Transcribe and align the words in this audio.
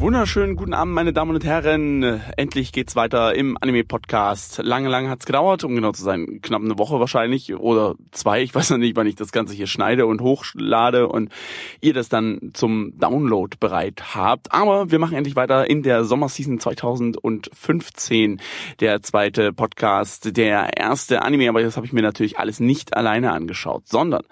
wunderschönen 0.00 0.54
guten 0.54 0.74
Abend, 0.74 0.94
meine 0.94 1.12
Damen 1.12 1.34
und 1.34 1.44
Herren. 1.44 2.20
Endlich 2.36 2.70
geht's 2.70 2.94
weiter 2.94 3.34
im 3.34 3.58
Anime-Podcast. 3.60 4.60
Lange, 4.62 4.88
lange 4.88 5.10
hat's 5.10 5.26
gedauert, 5.26 5.64
um 5.64 5.74
genau 5.74 5.90
zu 5.90 6.04
sein. 6.04 6.40
Knapp 6.40 6.62
eine 6.62 6.78
Woche 6.78 7.00
wahrscheinlich 7.00 7.54
oder 7.54 7.96
zwei. 8.12 8.42
Ich 8.42 8.54
weiß 8.54 8.70
noch 8.70 8.78
nicht, 8.78 8.94
wann 8.96 9.08
ich 9.08 9.16
das 9.16 9.32
Ganze 9.32 9.54
hier 9.54 9.66
schneide 9.66 10.06
und 10.06 10.20
hochlade 10.20 11.08
und 11.08 11.32
ihr 11.80 11.94
das 11.94 12.08
dann 12.08 12.52
zum 12.54 12.96
Download 12.98 13.56
bereit 13.58 14.14
habt. 14.14 14.52
Aber 14.52 14.90
wir 14.90 15.00
machen 15.00 15.16
endlich 15.16 15.34
weiter 15.34 15.68
in 15.68 15.82
der 15.82 16.04
Sommerseason 16.04 16.60
2015. 16.60 18.40
Der 18.78 19.02
zweite 19.02 19.52
Podcast, 19.52 20.36
der 20.36 20.76
erste 20.76 21.22
Anime, 21.22 21.48
aber 21.48 21.62
das 21.62 21.76
habe 21.76 21.86
ich 21.86 21.92
mir 21.92 22.02
natürlich 22.02 22.38
alles 22.38 22.60
nicht 22.60 22.96
alleine 22.96 23.32
angeschaut, 23.32 23.88
sondern 23.88 24.22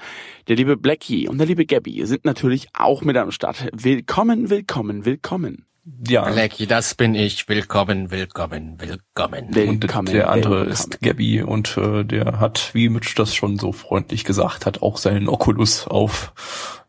der 0.46 0.54
liebe 0.54 0.76
Blackie 0.76 1.28
und 1.28 1.38
der 1.38 1.46
liebe 1.48 1.66
Gabby 1.66 2.06
sind 2.06 2.24
natürlich 2.24 2.68
auch 2.72 3.02
mit 3.02 3.16
am 3.16 3.32
Start. 3.32 3.68
Willkommen, 3.72 4.48
willkommen, 4.48 5.04
willkommen. 5.04 5.55
Ja. 6.08 6.28
Blackie, 6.28 6.66
das 6.66 6.96
bin 6.96 7.14
ich. 7.14 7.48
Willkommen, 7.48 8.10
willkommen, 8.10 8.80
willkommen. 8.80 9.54
willkommen 9.54 10.08
und 10.08 10.12
der 10.12 10.30
andere 10.30 10.66
willkommen. 10.66 10.72
ist 10.72 11.00
Gabby 11.00 11.42
und 11.42 11.76
äh, 11.76 12.04
der 12.04 12.40
hat, 12.40 12.70
wie 12.72 12.88
Mitch 12.88 13.14
das 13.14 13.36
schon 13.36 13.56
so 13.60 13.70
freundlich 13.70 14.24
gesagt 14.24 14.66
hat, 14.66 14.82
auch 14.82 14.96
seinen 14.96 15.28
Oculus 15.28 15.86
auf 15.86 16.32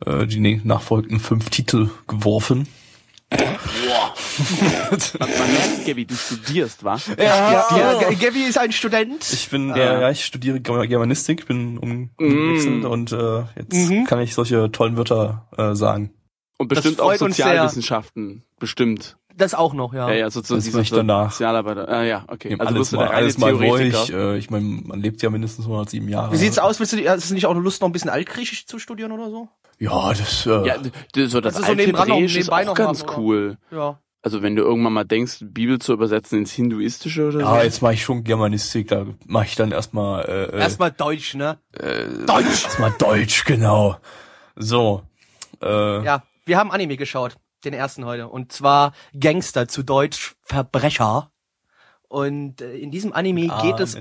äh, 0.04 0.26
die 0.26 0.62
nachfolgenden 0.64 1.20
fünf 1.20 1.52
Titel 1.52 1.92
geworfen. 2.08 2.68
Boah. 3.30 4.14
man, 5.20 5.30
man 5.30 5.52
merkt, 5.52 5.86
Gabi, 5.86 6.06
du 6.06 6.16
studierst, 6.16 6.84
wa? 6.84 7.00
Ja, 7.18 7.24
ja, 7.78 8.02
ja 8.02 8.10
Gabi 8.14 8.46
ist 8.46 8.58
ein 8.58 8.72
Student. 8.72 9.32
Ich 9.32 9.50
bin, 9.50 9.70
äh, 9.72 10.02
ja, 10.02 10.10
ich 10.10 10.26
studiere 10.26 10.60
Germanistik, 10.60 11.46
bin 11.46 11.78
umgewechselt 11.78 12.84
mm. 12.84 12.86
und 12.86 13.12
äh, 13.12 13.44
jetzt 13.58 13.74
mm 13.74 14.06
kann 14.06 14.22
ich 14.22 14.34
solche 14.34 14.72
tollen 14.72 14.98
Wörter 14.98 15.48
äh, 15.58 15.76
sagen. 15.76 16.17
Und 16.58 16.68
bestimmt 16.70 17.02
auch 17.02 17.14
Sozialwissenschaften, 17.14 18.44
bestimmt. 18.60 19.18
Das 19.36 19.54
auch 19.54 19.74
noch, 19.74 19.94
ja. 19.94 20.10
Ja, 20.10 20.16
ja, 20.16 20.30
sozusagen 20.32 20.72
das 20.72 20.84
ich 20.84 20.90
danach. 20.90 21.32
Sozialarbeiter. 21.32 21.88
Ah, 21.88 22.04
ja, 22.04 22.26
okay. 22.28 22.56
Also 22.58 22.74
alles 22.74 22.92
mal, 22.92 23.08
alles 23.08 23.38
mal 23.38 23.54
ruhig. 23.54 24.12
Äh, 24.12 24.38
ich 24.40 24.50
meine, 24.50 24.66
man 24.66 25.00
lebt 25.00 25.22
ja 25.22 25.30
mindestens 25.30 25.66
107 25.66 26.10
Jahre. 26.10 26.32
Wie 26.32 26.38
sieht's 26.38 26.58
aus? 26.58 26.80
Willst 26.80 26.94
du, 26.94 27.08
hast 27.08 27.30
du 27.30 27.36
nicht 27.36 27.46
auch 27.46 27.52
eine 27.52 27.60
Lust, 27.60 27.82
noch 27.82 27.88
ein 27.88 27.92
bisschen 27.92 28.10
Altgriechisch 28.10 28.66
zu 28.66 28.80
studieren 28.80 29.12
oder 29.12 29.30
so? 29.30 29.48
Ja, 29.78 30.10
das, 30.10 30.48
äh, 30.48 30.66
ja, 30.66 30.78
das, 31.14 31.32
so 31.32 31.40
das, 31.40 31.54
das 31.54 31.62
ist 31.62 31.68
so 31.68 31.76
nebenan 31.76 32.08
noch, 32.08 32.20
ist 32.20 32.52
auch 32.52 32.74
ganz 32.74 33.04
haben, 33.04 33.14
cool. 33.16 33.58
Ja. 33.70 34.00
Also 34.24 34.42
wenn 34.42 34.56
du 34.56 34.64
irgendwann 34.64 34.94
mal 34.94 35.04
denkst, 35.04 35.38
Bibel 35.42 35.78
zu 35.78 35.94
übersetzen 35.94 36.40
ins 36.40 36.52
Hinduistische 36.52 37.28
oder 37.28 37.40
ja, 37.40 37.46
so. 37.48 37.56
Ja, 37.56 37.64
jetzt 37.64 37.82
mache 37.84 37.94
ich 37.94 38.04
schon 38.04 38.24
Germanistik, 38.24 38.88
da 38.88 39.06
mache 39.26 39.46
ich 39.46 39.56
dann 39.56 39.72
erstmal 39.72 40.26
äh, 40.26 40.44
äh, 40.46 40.60
erstmal 40.60 40.92
Deutsch, 40.92 41.36
ne? 41.36 41.60
Äh, 41.74 42.06
Deutsch. 42.26 42.64
Erstmal 42.66 42.92
Deutsch, 42.98 43.46
genau. 43.46 43.98
So. 44.56 45.04
Äh, 45.62 46.04
ja, 46.04 46.24
wir 46.48 46.58
haben 46.58 46.72
Anime 46.72 46.98
geschaut, 46.98 47.36
den 47.64 47.74
ersten 47.74 48.06
heute 48.06 48.28
und 48.28 48.52
zwar 48.52 48.94
Gangster 49.18 49.68
zu 49.68 49.84
Deutsch 49.84 50.36
Verbrecher. 50.42 51.32
Und 52.10 52.62
äh, 52.62 52.78
in 52.78 52.90
diesem 52.90 53.12
Anime 53.12 53.42
mit 53.42 53.62
geht 53.62 53.80
es 53.82 54.00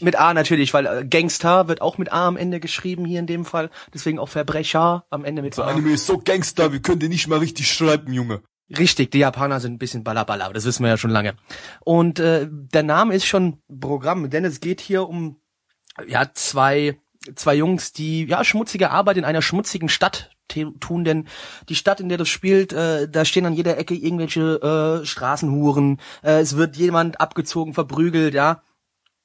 mit 0.00 0.16
A 0.16 0.32
natürlich, 0.32 0.72
weil 0.72 0.86
äh, 0.86 1.04
Gangster 1.04 1.66
wird 1.66 1.80
auch 1.80 1.98
mit 1.98 2.12
A 2.12 2.28
am 2.28 2.36
Ende 2.36 2.60
geschrieben 2.60 3.04
hier 3.04 3.18
in 3.18 3.26
dem 3.26 3.44
Fall. 3.44 3.68
Deswegen 3.92 4.20
auch 4.20 4.28
Verbrecher 4.28 5.06
am 5.10 5.24
Ende 5.24 5.42
mit 5.42 5.58
das 5.58 5.64
A. 5.64 5.68
Anime 5.68 5.90
ist 5.90 6.06
so 6.06 6.18
Gangster, 6.18 6.72
wir 6.72 6.80
können 6.80 7.00
den 7.00 7.10
nicht 7.10 7.26
mal 7.26 7.40
richtig 7.40 7.72
schreiben, 7.72 8.12
Junge. 8.12 8.42
Richtig, 8.78 9.10
die 9.10 9.18
Japaner 9.18 9.58
sind 9.58 9.74
ein 9.74 9.78
bisschen 9.78 10.04
ballerballer, 10.04 10.44
aber 10.44 10.54
das 10.54 10.64
wissen 10.64 10.84
wir 10.84 10.90
ja 10.90 10.96
schon 10.96 11.10
lange. 11.10 11.34
Und 11.80 12.20
äh, 12.20 12.46
der 12.48 12.84
Name 12.84 13.14
ist 13.14 13.26
schon 13.26 13.60
Programm, 13.80 14.30
denn 14.30 14.44
es 14.44 14.60
geht 14.60 14.80
hier 14.80 15.08
um 15.08 15.40
ja 16.06 16.30
zwei 16.32 16.96
zwei 17.34 17.54
Jungs, 17.54 17.92
die 17.92 18.24
ja 18.26 18.44
schmutzige 18.44 18.90
Arbeit 18.90 19.16
in 19.16 19.24
einer 19.24 19.42
schmutzigen 19.42 19.88
Stadt 19.88 20.30
tun, 20.80 21.04
denn 21.04 21.26
die 21.68 21.74
Stadt, 21.74 22.00
in 22.00 22.08
der 22.08 22.18
das 22.18 22.28
spielt, 22.28 22.72
äh, 22.72 23.08
da 23.08 23.24
stehen 23.24 23.46
an 23.46 23.54
jeder 23.54 23.78
Ecke 23.78 23.94
irgendwelche 23.94 25.00
äh, 25.02 25.06
Straßenhuren, 25.06 25.98
äh, 26.22 26.40
es 26.40 26.56
wird 26.56 26.76
jemand 26.76 27.20
abgezogen, 27.20 27.74
verprügelt, 27.74 28.34
ja. 28.34 28.62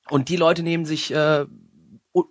Und 0.09 0.29
die 0.29 0.37
Leute 0.37 0.63
nehmen 0.63 0.85
sich 0.85 1.13
äh, 1.13 1.45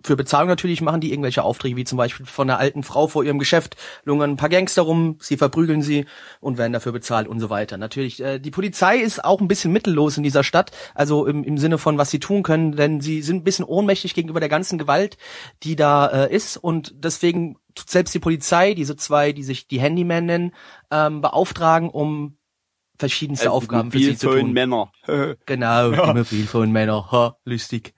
für 0.03 0.15
Bezahlung 0.15 0.47
natürlich 0.47 0.81
machen 0.81 1.01
die 1.01 1.11
irgendwelche 1.11 1.43
Aufträge, 1.43 1.75
wie 1.75 1.83
zum 1.83 1.97
Beispiel 1.97 2.25
von 2.25 2.49
einer 2.49 2.59
alten 2.59 2.83
Frau 2.83 3.07
vor 3.07 3.23
ihrem 3.23 3.39
Geschäft 3.39 3.75
lungern 4.03 4.31
ein 4.31 4.37
paar 4.37 4.49
Gangster 4.49 4.83
rum, 4.83 5.17
sie 5.19 5.37
verprügeln 5.37 5.81
sie 5.81 6.05
und 6.39 6.57
werden 6.57 6.73
dafür 6.73 6.91
bezahlt 6.91 7.27
und 7.27 7.39
so 7.39 7.49
weiter. 7.49 7.77
Natürlich, 7.77 8.21
äh, 8.21 8.39
die 8.39 8.51
Polizei 8.51 8.97
ist 8.97 9.23
auch 9.23 9.41
ein 9.41 9.47
bisschen 9.47 9.71
mittellos 9.71 10.17
in 10.17 10.23
dieser 10.23 10.43
Stadt, 10.43 10.71
also 10.95 11.25
im, 11.25 11.43
im 11.43 11.57
Sinne 11.57 11.77
von, 11.77 11.97
was 11.97 12.11
sie 12.11 12.19
tun 12.19 12.43
können, 12.43 12.75
denn 12.75 13.01
sie 13.01 13.21
sind 13.21 13.37
ein 13.37 13.43
bisschen 13.43 13.65
ohnmächtig 13.65 14.13
gegenüber 14.13 14.39
der 14.39 14.49
ganzen 14.49 14.77
Gewalt, 14.77 15.17
die 15.63 15.75
da 15.75 16.07
äh, 16.07 16.35
ist 16.35 16.57
und 16.57 16.93
deswegen 16.95 17.57
tut 17.75 17.89
selbst 17.89 18.13
die 18.13 18.19
Polizei, 18.19 18.73
diese 18.73 18.95
zwei, 18.95 19.33
die 19.33 19.43
sich 19.43 19.67
die 19.67 19.79
Handyman 19.79 20.25
nennen, 20.25 20.53
ähm, 20.91 21.21
beauftragen, 21.21 21.89
um 21.89 22.37
verschiedenste 22.99 23.47
also 23.47 23.57
Aufgaben 23.57 23.91
für 23.91 23.99
sie 23.99 24.17
zu 24.17 24.29
tun. 24.29 24.53
Männer. 24.53 24.91
genau, 25.45 25.91
ja. 25.91 26.13
die 26.13 26.19
Mobilphone-Männer. 26.19 27.11
Ha, 27.11 27.37
lustig. 27.45 27.93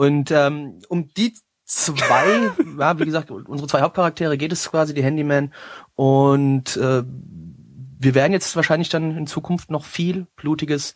Und 0.00 0.30
ähm, 0.30 0.78
um 0.88 1.12
die 1.12 1.34
zwei, 1.66 2.50
ja, 2.78 2.98
wie 2.98 3.04
gesagt, 3.04 3.30
unsere 3.30 3.68
zwei 3.68 3.82
Hauptcharaktere 3.82 4.38
geht 4.38 4.50
es 4.50 4.70
quasi, 4.70 4.94
die 4.94 5.02
Handyman. 5.02 5.52
Und 5.94 6.74
äh, 6.78 7.02
wir 7.04 8.14
werden 8.14 8.32
jetzt 8.32 8.56
wahrscheinlich 8.56 8.88
dann 8.88 9.14
in 9.14 9.26
Zukunft 9.26 9.70
noch 9.70 9.84
viel 9.84 10.26
blutiges 10.36 10.94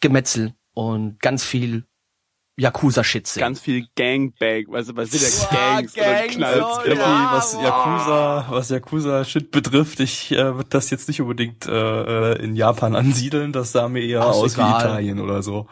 Gemetzel 0.00 0.52
und 0.74 1.20
ganz 1.20 1.42
viel 1.42 1.86
Yakuza-Shit 2.58 3.26
sehen. 3.26 3.40
Ganz 3.40 3.60
viel 3.60 3.86
Gangbang, 3.96 4.66
weißt 4.68 4.90
du, 4.90 4.96
was 4.96 5.10
sind 5.10 5.22
ja 5.22 5.56
Gangs 5.56 5.96
ja, 5.96 6.04
Gang, 6.04 6.28
knallt. 6.28 6.64
So, 6.84 6.90
ja, 6.90 7.30
was 7.32 7.52
Yakuza, 7.54 8.46
was 8.50 8.68
Yakuza-Shit 8.68 9.52
betrifft, 9.52 10.00
ich 10.00 10.32
äh, 10.32 10.54
würde 10.54 10.68
das 10.68 10.90
jetzt 10.90 11.08
nicht 11.08 11.22
unbedingt 11.22 11.64
äh, 11.64 11.70
äh 12.34 12.44
in 12.44 12.56
Japan 12.56 12.94
ansiedeln, 12.94 13.54
das 13.54 13.72
sah 13.72 13.88
mir 13.88 14.02
eher 14.02 14.20
Ach, 14.20 14.34
aus 14.34 14.52
egal. 14.52 14.66
wie 14.66 14.84
Italien 14.84 15.20
oder 15.20 15.42
so. 15.42 15.66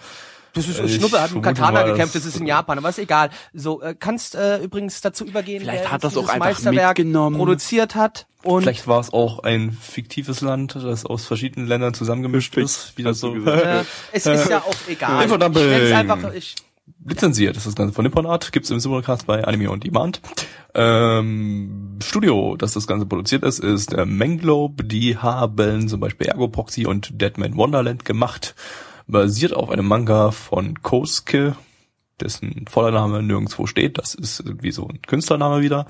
Das 0.54 0.68
ist 0.68 0.80
ein 0.80 0.88
Schnuppe, 0.88 1.20
hat 1.20 1.32
mit 1.32 1.42
Katana 1.42 1.82
gekämpft, 1.82 2.14
das 2.14 2.26
ist 2.26 2.38
in 2.38 2.46
Japan, 2.46 2.78
aber 2.78 2.90
ist 2.90 2.98
egal. 2.98 3.30
So, 3.54 3.80
äh, 3.80 3.94
kannst 3.98 4.34
äh, 4.34 4.58
übrigens 4.58 5.00
dazu 5.00 5.24
übergehen, 5.24 5.60
Vielleicht 5.62 5.90
hat 5.90 6.04
das 6.04 6.16
auch 6.16 6.28
einfach 6.28 6.46
Meisterwerk 6.46 6.98
mitgenommen. 6.98 7.36
produziert 7.36 7.94
hat. 7.94 8.26
Und 8.42 8.62
Vielleicht 8.62 8.86
war 8.86 9.00
es 9.00 9.12
auch 9.12 9.38
ein 9.40 9.70
fiktives 9.72 10.40
Land, 10.40 10.74
das 10.74 11.06
aus 11.06 11.26
verschiedenen 11.26 11.66
Ländern 11.68 11.94
zusammengemischt 11.94 12.56
ist. 12.56 12.98
Wieder 12.98 13.14
so. 13.14 13.34
Äh, 13.34 13.84
es 14.12 14.26
ist 14.26 14.50
ja 14.50 14.58
auch 14.58 14.74
egal. 14.88 15.24
Ich 15.24 15.94
einfach, 15.94 16.34
ich, 16.34 16.56
lizenziert 17.04 17.56
ist 17.56 17.66
das 17.66 17.74
Ganze 17.74 17.94
von 17.94 18.04
Nipponart, 18.04 18.52
gibt's 18.52 18.70
im 18.70 18.80
Simulcast 18.80 19.26
bei 19.26 19.44
Anime 19.44 19.70
on 19.70 19.80
Demand. 19.80 20.20
Ähm, 20.74 21.98
Studio, 22.02 22.56
das 22.56 22.72
das 22.72 22.86
Ganze 22.86 23.06
produziert 23.06 23.42
ist, 23.44 23.58
ist 23.58 23.92
äh, 23.92 24.04
Menglobe. 24.06 24.84
Die 24.84 25.16
haben 25.16 25.88
zum 25.88 26.00
Beispiel 26.00 26.26
Ergo 26.28 26.48
Proxy 26.48 26.86
und 26.86 27.20
Deadman 27.20 27.56
Wonderland 27.56 28.04
gemacht 28.04 28.54
basiert 29.12 29.54
auf 29.54 29.70
einem 29.70 29.86
Manga 29.86 30.32
von 30.32 30.82
Kosuke, 30.82 31.54
dessen 32.20 32.64
voller 32.68 32.90
Name 32.90 33.22
nirgendwo 33.22 33.66
steht. 33.66 33.98
Das 33.98 34.14
ist 34.14 34.40
irgendwie 34.40 34.72
so 34.72 34.88
ein 34.88 35.00
Künstlername 35.02 35.62
wieder. 35.62 35.86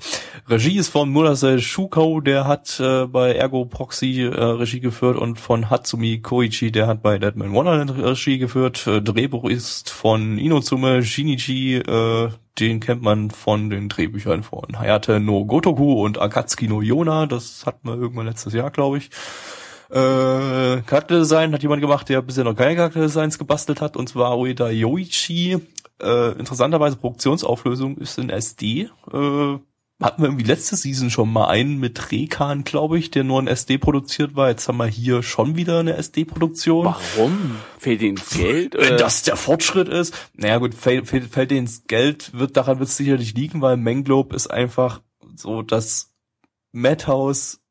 Regie 0.47 0.77
ist 0.77 0.89
von 0.89 1.09
Murase 1.09 1.59
Shuko, 1.59 2.21
der 2.21 2.45
hat 2.45 2.79
äh, 2.79 3.05
bei 3.07 3.33
Ergo 3.33 3.65
Proxy 3.65 4.21
äh, 4.21 4.29
Regie 4.29 4.79
geführt 4.79 5.17
und 5.17 5.39
von 5.39 5.69
Hatsumi 5.69 6.19
Koichi, 6.19 6.71
der 6.71 6.87
hat 6.87 7.01
bei 7.01 7.17
Deadman 7.17 7.53
Wonderland 7.53 7.97
Regie 7.97 8.37
geführt. 8.37 8.85
Äh, 8.87 9.01
Drehbuch 9.01 9.45
ist 9.45 9.89
von 9.89 10.37
Inotsume 10.37 11.03
Shinichi, 11.03 11.77
äh, 11.77 12.29
den 12.59 12.79
kennt 12.79 13.01
man 13.01 13.31
von 13.31 13.69
den 13.69 13.89
Drehbüchern 13.89 14.43
von 14.43 14.77
Hayate 14.77 15.19
no 15.19 15.45
Gotoku 15.45 16.03
und 16.03 16.21
Akatsuki 16.21 16.67
no 16.67 16.81
Yona. 16.81 17.25
Das 17.25 17.65
hatten 17.65 17.87
wir 17.87 17.95
irgendwann 17.95 18.27
letztes 18.27 18.53
Jahr, 18.53 18.69
glaube 18.69 18.99
ich. 18.99 19.09
Äh, 19.93 20.81
Charakterdesign 20.81 21.53
hat 21.53 21.61
jemand 21.61 21.81
gemacht, 21.81 22.09
der 22.09 22.23
bisher 22.23 22.43
noch 22.43 22.55
keine 22.55 22.75
Charakterdesigns 22.75 23.37
gebastelt 23.37 23.79
hat, 23.79 23.95
und 23.95 24.09
zwar 24.09 24.39
Ueda 24.39 24.69
Yoichi. 24.69 25.59
Äh, 26.01 26.31
interessanterweise 26.31 26.97
Produktionsauflösung 26.97 27.97
ist 27.97 28.17
in 28.17 28.31
SD. 28.31 28.89
Äh, 29.11 29.57
hatten 30.01 30.21
wir 30.21 30.29
irgendwie 30.29 30.45
letzte 30.45 30.75
Season 30.75 31.11
schon 31.11 31.31
mal 31.31 31.47
einen 31.47 31.79
mit 31.79 32.11
Rekan, 32.11 32.63
glaube 32.63 32.97
ich, 32.97 33.11
der 33.11 33.23
nur 33.23 33.39
in 33.39 33.47
SD 33.47 33.77
produziert 33.77 34.35
war. 34.35 34.49
Jetzt 34.49 34.67
haben 34.67 34.77
wir 34.77 34.87
hier 34.87 35.21
schon 35.21 35.55
wieder 35.55 35.79
eine 35.79 35.95
SD-Produktion. 35.95 36.85
Warum? 36.85 37.57
Fehlt 37.77 38.01
ihnen 38.01 38.15
das 38.15 38.31
Geld? 38.31 38.75
Wenn 38.77 38.97
das 38.97 39.21
der 39.21 39.35
Fortschritt 39.35 39.87
ist. 39.87 40.13
Naja 40.33 40.57
gut, 40.57 40.73
fällt, 40.73 41.07
fällt, 41.07 41.31
fällt 41.31 41.51
ihnen 41.51 41.67
das 41.67 41.83
Geld, 41.85 42.33
wird 42.33 42.57
daran 42.57 42.79
wird 42.79 42.89
es 42.89 42.97
sicherlich 42.97 43.35
liegen, 43.35 43.61
weil 43.61 43.77
Menglobe 43.77 44.35
ist 44.35 44.47
einfach 44.47 45.01
so 45.35 45.61
das 45.61 46.11
Madhouse 46.71 47.62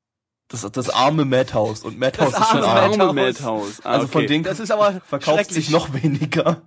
das, 0.52 0.70
das 0.72 0.90
arme 0.90 1.24
Madhouse 1.24 1.82
und 1.84 1.98
Madhouse 1.98 2.32
Das 2.32 2.40
ist 2.40 2.48
schon 2.50 2.62
arme 2.62 2.72
arm. 2.80 2.90
Madhouse. 2.90 3.00
Arme 3.08 3.12
Madhouse. 3.22 3.80
Ah, 3.84 3.90
Also 3.90 4.06
von 4.08 4.26
denen 4.26 4.44
Das 4.44 4.60
ist 4.60 4.70
aber 4.70 5.00
verkauft 5.06 5.50
sich 5.52 5.70
noch 5.70 5.92
weniger. 6.02 6.62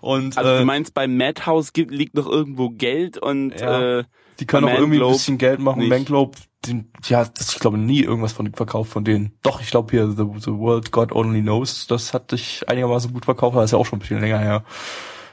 Und 0.00 0.36
Also 0.38 0.50
äh, 0.50 0.58
du 0.60 0.64
meinst, 0.64 0.94
beim 0.94 1.16
Madhouse 1.16 1.72
gibt, 1.72 1.90
liegt 1.90 2.14
noch 2.14 2.26
irgendwo 2.26 2.70
Geld 2.70 3.18
und 3.18 3.58
Ja. 3.60 3.98
äh, 4.00 4.04
die 4.40 4.46
können 4.46 4.66
bei 4.66 4.74
auch 4.74 4.78
irgendwie 4.78 5.02
ein 5.02 5.12
bisschen 5.12 5.38
Geld 5.38 5.60
machen. 5.60 5.88
Manglobe, 5.88 6.38
den, 6.66 6.90
ja, 7.04 7.24
das, 7.24 7.52
ich 7.54 7.58
glaube 7.58 7.76
nie 7.78 8.00
irgendwas 8.02 8.32
von 8.32 8.52
verkauft 8.52 8.90
von 8.92 9.04
denen. 9.04 9.32
Doch, 9.42 9.60
ich 9.60 9.70
glaube 9.70 9.90
hier 9.90 10.08
The, 10.10 10.24
The 10.38 10.52
World 10.52 10.90
God 10.92 11.12
Only 11.12 11.42
Knows, 11.42 11.86
das 11.86 12.14
hat 12.14 12.30
sich 12.30 12.68
einigermaßen 12.68 13.12
gut 13.12 13.24
verkauft, 13.24 13.56
das 13.56 13.66
ist 13.66 13.72
ja 13.72 13.78
auch 13.78 13.86
schon 13.86 13.98
ein 13.98 14.00
bisschen 14.00 14.20
länger 14.20 14.38
her. 14.38 14.64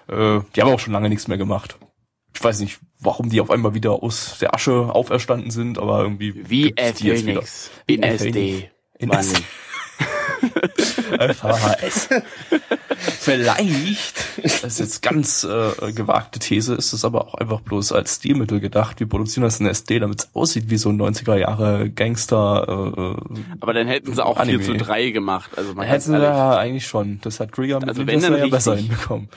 Äh, 0.07 0.42
die 0.56 0.62
haben 0.62 0.72
auch 0.74 0.80
schon 0.80 0.94
lange 0.94 1.07
nichts 1.10 1.28
mehr 1.28 1.38
gemacht. 1.38 1.78
Ich 2.39 2.44
weiß 2.45 2.62
nicht, 2.62 2.80
warum 3.01 3.30
die 3.30 3.41
auf 3.41 3.51
einmal 3.51 3.74
wieder 3.74 4.01
aus 4.01 4.38
der 4.39 4.53
Asche 4.53 4.71
auferstanden 4.71 5.51
sind, 5.51 5.77
aber 5.77 6.03
irgendwie 6.03 6.50
wie 6.50 6.71
gibt's 6.71 6.94
die 7.00 7.07
jetzt 7.07 7.25
wieder. 7.25 7.41
Phoenix 7.41 7.69
in 7.86 8.01
SD. 8.01 8.69
In. 8.97 9.12
SD. 9.12 9.44
VHS. 11.33 12.09
Vielleicht, 12.97 14.15
das 14.41 14.63
ist 14.63 14.80
jetzt 14.80 15.01
ganz 15.01 15.44
äh, 15.44 15.91
gewagte 15.91 16.39
These, 16.39 16.75
ist 16.75 16.94
es 16.94 17.03
aber 17.03 17.27
auch 17.27 17.33
einfach 17.36 17.59
bloß 17.59 17.91
als 17.91 18.15
Stilmittel 18.15 18.62
gedacht. 18.62 19.01
Wir 19.01 19.09
produzieren 19.09 19.44
das 19.44 19.59
in 19.59 19.65
SD, 19.65 20.00
damit 20.00 20.21
es 20.21 20.30
aussieht 20.33 20.69
wie 20.69 20.77
so 20.77 20.88
ein 20.91 21.01
90er 21.01 21.36
Jahre 21.36 21.89
Gangster. 21.89 23.18
Äh, 23.19 23.36
Aber 23.59 23.74
dann 23.74 23.88
hätten 23.88 24.13
sie 24.13 24.25
auch 24.25 24.38
Anime. 24.38 24.63
4 24.63 24.77
zu 24.77 24.86
3 24.86 25.09
gemacht. 25.09 25.51
Also 25.57 25.74
man 25.74 25.86
hätten 25.86 26.13
ehrlich, 26.13 26.25
ja 26.25 26.57
eigentlich 26.57 26.88
schon. 26.88 27.19
Das 27.21 27.41
hat 27.41 27.51
Trigger 27.51 27.81
mit 27.81 27.89
Also 27.89 28.07
wenn 28.07 28.21
dann 28.21 28.38
ja 28.38 28.47
besser 28.47 28.77
hinbekommen. 28.77 29.27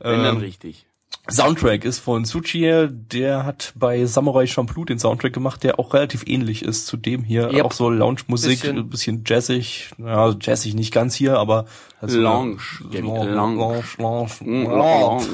wenn 0.00 0.22
dann 0.22 0.36
Ähm, 0.36 0.42
richtig. 0.42 0.84
Soundtrack 1.30 1.84
ist 1.84 1.98
von 2.00 2.24
Tsuchiya, 2.24 2.86
der 2.88 3.44
hat 3.44 3.72
bei 3.76 4.04
Samurai 4.04 4.46
Champloo 4.46 4.84
den 4.84 4.98
Soundtrack 4.98 5.32
gemacht, 5.32 5.62
der 5.62 5.78
auch 5.78 5.94
relativ 5.94 6.24
ähnlich 6.26 6.62
ist 6.64 6.86
zu 6.86 6.96
dem 6.96 7.22
hier. 7.24 7.52
Yep. 7.52 7.64
Auch 7.64 7.72
so 7.72 7.88
Lounge-Musik, 7.90 8.60
Bisschen- 8.60 8.78
ein 8.78 8.88
bisschen 8.90 9.22
jazzig. 9.26 9.90
Ja, 9.98 10.34
jazzig 10.40 10.74
nicht 10.74 10.92
ganz 10.92 11.14
hier, 11.14 11.38
aber 11.38 11.66
halt 12.00 12.10
so 12.12 12.18
Lounge, 12.20 12.58
Lounge, 12.90 13.30
Lounge. 13.98 14.30
Lounge. 14.46 15.26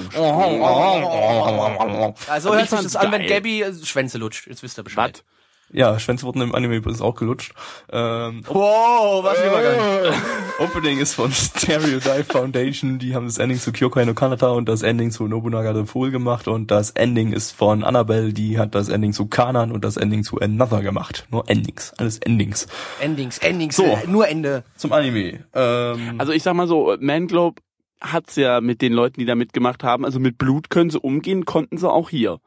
Also 2.28 2.54
hört 2.54 2.68
sich 2.70 2.80
das 2.80 2.96
an, 2.96 3.12
wenn. 3.12 3.26
Gabby 3.26 3.62
äh, 3.62 3.72
Schwänze 3.84 4.18
lutscht. 4.18 4.46
Jetzt 4.46 4.62
wisst 4.62 4.78
ihr 4.78 4.82
Bescheid. 4.84 5.22
Was? 5.24 5.35
Ja, 5.72 5.98
Schwänze 5.98 6.24
wurden 6.26 6.40
im 6.42 6.54
Anime 6.54 6.76
übrigens 6.76 7.00
auch 7.02 7.16
gelutscht. 7.16 7.52
Ähm, 7.90 8.42
Wow, 8.46 9.24
was 9.24 9.38
ein 9.38 9.48
Übergang. 9.48 10.14
Opening 10.60 10.98
ist 10.98 11.14
von 11.14 11.32
Stereotype 11.32 12.24
Foundation, 12.24 12.98
die 12.98 13.14
haben 13.14 13.26
das 13.26 13.38
Ending 13.38 13.58
zu 13.58 13.72
Kyokai 13.72 14.04
no 14.04 14.14
Kanata 14.14 14.48
und 14.50 14.68
das 14.68 14.82
Ending 14.82 15.10
zu 15.10 15.26
Nobunaga 15.26 15.74
the 15.74 15.84
Fool 15.84 16.10
gemacht 16.12 16.46
und 16.48 16.70
das 16.70 16.90
Ending 16.92 17.32
ist 17.32 17.50
von 17.50 17.82
Annabelle, 17.82 18.32
die 18.32 18.58
hat 18.58 18.74
das 18.74 18.88
Ending 18.88 19.12
zu 19.12 19.26
Kanan 19.26 19.72
und 19.72 19.84
das 19.84 19.96
Ending 19.96 20.22
zu 20.22 20.40
Another 20.40 20.82
gemacht. 20.82 21.26
Nur 21.30 21.50
Endings, 21.50 21.92
alles 21.98 22.18
Endings. 22.18 22.68
Endings, 23.00 23.38
Endings, 23.38 23.76
So. 23.76 23.84
äh, 23.84 24.06
nur 24.06 24.28
Ende. 24.28 24.62
Zum 24.76 24.92
Anime. 24.92 25.44
Ähm, 25.52 26.14
Also 26.18 26.32
ich 26.32 26.42
sag 26.44 26.54
mal 26.54 26.68
so, 26.68 26.96
Manglobe 27.00 27.60
hat's 28.00 28.36
ja 28.36 28.60
mit 28.60 28.82
den 28.82 28.92
Leuten, 28.92 29.18
die 29.20 29.26
da 29.26 29.34
mitgemacht 29.34 29.82
haben, 29.82 30.04
also 30.04 30.20
mit 30.20 30.38
Blut 30.38 30.70
können 30.70 30.90
sie 30.90 31.00
umgehen, 31.00 31.44
konnten 31.44 31.76
sie 31.76 31.90
auch 31.90 32.08
hier. 32.08 32.38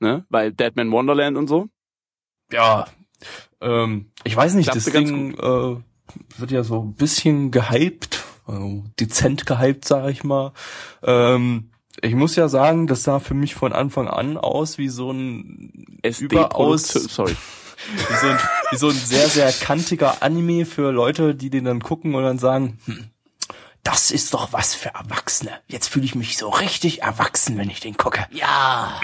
Ne? 0.00 0.24
Bei 0.30 0.50
Deadman 0.50 0.90
Wonderland 0.90 1.36
und 1.36 1.46
so. 1.46 1.66
Ja, 2.52 2.86
ähm, 3.60 4.10
ich 4.24 4.36
weiß 4.36 4.54
nicht, 4.54 4.70
Klappte 4.70 4.90
das 4.90 4.92
Ding 4.92 5.34
äh, 5.34 5.76
wird 6.38 6.50
ja 6.50 6.64
so 6.64 6.82
ein 6.82 6.94
bisschen 6.94 7.50
gehypt, 7.50 8.24
also 8.46 8.84
dezent 8.98 9.46
gehypt, 9.46 9.86
sage 9.86 10.10
ich 10.10 10.24
mal. 10.24 10.52
Ähm, 11.02 11.70
ich 12.00 12.14
muss 12.14 12.36
ja 12.36 12.48
sagen, 12.48 12.86
das 12.86 13.02
sah 13.02 13.20
für 13.20 13.34
mich 13.34 13.54
von 13.54 13.72
Anfang 13.72 14.08
an 14.08 14.36
aus 14.36 14.78
wie 14.78 14.88
so 14.88 15.12
ein 15.12 15.98
überaus 16.18 16.88
sorry. 16.88 17.36
wie 18.08 18.14
so, 18.14 18.26
ein, 18.26 18.38
wie 18.70 18.76
so 18.76 18.88
ein 18.88 18.94
sehr, 18.94 19.28
sehr 19.28 19.52
kantiger 19.52 20.22
Anime 20.22 20.66
für 20.66 20.90
Leute, 20.90 21.34
die 21.34 21.50
den 21.50 21.64
dann 21.64 21.82
gucken 21.82 22.14
und 22.14 22.22
dann 22.22 22.38
sagen, 22.38 22.78
hm, 22.86 23.10
das 23.82 24.10
ist 24.10 24.34
doch 24.34 24.52
was 24.52 24.74
für 24.74 24.90
Erwachsene. 24.90 25.50
Jetzt 25.66 25.88
fühle 25.88 26.04
ich 26.04 26.14
mich 26.14 26.38
so 26.38 26.48
richtig 26.48 27.02
erwachsen, 27.02 27.58
wenn 27.58 27.70
ich 27.70 27.80
den 27.80 27.96
gucke. 27.96 28.26
Ja. 28.30 29.00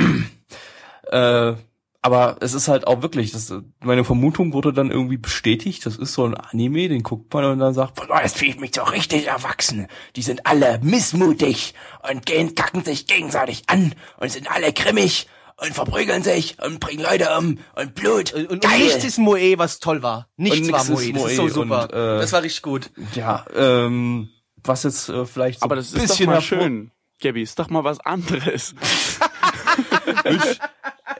Äh, 1.10 1.54
aber 2.00 2.36
es 2.40 2.54
ist 2.54 2.68
halt 2.68 2.86
auch 2.86 3.02
wirklich, 3.02 3.32
das, 3.32 3.52
meine 3.80 4.04
Vermutung 4.04 4.52
wurde 4.52 4.72
dann 4.72 4.90
irgendwie 4.90 5.16
bestätigt. 5.16 5.84
Das 5.84 5.96
ist 5.96 6.14
so 6.14 6.24
ein 6.24 6.34
Anime, 6.34 6.88
den 6.88 7.02
guckt 7.02 7.32
man 7.34 7.44
und 7.44 7.58
dann 7.58 7.74
sagt, 7.74 7.94
boah, 7.94 8.22
jetzt 8.22 8.38
fühle 8.38 8.52
ich 8.52 8.60
mich 8.60 8.74
so 8.74 8.82
richtig 8.84 9.26
erwachsen. 9.26 9.88
Die 10.14 10.22
sind 10.22 10.46
alle 10.46 10.78
missmutig 10.82 11.74
und 12.08 12.24
gehen, 12.24 12.54
kacken 12.54 12.84
sich 12.84 13.06
gegenseitig 13.06 13.64
an 13.66 13.94
und 14.18 14.30
sind 14.30 14.50
alle 14.50 14.72
grimmig 14.72 15.26
und 15.56 15.74
verprügeln 15.74 16.22
sich 16.22 16.56
und 16.62 16.78
bringen 16.78 17.02
Leute 17.02 17.30
um 17.36 17.58
und 17.74 17.94
Blut. 17.96 18.32
Und, 18.32 18.46
und 18.48 18.62
Geil. 18.62 18.78
nichts 18.78 19.04
ist 19.04 19.18
Moe, 19.18 19.58
was 19.58 19.80
toll 19.80 20.02
war. 20.02 20.28
Nichts 20.36 20.68
Und 20.68 20.72
war 20.72 20.84
Moe. 20.84 21.12
Das 21.12 21.24
ist 21.30 21.36
so 21.36 21.42
Moe 21.42 21.50
super. 21.50 21.82
und, 21.82 21.92
äh, 21.92 22.20
das 22.20 22.32
war 22.32 22.42
richtig 22.42 22.62
gut. 22.62 22.90
Ja, 23.14 23.44
ähm, 23.56 24.28
was 24.62 24.84
jetzt 24.84 25.08
äh, 25.08 25.26
vielleicht 25.26 25.60
so 25.60 25.64
Aber 25.64 25.74
das 25.74 25.92
ein 25.92 25.96
ist 26.00 26.10
doch 26.10 26.16
bisschen 26.16 26.26
mal 26.30 26.40
schön. 26.40 26.92
Gabby, 27.20 27.42
ist 27.42 27.58
doch 27.58 27.68
mal 27.70 27.82
was 27.82 27.98
anderes. 27.98 28.76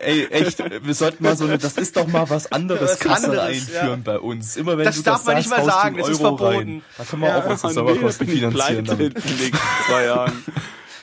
Ey, 0.00 0.26
echt, 0.26 0.58
wir 0.58 0.94
sollten 0.94 1.24
mal 1.24 1.36
so 1.36 1.44
eine, 1.44 1.58
das 1.58 1.76
ist 1.76 1.96
doch 1.96 2.06
mal 2.06 2.28
was 2.30 2.50
anderes 2.52 2.92
Was 2.92 2.98
Kasse 3.00 3.26
anderes, 3.26 3.48
einführen 3.48 4.02
bei 4.04 4.18
uns. 4.18 4.56
Immer 4.56 4.78
wenn 4.78 4.84
Das 4.84 4.96
du 4.96 5.02
darf 5.02 5.16
das 5.18 5.26
man 5.26 5.36
nicht 5.36 5.48
sagst, 5.48 5.62
haust 5.62 5.70
du 5.76 5.80
sagen, 5.80 5.96
das 5.98 6.08
ist 6.08 6.20
verboten. 6.20 6.82
Da 6.96 7.04
können 7.04 7.22
wir 7.22 7.28
Ja. 7.28 7.38
auch 7.38 7.46
unsere 7.46 7.68
Nee, 7.68 7.74
Serverkosten 7.74 8.26
bin 8.26 8.34
ich 8.36 8.40
finanzieren 8.42 8.84
damit. 8.84 9.14
in 9.24 9.38
den 9.38 9.52
zwei 9.86 10.04
Jahren. 10.04 10.44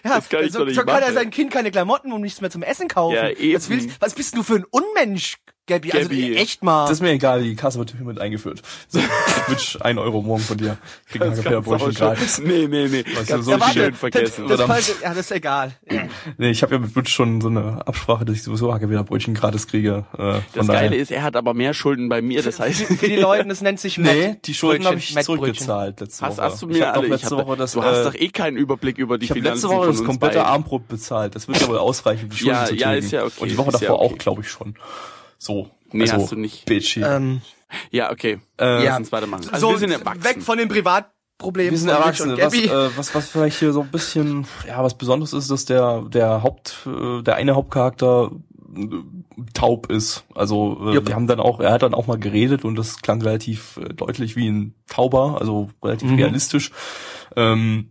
Ja, 0.04 0.16
Das 0.16 0.30
kann 0.30 0.44
ich 0.46 0.52
so, 0.54 0.60
doch 0.60 0.66
nicht 0.68 0.76
so 0.76 0.84
kann 0.84 1.02
er 1.02 1.14
sein 1.14 1.32
Kind 1.32 1.52
keine 1.52 1.72
Klamotten 1.72 2.12
und 2.12 2.22
nichts 2.22 2.40
mehr 2.40 2.52
zum 2.52 2.62
Essen 2.62 2.88
kaufen. 2.88 3.16
Ja, 3.16 3.30
eben. 3.30 3.56
Was, 3.56 3.70
willst, 3.70 3.90
was 4.00 4.14
bist 4.14 4.38
du 4.38 4.44
für 4.44 4.56
ein 4.56 4.66
Unmensch, 4.70 5.38
Gabby? 5.68 5.92
Also 5.92 6.10
Gabby. 6.10 6.36
echt 6.36 6.64
mal. 6.64 6.84
Das 6.84 6.94
ist 6.98 7.02
mir 7.02 7.12
egal, 7.12 7.42
die 7.44 7.56
Kasse 7.56 7.80
wird 7.80 7.92
hiermit 7.92 8.20
eingeführt. 8.20 8.62
So, 8.88 9.00
Twitch, 9.48 9.78
ein 9.82 9.98
Euro 9.98 10.22
morgen 10.22 10.42
von 10.44 10.58
dir. 10.58 10.78
Kannst 11.18 11.44
du 11.46 11.58
auch 11.60 11.64
Brötchen 11.64 11.94
gratis. 11.94 12.40
Nee, 12.40 12.68
nee, 12.68 12.88
nee. 12.88 13.04
Was 13.16 13.28
Ganz 13.28 13.46
so 13.46 13.52
ja, 13.52 13.70
schön 13.72 13.92
das, 13.92 14.00
vergessen. 14.00 14.48
das, 14.48 14.66
das, 14.66 14.96
ja, 15.02 15.10
das 15.10 15.18
ist 15.20 15.32
egal. 15.32 15.74
Ja. 15.90 16.04
Nee, 16.38 16.50
ich 16.52 16.62
habe 16.64 16.76
ja 16.76 16.80
mit 16.80 16.94
Twitch 16.94 17.14
schon 17.14 17.42
so 17.42 17.48
eine 17.50 17.86
Absprache, 17.88 18.26
dass 18.26 18.36
ich 18.36 18.44
sowieso 18.44 18.74
Hackeweber 18.74 19.04
Brötchen 19.04 19.34
gratis 19.34 19.68
kriege. 19.68 20.06
Äh, 20.18 20.40
Das 20.54 20.68
daher. 20.68 20.82
Geile 20.90 20.96
ist, 20.98 21.12
er 21.12 21.24
hat 21.24 21.36
aber 21.36 21.54
mehr 21.54 21.74
Schulden 21.74 22.10
bei 22.10 22.22
mir, 22.22 22.42
das 22.44 22.60
heißt, 22.60 22.82
Für 22.84 23.08
die 23.08 23.16
Leute, 23.16 23.48
das 23.48 23.62
nennt 23.62 23.80
sich 23.80 23.98
Nee, 23.98 24.28
Matt- 24.30 24.48
die 24.48 24.54
Schulden 24.54 24.86
habe 24.86 24.98
ich 24.98 25.14
Matt 25.16 25.24
zurückgezahlt 25.26 26.00
letzte 26.00 26.26
hast, 26.26 26.38
Woche. 26.38 26.46
hast 26.46 26.62
du 26.62 26.70
ich 26.70 26.78
mir 26.78 26.86
doch 26.86 26.94
alle, 26.94 27.08
letzte 27.08 27.28
ich 27.28 27.32
hab, 27.40 27.48
Woche 27.48 27.58
das, 27.58 27.72
du 27.74 27.84
hast 27.84 28.00
äh, 28.00 28.04
doch 28.04 28.14
eh 28.16 28.30
keinen 28.30 28.58
Überblick 28.58 28.98
über 28.98 29.18
die 29.18 29.26
Ich 29.26 29.32
habe 29.32 29.40
Finanzen 29.42 29.68
letzte 29.70 29.78
Woche 29.78 29.88
das 29.88 30.04
komplette. 30.04 30.46
Armbrot 30.46 30.88
bezahlt. 30.88 31.36
Das 31.36 31.48
wird 31.48 31.60
ja 31.62 31.68
wohl 31.68 31.78
ausreichen, 31.78 32.30
die 32.30 32.38
Schulden 32.38 32.56
Ja, 32.56 32.66
zu 32.66 32.76
ja, 32.76 32.90
tilgen. 32.92 33.06
ist 33.06 33.12
ja 33.12 33.24
okay, 33.24 33.34
Und 33.40 33.50
die 33.52 33.58
Woche 33.58 33.72
ja 33.72 33.80
davor 33.80 34.00
auch, 34.00 34.18
glaube 34.18 34.42
ich 34.42 34.50
schon. 34.50 34.76
So. 35.46 35.70
Nee, 35.92 36.02
also, 36.04 36.16
hast 36.24 36.32
du 36.32 36.36
nicht. 36.38 36.66
Bitchy. 36.66 37.02
Ähm, 37.04 37.42
Ja, 37.92 38.12
okay. 38.12 38.40
Äh, 38.60 38.84
ja. 38.84 38.92
Lass 38.92 38.98
uns 39.00 39.12
weitermachen. 39.12 39.50
Also 39.52 39.68
so, 39.68 39.72
wir 39.74 39.80
sind 39.80 39.92
erwachsen. 39.92 40.24
weg 40.24 40.42
von 40.42 40.58
den 40.58 40.68
Privatproblemen. 40.70 41.72
wir 41.72 41.78
sind 41.78 41.90
Erwachsene. 41.90 42.34
und 42.34 42.42
Was, 42.42 42.54
Gabby. 42.54 42.66
äh, 42.68 42.90
was, 42.98 43.14
was 43.14 43.30
vielleicht 43.30 43.60
hier 43.60 43.72
so 43.74 43.82
ein 43.82 43.90
bisschen, 43.92 44.48
ja, 44.68 44.84
was 44.84 44.96
Besonderes 44.98 45.34
ist, 45.34 45.52
dass 45.52 45.66
der, 45.66 46.02
der 46.10 46.42
Haupt, 46.42 46.88
äh, 46.88 47.22
der 47.22 47.36
eine 47.36 47.54
Hauptcharakter 47.56 48.32
äh, 48.76 48.88
taub 49.54 49.92
ist. 49.92 50.26
Also 50.34 50.92
äh, 50.92 51.06
wir 51.06 51.14
haben 51.16 51.28
dann 51.28 51.40
auch, 51.40 51.60
er 51.60 51.72
hat 51.72 51.84
dann 51.84 51.94
auch 51.94 52.08
mal 52.08 52.18
geredet 52.18 52.66
und 52.66 52.76
das 52.76 53.02
klang 53.02 53.22
relativ 53.22 53.78
äh, 53.78 53.94
deutlich 53.94 54.36
wie 54.36 54.48
ein 54.50 54.74
Tauber, 54.88 55.38
also 55.40 55.70
relativ 55.84 56.10
Mhm. 56.10 56.16
realistisch. 56.18 56.72
Ähm, 57.36 57.90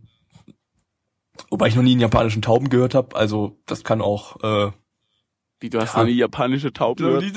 wobei 1.49 1.67
ich 1.67 1.75
noch 1.75 1.83
nie 1.83 1.91
einen 1.91 2.01
japanischen 2.01 2.41
Tauben 2.41 2.69
gehört 2.69 2.95
habe, 2.95 3.15
also 3.15 3.57
das 3.65 3.83
kann 3.83 4.01
auch 4.01 4.41
äh, 4.43 4.71
Wie, 5.59 5.69
du 5.69 5.79
hast 5.79 5.93
Ja. 5.93 5.99
noch 5.99 6.05
eine 6.07 6.11
japanische 6.15 6.73
Taube 6.73 7.03
gehört? 7.03 7.23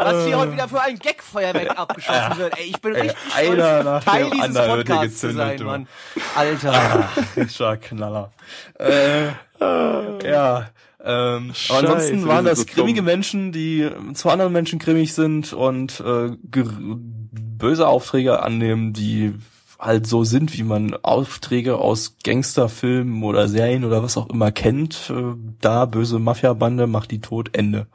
Was 0.00 0.26
hier 0.26 0.38
heute 0.38 0.52
wieder 0.52 0.68
für 0.68 0.80
ein 0.80 0.96
Gagfeuerwerk 0.98 1.76
abgeschossen 1.76 2.38
wird. 2.38 2.56
Ey, 2.56 2.66
ich 2.66 2.80
bin 2.80 2.94
richtig 2.94 3.16
einer 3.34 3.80
stolz, 3.80 3.84
nach 3.84 4.04
Teil 4.04 4.30
dem 4.30 4.40
dieses 4.40 4.54
Podcasts 4.66 5.18
zu 5.20 5.26
gezündet, 5.26 5.58
sein. 5.58 5.66
Mann. 5.66 5.88
Alter. 6.36 7.08
Richtiger 7.36 7.76
Knaller. 7.78 8.32
Äh, 8.78 9.26
ja. 9.60 10.68
Ähm, 11.04 11.52
Scheiße, 11.54 11.78
aber 11.78 11.94
ansonsten 11.94 12.28
waren 12.28 12.44
das 12.44 12.60
so 12.60 12.64
grimmige 12.66 12.98
dumm. 13.00 13.06
Menschen, 13.06 13.50
die 13.52 13.82
äh, 13.82 14.12
zu 14.14 14.30
anderen 14.30 14.52
Menschen 14.52 14.78
grimmig 14.78 15.14
sind 15.14 15.52
und 15.52 15.98
äh, 16.00 16.30
böse 17.32 17.88
Aufträge 17.88 18.40
annehmen, 18.42 18.92
die 18.92 19.34
halt 19.78 20.06
so 20.06 20.24
sind, 20.24 20.56
wie 20.58 20.64
man 20.64 20.94
Aufträge 21.02 21.78
aus 21.78 22.16
Gangsterfilmen 22.24 23.22
oder 23.22 23.48
Serien 23.48 23.84
oder 23.84 24.02
was 24.02 24.16
auch 24.16 24.28
immer 24.28 24.50
kennt. 24.50 25.10
Äh, 25.10 25.34
da 25.60 25.84
böse 25.86 26.18
Mafiabande 26.18 26.86
macht 26.86 27.10
die 27.10 27.20
tot, 27.20 27.50
Ende. 27.52 27.86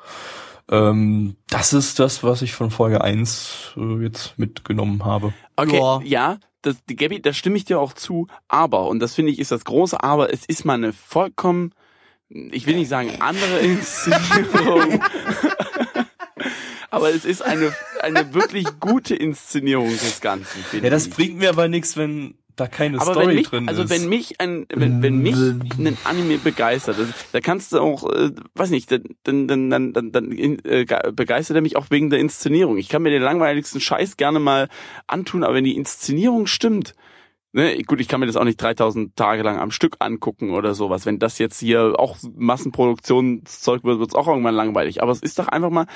Ähm, 0.72 1.36
das 1.50 1.74
ist 1.74 2.00
das, 2.00 2.24
was 2.24 2.42
ich 2.42 2.54
von 2.54 2.72
Folge 2.72 3.02
1 3.04 3.74
äh, 3.76 4.04
jetzt 4.04 4.40
mitgenommen 4.40 5.04
habe. 5.04 5.34
Okay, 5.56 5.78
Ja. 5.78 6.02
ja, 6.04 6.38
das, 6.62 6.78
die 6.86 6.96
Gabby, 6.96 7.22
da 7.22 7.34
stimme 7.34 7.58
ich 7.58 7.66
dir 7.66 7.80
auch 7.80 7.94
zu, 7.94 8.28
aber, 8.48 8.88
und 8.88 9.00
das 9.00 9.14
finde 9.14 9.32
ich 9.32 9.40
ist 9.40 9.52
das 9.52 9.66
große 9.66 10.02
Aber, 10.02 10.32
es 10.32 10.46
ist 10.46 10.64
mal 10.64 10.76
eine 10.76 10.94
vollkommen, 10.94 11.74
ich 12.30 12.66
will 12.66 12.76
nicht 12.76 12.88
sagen 12.88 13.12
andere 13.20 13.60
Inszenierung, 13.60 15.02
aber 16.94 17.10
es 17.10 17.26
ist 17.26 17.42
eine, 17.42 17.74
eine 18.02 18.34
wirklich 18.34 18.66
gute 18.80 19.16
Inszenierung 19.16 19.90
des 19.90 20.22
Ganzen, 20.22 20.64
Ja, 20.82 20.90
das 20.90 21.08
ich. 21.08 21.14
bringt 21.14 21.38
mir 21.40 21.50
aber 21.50 21.68
nichts, 21.68 21.98
wenn 21.98 22.36
da 22.56 22.68
keine 22.68 23.02
Aber 23.02 23.14
Story 23.14 23.34
mich, 23.34 23.50
drin 23.50 23.68
also 23.68 23.82
ist. 23.82 23.90
wenn 23.90 24.08
mich 24.08 24.40
ein, 24.40 24.68
wenn, 24.72 25.02
wenn 25.02 25.18
mich 25.18 25.36
ein 25.36 25.98
Anime 26.04 26.38
begeistert, 26.38 27.00
also, 27.00 27.12
da 27.32 27.40
kannst 27.42 27.74
du 27.74 27.80
auch, 27.80 28.08
äh, 28.14 28.30
weiß 28.54 28.70
nicht, 28.70 28.92
dann, 28.92 29.04
dann, 29.24 29.48
dann, 29.72 29.92
dann, 29.94 30.12
dann, 30.12 30.32
äh, 30.32 30.86
ge- 30.86 31.12
begeistert 31.14 31.56
er 31.56 31.62
mich 31.64 31.76
auch 31.78 31.88
wegen 31.90 32.12
der 32.12 32.20
Inszenierung. 32.20 32.78
Ich 32.78 32.90
kann 32.90 33.02
mir 33.02 33.10
den 33.10 33.24
langweiligsten 33.24 33.82
Scheiß 33.82 34.18
gerne 34.18 34.40
mal 34.40 34.70
antun, 35.08 35.44
aber 35.44 35.56
wenn 35.56 35.64
die 35.64 35.76
Inszenierung 35.76 36.46
stimmt, 36.46 36.94
ne, 37.54 37.82
gut, 37.88 38.00
ich 38.00 38.08
kann 38.08 38.20
mir 38.20 38.28
das 38.28 38.36
auch 38.36 38.44
nicht 38.44 38.62
3000 38.62 39.16
Tage 39.16 39.42
lang 39.42 39.58
am 39.58 39.72
Stück 39.72 39.96
angucken 39.98 40.52
oder 40.52 40.76
sowas. 40.76 41.08
Wenn 41.08 41.18
das 41.18 41.40
jetzt 41.40 41.60
hier 41.60 41.96
auch 41.98 42.18
Massenproduktionszeug 42.36 43.84
wird, 43.84 44.00
wird's 44.00 44.16
auch 44.16 44.28
irgendwann 44.28 44.56
langweilig. 44.56 45.02
Aber 45.02 45.12
es 45.12 45.22
ist 45.22 45.40
doch 45.40 45.48
einfach 45.48 45.70
mal, 45.72 45.88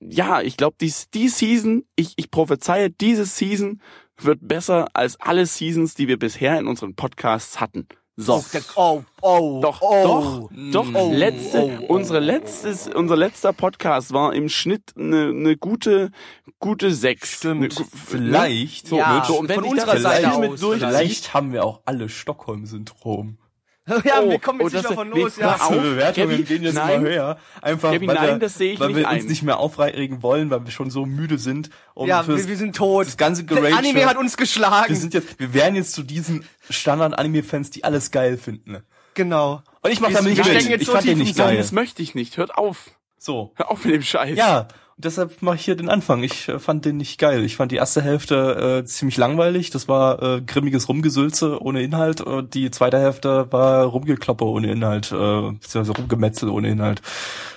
ja, 0.00 0.40
ich 0.40 0.56
glaube, 0.56 0.76
die, 0.80 0.92
die 1.14 1.28
Season, 1.28 1.84
ich, 1.96 2.12
ich 2.16 2.30
prophezeie, 2.30 2.90
diese 2.90 3.24
Season 3.24 3.80
wird 4.20 4.38
besser 4.42 4.88
als 4.94 5.20
alle 5.20 5.46
Seasons, 5.46 5.94
die 5.94 6.08
wir 6.08 6.18
bisher 6.18 6.58
in 6.58 6.66
unseren 6.66 6.94
Podcasts 6.94 7.60
hatten. 7.60 7.86
So. 8.18 8.42
Oh, 8.76 9.02
oh, 9.20 9.20
oh, 9.20 9.60
Doch, 9.60 9.82
oh. 9.82 10.48
doch, 10.50 10.50
doch. 10.72 10.94
Oh, 10.94 11.12
letzte, 11.12 11.58
oh, 11.64 11.70
oh, 11.82 11.94
unsere 11.94 12.18
letztes, 12.20 12.88
unser 12.88 13.14
letzter 13.14 13.52
Podcast 13.52 14.14
war 14.14 14.32
im 14.34 14.48
Schnitt 14.48 14.94
eine, 14.96 15.28
eine 15.28 15.58
gute, 15.58 16.10
gute 16.58 16.92
sechs. 16.94 17.32
Stimmt. 17.32 17.56
Eine 17.56 17.68
gu- 17.68 17.84
vielleicht, 18.06 18.86
So, 18.88 18.96
Ja, 18.96 19.22
so, 19.26 19.38
und 19.38 19.50
wenn 19.50 19.56
von 19.56 19.64
unserer 19.64 19.98
Seite 19.98 20.32
aus 20.32 20.60
vielleicht 20.60 21.34
haben 21.34 21.52
wir 21.52 21.62
auch 21.64 21.82
alle 21.84 22.08
Stockholm-Syndrom. 22.08 23.36
ja, 24.04 24.20
Oh, 24.20 24.30
wir 24.30 24.38
kommen 24.40 24.60
jetzt 24.60 24.72
oh, 24.72 24.76
nicht 24.76 24.84
das- 24.84 24.90
mehr 24.90 24.92
von 24.98 25.10
nee, 25.10 25.20
los, 25.22 25.36
hör 25.36 25.46
ja. 25.46 25.54
auf. 25.54 25.70
Unsere 25.70 25.90
Bewertungen 25.94 26.30
Gabby, 26.30 26.42
gehen 26.42 26.62
jetzt 26.64 26.74
nein. 26.74 27.00
immer 27.00 27.08
höher. 27.08 27.38
Einfach, 27.62 27.92
Gabby, 27.92 28.06
weil, 28.08 28.14
nein, 28.16 28.28
wir, 28.28 28.38
das 28.40 28.54
sehe 28.54 28.72
ich 28.72 28.80
weil 28.80 28.88
nicht 28.88 28.96
wir 28.98 29.08
ein. 29.08 29.20
uns 29.20 29.28
nicht 29.28 29.42
mehr 29.42 29.58
aufregen 29.58 30.22
wollen, 30.22 30.50
weil 30.50 30.64
wir 30.64 30.70
schon 30.72 30.90
so 30.90 31.06
müde 31.06 31.38
sind. 31.38 31.70
Um 31.94 32.08
Ja, 32.08 32.26
wir, 32.26 32.36
wir 32.48 32.56
sind 32.56 32.74
tot. 32.74 33.06
Das 33.06 33.16
ganze 33.16 33.44
Der 33.44 33.56
Gerage. 33.58 33.76
Anime 33.76 34.06
hat 34.06 34.16
uns 34.16 34.36
geschlagen. 34.36 34.88
wir 34.88 34.96
sind 34.96 35.14
jetzt, 35.14 35.38
wir 35.38 35.54
wären 35.54 35.74
jetzt 35.76 35.92
zu 35.92 36.02
diesen 36.02 36.44
Standard-Anime-Fans, 36.68 37.70
die 37.70 37.84
alles 37.84 38.10
geil 38.10 38.38
finden. 38.38 38.78
genau. 39.14 39.62
Und 39.82 39.92
ich 39.92 40.00
mach 40.00 40.10
damit 40.10 40.36
nicht 40.36 40.68
mit. 40.68 40.80
Ich 40.80 40.86
so 40.86 40.92
fand 40.92 41.04
tief 41.04 41.12
den 41.12 41.18
nicht 41.18 41.36
geil. 41.36 41.56
das 41.56 41.70
möchte 41.70 42.02
ich 42.02 42.14
nicht. 42.16 42.36
Hört 42.38 42.56
auf. 42.58 42.90
So. 43.18 43.52
Hör 43.54 43.70
auf 43.70 43.84
mit 43.84 43.94
dem 43.94 44.02
Scheiß. 44.02 44.36
Ja, 44.36 44.66
und 44.96 45.04
deshalb 45.04 45.42
mache 45.42 45.56
ich 45.56 45.64
hier 45.64 45.76
den 45.76 45.88
Anfang. 45.90 46.22
Ich 46.22 46.48
äh, 46.48 46.58
fand 46.58 46.84
den 46.84 46.96
nicht 46.96 47.18
geil. 47.18 47.44
Ich 47.44 47.56
fand 47.56 47.70
die 47.70 47.76
erste 47.76 48.00
Hälfte 48.02 48.80
äh, 48.82 48.84
ziemlich 48.86 49.16
langweilig. 49.18 49.70
Das 49.70 49.88
war 49.88 50.22
äh, 50.22 50.40
grimmiges 50.40 50.88
Rumgesülze 50.88 51.62
ohne 51.62 51.82
Inhalt. 51.82 52.20
Und 52.22 52.54
die 52.54 52.70
zweite 52.70 52.98
Hälfte 52.98 53.52
war 53.52 53.84
Rumgekloppe 53.84 54.44
ohne 54.44 54.70
Inhalt, 54.70 55.12
äh, 55.12 55.50
beziehungsweise 55.52 55.92
Rumgemetzel 55.92 56.48
ohne 56.48 56.68
Inhalt. 56.70 57.02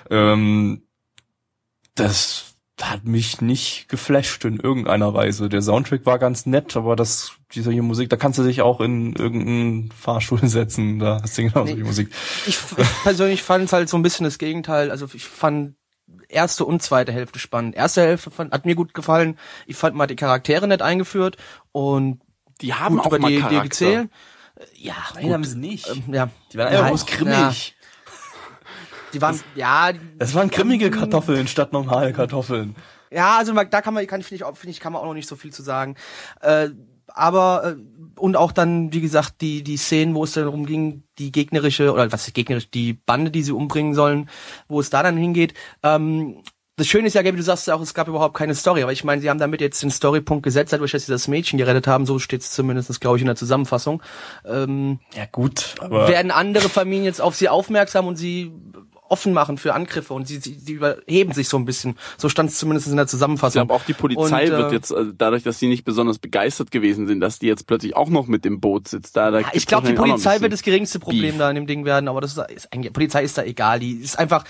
Ähm, 0.10 0.84
das 1.96 2.46
hat 2.82 3.04
mich 3.06 3.42
nicht 3.42 3.88
geflasht 3.90 4.46
in 4.46 4.58
irgendeiner 4.58 5.14
Weise. 5.14 5.50
Der 5.50 5.62
Soundtrack 5.62 6.06
war 6.06 6.18
ganz 6.18 6.46
nett, 6.46 6.78
aber 6.78 6.96
das, 6.96 7.34
diese 7.54 7.72
hier 7.72 7.84
Musik, 7.84 8.10
da 8.10 8.16
kannst 8.16 8.40
du 8.40 8.44
dich 8.44 8.62
auch 8.62 8.80
in 8.80 9.14
irgendeinen 9.14 9.92
Fahrstuhl 9.92 10.40
setzen. 10.48 11.00
Da 11.00 11.20
hast 11.22 11.38
du 11.38 11.44
genauso 11.44 11.72
Nee. 11.74 11.76
die 11.76 11.84
Musik. 11.84 12.10
Ich, 12.48 12.58
ich 12.78 12.88
persönlich 13.04 13.44
fand 13.44 13.66
es 13.66 13.74
halt 13.74 13.90
so 13.90 13.98
ein 13.98 14.02
bisschen 14.02 14.24
das 14.24 14.38
Gegenteil. 14.38 14.92
Also 14.92 15.08
ich 15.14 15.26
fand 15.26 15.76
erste 16.28 16.66
und 16.66 16.82
zweite 16.82 17.12
Hälfte 17.12 17.40
spannend. 17.40 17.76
Erste 17.76 18.02
Hälfte 18.02 18.32
fand, 18.32 18.54
hat 18.54 18.66
mir 18.66 18.76
gut 18.76 18.94
gefallen. 18.94 19.38
Ich 19.66 19.76
fand 19.76 19.96
mal 19.96 20.08
die 20.08 20.16
Charaktere 20.16 20.68
nett 20.68 20.82
eingeführt 20.82 21.38
und 21.72 22.22
Die 22.62 22.74
haben 22.74 22.98
gut 22.98 23.06
auch 23.06 23.14
über 23.14 23.20
mal 23.20 23.32
die, 23.32 23.42
die 23.42 23.62
gezählt. 23.62 24.10
Ja, 24.76 24.96
Nein, 25.16 25.34
haben 25.34 25.44
sie 25.44 25.58
nicht. 25.58 25.88
ähm, 25.88 26.14
ja. 26.14 26.30
Die 26.52 26.58
waren 26.58 26.68
einfach 26.68 26.88
bloß 26.90 27.06
grimmig. 27.06 27.76
Die 29.14 29.22
waren, 29.22 29.40
ja, 29.56 29.92
Das 30.18 30.36
waren 30.36 30.50
grimmige 30.50 30.92
Kartoffeln 30.92 31.48
statt 31.48 31.74
normale 31.74 32.14
Kartoffeln. 32.14 32.76
Ja, 33.12 33.38
also 33.38 33.54
da 33.54 33.82
kann 33.82 33.94
man, 33.94 34.06
kann 34.06 34.22
finde 34.22 34.44
ich, 34.44 34.58
finde 34.60 34.72
ich, 34.72 34.80
kann 34.80 34.94
man 34.94 35.02
auch 35.02 35.06
noch 35.06 35.14
nicht 35.16 35.28
so 35.28 35.36
viel 35.36 35.52
zu 35.52 35.64
sagen. 35.64 35.96
Äh, 36.42 36.70
aber 37.20 37.76
äh, 37.76 37.76
und 38.20 38.36
auch 38.36 38.52
dann, 38.52 38.92
wie 38.94 39.02
gesagt, 39.02 39.42
die 39.42 39.64
die 39.64 39.78
Szenen, 39.78 40.14
wo 40.16 40.24
es 40.24 40.34
dann 40.34 40.44
darum 40.44 40.66
ging, 40.66 41.04
die 41.18 41.32
gegnerische 41.32 41.94
oder 41.94 42.12
was 42.12 42.28
ist 42.28 42.34
gegnerisch, 42.34 42.70
die 42.70 42.94
Bande, 42.94 43.32
die 43.32 43.44
sie 43.44 43.54
umbringen 43.54 43.94
sollen, 43.94 44.30
wo 44.68 44.80
es 44.80 44.90
da 44.90 45.04
dann 45.04 45.18
hingeht. 45.18 45.54
Ähm, 45.84 46.44
das 46.80 46.88
Schöne 46.88 47.08
ist 47.08 47.14
ja, 47.14 47.22
Gaby, 47.22 47.36
du 47.36 47.44
sagst 47.44 47.68
ja 47.68 47.76
auch, 47.76 47.82
es 47.82 47.94
gab 47.94 48.08
überhaupt 48.08 48.38
keine 48.38 48.56
Story, 48.56 48.84
aber 48.84 48.94
ich 48.94 49.04
meine, 49.04 49.22
sie 49.22 49.30
haben 49.30 49.38
damit 49.38 49.60
jetzt 49.60 49.84
den 49.84 49.92
Storypunkt 49.92 50.44
gesetzt, 50.44 50.72
dadurch, 50.72 50.92
dass 50.94 51.06
sie 51.06 51.12
das 51.12 51.28
Mädchen 51.28 51.58
gerettet 51.58 51.88
haben, 51.88 52.06
so 52.06 52.20
steht 52.20 52.40
es 52.40 52.52
zumindest, 52.52 53.02
glaube 53.02 53.18
ich, 53.18 53.22
in 53.22 53.26
der 53.26 53.36
Zusammenfassung. 53.36 54.02
Ähm, 54.46 55.00
Ja 55.14 55.26
gut, 55.30 55.76
aber 55.82 56.08
werden 56.08 56.32
andere 56.32 56.70
Familien 56.70 57.04
jetzt 57.04 57.20
auf 57.20 57.36
sie 57.36 57.50
aufmerksam 57.50 58.08
und 58.08 58.16
sie 58.16 58.54
offen 59.10 59.34
machen 59.34 59.58
für 59.58 59.74
Angriffe 59.74 60.14
und 60.14 60.28
sie, 60.28 60.38
sie, 60.38 60.54
sie 60.54 60.74
überheben 60.74 61.34
sich 61.34 61.50
so 61.50 61.58
ein 61.58 61.66
bisschen. 61.66 61.96
So 62.18 62.30
stand 62.30 62.50
es 62.52 62.58
zumindest 62.58 62.88
in 62.88 62.96
der 62.96 63.06
Ich 63.06 63.12
Zusammenfassung. 63.12 63.60
glaube 63.68 63.74
auch 63.74 63.84
die 63.86 63.94
Polizei 63.94 64.44
Und, 64.48 64.54
äh, 64.54 64.58
wird 64.58 64.72
jetzt, 64.72 64.94
also 64.94 65.12
dadurch, 65.12 65.44
dass 65.44 65.60
sie 65.60 65.68
nicht 65.68 65.84
besonders 65.86 66.20
begeistert 66.20 66.72
gewesen 66.72 67.08
sind, 67.08 67.20
dass 67.20 67.40
die 67.40 67.48
jetzt 67.48 67.68
plötzlich 67.68 67.96
auch 67.96 68.10
noch 68.10 68.28
mit 68.28 68.46
dem 68.46 68.60
Boot 68.60 68.88
sitzt. 68.88 69.18
Da, 69.18 69.32
da 69.32 69.40
Ja, 69.40 69.48
ich 69.54 69.66
glaube, 69.66 69.88
die 69.88 69.94
Polizei 69.94 70.40
wird 70.42 70.54
das 70.54 70.62
geringste 70.62 71.00
Problem 71.00 71.32
Beef. 71.32 71.38
da 71.40 71.50
in 71.50 71.56
dem 71.56 71.68
Ding 71.68 71.86
werden, 71.86 72.08
aber 72.08 72.22
das 72.22 72.38
ist, 72.38 72.52
ist 72.52 72.74
eigentlich, 72.74 72.94
Polizei 72.94 73.24
ist 73.24 73.38
da 73.38 73.44
egal. 73.44 73.80
Die 73.80 73.94
ist 73.94 74.18
einfach, 74.20 74.44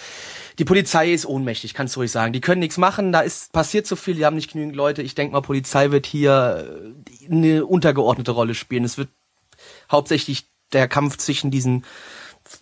die 0.60 0.66
Polizei 0.66 1.12
ist 1.14 1.26
ohnmächtig, 1.26 1.74
kannst 1.74 1.96
du 1.96 2.02
ruhig 2.02 2.12
sagen. 2.12 2.34
Die 2.34 2.42
können 2.42 2.60
nichts 2.60 2.78
machen, 2.78 3.12
da 3.12 3.22
ist 3.22 3.52
passiert 3.54 3.88
so 3.88 3.96
viel, 3.96 4.16
die 4.16 4.26
haben 4.26 4.36
nicht 4.36 4.52
genügend 4.52 4.76
Leute. 4.76 5.02
Ich 5.02 5.16
denke 5.16 5.34
mal, 5.34 5.42
Polizei 5.42 5.92
wird 5.92 6.06
hier 6.06 6.92
äh, 7.30 7.32
eine 7.34 7.66
untergeordnete 7.66 8.32
Rolle 8.32 8.54
spielen. 8.56 8.84
Es 8.84 8.98
wird 8.98 9.10
hauptsächlich 9.92 10.48
der 10.74 10.88
Kampf 10.88 11.18
zwischen 11.18 11.50
diesen 11.52 11.86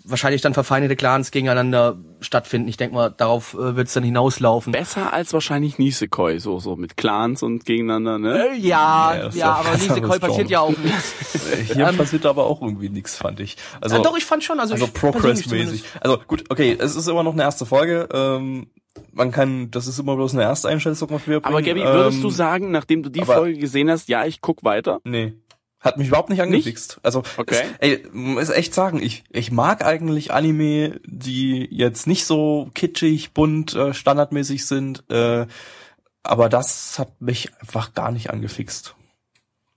wahrscheinlich 0.04 0.42
dann 0.42 0.54
verfeindete 0.54 0.96
Clans 0.96 1.32
gegeneinander 1.32 1.98
stattfinden. 2.20 2.68
Ich 2.68 2.78
denke 2.78 2.96
mal, 2.96 3.10
darauf 3.10 3.54
äh, 3.54 3.76
wird 3.76 3.88
es 3.88 3.94
dann 3.94 4.04
hinauslaufen. 4.04 4.72
Besser 4.72 5.14
als 5.14 5.34
wahrscheinlich 5.34 5.78
Nisekoi, 5.78 6.40
so, 6.40 6.60
so 6.60 6.76
mit 6.76 6.98
Clans 6.98 7.44
und 7.44 7.66
gegeneinander, 7.66 8.18
ne? 8.20 8.50
Äh, 8.50 8.58
ja, 8.58 9.16
Ja, 9.16 9.30
ja, 9.30 9.52
aber 9.54 9.70
ganz 9.70 9.82
diese 9.84 9.94
anderes 9.96 10.20
Koi 10.20 10.28
passiert 10.28 10.50
ja 10.50 10.60
auch 10.62 10.78
nichts. 10.78 11.40
hier 11.74 11.88
ähm, 11.88 11.98
passiert 11.98 12.26
aber 12.26 12.46
auch 12.46 12.62
irgendwie 12.62 12.90
nichts, 12.90 13.16
fand 13.18 13.40
ich. 13.40 13.58
Also, 13.82 13.98
Ja, 13.98 14.02
doch, 14.02 14.18
ich 14.18 14.26
fand 14.26 14.44
schon, 14.44 14.60
also, 14.60 14.74
also 14.74 14.88
Progress-mäßig. 14.88 15.84
Also 16.02 16.20
gut, 16.28 16.44
okay, 16.50 16.76
es 16.80 16.96
ist 16.96 17.08
immer 17.08 17.24
noch 17.24 17.34
eine 17.34 17.44
erste 17.44 17.66
Folge. 17.66 18.10
Ähm, 18.14 18.68
man 19.14 19.32
kann, 19.32 19.70
das 19.72 19.88
ist 19.88 20.00
immer 20.00 20.16
bloß 20.16 20.34
eine 20.34 20.44
erste 20.44 20.70
Einschätzung, 20.70 21.10
was 21.12 21.28
wir 21.28 21.38
Aber 21.38 21.62
bringen. 21.62 21.78
Gabi, 21.78 21.84
würdest 21.84 22.18
ähm, 22.18 22.24
du 22.24 22.30
sagen, 22.30 22.72
nachdem 22.72 23.04
du 23.04 23.10
die 23.10 23.22
aber- 23.22 23.36
Folge 23.36 23.60
gesehen 23.60 23.90
hast, 23.90 24.10
ja, 24.10 24.26
ich 24.26 24.42
guck 24.42 24.64
weiter? 24.64 25.00
Nee. 25.04 25.34
Hat 25.80 25.98
mich 25.98 26.08
überhaupt 26.08 26.30
nicht 26.30 26.42
angefixt. 26.42 27.00
Also, 27.04 27.24
Okay. 27.38 27.64
es, 27.80 27.90
ey, 27.90 28.08
muss 28.12 28.50
echt 28.50 28.74
sagen, 28.74 29.02
ich, 29.02 29.24
ich 29.30 29.52
mag 29.52 29.86
eigentlich 29.86 30.32
Anime, 30.34 31.00
die 31.06 31.68
jetzt 31.72 32.08
nicht 32.08 32.26
so 32.26 32.70
kitschig, 32.74 33.34
bunt, 33.34 33.76
äh, 33.76 33.94
standardmäßig 33.94 34.66
sind, 34.66 35.04
äh, 35.12 35.46
aber 36.24 36.50
das 36.50 36.98
hat 36.98 37.22
mich 37.22 37.52
einfach 37.60 37.94
gar 37.94 38.12
nicht 38.12 38.32
angefixt. 38.32 38.96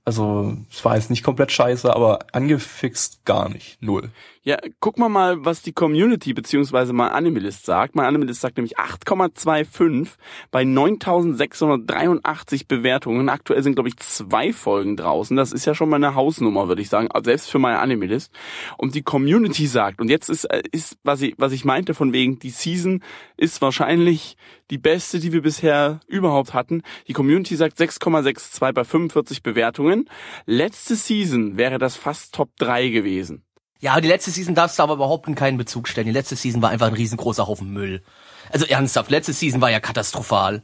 Also, 0.04 0.57
es 0.71 0.85
war 0.85 0.97
jetzt 0.97 1.11
nicht 1.11 1.23
komplett 1.23 1.52
scheiße, 1.52 1.95
aber 1.95 2.21
angefixt 2.33 3.25
gar 3.26 3.49
nicht. 3.50 3.80
Null. 3.83 4.11
Ja, 4.42 4.56
guck 4.80 4.97
mal 4.97 5.11
mal, 5.11 5.44
was 5.44 5.61
die 5.61 5.75
Community 5.75 6.32
beziehungsweise 6.32 6.94
mein 6.94 7.11
Animalist 7.11 7.66
sagt. 7.66 7.94
Mein 7.94 8.06
Animalist 8.06 8.40
sagt 8.40 8.56
nämlich 8.56 8.78
8,25 8.78 10.12
bei 10.50 10.62
9.683 10.62 12.66
Bewertungen. 12.66 13.28
Aktuell 13.28 13.62
sind, 13.62 13.75
glaube 13.75 13.90
ich, 13.90 13.99
zwei 13.99 14.54
Folgen 14.54 14.97
draußen. 14.97 15.37
Das 15.37 15.52
ist 15.52 15.66
ja 15.66 15.75
schon 15.75 15.90
mal 15.90 15.97
eine 15.97 16.14
Hausnummer, 16.14 16.68
würde 16.68 16.80
ich 16.80 16.88
sagen, 16.88 17.11
selbst 17.23 17.50
für 17.50 17.59
mein 17.59 17.76
Animalist. 17.76 18.32
Und 18.78 18.94
die 18.94 19.02
Community 19.02 19.66
sagt, 19.66 20.00
und 20.00 20.09
jetzt 20.09 20.30
ist, 20.30 20.44
äh, 20.44 20.62
ist 20.73 20.97
was, 21.04 21.20
ich, 21.20 21.35
was 21.37 21.52
ich 21.52 21.66
meinte 21.66 21.92
von 21.92 22.14
wegen, 22.14 22.38
die 22.38 22.49
Season 22.49 23.02
ist 23.37 23.61
wahrscheinlich 23.61 24.38
die 24.70 24.78
beste, 24.78 25.18
die 25.18 25.35
wir 25.35 25.42
bisher 25.42 26.00
überhaupt 26.06 26.54
hatten. 26.54 26.80
Die 27.09 27.12
Community 27.12 27.56
sagt 27.56 27.78
6,62 27.78 28.73
bei 28.73 28.85
45 28.85 29.42
Bewertungen. 29.42 30.09
Letzte 30.47 30.97
Season 30.97 31.59
wäre 31.59 31.76
das 31.76 31.97
fast 31.97 32.35
Top 32.35 32.56
3 32.56 32.88
gewesen. 32.88 33.44
Ja, 33.81 34.01
die 34.01 34.09
letzte 34.09 34.31
Season 34.31 34.55
darfst 34.55 34.79
du 34.79 34.83
aber 34.83 34.95
überhaupt 34.95 35.27
in 35.27 35.35
keinen 35.35 35.57
Bezug 35.57 35.89
stellen. 35.89 36.07
Die 36.07 36.13
letzte 36.13 36.37
Season 36.37 36.61
war 36.61 36.71
einfach 36.71 36.89
ein 36.89 36.95
riesengroßer 36.95 37.47
Haufen 37.47 37.73
Müll. 37.73 38.03
Also 38.51 38.67
ernsthaft, 38.67 39.11
letzte 39.11 39.33
Season 39.33 39.61
war 39.61 39.71
ja 39.71 39.81
katastrophal. 39.81 40.63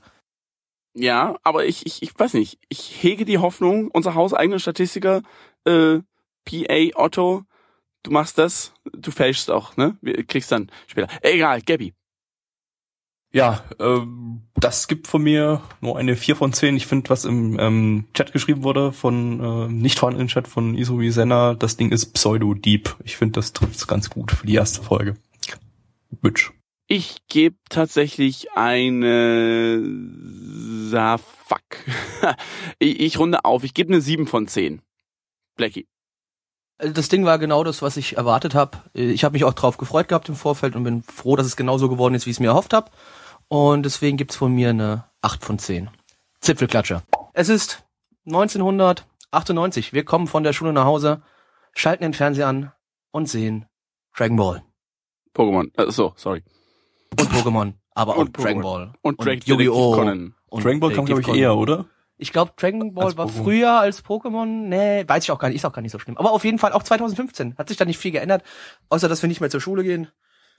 Ja, 0.95 1.37
aber 1.43 1.67
ich, 1.67 1.87
ich, 1.87 2.03
ich 2.03 2.19
weiß 2.19 2.35
nicht. 2.35 2.59
Ich 2.69 3.03
hege 3.03 3.25
die 3.25 3.39
Hoffnung, 3.39 3.91
unser 3.91 4.15
hauseigener 4.15 4.59
Statistiker, 4.59 5.23
äh, 5.65 6.01
PA 6.45 7.01
Otto, 7.01 7.45
du 8.03 8.11
machst 8.11 8.39
das, 8.39 8.73
du 8.93 9.11
fälschst 9.11 9.51
auch, 9.51 9.77
ne? 9.77 9.99
Wir 10.01 10.25
kriegst 10.25 10.53
dann 10.53 10.71
später. 10.87 11.09
Egal, 11.23 11.61
Gabby. 11.63 11.95
Ja, 13.37 13.63
ähm, 13.81 14.45
das 14.55 14.89
gibt 14.89 15.09
von 15.09 15.23
mir 15.23 15.61
nur 15.83 15.99
eine 15.99 16.17
4 16.17 16.37
von 16.37 16.55
10. 16.55 16.75
Ich 16.75 16.87
finde, 16.87 17.11
was 17.11 17.27
im 17.27 17.61
ähm, 17.61 18.07
Chat 18.15 18.33
geschrieben 18.33 18.63
wurde 18.63 18.93
von 18.93 19.41
äh, 19.41 19.69
nicht 19.69 19.99
vorhandenen 19.99 20.29
Chat 20.29 20.49
von 20.49 20.75
Isui 20.75 21.11
Senna, 21.11 21.53
das 21.53 21.77
Ding 21.77 21.93
ist 21.93 22.15
Pseudo-Deep. 22.15 22.97
Ich 23.05 23.19
finde, 23.19 23.33
das 23.33 23.53
trifft's 23.53 23.87
ganz 23.87 24.09
gut 24.09 24.33
für 24.33 24.47
die 24.47 24.55
erste 24.55 24.83
Folge. 24.83 25.17
Mitch. 26.23 26.51
Ich 26.87 27.27
gebe 27.29 27.57
tatsächlich 27.69 28.53
eine 28.53 29.83
Sa 30.89 31.19
fuck. 31.19 31.61
ich, 32.79 33.01
ich 33.01 33.19
runde 33.19 33.45
auf. 33.45 33.65
Ich 33.65 33.75
gebe 33.75 33.93
eine 33.93 34.01
7 34.01 34.27
von 34.27 34.49
10. 34.49 34.81
Blackie. 35.57 35.87
Das 36.79 37.11
Ding 37.11 37.27
war 37.27 37.39
genau 37.39 37.65
das, 37.65 37.83
was 37.83 37.99
ich 37.99 38.17
erwartet 38.17 38.55
habe. 38.55 38.79
Ich 38.95 39.25
habe 39.25 39.35
mich 39.35 39.45
auch 39.45 39.53
drauf 39.53 39.77
gefreut 39.77 40.09
gehabt 40.09 40.31
im 40.31 40.37
Vorfeld 40.37 40.75
und 40.75 40.85
bin 40.85 41.03
froh, 41.03 41.37
dass 41.37 41.47
es 41.47 41.57
genauso 41.57 41.91
geworden 41.91 42.15
ist, 42.15 42.25
wie 42.25 42.31
ich 42.31 42.37
es 42.37 42.41
mir 42.41 42.49
erhofft 42.49 42.73
habe. 42.73 42.91
Und 43.49 43.85
deswegen 43.85 44.17
gibt's 44.17 44.37
von 44.37 44.53
mir 44.53 44.71
eine 44.71 45.05
8 45.23 45.45
von 45.45 45.59
10. 45.59 45.91
Zipfelklatscher. 46.41 47.03
Es 47.33 47.49
ist 47.49 47.85
98. 49.31 49.93
Wir 49.93 50.05
kommen 50.05 50.27
von 50.27 50.43
der 50.43 50.53
Schule 50.53 50.73
nach 50.73 50.85
Hause, 50.85 51.23
schalten 51.75 52.03
den 52.03 52.15
Fernseher 52.15 52.49
an 52.49 52.73
und 53.13 53.29
sehen 53.29 53.67
Dragon 54.17 54.37
Ball 54.37 54.63
Pokémon. 55.35 55.71
Äh, 55.77 55.91
so, 55.93 56.13
sorry. 56.17 56.43
und 57.19 57.31
Pokémon, 57.31 57.75
aber 57.95 58.15
auch 58.15 58.19
Und 58.21 58.37
Dragon 58.37 58.63
Pokémon. 58.63 58.63
Ball 58.63 58.93
Und 59.03 59.25
Yu-Gi-Oh! 59.47 59.93
Conan. 59.95 60.35
und 60.49 60.65
Dragon 60.65 60.81
Ball 60.81 60.93
kam, 60.93 61.05
glaube 61.05 61.21
ich, 61.21 61.29
eher, 61.29 61.57
oder? 61.57 61.87
Ich 62.19 62.33
glaube, 62.33 62.53
Dragon 62.57 62.95
Ball 62.95 63.05
Als 63.07 63.17
war 63.19 63.27
Pokémon. 63.27 63.43
früher 63.45 63.73
als 63.79 64.03
Pokémon. 64.05 64.47
Nee, 64.69 65.05
weiß 65.07 65.25
ich 65.25 65.31
auch 65.31 65.39
gar 65.39 65.49
nicht. 65.49 65.57
Ist 65.57 65.67
auch 65.67 65.73
gar 65.73 65.83
nicht 65.83 65.93
so 65.93 65.99
schlimm. 65.99 66.17
Aber 66.17 66.33
auf 66.33 66.45
jeden 66.47 66.59
Fall 66.59 66.73
auch 66.73 66.83
2015. 66.83 67.57
Hat 67.59 67.69
sich 67.69 67.77
da 67.77 67.85
nicht 67.85 67.99
viel 67.99 68.11
geändert. 68.13 68.43
Außer, 68.89 69.07
dass 69.09 69.21
wir 69.23 69.29
nicht 69.29 69.43
mehr 69.43 69.51
zur 69.51 69.61
Schule 69.61 69.83
gehen. 69.85 70.09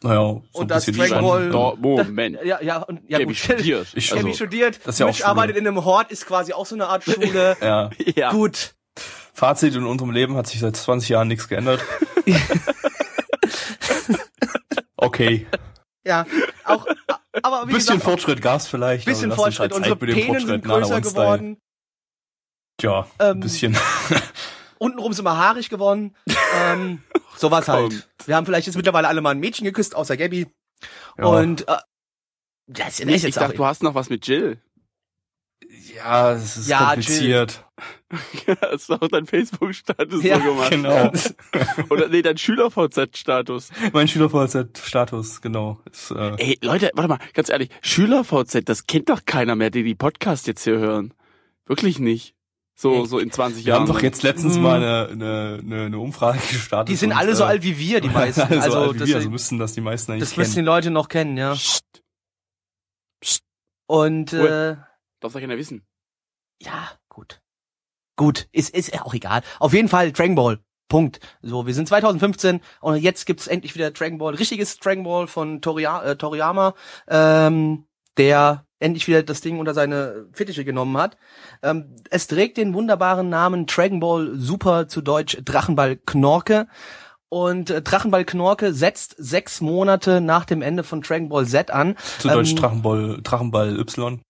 Naja, 0.04 0.20
so 0.20 0.44
Und 0.54 0.64
ein 0.64 0.68
das 0.68 0.86
Dragon. 0.86 1.52
Ball- 1.52 1.76
Moment. 1.78 2.38
Ja, 2.44 2.62
ja, 2.62 2.78
und, 2.84 3.02
ja, 3.10 3.24
gut. 3.24 3.36
studiert. 3.36 3.88
Ich- 3.96 4.14
also, 4.14 4.32
studiert. 4.34 4.80
das 4.86 4.96
ist 4.96 5.00
ja 5.00 5.06
auch 5.08 5.10
Mitch 5.10 5.26
arbeitet 5.26 5.58
in 5.58 5.68
einem 5.68 5.84
Hort, 5.86 6.12
ist 6.12 6.26
quasi 6.26 6.54
auch 6.54 6.66
so 6.68 6.76
eine 6.76 6.88
Art 6.88 7.04
Schule. 7.04 7.58
Ja. 7.62 7.90
ja. 8.16 8.32
Gut. 8.32 8.76
Fazit, 9.34 9.76
in 9.76 9.86
unserem 9.86 10.12
Leben 10.12 10.36
hat 10.36 10.48
sich 10.48 10.60
seit 10.60 10.76
20 10.76 11.10
Jahren 11.10 11.28
nichts 11.28 11.48
geändert. 11.48 11.80
okay. 14.98 15.48
Ja, 16.06 16.26
auch, 16.64 16.86
aber 17.44 17.64
wie 17.68 17.74
bisschen 17.74 17.98
gesagt, 17.98 18.04
Fortschritt 18.04 18.42
gab's 18.42 18.68
vielleicht. 18.68 19.06
bisschen 19.06 19.32
Fortschritt. 19.32 19.72
halt 19.72 19.74
Unsere 19.74 19.96
mit 19.98 20.16
Penen 20.16 20.40
sind 20.40 20.66
Fortschritt 20.66 20.66
nach 20.66 20.80
größer 20.80 21.02
geworden. 21.02 21.58
Tja, 22.78 23.08
Ähm, 23.20 23.38
ein 23.38 23.40
bisschen. 23.42 23.78
Untenrum 24.80 25.12
sind 25.14 25.26
wir 25.26 25.38
haarig 25.38 25.70
geworden. 25.70 26.16
ähm, 26.56 27.04
sowas 27.38 27.66
Kommt. 27.66 27.94
halt. 27.94 28.08
Wir 28.26 28.36
haben 28.36 28.46
vielleicht 28.46 28.68
jetzt 28.68 28.76
mittlerweile 28.76 29.08
alle 29.08 29.22
mal 29.22 29.32
ein 29.32 29.40
Mädchen 29.40 29.66
geküsst, 29.66 29.96
außer 29.96 30.18
Gabby. 30.18 30.48
Ja. 31.18 31.26
Und, 31.26 31.68
äh, 31.68 31.76
das 32.68 33.00
ist 33.00 33.08
Ich, 33.08 33.16
ich 33.16 33.24
jetzt 33.24 33.38
dachte, 33.38 33.54
auch, 33.54 33.58
du 33.58 33.66
hast 33.66 33.84
noch 33.84 33.96
was 33.96 34.10
mit 34.10 34.28
Jill. 34.28 34.60
Ja, 35.96 36.34
es 36.34 36.58
ist 36.58 36.68
Ja, 36.70 36.88
kompliziert. 36.88 37.64
hast 38.62 38.90
du 38.90 38.94
auch 38.96 39.08
deinen 39.08 39.26
Facebook-Status 39.26 40.24
Ja, 40.24 40.40
so 40.40 40.44
gemacht. 40.46 40.72
Genau. 40.72 41.12
Oder 41.90 42.08
nee, 42.10 42.22
dein 42.22 42.38
Schüler-VZ-Status. 42.38 43.70
mein 43.94 44.08
Schüler-VZ-Status, 44.08 45.42
genau. 45.42 45.80
Ist, 45.92 46.12
äh, 46.12 46.36
Ey, 46.38 46.58
Leute, 46.62 46.92
warte 46.94 47.10
mal, 47.10 47.20
ganz 47.34 47.50
ehrlich, 47.50 47.70
Schüler-VZ, 47.82 48.62
das 48.68 48.86
kennt 48.86 49.10
doch 49.10 49.26
keiner 49.26 49.56
mehr, 49.56 49.70
die 49.70 49.84
die 49.84 49.96
Podcast 49.96 50.48
jetzt 50.48 50.64
hier 50.64 50.78
hören. 50.78 51.14
Wirklich 51.66 52.00
nicht. 52.00 52.36
So, 52.80 53.06
so 53.06 53.18
in 53.18 53.32
20 53.32 53.66
wir 53.66 53.72
Jahren. 53.72 53.82
haben 53.82 53.88
doch 53.88 54.02
jetzt 54.04 54.22
letztens 54.22 54.56
Hm. 54.56 54.62
mal 54.62 54.76
eine, 54.78 55.10
eine, 55.12 55.60
eine, 55.64 55.86
eine 55.86 55.98
Umfrage 56.00 56.38
gestartet. 56.52 56.90
die 56.90 56.96
sind 56.96 57.12
und, 57.12 57.18
alle 57.18 57.36
so 57.36 57.44
äh, 57.44 57.48
alt 57.48 57.64
wie 57.64 57.80
wir, 57.80 58.02
die 58.02 58.10
meisten. 58.10 58.42
alle 58.44 58.56
so 58.58 58.62
also, 58.62 58.78
alt 58.80 58.94
wie 58.94 59.00
das, 59.00 59.10
wir, 59.10 59.16
also 59.16 59.30
müssten 59.32 59.58
das 59.58 59.74
die 59.74 59.82
meisten 59.82 60.12
eigentlich 60.12 60.30
das 60.30 60.38
müssen 60.38 60.52
die 60.52 60.56
kennen. 60.58 60.68
Leute 60.68 60.92
noch 60.92 61.08
kennen, 61.10 61.38
ja. 61.38 61.56
Psst, 61.56 61.84
Und, 63.88 64.32
äh, 64.34 64.76
darf 65.20 65.34
doch 65.34 65.40
keiner 65.40 65.58
wissen. 65.58 65.88
ja, 66.62 66.92
gut. 67.10 67.42
Gut, 68.16 68.48
ist, 68.52 68.76
ist 68.76 68.94
ja 68.94 69.04
auch 69.06 69.14
egal. 69.16 69.42
Auf 69.60 69.74
jeden 69.74 69.90
Fall 69.90 70.12
Dragon 70.12 70.36
Ball. 70.36 70.60
Punkt. 70.88 71.20
So, 71.42 71.66
wir 71.66 71.74
sind 71.74 71.88
2015 71.88 72.62
und 72.82 72.98
jetzt 72.98 73.26
gibt's 73.26 73.48
endlich 73.48 73.74
wieder 73.74 73.90
Dragon 73.92 74.20
Ball, 74.20 74.36
richtiges 74.36 74.78
Dragon 74.78 75.04
Ball 75.04 75.28
von 75.28 75.62
Toria, 75.62 76.04
äh, 76.04 76.16
Toriyama, 76.16 76.76
ähm, 77.08 77.88
der 78.18 78.67
endlich 78.80 79.08
wieder 79.08 79.24
das 79.24 79.42
Ding 79.42 79.60
unter 79.60 79.74
seine 79.74 80.26
Fittiche 80.32 80.64
genommen 80.66 80.98
hat. 80.98 81.18
Ähm, 81.64 81.96
es 82.10 82.28
trägt 82.28 82.58
den 82.58 82.74
wunderbaren 82.74 83.30
Namen 83.30 83.66
Dragon 83.66 84.00
Ball 84.00 84.32
Super 84.36 84.88
zu 84.88 85.02
Deutsch 85.02 85.38
Drachenball 85.44 85.98
Knorke. 85.98 86.68
Und 87.30 87.70
äh, 87.70 87.82
Drachenball 87.82 88.24
Knorke 88.24 88.74
setzt 88.74 89.16
sechs 89.18 89.60
Monate 89.62 90.22
nach 90.22 90.46
dem 90.46 90.62
Ende 90.62 90.84
von 90.84 91.02
Dragon 91.02 91.28
Ball 91.30 91.46
Z 91.46 91.72
an. 91.72 91.96
Zu 92.20 92.30
Deutsch 92.30 92.52
ähm, 92.52 92.56
Drachenball, 92.58 93.20
Drachenball 93.22 93.80
Y. 93.80 94.22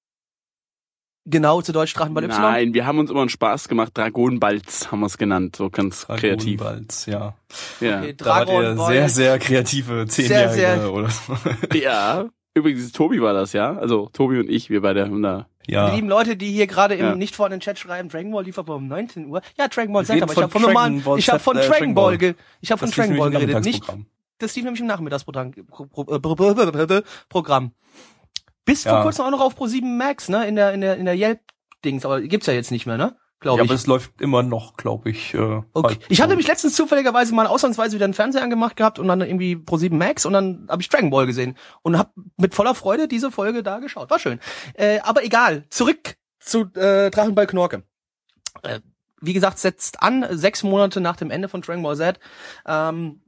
Genau, 1.30 1.62
zu 1.62 1.74
Deutsch 1.74 1.94
Drachenball 1.94 2.24
Y. 2.24 2.42
Nein, 2.42 2.74
wir 2.74 2.86
haben 2.86 3.00
uns 3.00 3.10
immer 3.12 3.20
einen 3.20 3.30
Spaß 3.30 3.68
gemacht. 3.68 3.92
Dragonbalz 3.98 4.89
haben 4.92 5.01
wir 5.01 5.08
es 5.08 5.18
genannt, 5.18 5.58
so 5.58 5.70
ganz 5.70 6.08
kreativ. 6.08 6.62
Dragonballs, 6.62 7.06
ja. 7.06 7.36
Ja. 7.82 8.00
Okay, 8.00 8.13
Da 8.16 8.25
wart 8.25 8.48
ihr 8.50 8.54
Dragon 8.56 8.77
Ball. 8.77 8.94
sehr, 8.94 9.10
sehr 9.10 9.39
kreative 9.39 10.08
Zehnjährige 10.08 10.54
sehr- 10.54 10.94
oder 10.94 11.10
so. 11.10 11.36
ja. 11.74 12.30
Übrigens, 12.58 12.92
Tobi 12.92 13.22
war 13.22 13.34
das, 13.34 13.54
ja? 13.54 13.78
Also 13.78 14.10
Tobi 14.14 14.40
und 14.40 14.50
ich, 14.50 14.70
wir 14.70 14.82
beide 14.82 15.06
haben 15.06 15.22
da. 15.22 15.48
Die 15.68 15.74
Ja. 15.74 15.94
lieben 15.94 16.08
Leute, 16.08 16.38
die 16.38 16.52
hier 16.52 16.66
gerade 16.68 16.96
im 16.96 17.06
Ja. 17.06 17.16
nicht 17.16 17.36
vorhandenen 17.36 17.60
Chat 17.62 17.78
schreiben, 17.78 18.10
Dragon 18.10 18.32
Ball 18.32 18.44
lief 18.46 18.58
aber 18.58 18.76
um 18.76 18.88
19 18.88 19.28
Uhr. 19.28 19.42
Ja, 19.58 19.68
Dragon 19.68 19.94
Ball 19.94 20.06
Z, 20.06 20.16
reden 20.16 20.24
aber 20.24 20.34
ich 20.34 20.42
habe 20.42 20.52
von 20.52 20.62
Dragon 20.62 20.74
normalen, 20.74 21.02
Ball 21.04 21.20
ich 21.20 21.30
habe 21.30 21.40
von 21.40 21.58
äh, 21.58 21.68
Dragon 21.68 21.94
Ball, 21.94 22.06
Ball. 22.12 22.18
ge, 22.18 22.34
ich 22.62 22.72
habe 22.72 22.80
von 22.80 22.88
Das 22.90 22.96
Dragon 22.96 23.12
lief 23.12 23.20
Ball 23.20 23.30
nämlich 23.30 23.50
im 23.56 23.62
geredet, 23.62 23.65
nicht, 23.65 23.84
das 24.39 24.56
lief 24.56 24.63
nämlich 24.65 24.82
im 24.82 24.88
Nachmittagsprogramm. 24.88 25.52
Pro, 25.67 25.86
Pro, 25.86 26.04
Pro, 26.06 26.20
Pro, 26.36 26.54
Pro, 26.54 26.72
Pro, 26.72 27.02
Programm. 27.30 27.72
Bis 28.65 28.84
vor 28.84 28.93
Ja. 28.93 29.02
kurzem 29.04 29.26
auch 29.26 29.32
noch 29.32 29.41
auf 29.41 29.56
Pro 29.56 29.67
7 29.67 29.98
Max, 29.98 30.30
ne, 30.30 30.48
in 30.48 30.56
der, 30.56 30.74
in 30.74 30.82
der, 30.82 30.98
in 30.98 31.06
der 31.06 31.15
Yelp-Dings, 31.15 32.06
aber 32.06 32.22
gibt's 32.22 32.48
ja 32.48 32.54
jetzt 32.54 32.72
nicht 32.72 32.86
mehr, 32.86 32.98
ne? 32.98 33.15
Glaube 33.39 33.60
Ja, 33.60 33.63
ich. 33.65 33.69
aber 33.69 33.76
es 33.76 33.86
läuft 33.86 34.19
immer 34.19 34.41
noch, 34.41 34.78
glaube 34.78 35.12
ich. 35.12 35.34
Äh, 35.36 35.38
Okay. 35.73 35.89
halt 35.95 36.00
Ich 36.10 36.19
habe 36.21 36.30
so. 36.30 36.32
nämlich 36.32 36.47
letztens 36.47 36.76
zufälligerweise 36.76 37.36
mal 37.36 37.45
ausnahmsweise 37.45 37.95
wieder 37.95 38.06
einen 38.06 38.15
Fernseher 38.15 38.41
angemacht 38.41 38.76
gehabt 38.76 38.97
und 38.97 39.08
dann 39.08 39.21
irgendwie 39.21 39.56
Pro 39.56 39.78
7 39.78 39.95
Max 39.97 40.26
und 40.26 40.34
dann 40.34 40.65
habe 40.69 40.82
ich 40.82 40.89
Dragon 40.89 41.12
Ball 41.12 41.28
gesehen 41.28 41.56
und 41.84 41.97
habe 41.97 42.10
mit 42.38 42.56
voller 42.56 42.73
Freude 42.73 43.08
diese 43.08 43.30
Folge 43.32 43.62
da 43.62 43.78
geschaut. 43.80 44.10
War 44.10 44.17
schön. 44.19 44.39
Äh, 44.73 45.00
aber 45.02 45.23
egal. 45.23 45.65
Zurück 45.69 46.15
zu 46.39 46.62
äh, 46.76 47.12
Drachenball 47.12 47.45
Knorke. 47.47 47.84
Äh, 48.63 48.80
wie 49.21 49.34
gesagt, 49.34 49.60
setzt 49.60 50.02
an, 50.02 50.26
sechs 50.32 50.63
Monate 50.63 51.00
nach 51.02 51.15
dem 51.15 51.30
Ende 51.32 51.47
von 51.50 51.62
Dragon 51.62 51.84
Ball 51.84 51.95
Z. 51.95 52.19
Ähm, 52.67 53.21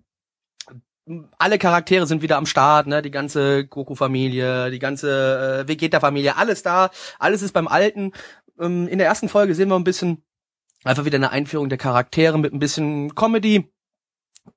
alle 1.40 1.58
Charaktere 1.58 2.06
sind 2.06 2.22
wieder 2.22 2.38
am 2.38 2.46
Start, 2.46 2.86
ne? 2.86 3.02
Die 3.02 3.10
ganze 3.10 3.66
Goku-Familie, 3.66 4.70
die 4.70 4.78
ganze 4.78 5.64
äh, 5.64 5.68
Vegeta-Familie, 5.68 6.38
alles 6.38 6.62
da, 6.62 6.92
alles 7.18 7.42
ist 7.42 7.52
beim 7.54 7.68
Alten. 7.68 8.12
Ähm, 8.60 8.88
in 8.88 8.98
der 8.98 9.08
ersten 9.08 9.30
Folge 9.30 9.56
sehen 9.56 9.70
wir 9.70 9.76
ein 9.76 9.84
bisschen 9.84 10.24
einfach 10.84 11.06
wieder 11.06 11.18
eine 11.18 11.32
Einführung 11.32 11.70
der 11.70 11.78
Charaktere 11.78 12.38
mit 12.38 12.54
ein 12.54 12.60
bisschen 12.60 13.16
Comedy. 13.16 13.72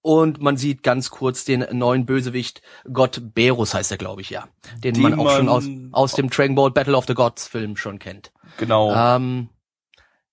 Und 0.00 0.40
man 0.40 0.56
sieht 0.56 0.82
ganz 0.82 1.10
kurz 1.10 1.44
den 1.44 1.66
neuen 1.72 2.06
Bösewicht, 2.06 2.62
Gott 2.92 3.20
Berus 3.34 3.74
heißt 3.74 3.90
er, 3.90 3.98
glaube 3.98 4.22
ich, 4.22 4.30
ja. 4.30 4.48
Den 4.78 5.00
man 5.00 5.18
auch 5.18 5.30
schon 5.36 5.48
aus, 5.48 5.64
aus 5.90 6.12
dem 6.14 6.30
Dragon 6.30 6.54
Ball 6.54 6.70
Battle 6.70 6.96
of 6.96 7.04
the 7.06 7.14
Gods 7.14 7.46
Film 7.46 7.76
schon 7.76 7.98
kennt. 7.98 8.32
Genau. 8.56 8.94
Ähm, 8.94 9.48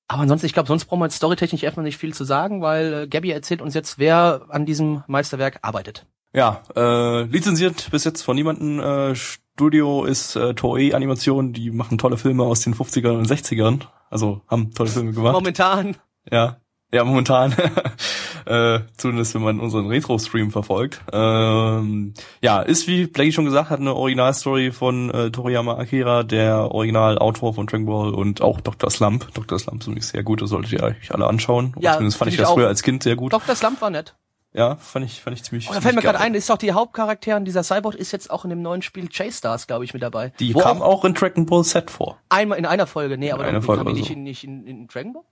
aber 0.08 0.24
ansonsten, 0.24 0.48
ich 0.48 0.54
glaube, 0.54 0.68
sonst 0.68 0.86
brauchen 0.86 1.02
wir 1.02 1.06
jetzt 1.06 1.18
storytechnisch 1.18 1.64
erstmal 1.64 1.84
nicht 1.84 1.98
viel 1.98 2.14
zu 2.14 2.24
sagen, 2.24 2.62
weil 2.62 2.94
äh, 2.94 3.08
Gabby 3.08 3.32
erzählt 3.32 3.62
uns 3.62 3.74
jetzt, 3.74 4.00
wer 4.00 4.46
an 4.50 4.66
diesem 4.66 5.04
Meisterwerk 5.08 5.60
arbeitet. 5.62 6.08
Ja, 6.34 6.64
äh, 6.76 7.24
lizenziert 7.24 7.90
bis 7.92 8.06
jetzt 8.06 8.22
von 8.22 8.36
niemanden. 8.36 8.80
Äh, 8.80 9.16
Studio 9.60 10.06
ist 10.06 10.38
äh, 10.38 10.54
Toei 10.54 10.96
Animation, 10.96 11.52
die 11.52 11.70
machen 11.70 11.98
tolle 11.98 12.16
Filme 12.16 12.44
aus 12.44 12.62
den 12.62 12.74
50ern 12.74 13.18
und 13.18 13.28
60ern. 13.28 13.82
Also 14.10 14.40
haben 14.48 14.72
tolle 14.72 14.90
Filme 14.90 15.12
gemacht. 15.12 15.34
Momentan. 15.34 15.98
Ja, 16.32 16.62
ja, 16.94 17.04
momentan. 17.04 17.54
äh, 18.46 18.80
zumindest 18.96 19.36
wenn 19.36 19.42
man 19.42 19.60
unseren 19.60 19.88
Retro-Stream 19.88 20.52
verfolgt. 20.52 21.02
Ähm, 21.12 22.14
ja, 22.42 22.62
ist 22.62 22.88
wie 22.88 23.08
Blackie 23.08 23.34
schon 23.34 23.44
gesagt 23.44 23.70
hat, 23.70 23.82
eine 23.82 23.96
Originalstory 23.96 24.72
von 24.72 25.12
äh, 25.12 25.30
Toriyama 25.30 25.76
Akira, 25.78 26.24
der 26.24 26.72
Originalautor 26.72 27.54
von 27.54 27.68
Dragon 27.68 27.86
Ball 27.86 28.14
und 28.14 28.42
auch 28.42 28.62
Dr. 28.62 28.90
Slump. 28.90 29.28
Dr. 29.34 29.60
Slump 29.60 29.82
ist 29.82 29.88
übrigens 29.88 30.08
sehr 30.08 30.24
gut, 30.24 30.42
das 30.42 30.52
solltet 30.52 30.72
ihr 30.72 30.84
euch 30.84 31.14
alle 31.14 31.28
anschauen. 31.28 31.76
Ja, 31.82 31.96
Zumindest 31.96 32.18
fand 32.18 32.30
ich 32.30 32.36
ich 32.36 32.40
das 32.40 32.48
auch. 32.48 32.54
früher 32.54 32.68
als 32.70 32.82
Kind 32.82 33.04
sehr 33.04 33.18
gut. 33.18 33.34
Dr. 33.34 33.56
Slump 33.58 33.82
war 33.82 33.90
nett. 33.90 34.16
Ja, 34.60 34.76
fand 34.76 35.06
ich, 35.06 35.22
fand 35.22 35.38
ich 35.38 35.44
ziemlich 35.46 35.70
Oh, 35.70 35.74
da 35.74 35.80
fällt 35.80 35.96
mir 35.96 36.02
gerade 36.02 36.20
ein, 36.20 36.34
ist 36.36 36.50
doch 36.50 36.58
die 36.58 36.74
Hauptcharakterin 36.74 37.46
dieser 37.46 37.64
Cyborg 37.64 37.96
ist 37.96 38.12
jetzt 38.12 38.30
auch 38.30 38.44
in 38.44 38.50
dem 38.50 38.62
neuen 38.62 38.82
Spiel 38.82 39.08
Chase 39.08 39.38
Stars, 39.38 39.68
glaube 39.68 39.86
ich, 39.86 39.94
mit 39.94 40.04
dabei. 40.04 40.34
Die 40.40 40.54
Wo 40.54 40.60
kam 40.60 40.82
auch 40.82 41.00
auch 41.00 41.06
in 41.06 41.14
Dragon 41.14 41.46
Ball 41.46 41.64
Z 41.64 41.90
vor. 41.90 42.18
einmal 42.28 42.58
in 42.58 42.66
einer 42.66 42.86
Folge, 42.86 43.18
nee, 43.18 43.32
aber 43.32 43.44
In 43.44 43.50
einer 43.50 43.60
dann 43.60 43.64
Folge 43.66 43.86
kam 43.86 43.94
die 43.94 44.00
nicht, 44.02 44.08
so. 44.10 44.14
in, 44.14 44.24
nicht 44.24 44.44
in, 44.44 44.68
in 44.68 44.88
Dragon 44.88 45.14
Ball? 45.14 45.24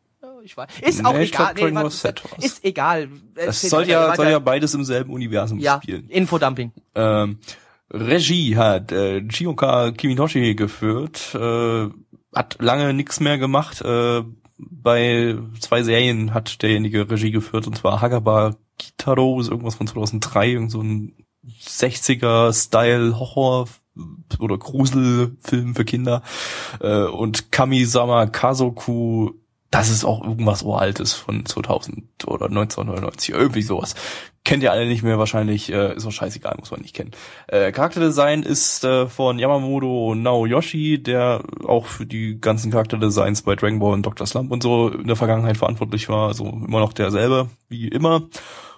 Ich 0.44 0.56
weiß. 0.56 0.70
Ist 0.82 1.02
Nee, 1.02 1.06
auch 1.10 1.16
ich 1.18 1.32
glaub, 1.34 1.52
egal. 1.58 1.72
Dragon 1.72 1.84
nee, 1.84 1.90
Z 1.90 2.24
war's. 2.32 2.46
ist 2.46 2.64
egal. 2.64 3.10
Das 3.36 3.46
Erzähl 3.48 3.70
soll 3.70 3.90
ja, 3.90 4.04
weiter. 4.08 4.16
soll 4.16 4.30
ja 4.32 4.40
beides 4.40 4.74
im 4.74 4.86
selben 4.86 5.12
Universum 5.12 5.60
ja, 5.60 5.82
spielen. 5.84 6.08
Infodumping. 6.10 6.72
Ähm, 6.96 7.40
Regie 7.92 8.56
hat 8.56 8.92
äh, 8.94 9.28
Chioka 9.28 9.92
Kimitoshi 9.92 10.56
geführt, 10.56 11.36
äh, 11.36 11.88
hat 12.36 12.58
lange 12.60 12.94
nichts 12.94 13.20
mehr 13.20 13.38
gemacht. 13.38 13.82
Äh, 13.82 14.24
bei 14.58 15.38
zwei 15.60 15.84
Serien 15.84 16.34
hat 16.34 16.62
derjenige 16.62 17.10
Regie 17.10 17.32
geführt, 17.32 17.68
und 17.68 17.78
zwar 17.78 18.02
Hagaba 18.02 18.56
Kitaro, 18.78 19.40
ist 19.40 19.50
irgendwas 19.50 19.76
von 19.76 19.88
2003, 19.88 20.50
irgend 20.50 20.72
so 20.72 20.82
ein 20.82 21.14
60er-Style 21.62 23.20
Horror 23.20 23.68
oder 24.40 24.58
Gruselfilm 24.58 25.76
für 25.76 25.86
Kinder. 25.86 26.22
Äh, 26.80 27.04
und 27.04 27.52
Kamisama 27.52 28.28
Kazoku, 28.28 29.32
das 29.72 29.90
ist 29.90 30.06
auch 30.06 30.24
irgendwas 30.24 30.64
Uraltes 30.64 31.14
von 31.14 31.46
2000 31.46 32.06
oder 32.26 32.46
1999, 32.46 33.30
irgendwie 33.34 33.62
sowas. 33.62 33.96
Kennt 34.46 34.64
ihr 34.64 34.72
alle 34.72 34.88
nicht 34.88 35.04
mehr 35.04 35.20
wahrscheinlich, 35.20 35.72
äh, 35.74 35.94
ist 35.96 36.06
auch 36.06 36.12
scheißegal, 36.12 36.56
muss 36.58 36.72
man 36.72 36.80
nicht 36.80 36.96
kennen. 36.96 37.12
Äh, 37.48 37.74
Charakterdesign 37.74 38.44
ist 38.44 38.88
von 39.10 39.40
Yamamoto 39.40 40.16
Naoyoshi, 40.16 41.04
der 41.04 41.44
auch 41.66 41.86
für 41.86 42.06
die 42.06 42.40
ganzen 42.40 42.72
Charakterdesigns 42.72 43.42
bei 43.42 43.56
Dragon 43.56 43.80
Ball 43.80 43.94
und 43.94 44.06
Dr. 44.06 44.26
Slump 44.26 44.52
und 44.52 44.64
so 44.64 44.90
in 44.90 45.08
der 45.08 45.18
Vergangenheit 45.18 45.58
verantwortlich 45.58 46.08
war, 46.08 46.30
also 46.30 46.46
immer 46.46 46.80
noch 46.80 46.94
derselbe 46.94 47.50
wie 47.68 47.90
immer. 47.90 48.30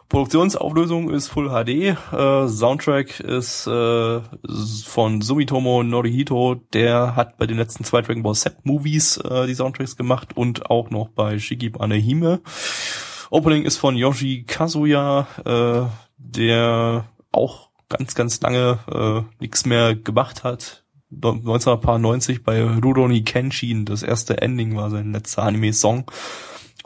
Produktionsauflösung 0.09 1.11
ist 1.11 1.27
Full 1.27 1.49
HD, 1.49 1.69
äh, 1.69 2.47
Soundtrack 2.47 3.19
ist 3.19 3.67
äh, 3.67 4.21
von 4.85 5.21
Sumitomo 5.21 5.83
Norihito, 5.83 6.55
der 6.73 7.15
hat 7.15 7.37
bei 7.37 7.45
den 7.45 7.57
letzten 7.57 7.83
zwei 7.83 8.01
Dragon 8.01 8.23
Ball 8.23 8.33
Z 8.33 8.65
Movies 8.65 9.17
äh, 9.17 9.45
die 9.45 9.53
Soundtracks 9.53 9.95
gemacht 9.97 10.35
und 10.35 10.71
auch 10.71 10.89
noch 10.89 11.09
bei 11.09 11.37
Shigib 11.37 11.79
Anehime. 11.79 12.41
Opening 13.29 13.63
ist 13.63 13.77
von 13.77 13.95
Yoshi 13.95 14.45
Kazuya, 14.47 15.27
äh, 15.45 15.87
der 16.17 17.05
auch 17.31 17.69
ganz, 17.87 18.15
ganz 18.15 18.41
lange 18.41 18.79
äh, 18.91 19.21
nichts 19.39 19.67
mehr 19.67 19.95
gemacht 19.95 20.43
hat. 20.43 20.85
1990 21.11 22.43
bei 22.43 22.63
Rurouni 22.63 23.23
Kenshin, 23.23 23.85
das 23.85 24.01
erste 24.01 24.41
Ending 24.41 24.75
war 24.75 24.89
sein 24.89 25.11
letzter 25.11 25.43
Anime-Song. 25.43 26.05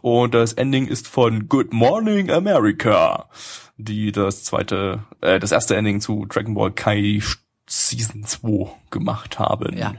Und 0.04 0.34
das 0.34 0.52
Ending 0.52 0.88
ist 0.88 1.08
von 1.08 1.48
Good 1.48 1.72
Morning 1.72 2.30
America, 2.30 3.30
die 3.78 4.12
das 4.12 4.44
zweite, 4.44 5.06
äh, 5.22 5.40
das 5.40 5.54
erste 5.54 5.78
Ending 5.78 6.02
zu 6.02 6.26
Dragon 6.26 6.56
Ball 6.56 6.72
Kai 6.72 7.22
Season 7.68 8.26
2 8.26 8.70
gemacht 8.92 9.40
haben. 9.40 9.78
Ja. 9.78 9.94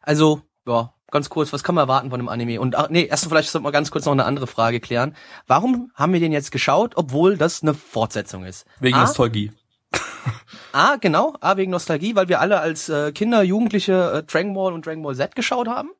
Also, 0.00 0.42
ja, 0.64 0.94
ganz 1.10 1.28
kurz, 1.28 1.52
was 1.52 1.64
kann 1.64 1.74
man 1.74 1.82
erwarten 1.82 2.10
von 2.10 2.20
einem 2.20 2.28
Anime? 2.28 2.60
Und 2.60 2.76
ach, 2.76 2.88
nee, 2.88 3.06
erst 3.06 3.26
vielleicht 3.26 3.50
sollten 3.50 3.66
wir 3.66 3.72
ganz 3.72 3.90
kurz 3.90 4.04
noch 4.04 4.12
eine 4.12 4.26
andere 4.26 4.46
Frage 4.46 4.78
klären. 4.78 5.16
Warum 5.48 5.90
haben 5.96 6.12
wir 6.12 6.20
den 6.20 6.30
jetzt 6.30 6.52
geschaut, 6.52 6.92
obwohl 6.94 7.36
das 7.36 7.64
eine 7.64 7.74
Fortsetzung 7.74 8.44
ist? 8.44 8.64
Wegen 8.78 8.94
A, 8.94 9.00
Nostalgie. 9.00 9.50
A, 10.72 10.94
genau, 11.00 11.34
A 11.40 11.56
wegen 11.56 11.72
Nostalgie, 11.72 12.14
weil 12.14 12.28
wir 12.28 12.40
alle 12.40 12.60
als 12.60 12.88
äh, 12.88 13.10
Kinder, 13.10 13.42
Jugendliche 13.42 14.12
äh, 14.18 14.22
Dragon 14.22 14.54
Ball 14.54 14.72
und 14.72 14.86
Dragon 14.86 15.02
Ball 15.02 15.16
Z 15.16 15.34
geschaut 15.34 15.66
haben. 15.66 15.90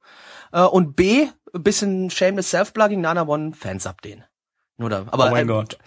Äh, 0.53 0.63
und 0.63 0.97
B, 0.97 1.29
ein 1.55 1.63
bisschen 1.63 2.11
shameless 2.11 2.51
self-plugging, 2.51 3.01
Nana 3.01 3.23
One 3.27 3.53
Fans 3.55 3.87
ab 3.87 4.01
den. 4.03 4.25
Nur 4.79 4.89
da. 4.91 5.05
Aber 5.11 5.27
oh 5.27 5.31
mein 5.31 5.43
ähm, 5.43 5.49
Gott. 5.49 5.79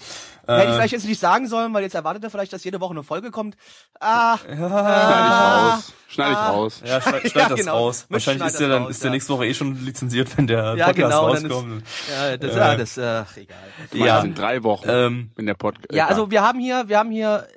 Hätte 0.48 0.62
ich 0.62 0.70
Äh, 0.70 0.74
vielleicht 0.74 0.94
jetzt 0.94 1.06
nicht 1.08 1.20
sagen 1.20 1.48
sollen, 1.48 1.74
weil 1.74 1.82
jetzt 1.82 1.96
erwartet 1.96 2.24
er 2.24 2.30
vielleicht, 2.30 2.54
dass 2.54 2.64
jede 2.64 2.80
Woche 2.80 2.92
eine 2.92 3.02
Folge 3.04 3.32
kommt. 3.32 3.58
Ah, 4.00 4.38
Schneid 4.38 4.58
ich 4.60 4.62
raus. 4.62 5.94
Schneid 6.08 6.32
ich 6.32 6.38
Ah. 6.38 6.50
raus. 6.52 6.82
ja, 6.86 7.02
schneid, 7.02 7.22
schneid 7.22 7.34
Ja, 7.36 7.50
das 7.50 7.60
genau. 7.60 7.78
raus. 7.78 8.06
Wahrscheinlich 8.10 8.46
ist 8.48 8.60
der 8.60 8.70
dann 8.70 8.84
raus, 8.84 8.92
ist 8.92 9.04
der 9.04 9.10
ja. 9.10 9.14
nächste 9.14 9.34
Woche 9.34 9.46
eh 9.48 9.54
schon 9.56 9.84
lizenziert, 9.84 10.38
wenn 10.38 10.46
der 10.46 10.76
Ja, 10.76 10.86
Podcast 10.86 10.96
genau, 10.96 11.28
dann 11.34 11.46
ist- 11.46 11.52
rauskommt. 11.52 11.84
ja, 12.12 12.38
das, 12.38 12.52
Äh. 12.56 12.58
ja, 12.58 12.76
das, 12.76 12.98
äh, 12.98 13.04
ach, 13.28 13.38
egal. 13.38 13.58
Ich 13.92 13.94
meine, 13.94 14.06
Ja. 14.06 14.14
das 14.16 14.24
sind 14.24 14.38
drei 14.38 14.64
Wochen, 14.64 14.88
Ähm, 14.88 15.32
wenn 15.36 15.46
der 15.48 15.56
Podcast. 15.56 15.92
Ja, 15.92 16.06
also 16.08 16.30
wir 16.30 16.44
haben 16.44 16.60
hier, 16.60 16.88
wir 16.88 17.00
haben 17.00 17.10
hier 17.12 17.48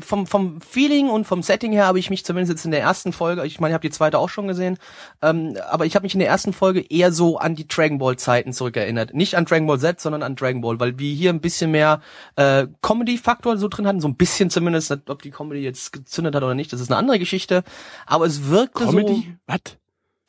vom 0.00 0.26
vom 0.26 0.60
Feeling 0.60 1.08
und 1.08 1.26
vom 1.26 1.42
Setting 1.42 1.72
her 1.72 1.86
habe 1.86 1.98
ich 1.98 2.10
mich 2.10 2.24
zumindest 2.24 2.50
jetzt 2.50 2.64
in 2.64 2.70
der 2.70 2.80
ersten 2.80 3.12
Folge, 3.12 3.44
ich 3.44 3.60
meine, 3.60 3.72
ich 3.72 3.74
habe 3.74 3.86
die 3.88 3.94
zweite 3.94 4.18
auch 4.18 4.28
schon 4.28 4.48
gesehen, 4.48 4.78
ähm, 5.22 5.56
aber 5.70 5.86
ich 5.86 5.94
habe 5.94 6.04
mich 6.04 6.14
in 6.14 6.20
der 6.20 6.28
ersten 6.28 6.52
Folge 6.52 6.84
eher 6.88 7.12
so 7.12 7.38
an 7.38 7.54
die 7.54 7.66
Dragon 7.66 7.98
Ball 7.98 8.16
Zeiten 8.16 8.52
zurückerinnert, 8.52 9.14
nicht 9.14 9.34
an 9.34 9.44
Dragon 9.44 9.66
Ball 9.66 9.78
Z, 9.78 10.00
sondern 10.00 10.22
an 10.22 10.36
Dragon 10.36 10.60
Ball, 10.60 10.80
weil 10.80 10.98
wir 10.98 11.12
hier 11.14 11.30
ein 11.30 11.40
bisschen 11.40 11.70
mehr 11.70 12.00
äh, 12.36 12.66
Comedy 12.82 13.18
Faktor 13.18 13.56
so 13.58 13.68
drin 13.68 13.86
hatten, 13.86 14.00
so 14.00 14.08
ein 14.08 14.16
bisschen 14.16 14.50
zumindest, 14.50 14.96
ob 15.08 15.22
die 15.22 15.30
Comedy 15.30 15.60
jetzt 15.60 15.92
gezündet 15.92 16.34
hat 16.34 16.42
oder 16.42 16.54
nicht, 16.54 16.72
das 16.72 16.80
ist 16.80 16.90
eine 16.90 16.98
andere 16.98 17.18
Geschichte, 17.18 17.62
aber 18.06 18.26
es 18.26 18.48
wirkte 18.48 18.84
Comedy? 18.84 19.36
Was? 19.46 19.78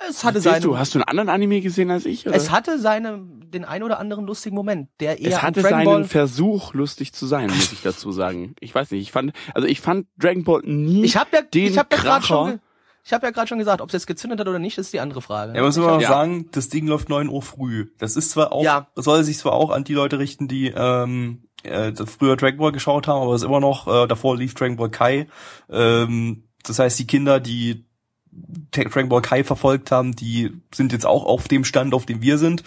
Es 0.07 0.23
hatte 0.23 0.39
seine 0.41 0.61
du, 0.61 0.77
hast 0.77 0.93
du 0.95 0.99
einen 0.99 1.07
anderen 1.07 1.29
Anime 1.29 1.61
gesehen 1.61 1.91
als 1.91 2.05
ich? 2.05 2.25
Oder? 2.27 2.35
es 2.35 2.51
hatte 2.51 2.79
seine 2.79 3.19
den 3.49 3.65
ein 3.65 3.81
oder 3.83 3.99
anderen 3.99 4.25
lustigen 4.27 4.55
Moment, 4.55 4.89
der 4.99 5.19
eher 5.19 5.29
es 5.29 5.41
hatte 5.41 5.61
Dragon 5.61 5.69
seinen 5.77 5.85
Ball 5.85 6.03
Versuch, 6.05 6.73
lustig 6.73 7.13
zu 7.13 7.25
sein, 7.25 7.47
muss 7.47 7.71
ich 7.71 7.81
dazu 7.81 8.11
sagen. 8.11 8.53
Ich 8.59 8.73
weiß 8.75 8.91
nicht, 8.91 9.01
ich 9.01 9.11
fand, 9.11 9.33
also 9.55 9.67
ich 9.67 9.81
fand 9.81 10.05
Dragon 10.17 10.43
Ball 10.43 10.61
nie 10.63 11.03
Ich 11.03 11.17
habe 11.17 11.29
ja, 11.33 11.41
den 11.41 11.65
ich 11.71 11.77
habe 11.77 11.89
ja 11.95 11.97
gerade 12.01 12.19
Kracher. 12.21 12.27
schon, 12.47 12.59
ich 13.03 13.11
habe 13.13 13.25
ja 13.25 13.31
gerade 13.31 13.47
schon 13.47 13.57
gesagt, 13.57 13.81
ob 13.81 13.89
es 13.89 13.93
jetzt 13.93 14.05
gezündet 14.07 14.39
hat 14.39 14.47
oder 14.47 14.59
nicht, 14.59 14.77
ist 14.77 14.93
die 14.93 14.99
andere 14.99 15.21
Frage. 15.21 15.55
Ja, 15.55 15.63
muss 15.63 15.75
man 15.77 15.87
mal 15.87 16.01
Ja. 16.01 16.09
sagen, 16.09 16.47
das 16.51 16.69
Ding 16.69 16.85
läuft 16.85 17.09
9 17.09 17.27
Uhr 17.27 17.41
früh. 17.41 17.87
Das 17.97 18.15
ist 18.15 18.29
zwar 18.31 18.51
auch, 18.53 18.63
Ja. 18.63 18.87
soll 18.95 19.23
sich 19.23 19.39
zwar 19.39 19.53
auch 19.53 19.71
an 19.71 19.83
die 19.83 19.95
Leute 19.95 20.19
richten, 20.19 20.47
die 20.47 20.67
ähm, 20.75 21.45
äh, 21.63 21.91
früher 22.05 22.35
Dragon 22.37 22.59
Ball 22.59 22.71
geschaut 22.71 23.07
haben, 23.07 23.21
aber 23.23 23.33
es 23.33 23.41
ist 23.41 23.47
immer 23.47 23.59
noch, 23.59 23.87
äh, 23.87 24.07
davor 24.07 24.37
lief 24.37 24.53
Dragon 24.53 24.77
Ball 24.77 24.91
Kai. 24.91 25.27
Ähm, 25.69 26.43
das 26.63 26.77
heißt, 26.79 26.99
die 26.99 27.07
Kinder, 27.07 27.39
die 27.39 27.85
Ball 28.31 29.21
Kai 29.21 29.43
verfolgt 29.43 29.91
haben, 29.91 30.15
die 30.15 30.51
sind 30.73 30.91
jetzt 30.91 31.05
auch 31.05 31.25
auf 31.25 31.47
dem 31.47 31.63
Stand, 31.65 31.93
auf 31.93 32.05
dem 32.05 32.21
wir 32.21 32.37
sind. 32.37 32.63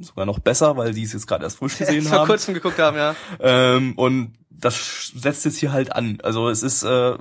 Sogar 0.00 0.26
noch 0.26 0.38
besser, 0.38 0.76
weil 0.76 0.92
die 0.94 1.02
es 1.02 1.12
jetzt 1.12 1.26
gerade 1.26 1.44
erst 1.44 1.58
frisch 1.58 1.78
gesehen 1.78 2.02
vor 2.04 2.20
haben. 2.20 2.26
kurzem 2.28 2.54
geguckt 2.54 2.78
haben, 2.78 2.96
ja. 2.96 3.14
Ähm, 3.40 3.92
und 3.96 4.32
das 4.50 5.12
setzt 5.14 5.44
jetzt 5.44 5.58
hier 5.58 5.72
halt 5.72 5.92
an. 5.94 6.18
Also 6.22 6.48
es 6.48 6.62
ist, 6.62 6.82
äh, 6.82 7.14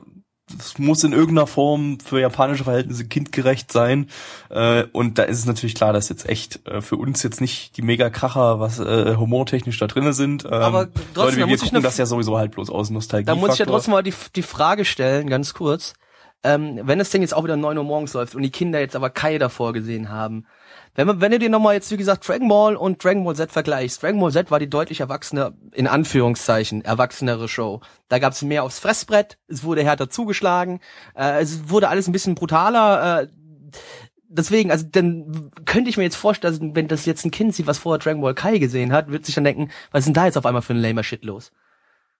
es 0.59 0.77
muss 0.77 1.03
in 1.03 1.11
irgendeiner 1.13 1.47
Form 1.47 1.99
für 1.99 2.19
japanische 2.19 2.63
Verhältnisse 2.65 3.05
kindgerecht 3.07 3.71
sein. 3.71 4.09
Äh, 4.49 4.83
und 4.91 5.17
da 5.17 5.23
ist 5.23 5.39
es 5.39 5.45
natürlich 5.45 5.75
klar, 5.75 5.91
dass 5.93 6.09
jetzt 6.09 6.27
echt 6.29 6.65
äh, 6.67 6.81
für 6.81 6.97
uns 6.97 7.23
jetzt 7.23 7.41
nicht 7.41 7.77
die 7.77 7.81
Mega-Kracher, 7.81 8.59
was 8.59 8.79
äh, 8.79 9.15
humortechnisch 9.15 9.77
da 9.79 9.87
drinnen 9.87 10.13
sind. 10.13 10.45
Ähm, 10.45 10.51
Aber 10.53 10.85
trotzdem, 10.93 11.13
Leute 11.15 11.31
da 11.31 11.37
wir 11.37 11.47
muss 11.47 11.55
ich 11.55 11.61
gucken 11.63 11.77
eine- 11.77 11.83
das 11.83 11.97
ja 11.97 12.05
sowieso 12.05 12.37
halt 12.37 12.51
bloß 12.51 12.69
aus 12.69 12.89
Nostalgie. 12.89 13.25
Da 13.25 13.35
muss 13.35 13.53
ich 13.53 13.59
ja 13.59 13.65
trotzdem 13.65 13.91
mal 13.93 14.03
die, 14.03 14.13
die 14.35 14.43
Frage 14.43 14.85
stellen, 14.85 15.29
ganz 15.29 15.53
kurz. 15.53 15.93
Ähm, 16.43 16.79
wenn 16.83 16.97
das 16.97 17.11
Ding 17.11 17.21
jetzt 17.21 17.35
auch 17.35 17.43
wieder 17.43 17.55
9 17.55 17.77
Uhr 17.77 17.83
morgens 17.83 18.13
läuft 18.13 18.33
und 18.33 18.41
die 18.41 18.49
Kinder 18.49 18.79
jetzt 18.79 18.95
aber 18.95 19.11
Kai 19.11 19.37
davor 19.37 19.73
gesehen 19.73 20.09
haben, 20.09 20.47
wenn, 20.95 21.21
wenn 21.21 21.31
du 21.31 21.39
dir 21.39 21.49
nochmal 21.49 21.75
jetzt, 21.75 21.91
wie 21.91 21.97
gesagt, 21.97 22.27
Dragon 22.27 22.47
Ball 22.47 22.75
und 22.75 23.03
Dragon 23.03 23.23
Ball 23.23 23.35
Z 23.35 23.51
vergleichst, 23.51 24.01
Dragon 24.01 24.19
Ball 24.19 24.31
Z 24.31 24.49
war 24.49 24.59
die 24.59 24.69
deutlich 24.69 25.01
erwachsene, 25.01 25.53
in 25.73 25.87
Anführungszeichen, 25.87 26.83
erwachsenere 26.83 27.47
Show. 27.47 27.81
Da 28.09 28.19
gab's 28.19 28.41
mehr 28.41 28.63
aufs 28.63 28.79
Fressbrett, 28.79 29.37
es 29.47 29.63
wurde 29.63 29.83
härter 29.83 30.09
zugeschlagen, 30.09 30.79
äh, 31.15 31.41
es 31.41 31.69
wurde 31.69 31.89
alles 31.89 32.07
ein 32.07 32.11
bisschen 32.11 32.35
brutaler, 32.35 33.21
äh, 33.21 33.27
deswegen, 34.31 34.71
also 34.71 34.85
dann 34.89 35.51
könnte 35.65 35.89
ich 35.89 35.97
mir 35.97 36.03
jetzt 36.03 36.15
vorstellen, 36.15 36.53
also 36.53 36.75
wenn 36.75 36.87
das 36.87 37.05
jetzt 37.05 37.23
ein 37.25 37.31
Kind 37.31 37.53
sieht, 37.53 37.67
was 37.67 37.77
vorher 37.77 37.99
Dragon 37.99 38.21
Ball 38.21 38.33
Kai 38.33 38.57
gesehen 38.57 38.91
hat, 38.91 39.11
wird 39.11 39.25
sich 39.25 39.35
dann 39.35 39.43
denken, 39.43 39.69
was 39.91 40.01
ist 40.01 40.05
denn 40.07 40.13
da 40.13 40.25
jetzt 40.25 40.37
auf 40.37 40.45
einmal 40.45 40.61
für 40.61 40.73
ein 40.73 40.81
lamer 40.81 41.03
Shit 41.03 41.23
los? 41.23 41.51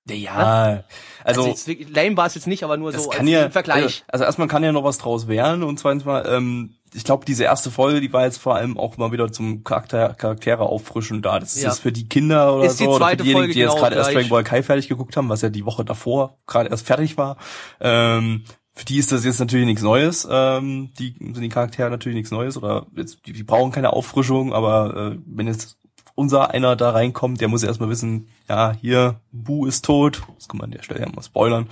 Ja, 0.09 0.83
also, 1.23 1.43
Also, 1.51 1.71
lame 1.89 2.17
war 2.17 2.25
es 2.25 2.35
jetzt 2.35 2.47
nicht, 2.47 2.63
aber 2.63 2.75
nur 2.77 2.91
so 2.91 3.11
als 3.11 3.29
ja, 3.29 3.49
Vergleich. 3.49 4.03
Also 4.07 4.25
erstmal 4.25 4.47
kann 4.47 4.63
ja 4.63 4.71
noch 4.71 4.83
was 4.83 4.97
draus 4.97 5.27
werden 5.27 5.63
und 5.63 5.79
zweitens 5.79 6.05
mal, 6.05 6.25
ähm, 6.27 6.75
ich 6.93 7.03
glaube, 7.03 7.23
diese 7.23 7.43
erste 7.43 7.71
Folge, 7.71 8.01
die 8.01 8.11
war 8.11 8.25
jetzt 8.25 8.37
vor 8.39 8.55
allem 8.55 8.77
auch 8.77 8.97
mal 8.97 9.11
wieder 9.11 9.31
zum 9.31 9.63
Charakter, 9.63 10.13
Charaktere 10.15 10.63
auffrischen 10.63 11.21
da. 11.21 11.39
Das 11.39 11.55
ist 11.55 11.61
Ja. 11.61 11.69
jetzt 11.69 11.79
für 11.81 11.91
die 11.91 12.09
Kinder 12.09 12.55
oder 12.55 12.65
Ist 12.65 12.79
die 12.79 12.85
so, 12.85 12.95
oder 12.95 13.09
für 13.09 13.17
diejenigen, 13.17 13.37
Folge 13.39 13.53
die 13.53 13.59
jetzt 13.59 13.69
genau 13.69 13.81
gerade 13.81 13.95
erst. 13.95 14.13
Dragon 14.13 14.29
Ball 14.29 14.43
Kai 14.43 14.63
fertig 14.63 14.89
geguckt 14.89 15.15
haben, 15.15 15.29
was 15.29 15.41
ja 15.41 15.49
die 15.49 15.65
Woche 15.65 15.85
davor 15.85 16.37
gerade 16.47 16.69
erst 16.69 16.85
fertig 16.85 17.17
war. 17.17 17.37
Ähm, 17.79 18.43
für 18.73 18.85
die 18.85 18.97
ist 18.97 19.11
das 19.11 19.23
jetzt 19.23 19.39
natürlich 19.39 19.65
nichts 19.65 19.83
Neues. 19.83 20.27
Ähm, 20.29 20.91
die 20.97 21.15
sind 21.19 21.41
die 21.41 21.49
Charaktere 21.49 21.89
natürlich 21.89 22.15
nichts 22.15 22.31
Neues 22.31 22.57
oder 22.57 22.87
jetzt, 22.95 23.19
die, 23.25 23.33
die 23.33 23.43
brauchen 23.43 23.71
keine 23.71 23.93
Auffrischung, 23.93 24.53
aber 24.53 25.11
äh, 25.13 25.17
wenn 25.25 25.47
jetzt 25.47 25.77
unser 26.15 26.51
einer 26.51 26.75
da 26.75 26.91
reinkommt, 26.91 27.41
der 27.41 27.47
muss 27.47 27.63
erstmal 27.63 27.89
wissen, 27.89 28.27
ja, 28.49 28.73
hier, 28.79 29.15
Bu 29.31 29.65
ist 29.65 29.85
tot, 29.85 30.23
das 30.37 30.47
kann 30.47 30.57
man 30.57 30.65
an 30.65 30.71
der 30.71 30.83
Stelle 30.83 31.01
ja 31.01 31.09
mal 31.09 31.21
spoilern, 31.23 31.67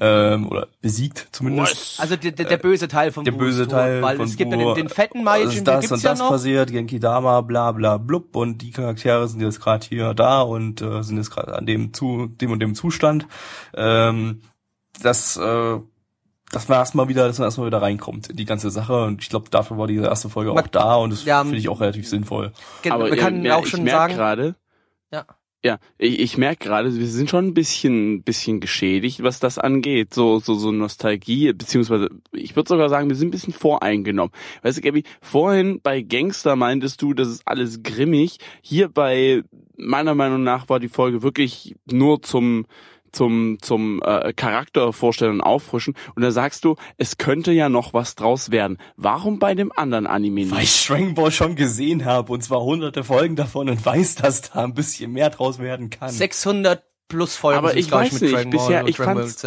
ähm, 0.00 0.48
oder 0.48 0.68
besiegt 0.80 1.28
zumindest. 1.32 2.00
Also 2.00 2.16
der, 2.16 2.32
der, 2.32 2.46
der 2.46 2.56
böse 2.56 2.88
Teil 2.88 3.12
von 3.12 3.24
Der 3.24 3.32
Buu 3.32 3.38
böse 3.38 3.64
tot, 3.64 3.72
Teil 3.72 4.02
weil 4.02 4.16
von 4.16 4.26
es 4.26 4.36
gibt 4.36 4.52
ja 4.52 4.58
Buu, 4.58 4.74
den, 4.74 4.86
den 4.86 4.88
fetten 4.88 5.22
Majin, 5.24 5.48
ist 5.48 5.56
den 5.58 5.64
das 5.64 5.80
gibt's 5.80 5.92
und 5.92 6.02
ja 6.02 6.10
das 6.10 6.18
noch. 6.20 6.30
passiert, 6.30 6.70
Genki 6.70 7.00
Dama, 7.00 7.40
bla 7.42 7.72
bla 7.72 7.98
blub 7.98 8.34
und 8.36 8.58
die 8.58 8.70
Charaktere 8.70 9.28
sind 9.28 9.40
jetzt 9.40 9.60
gerade 9.60 9.86
hier 9.86 10.14
da 10.14 10.42
und 10.42 10.80
äh, 10.80 11.02
sind 11.02 11.18
jetzt 11.18 11.30
gerade 11.30 11.54
an 11.54 11.66
dem 11.66 11.92
zu 11.92 12.28
dem 12.40 12.52
und 12.52 12.60
dem 12.60 12.74
Zustand. 12.74 13.26
Ähm, 13.74 14.40
das 15.02 15.36
äh, 15.36 15.78
dass 16.52 16.68
man 16.68 16.78
erstmal 16.78 17.08
wieder, 17.08 17.26
dass 17.26 17.38
man 17.38 17.46
erstmal 17.46 17.66
wieder 17.66 17.82
reinkommt 17.82 18.28
in 18.30 18.36
die 18.36 18.44
ganze 18.44 18.70
Sache 18.70 19.04
und 19.04 19.20
ich 19.22 19.28
glaube, 19.30 19.50
dafür 19.50 19.78
war 19.78 19.86
diese 19.88 20.04
erste 20.04 20.28
Folge 20.28 20.52
Man- 20.52 20.62
auch 20.64 20.68
da 20.68 20.94
und 20.96 21.10
das 21.10 21.24
Ja, 21.24 21.42
finde 21.42 21.58
ich 21.58 21.68
auch 21.68 21.80
relativ 21.80 22.06
sinnvoll. 22.08 22.52
Aber 22.88 23.06
wir 23.10 23.16
können 23.16 23.44
ja, 23.44 23.56
auch 23.56 23.64
ich 23.64 23.70
schon 23.70 23.82
merk 23.84 23.96
sagen, 23.96 24.14
gerade, 24.14 24.54
ja. 25.10 25.24
ja, 25.64 25.78
ich, 25.98 26.20
ich 26.20 26.38
merke 26.38 26.64
gerade, 26.68 26.94
wir 26.94 27.06
sind 27.06 27.30
schon 27.30 27.46
ein 27.46 27.54
bisschen, 27.54 28.22
bisschen 28.22 28.60
geschädigt, 28.60 29.22
was 29.22 29.40
das 29.40 29.58
angeht. 29.58 30.12
So, 30.14 30.38
so, 30.40 30.54
so 30.54 30.72
Nostalgie, 30.72 31.52
beziehungsweise 31.52 32.10
ich 32.32 32.54
würde 32.54 32.68
sogar 32.68 32.88
sagen, 32.88 33.08
wir 33.08 33.16
sind 33.16 33.28
ein 33.28 33.32
bisschen 33.32 33.52
voreingenommen. 33.54 34.32
Weißt 34.62 34.78
du, 34.78 34.82
Gabi, 34.82 35.04
vorhin 35.20 35.80
bei 35.82 36.02
Gangster 36.02 36.54
meintest 36.56 37.00
du, 37.02 37.14
das 37.14 37.28
ist 37.28 37.42
alles 37.46 37.82
grimmig. 37.82 38.38
Hier 38.60 38.88
bei 38.88 39.42
meiner 39.76 40.14
Meinung 40.14 40.42
nach 40.44 40.68
war 40.68 40.80
die 40.80 40.88
Folge 40.88 41.22
wirklich 41.22 41.74
nur 41.90 42.20
zum 42.22 42.66
zum 43.12 43.58
zum 43.60 44.02
äh, 44.02 44.32
Charakter 44.32 44.92
vorstellen 44.92 45.32
und 45.34 45.40
auffrischen 45.42 45.94
und 46.14 46.22
da 46.22 46.30
sagst 46.30 46.64
du, 46.64 46.76
es 46.96 47.18
könnte 47.18 47.52
ja 47.52 47.68
noch 47.68 47.92
was 47.94 48.14
draus 48.14 48.50
werden. 48.50 48.78
Warum 48.96 49.38
bei 49.38 49.54
dem 49.54 49.70
anderen 49.72 50.06
Anime 50.06 50.50
Weil 50.50 50.60
nicht? 50.60 50.74
ich 50.82 50.86
Dragon 50.86 51.14
Ball 51.14 51.30
schon 51.30 51.54
gesehen 51.56 52.04
habe 52.04 52.32
und 52.32 52.42
zwar 52.42 52.62
hunderte 52.62 53.04
Folgen 53.04 53.36
davon 53.36 53.68
und 53.68 53.84
weiß, 53.84 54.16
dass 54.16 54.42
da 54.50 54.64
ein 54.64 54.74
bisschen 54.74 55.12
mehr 55.12 55.30
draus 55.30 55.58
werden 55.58 55.90
kann. 55.90 56.10
600 56.10 56.82
plus 57.08 57.36
Folgen 57.36 57.58
Aber 57.58 57.76
ich 57.76 57.90
weiß 57.92 58.12
mit 58.14 58.22
nicht, 58.22 58.34
Dragon 58.34 58.50
Ball 58.50 58.66
bisher- 58.66 58.86
ich 58.88 58.96
fand's-. 58.96 59.46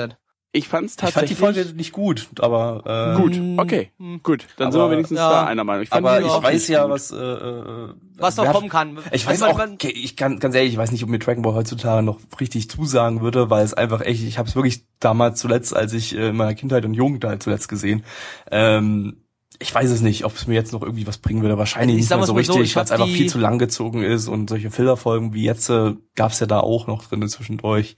Ich 0.55 0.69
fand's 0.69 0.93
ich 0.95 0.99
fand 1.01 1.09
die 1.09 1.13
tatsächlich 1.13 1.37
Folge 1.37 1.65
nicht 1.75 1.91
gut, 1.91 2.27
aber 2.39 3.15
äh, 3.17 3.21
gut. 3.21 3.39
Okay, 3.57 3.91
gut, 4.23 4.47
dann 4.55 4.71
sind 4.71 4.79
wir 4.79 4.85
Aber- 4.85 4.93
wenigstens 4.93 5.17
ja. 5.17 5.29
da 5.29 5.45
einer 5.45 5.63
Meinung. 5.65 5.83
Ich 5.83 5.89
fand 5.89 6.05
aber 6.05 6.21
ich 6.21 6.27
weiß 6.43 6.67
ja, 6.69 6.83
gut. 6.83 6.91
was 6.91 7.11
äh, 7.11 7.17
äh, 7.17 7.89
Was 8.17 8.37
noch 8.37 8.49
kommen 8.51 8.69
kann. 8.69 8.97
Ich 9.11 9.27
weiß 9.27 9.41
auch, 9.43 9.59
okay, 9.59 9.89
ich 9.89 10.15
kann 10.15 10.39
ganz 10.39 10.55
ehrlich, 10.55 10.71
ich 10.71 10.77
weiß 10.77 10.91
nicht, 10.91 11.03
ob 11.03 11.09
mir 11.09 11.19
Dragon 11.19 11.41
Ball 11.41 11.55
heutzutage 11.55 12.01
noch 12.03 12.19
richtig 12.39 12.69
zusagen 12.69 13.19
würde, 13.19 13.49
weil 13.49 13.65
es 13.65 13.73
einfach 13.73 13.99
echt, 13.99 14.23
ich 14.23 14.37
habe 14.37 14.47
es 14.47 14.55
wirklich 14.55 14.85
damals 15.01 15.39
zuletzt, 15.41 15.75
als 15.75 15.91
ich 15.91 16.15
äh, 16.15 16.29
in 16.29 16.37
meiner 16.37 16.55
Kindheit 16.55 16.85
und 16.85 16.93
Jugend 16.93 17.25
halt 17.25 17.43
zuletzt 17.43 17.67
gesehen. 17.67 18.05
Ähm, 18.49 19.17
ich 19.59 19.73
weiß 19.73 19.89
es 19.89 20.01
nicht, 20.01 20.25
ob 20.25 20.35
es 20.35 20.47
mir 20.47 20.53
jetzt 20.55 20.73
noch 20.73 20.81
irgendwie 20.81 21.07
was 21.07 21.17
bringen 21.17 21.41
würde. 21.41 21.57
Wahrscheinlich 21.57 21.95
Also 21.95 22.05
ich 22.05 22.09
nicht 22.09 22.17
mehr 22.17 22.25
so 22.25 22.33
so, 22.33 22.53
richtig, 22.53 22.71
ich 22.71 22.75
weil 22.75 22.85
es 22.85 22.91
einfach 22.91 23.07
viel 23.07 23.29
zu 23.29 23.37
lang 23.37 23.59
gezogen 23.59 24.03
ist 24.03 24.27
und 24.27 24.49
solche 24.49 24.71
Fillerfolgen 24.71 25.33
wie 25.33 25.43
jetzt 25.43 25.69
äh, 25.69 25.95
gab's 26.15 26.39
ja 26.39 26.47
da 26.47 26.59
auch 26.59 26.87
noch 26.87 27.05
drin 27.05 27.27
zwischendurch. 27.27 27.95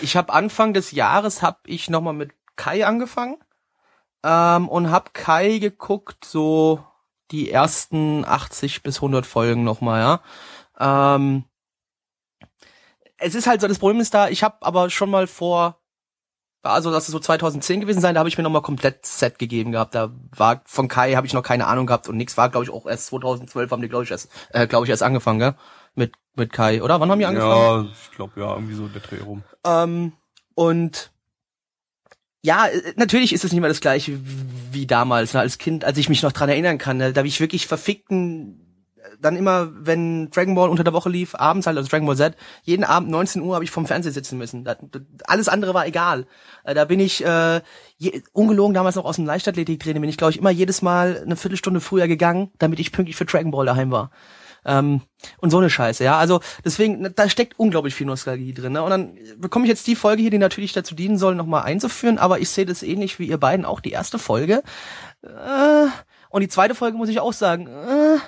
Ich 0.00 0.16
habe 0.16 0.32
Anfang 0.32 0.74
des 0.74 0.92
Jahres 0.92 1.42
hab 1.42 1.60
ich 1.66 1.90
noch 1.90 2.00
mal 2.00 2.12
mit 2.12 2.32
Kai 2.56 2.86
angefangen 2.86 3.36
ähm, 4.24 4.68
und 4.68 4.90
hab 4.90 5.14
Kai 5.14 5.58
geguckt, 5.58 6.24
so 6.24 6.84
die 7.30 7.50
ersten 7.50 8.24
80 8.24 8.82
bis 8.82 8.96
100 8.96 9.26
Folgen 9.26 9.64
noch 9.64 9.80
mal, 9.80 10.00
ja. 10.78 11.14
Ähm, 11.14 11.44
es 13.18 13.34
ist 13.34 13.46
halt 13.46 13.60
so, 13.60 13.68
das 13.68 13.78
Problem 13.78 14.00
ist 14.00 14.14
da, 14.14 14.28
ich 14.28 14.42
habe 14.42 14.56
aber 14.60 14.90
schon 14.90 15.10
mal 15.10 15.26
vor, 15.26 15.80
also 16.70 16.90
das 16.90 17.04
ist 17.08 17.12
so 17.12 17.18
2010 17.18 17.80
gewesen 17.80 18.00
sein, 18.00 18.14
da 18.14 18.20
habe 18.20 18.28
ich 18.28 18.36
mir 18.38 18.44
noch 18.44 18.50
mal 18.50 18.60
komplett 18.62 19.04
Set 19.06 19.38
gegeben 19.38 19.72
gehabt. 19.72 19.94
Da 19.94 20.12
war 20.36 20.62
von 20.66 20.88
Kai 20.88 21.14
habe 21.14 21.26
ich 21.26 21.32
noch 21.32 21.42
keine 21.42 21.66
Ahnung 21.66 21.86
gehabt 21.86 22.08
und 22.08 22.16
nix 22.16 22.36
war, 22.36 22.48
glaube 22.50 22.64
ich, 22.64 22.70
auch 22.70 22.86
erst 22.86 23.06
2012 23.06 23.70
haben 23.70 23.82
die, 23.82 23.88
glaube 23.88 24.04
ich, 24.04 24.10
erst, 24.10 24.28
äh, 24.50 24.66
glaube 24.66 24.86
ich, 24.86 24.90
erst 24.90 25.02
angefangen, 25.02 25.38
gell? 25.38 25.54
Mit 25.94 26.12
mit 26.34 26.52
Kai, 26.52 26.82
oder? 26.82 27.00
Wann 27.00 27.10
haben 27.10 27.18
die 27.18 27.26
angefangen? 27.26 27.86
Ja, 27.86 27.90
ich 27.90 28.14
glaube 28.14 28.38
ja, 28.40 28.52
irgendwie 28.54 28.74
so 28.74 28.88
der 28.88 29.00
Dreh 29.00 29.20
rum. 29.20 29.42
Ähm, 29.64 30.12
und 30.54 31.10
ja, 32.42 32.66
äh, 32.66 32.92
natürlich 32.96 33.32
ist 33.32 33.44
es 33.44 33.52
nicht 33.52 33.60
mehr 33.60 33.68
das 33.70 33.80
gleiche 33.80 34.18
wie- 34.70 34.86
damals, 34.86 35.32
ne, 35.34 35.40
als 35.40 35.58
Kind, 35.58 35.84
als 35.84 35.98
ich 35.98 36.08
mich 36.08 36.22
noch 36.22 36.32
dran 36.32 36.48
erinnern 36.48 36.78
kann. 36.78 36.98
Ne, 36.98 37.12
da 37.12 37.20
habe 37.20 37.28
ich 37.28 37.40
wirklich 37.40 37.66
verfickten 37.66 38.65
dann 39.20 39.36
immer, 39.36 39.68
wenn 39.72 40.30
Dragon 40.30 40.54
Ball 40.54 40.68
unter 40.68 40.84
der 40.84 40.92
Woche 40.92 41.08
lief, 41.08 41.34
abends 41.34 41.66
halt, 41.66 41.76
also 41.76 41.88
Dragon 41.88 42.06
Ball 42.06 42.16
Z, 42.16 42.36
jeden 42.62 42.84
Abend 42.84 43.10
19 43.10 43.42
Uhr 43.42 43.54
habe 43.54 43.64
ich 43.64 43.70
vom 43.70 43.86
Fernseher 43.86 44.12
sitzen 44.12 44.38
müssen. 44.38 44.64
Da, 44.64 44.76
alles 45.26 45.48
andere 45.48 45.74
war 45.74 45.86
egal. 45.86 46.26
Äh, 46.64 46.74
Da 46.74 46.84
bin 46.84 47.00
ich 47.00 47.24
äh, 47.24 47.60
je, 47.96 48.22
ungelogen 48.32 48.74
damals 48.74 48.96
noch 48.96 49.04
aus 49.04 49.16
dem 49.16 49.26
Leichtathletiktraining, 49.26 50.00
bin 50.00 50.10
ich 50.10 50.18
glaube 50.18 50.32
ich 50.32 50.38
immer 50.38 50.50
jedes 50.50 50.82
Mal 50.82 51.22
eine 51.24 51.36
Viertelstunde 51.36 51.80
früher 51.80 52.08
gegangen, 52.08 52.50
damit 52.58 52.80
ich 52.80 52.92
pünktlich 52.92 53.16
für 53.16 53.24
Dragon 53.24 53.50
Ball 53.50 53.66
daheim 53.66 53.90
war. 53.90 54.10
Ähm, 54.66 55.02
und 55.38 55.50
so 55.50 55.58
eine 55.58 55.70
Scheiße, 55.70 56.02
ja. 56.02 56.18
Also 56.18 56.40
deswegen, 56.64 57.14
da 57.14 57.28
steckt 57.28 57.58
unglaublich 57.58 57.94
viel 57.94 58.06
Nostalgie 58.06 58.52
drin. 58.52 58.72
Ne? 58.72 58.82
Und 58.82 58.90
dann 58.90 59.16
bekomme 59.38 59.64
ich 59.64 59.68
jetzt 59.68 59.86
die 59.86 59.94
Folge 59.94 60.22
hier, 60.22 60.30
die 60.30 60.38
natürlich 60.38 60.72
dazu 60.72 60.94
dienen 60.94 61.18
soll, 61.18 61.36
nochmal 61.36 61.62
einzuführen, 61.62 62.18
aber 62.18 62.40
ich 62.40 62.50
sehe 62.50 62.66
das 62.66 62.82
ähnlich 62.82 63.18
wie 63.18 63.28
ihr 63.28 63.38
beiden 63.38 63.64
auch, 63.64 63.80
die 63.80 63.92
erste 63.92 64.18
Folge. 64.18 64.62
Äh, 65.22 65.86
und 66.30 66.40
die 66.40 66.48
zweite 66.48 66.74
Folge 66.74 66.96
muss 66.98 67.08
ich 67.08 67.20
auch 67.20 67.32
sagen, 67.32 67.68
äh, 67.68 68.18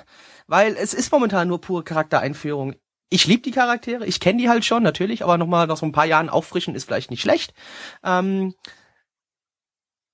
weil 0.49 0.75
es 0.75 0.93
ist 0.93 1.11
momentan 1.11 1.47
nur 1.47 1.61
pure 1.61 1.83
Charaktereinführung. 1.83 2.75
Ich 3.09 3.25
liebe 3.25 3.43
die 3.43 3.51
Charaktere, 3.51 4.05
ich 4.05 4.19
kenne 4.19 4.39
die 4.39 4.49
halt 4.49 4.65
schon, 4.65 4.83
natürlich, 4.83 5.23
aber 5.23 5.37
nochmal 5.37 5.67
nach 5.67 5.77
so 5.77 5.85
ein 5.85 5.91
paar 5.91 6.05
Jahren 6.05 6.29
auffrischen 6.29 6.75
ist 6.75 6.85
vielleicht 6.85 7.11
nicht 7.11 7.21
schlecht. 7.21 7.53
Ähm, 8.03 8.53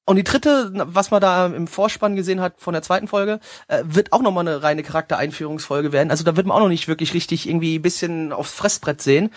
und 0.06 0.17
die 0.17 0.24
dritte, 0.24 0.71
was 0.74 1.10
man 1.10 1.19
da 1.19 1.48
im 1.48 1.67
Vorspann 1.67 2.15
gesehen 2.15 2.39
hat 2.39 2.60
von 2.60 2.74
der 2.74 2.84
zweiten 2.84 3.08
Folge, 3.08 3.39
äh, 3.67 3.82
wird 3.86 4.13
auch 4.13 4.21
nochmal 4.21 4.48
eine 4.48 4.62
reine 4.62 4.84
Charaktereinführungsfolge 4.84 5.91
werden. 5.91 6.12
Also 6.12 6.24
da 6.24 6.36
wird 6.36 6.45
man 6.45 6.56
auch 6.56 6.62
noch 6.62 6.69
nicht 6.69 6.88
wirklich 6.88 7.13
richtig 7.13 7.48
irgendwie 7.50 7.80
ein 7.80 7.82
bisschen 7.82 8.32
aufs 8.32 8.54
Fressbrett 8.54 9.02
sehen. 9.02 9.32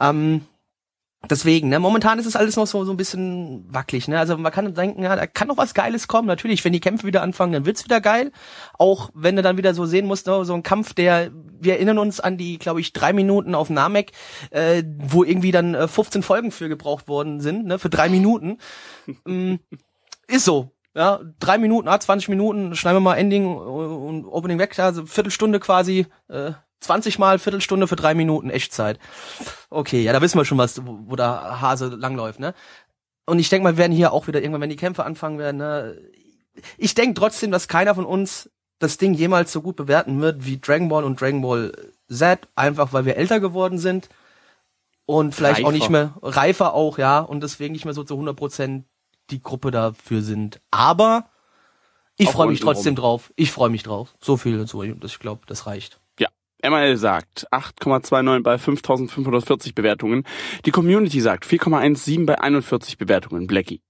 Ähm, 0.00 0.46
deswegen, 1.30 1.68
ne, 1.68 1.78
momentan 1.78 2.18
ist 2.18 2.26
es 2.26 2.36
alles 2.36 2.56
noch 2.56 2.66
so, 2.66 2.84
so 2.84 2.90
ein 2.92 2.96
bisschen 2.96 3.64
wackelig, 3.72 4.08
ne. 4.08 4.18
Also 4.18 4.36
man 4.36 4.52
kann 4.52 4.74
denken, 4.74 5.02
ja, 5.02 5.16
da 5.16 5.26
kann 5.26 5.48
noch 5.48 5.56
was 5.56 5.74
Geiles 5.74 6.08
kommen. 6.08 6.26
Natürlich, 6.26 6.64
wenn 6.64 6.72
die 6.72 6.80
Kämpfe 6.80 7.06
wieder 7.06 7.22
anfangen, 7.22 7.52
dann 7.52 7.66
wird's 7.66 7.84
wieder 7.84 8.00
geil. 8.00 8.32
Auch 8.78 9.10
wenn 9.14 9.36
du 9.36 9.42
dann 9.42 9.56
wieder 9.56 9.74
so 9.74 9.86
sehen 9.86 10.06
musst, 10.06 10.26
ne, 10.26 10.44
so 10.44 10.54
ein 10.54 10.62
Kampf, 10.62 10.94
der, 10.94 11.30
wir 11.60 11.74
erinnern 11.74 11.98
uns 11.98 12.20
an 12.20 12.36
die, 12.36 12.58
glaube 12.58 12.80
ich, 12.80 12.92
drei 12.92 13.12
Minuten 13.12 13.54
auf 13.54 13.70
Namek, 13.70 14.12
äh, 14.50 14.82
wo 14.98 15.24
irgendwie 15.24 15.52
dann 15.52 15.74
äh, 15.74 15.88
15 15.88 16.22
Folgen 16.22 16.50
für 16.50 16.68
gebraucht 16.68 17.08
worden 17.08 17.40
sind, 17.40 17.66
ne, 17.66 17.78
für 17.78 17.90
drei 17.90 18.08
Minuten. 18.08 18.58
Mm, 19.24 19.56
ist 20.28 20.44
so. 20.44 20.70
Ja, 20.94 21.20
drei 21.40 21.56
Minuten, 21.56 21.88
ah, 21.88 21.98
20 21.98 22.28
Minuten, 22.28 22.76
schneiden 22.76 22.96
wir 22.96 23.00
mal 23.00 23.14
Ending 23.16 23.46
und 23.56 24.26
Opening 24.26 24.58
weg, 24.58 24.78
also 24.78 25.06
Viertelstunde 25.06 25.58
quasi, 25.58 26.06
äh, 26.28 26.52
20 26.82 27.18
mal 27.18 27.38
Viertelstunde 27.38 27.86
für 27.86 27.96
drei 27.96 28.14
Minuten 28.14 28.50
Echtzeit. 28.50 28.98
Okay, 29.70 30.02
ja, 30.02 30.12
da 30.12 30.20
wissen 30.20 30.38
wir 30.38 30.44
schon 30.44 30.58
was, 30.58 30.84
wo, 30.86 30.98
wo 31.06 31.16
da 31.16 31.60
Hase 31.60 31.88
langläuft, 31.88 32.40
ne? 32.40 32.54
Und 33.24 33.38
ich 33.38 33.48
denke 33.48 33.64
mal, 33.64 33.74
wir 33.74 33.78
werden 33.78 33.92
hier 33.92 34.12
auch 34.12 34.26
wieder 34.26 34.40
irgendwann, 34.40 34.62
wenn 34.62 34.70
die 34.70 34.76
Kämpfe 34.76 35.04
anfangen 35.04 35.38
werden, 35.38 35.56
ne? 35.56 35.96
Ich 36.76 36.94
denke 36.94 37.14
trotzdem, 37.14 37.50
dass 37.50 37.68
keiner 37.68 37.94
von 37.94 38.04
uns 38.04 38.50
das 38.78 38.98
Ding 38.98 39.14
jemals 39.14 39.52
so 39.52 39.62
gut 39.62 39.76
bewerten 39.76 40.20
wird 40.20 40.44
wie 40.44 40.58
Dragon 40.58 40.88
Ball 40.88 41.04
und 41.04 41.20
Dragon 41.20 41.40
Ball 41.40 41.72
Z, 42.10 42.48
einfach 42.56 42.92
weil 42.92 43.06
wir 43.06 43.16
älter 43.16 43.40
geworden 43.40 43.78
sind 43.78 44.08
und 45.06 45.34
vielleicht 45.34 45.60
auch 45.60 45.68
Reifer. 45.68 45.72
nicht 45.72 45.90
mehr 45.90 46.14
reifer 46.20 46.74
auch, 46.74 46.98
ja, 46.98 47.20
und 47.20 47.42
deswegen 47.42 47.72
nicht 47.72 47.84
mehr 47.84 47.94
so 47.94 48.04
zu 48.04 48.14
100 48.14 48.36
Prozent 48.36 48.86
die 49.30 49.40
Gruppe 49.40 49.70
dafür 49.70 50.20
sind. 50.20 50.60
Aber 50.70 51.30
ich 52.16 52.28
Auch 52.28 52.32
freue 52.32 52.48
mich 52.48 52.60
trotzdem 52.60 52.94
drauf. 52.94 53.32
Ich 53.36 53.50
freue 53.50 53.70
mich 53.70 53.82
drauf. 53.82 54.14
So 54.20 54.36
viel 54.36 54.58
dazu. 54.58 54.82
Ich 54.82 55.18
glaube, 55.18 55.42
das 55.46 55.66
reicht. 55.66 56.00
Ja. 56.62 56.70
ML 56.70 56.96
sagt 56.96 57.46
8,29 57.52 58.42
bei 58.42 58.58
5540 58.58 59.74
Bewertungen. 59.74 60.24
Die 60.64 60.70
Community 60.70 61.20
sagt 61.20 61.44
4,17 61.44 62.26
bei 62.26 62.40
41 62.40 62.98
Bewertungen. 62.98 63.46
Blackie. 63.46 63.80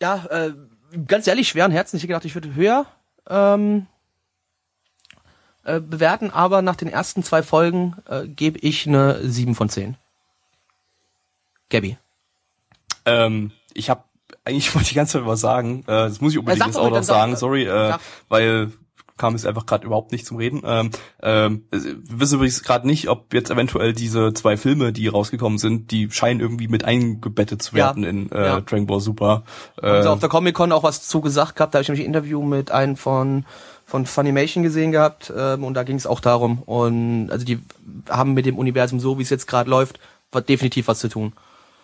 Ja, 0.00 0.26
äh, 0.30 0.52
ganz 1.06 1.26
ehrlich, 1.26 1.48
schweren 1.48 1.72
Herzens. 1.72 1.98
Ich 1.98 2.02
hätte 2.02 2.08
gedacht, 2.08 2.24
ich 2.24 2.34
würde 2.34 2.54
höher 2.54 2.86
ähm, 3.28 3.86
äh, 5.64 5.80
bewerten, 5.80 6.30
aber 6.30 6.62
nach 6.62 6.76
den 6.76 6.88
ersten 6.88 7.22
zwei 7.22 7.42
Folgen 7.42 7.96
äh, 8.08 8.26
gebe 8.26 8.58
ich 8.58 8.86
eine 8.86 9.20
7 9.28 9.54
von 9.54 9.68
10. 9.68 9.96
Gabby. 11.70 11.98
Ähm, 13.04 13.52
ich 13.74 13.90
habe 13.90 14.04
eigentlich 14.44 14.72
wollte 14.74 14.84
ich 14.84 14.88
die 14.90 14.94
ganze 14.94 15.18
Zeit 15.18 15.26
was 15.26 15.40
sagen. 15.40 15.80
Äh, 15.82 16.08
das 16.08 16.20
muss 16.20 16.32
ich 16.32 16.38
unbedingt 16.38 16.60
sag 16.60 16.68
jetzt 16.68 16.76
auch 16.76 16.90
noch 16.90 17.02
sagen. 17.02 17.36
Sorry, 17.36 17.64
äh, 17.64 17.90
sag. 17.90 18.00
weil 18.28 18.72
kam 19.16 19.34
es 19.34 19.46
einfach 19.46 19.66
gerade 19.66 19.86
überhaupt 19.86 20.12
nicht 20.12 20.26
zum 20.26 20.36
Reden. 20.36 20.62
Ähm, 20.64 20.90
ähm, 21.22 21.64
wir 21.70 22.20
wissen 22.20 22.34
übrigens 22.36 22.62
gerade 22.62 22.86
nicht, 22.86 23.08
ob 23.08 23.32
jetzt 23.32 23.50
eventuell 23.50 23.92
diese 23.92 24.32
zwei 24.34 24.56
Filme, 24.56 24.92
die 24.92 25.08
rausgekommen 25.08 25.58
sind, 25.58 25.90
die 25.90 26.10
scheinen 26.10 26.40
irgendwie 26.40 26.68
mit 26.68 26.84
eingebettet 26.84 27.62
zu 27.62 27.76
Ja. 27.76 27.86
werden 27.86 28.04
in 28.04 28.30
äh, 28.32 28.44
Ja. 28.46 28.60
Dragon 28.60 28.86
Ball 28.86 29.00
Super. 29.00 29.44
Äh, 29.82 29.86
Also 29.86 30.10
auf 30.10 30.20
der 30.20 30.28
Comic 30.28 30.54
Con 30.54 30.72
auch 30.72 30.82
was 30.82 31.06
zu 31.08 31.20
gesagt 31.20 31.56
gehabt. 31.56 31.74
Da 31.74 31.78
habe 31.78 31.82
ich 31.82 31.88
nämlich 31.88 32.04
ein 32.04 32.08
Interview 32.08 32.42
mit 32.42 32.70
einem 32.70 32.96
von 32.96 33.44
von 33.88 34.04
Funimation 34.04 34.64
gesehen 34.64 34.90
gehabt 34.90 35.32
ähm, 35.36 35.62
und 35.62 35.74
da 35.74 35.84
ging 35.84 35.94
es 35.96 36.08
auch 36.08 36.18
darum. 36.20 36.60
Und 36.62 37.30
also 37.30 37.44
die 37.46 37.60
haben 38.10 38.34
mit 38.34 38.44
dem 38.44 38.58
Universum 38.58 38.98
so, 38.98 39.18
wie 39.18 39.22
es 39.22 39.30
jetzt 39.30 39.46
gerade 39.46 39.70
läuft, 39.70 40.00
definitiv 40.48 40.88
was 40.88 40.98
zu 40.98 41.08
tun. 41.08 41.32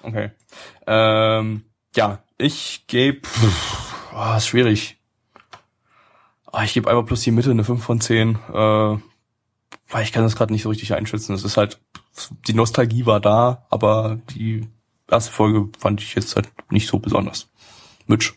Okay. 0.02 0.30
Ähm, 0.88 1.62
ja, 1.94 2.18
ich 2.38 2.84
gebe, 2.88 3.20
oh, 4.16 4.36
ist 4.36 4.48
schwierig. 4.48 4.98
Ah, 6.52 6.64
ich 6.64 6.74
gebe 6.74 6.88
einfach 6.88 7.06
plus 7.06 7.22
die 7.22 7.30
Mitte 7.30 7.50
eine 7.50 7.64
5 7.64 7.82
von 7.82 8.00
10. 8.00 8.38
Äh, 8.52 8.96
weil 9.88 10.04
ich 10.04 10.12
kann 10.12 10.22
das 10.22 10.36
gerade 10.36 10.52
nicht 10.52 10.62
so 10.62 10.68
richtig 10.68 10.94
einschätzen. 10.94 11.34
Es 11.34 11.44
ist 11.44 11.56
halt, 11.56 11.80
die 12.46 12.54
Nostalgie 12.54 13.06
war 13.06 13.20
da, 13.20 13.66
aber 13.70 14.20
die 14.30 14.68
erste 15.10 15.32
Folge 15.32 15.68
fand 15.78 16.02
ich 16.02 16.14
jetzt 16.14 16.36
halt 16.36 16.50
nicht 16.70 16.88
so 16.88 16.98
besonders. 16.98 17.50
Mitch. 18.06 18.34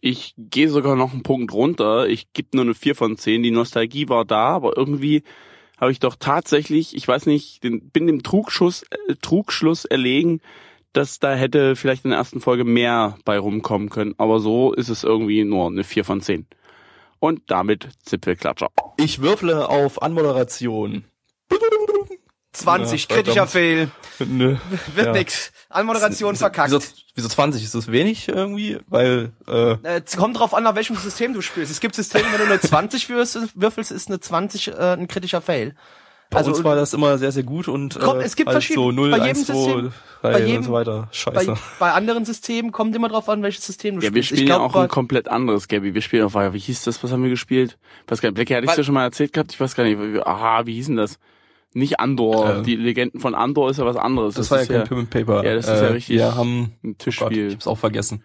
Ich 0.00 0.34
gehe 0.36 0.68
sogar 0.68 0.94
noch 0.94 1.12
einen 1.12 1.24
Punkt 1.24 1.52
runter. 1.52 2.06
Ich 2.08 2.32
gebe 2.32 2.50
nur 2.54 2.64
eine 2.64 2.74
4 2.74 2.94
von 2.94 3.16
10. 3.16 3.42
Die 3.42 3.50
Nostalgie 3.50 4.08
war 4.08 4.24
da, 4.24 4.50
aber 4.50 4.76
irgendwie 4.76 5.24
habe 5.76 5.90
ich 5.90 5.98
doch 5.98 6.16
tatsächlich, 6.16 6.94
ich 6.96 7.06
weiß 7.06 7.26
nicht, 7.26 7.64
den, 7.64 7.90
bin 7.90 8.06
dem 8.06 8.22
Trugschuss, 8.22 8.84
äh, 8.84 9.14
Trugschluss 9.20 9.84
erlegen, 9.84 10.40
dass 10.92 11.18
da 11.18 11.34
hätte 11.34 11.76
vielleicht 11.76 12.04
in 12.04 12.10
der 12.10 12.18
ersten 12.18 12.40
Folge 12.40 12.64
mehr 12.64 13.18
bei 13.24 13.38
rumkommen 13.38 13.90
können. 13.90 14.14
Aber 14.18 14.38
so 14.38 14.72
ist 14.72 14.88
es 14.88 15.04
irgendwie 15.04 15.44
nur 15.44 15.66
eine 15.66 15.84
4 15.84 16.04
von 16.04 16.20
10. 16.20 16.46
Und 17.20 17.42
damit 17.48 17.88
Zipfelklatscher. 18.04 18.68
Ich 18.96 19.20
würfle 19.20 19.68
auf 19.68 20.02
Anmoderation. 20.02 21.04
20, 22.52 23.02
Ja, 23.08 23.14
kritischer. 23.16 23.46
Fail. 23.46 23.90
Nö. 24.20 24.56
Wird 24.94 25.06
Ja. 25.06 25.12
nix. 25.12 25.52
Anmoderation 25.68 26.32
Wieso- 26.32 26.40
verkackt. 26.40 26.70
Wieso, 26.72 26.80
wieso 27.14 27.28
20? 27.28 27.62
Ist 27.62 27.74
das 27.74 27.92
wenig 27.92 28.28
irgendwie? 28.28 28.78
Weil, 28.88 29.32
äh, 29.46 29.72
Äh, 29.72 30.02
es 30.04 30.16
kommt 30.16 30.38
drauf 30.38 30.54
an, 30.54 30.64
nach 30.64 30.74
welchem 30.74 30.96
System 30.96 31.34
du 31.34 31.42
spielst. 31.42 31.70
Es 31.70 31.78
gibt 31.80 31.94
Systeme, 31.94 32.24
wenn 32.32 32.38
du 32.40 32.46
eine 32.46 32.60
20 32.60 33.08
würfelst, 33.10 33.50
würfelst 33.54 33.92
ist 33.92 34.08
eine 34.08 34.18
20 34.20 34.68
äh, 34.68 34.72
ein 34.94 35.06
kritischer 35.08 35.40
Fail. 35.42 35.74
Bei 36.30 36.38
Also 36.38 36.50
uns 36.50 36.62
war 36.62 36.76
das 36.76 36.92
immer 36.92 37.16
sehr, 37.16 37.32
sehr 37.32 37.42
gut 37.42 37.68
und 37.68 37.96
äh, 37.96 38.00
Kommt, 38.00 38.22
es 38.22 38.36
gibt 38.36 38.48
halt 38.48 38.56
verschiedene- 38.56 38.84
so 38.86 38.92
0, 38.92 39.10
bei 39.12 39.16
jedem 39.16 39.28
1, 39.30 39.46
2, 39.46 39.52
System- 39.54 39.92
3 40.20 40.32
bei 40.32 40.40
jedem- 40.40 40.56
und 40.58 40.62
so 40.64 40.72
weiter. 40.72 41.08
Scheiße. 41.10 41.46
bei, 41.52 41.58
bei 41.78 41.92
anderen 41.92 42.24
Systemen 42.26 42.70
kommt 42.70 42.94
immer 42.94 43.08
drauf 43.08 43.28
an, 43.30 43.42
welches 43.42 43.64
System 43.64 43.94
du 43.98 44.00
Ja, 44.06 44.12
wir 44.14 44.22
spielst. 44.22 44.28
spielen 44.28 44.42
ich 44.42 44.48
ja 44.50 44.56
glaub, 44.56 44.68
auch 44.70 44.74
bei- 44.74 44.82
ein 44.82 44.88
komplett 44.88 45.28
anderes, 45.28 45.68
Gabby. 45.68 45.94
Wir 45.94 46.02
spielen 46.02 46.24
auf, 46.24 46.34
wie 46.34 46.58
hieß 46.58 46.82
das, 46.84 47.02
was 47.02 47.12
haben 47.12 47.22
wir 47.22 47.30
gespielt? 47.30 47.78
Ich 48.04 48.12
weiß 48.12 48.20
gar 48.20 48.28
nicht, 48.28 48.34
Blackie, 48.34 48.54
hatte 48.56 48.66
ich 48.66 48.72
dir 48.72 48.84
schon 48.84 48.94
mal 48.94 49.04
erzählt 49.04 49.32
gehabt? 49.32 49.52
Ich 49.52 49.60
weiß 49.60 49.74
gar 49.74 49.84
nicht. 49.84 49.98
wie- 49.98 50.20
Aha, 50.20 50.66
wie 50.66 50.74
hieß 50.74 50.86
denn 50.88 50.96
das? 50.96 51.18
Nicht 51.72 52.00
Andor. 52.00 52.56
Ähm. 52.56 52.64
Die 52.64 52.76
Legenden 52.76 53.20
von 53.20 53.34
Andor 53.34 53.70
ist 53.70 53.78
ja 53.78 53.86
was 53.86 53.96
anderes. 53.96 54.34
das, 54.34 54.50
war 54.50 54.60
ja 54.60 54.66
kein 54.66 54.84
Pim 54.84 54.98
and 54.98 55.10
Paper. 55.10 55.44
Ja, 55.44 55.54
das 55.54 55.66
ist 55.68 55.80
ja 55.80 55.88
richtig 55.88 56.16
Wir 56.16 56.34
haben 56.34 56.58
ein 56.64 56.70
oh 56.82 56.88
Gott, 56.88 56.98
Tischspiel. 56.98 57.48
ich 57.48 57.54
hab's 57.54 57.66
auch 57.66 57.78
vergessen. 57.78 58.22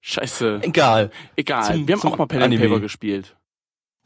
Scheiße. 0.00 0.60
Egal. 0.62 1.10
Egal. 1.36 1.64
Zum- 1.74 1.88
wir 1.88 1.96
haben 1.96 2.12
auch 2.12 2.18
mal 2.18 2.26
Pen 2.26 2.42
and. 2.42 2.58
Paper 2.60 2.80
gespielt. 2.80 3.35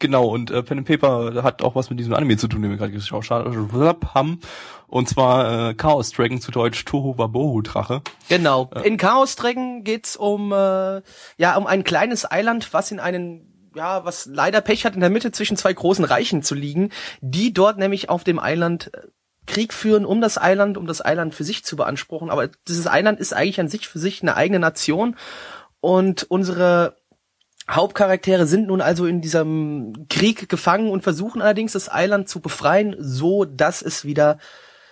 Genau, 0.00 0.26
und 0.26 0.50
äh, 0.50 0.62
Pen 0.62 0.78
and 0.78 0.88
Paper 0.88 1.42
hat 1.42 1.62
auch 1.62 1.74
was 1.74 1.90
mit 1.90 2.00
diesem 2.00 2.14
Anime 2.14 2.36
zu 2.38 2.48
tun, 2.48 2.62
den 2.62 2.70
wir 2.70 2.78
gerade 2.78 2.92
geschaut 2.92 3.30
haben. 3.30 4.40
Und 4.88 5.08
zwar 5.08 5.70
äh, 5.70 5.74
Chaos 5.74 6.10
Dragon 6.10 6.40
zu 6.40 6.50
Deutsch 6.50 6.84
Toho 6.86 7.16
Wabohu 7.18 7.60
Drache. 7.60 8.02
Genau. 8.28 8.70
In 8.82 8.96
Chaos 8.96 9.36
Dragon 9.36 9.84
geht's 9.84 10.16
um 10.16 10.52
äh, 10.52 11.02
ja 11.36 11.56
um 11.56 11.66
ein 11.66 11.84
kleines 11.84 12.28
Eiland, 12.28 12.72
was 12.72 12.90
in 12.90 12.98
einen 12.98 13.46
ja, 13.76 14.04
was 14.04 14.26
leider 14.26 14.60
Pech 14.62 14.84
hat, 14.84 14.94
in 14.94 15.00
der 15.00 15.10
Mitte 15.10 15.30
zwischen 15.30 15.56
zwei 15.56 15.72
großen 15.72 16.04
Reichen 16.04 16.42
zu 16.42 16.56
liegen, 16.56 16.90
die 17.20 17.52
dort 17.52 17.78
nämlich 17.78 18.08
auf 18.08 18.24
dem 18.24 18.40
Eiland 18.40 18.92
äh, 18.94 19.02
Krieg 19.46 19.72
führen 19.72 20.04
um 20.04 20.20
das 20.20 20.38
Eiland, 20.38 20.78
um 20.78 20.86
das 20.86 21.04
Eiland 21.04 21.34
für 21.34 21.44
sich 21.44 21.64
zu 21.64 21.76
beanspruchen. 21.76 22.30
Aber 22.30 22.48
dieses 22.68 22.86
Eiland 22.86 23.20
ist 23.20 23.32
eigentlich 23.32 23.60
an 23.60 23.68
sich 23.68 23.86
für 23.86 23.98
sich 23.98 24.22
eine 24.22 24.36
eigene 24.36 24.60
Nation. 24.60 25.16
Und 25.80 26.24
unsere 26.24 26.99
Hauptcharaktere 27.70 28.46
sind 28.46 28.66
nun 28.66 28.80
also 28.80 29.06
in 29.06 29.20
diesem 29.20 30.06
Krieg 30.08 30.48
gefangen 30.48 30.90
und 30.90 31.02
versuchen 31.02 31.40
allerdings 31.40 31.72
das 31.72 31.90
Eiland 31.90 32.28
zu 32.28 32.40
befreien, 32.40 32.96
so 32.98 33.44
dass 33.44 33.82
es 33.82 34.04
wieder 34.04 34.38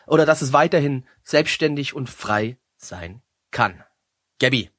oder 0.07 0.25
dass 0.25 0.43
es 0.43 0.53
weiterhin 0.53 1.05
selbstständig 1.23 1.95
und 1.95 2.09
frei 2.09 2.59
sein 2.77 3.23
kann. 3.51 3.83
Gabby. 4.38 4.71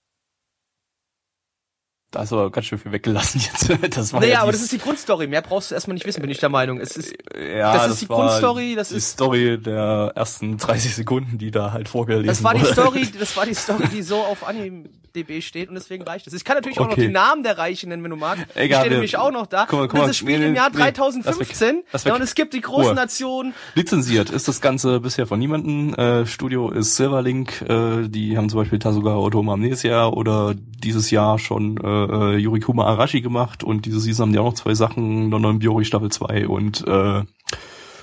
Da 2.12 2.22
hast 2.22 2.32
du 2.32 2.38
aber 2.38 2.50
ganz 2.50 2.65
schön 2.65 2.80
viel 2.80 2.91
weggelassen 2.91 3.39
jetzt. 3.39 3.69
Das 3.95 4.13
war 4.13 4.19
naja, 4.19 4.34
ja 4.34 4.41
aber 4.41 4.52
das 4.52 4.62
ist 4.62 4.72
die 4.72 4.80
Grundstory. 4.80 5.28
Mehr 5.28 5.43
brauchst 5.43 5.69
du 5.69 5.76
erstmal 5.76 5.93
nicht 5.93 6.08
wissen, 6.08 6.22
bin 6.22 6.32
ich 6.32 6.39
der 6.39 6.50
Meinung. 6.50 6.80
Es 6.80 6.98
ist, 6.98 7.13
ja, 7.36 7.74
das, 7.74 7.84
das 7.84 7.91
ist 7.93 8.02
die 8.02 8.08
Grundstory. 8.08 8.76
Das 8.76 8.89
die 8.89 8.95
ist 8.95 9.12
Story 9.12 9.60
der 9.60 10.13
ersten 10.15 10.58
30 10.58 10.95
Sekunden, 10.95 11.38
die 11.38 11.52
da 11.52 11.72
halt 11.72 11.88
vorgelesen 11.88 12.28
Das 12.28 12.43
war 12.43 12.54
wurde. 12.54 12.65
die 12.65 12.72
Story, 12.72 13.08
das 13.19 13.38
war 13.38 13.45
die 13.45 13.54
Story, 13.54 13.88
die 13.93 14.02
so 14.02 14.17
auf 14.17 14.48
AnimeDB 14.48 15.41
steht 15.41 15.69
und 15.69 15.76
deswegen 15.76 16.04
reicht 16.04 16.26
es. 16.26 16.34
Ich 16.34 16.43
kann 16.43 16.56
natürlich 16.56 16.80
auch 16.80 16.86
okay. 16.86 17.02
noch 17.02 17.08
die 17.08 17.13
Namen 17.13 17.43
der 17.43 17.60
Reichen 17.60 17.89
nennen, 17.89 18.04
wenn 18.04 18.10
du 18.10 18.17
magst. 18.17 18.45
Egal, 18.56 18.65
die 18.65 18.86
stehen 18.86 18.93
nämlich 18.93 19.17
auch 19.17 19.32
noch 19.32 19.45
da. 19.45 19.67
Guck 19.69 19.80
mal, 19.80 19.88
guck 19.88 20.00
mal, 20.00 20.08
das 20.08 20.17
Spiel 20.17 20.39
nee, 20.39 20.48
im 20.48 20.56
Jahr 20.56 20.72
nee, 20.72 20.78
3015. 20.78 21.84
Das 21.91 22.06
ja, 22.06 22.15
und 22.15 22.24
es 22.24 22.34
gibt 22.34 22.56
die 22.56 22.62
großen 22.62 22.88
Ruhe. 22.88 22.95
Nationen. 22.95 23.54
Lizenziert 23.76 24.32
ist 24.32 24.48
das 24.48 24.62
Ganze 24.62 25.00
bisher 25.00 25.28
von 25.28 25.38
niemandem. 25.38 25.93
Äh, 25.93 26.26
Studio 26.26 26.72
ist 26.72 26.95
Silverlink. 26.95 27.62
Äh, 27.62 28.08
die 28.08 28.36
haben 28.36 28.50
zum 28.50 28.62
Beispiel 28.62 28.80
Tasuga 28.80 29.15
Otoma 29.15 29.54
Amnesia 29.54 30.08
oder 30.08 30.56
dieses 30.56 31.12
Jahr 31.12 31.38
schon 31.38 31.78
äh, 31.78 31.99
äh 32.06 32.38
Yurikuma 32.38 32.84
Kuma 32.84 32.94
Arashi 32.94 33.22
gemacht 33.22 33.64
und 33.64 33.86
diese 33.86 34.00
Season 34.00 34.28
haben 34.28 34.34
die 34.34 34.40
auch 34.40 34.46
noch 34.46 34.54
zwei 34.54 34.74
Sachen, 34.74 35.32
London 35.32 35.60
Biori 35.60 35.86
Staffel 35.86 36.12
2 36.12 36.48
und 36.48 36.86
äh, 36.88 37.24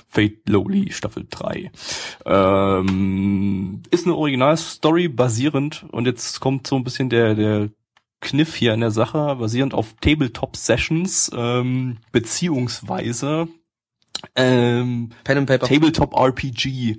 Fate 0.09 0.49
Lowly 0.49 0.91
Staffel 0.91 1.27
3. 1.29 1.71
Ähm, 2.25 3.83
ist 3.91 4.05
eine 4.05 4.15
Originalstory 4.15 5.09
basierend 5.09 5.85
und 5.91 6.05
jetzt 6.05 6.39
kommt 6.39 6.67
so 6.67 6.75
ein 6.75 6.83
bisschen 6.83 7.09
der, 7.09 7.35
der 7.35 7.69
Kniff 8.21 8.55
hier 8.55 8.73
in 8.73 8.79
der 8.79 8.91
Sache, 8.91 9.35
basierend 9.35 9.73
auf 9.73 9.93
Tabletop 10.01 10.55
Sessions, 10.55 11.29
ähm, 11.35 11.97
beziehungsweise 12.11 13.47
ähm, 14.35 15.09
Pen 15.23 15.37
and 15.37 15.47
Paper. 15.47 15.67
Tabletop 15.67 16.13
RPG. 16.15 16.97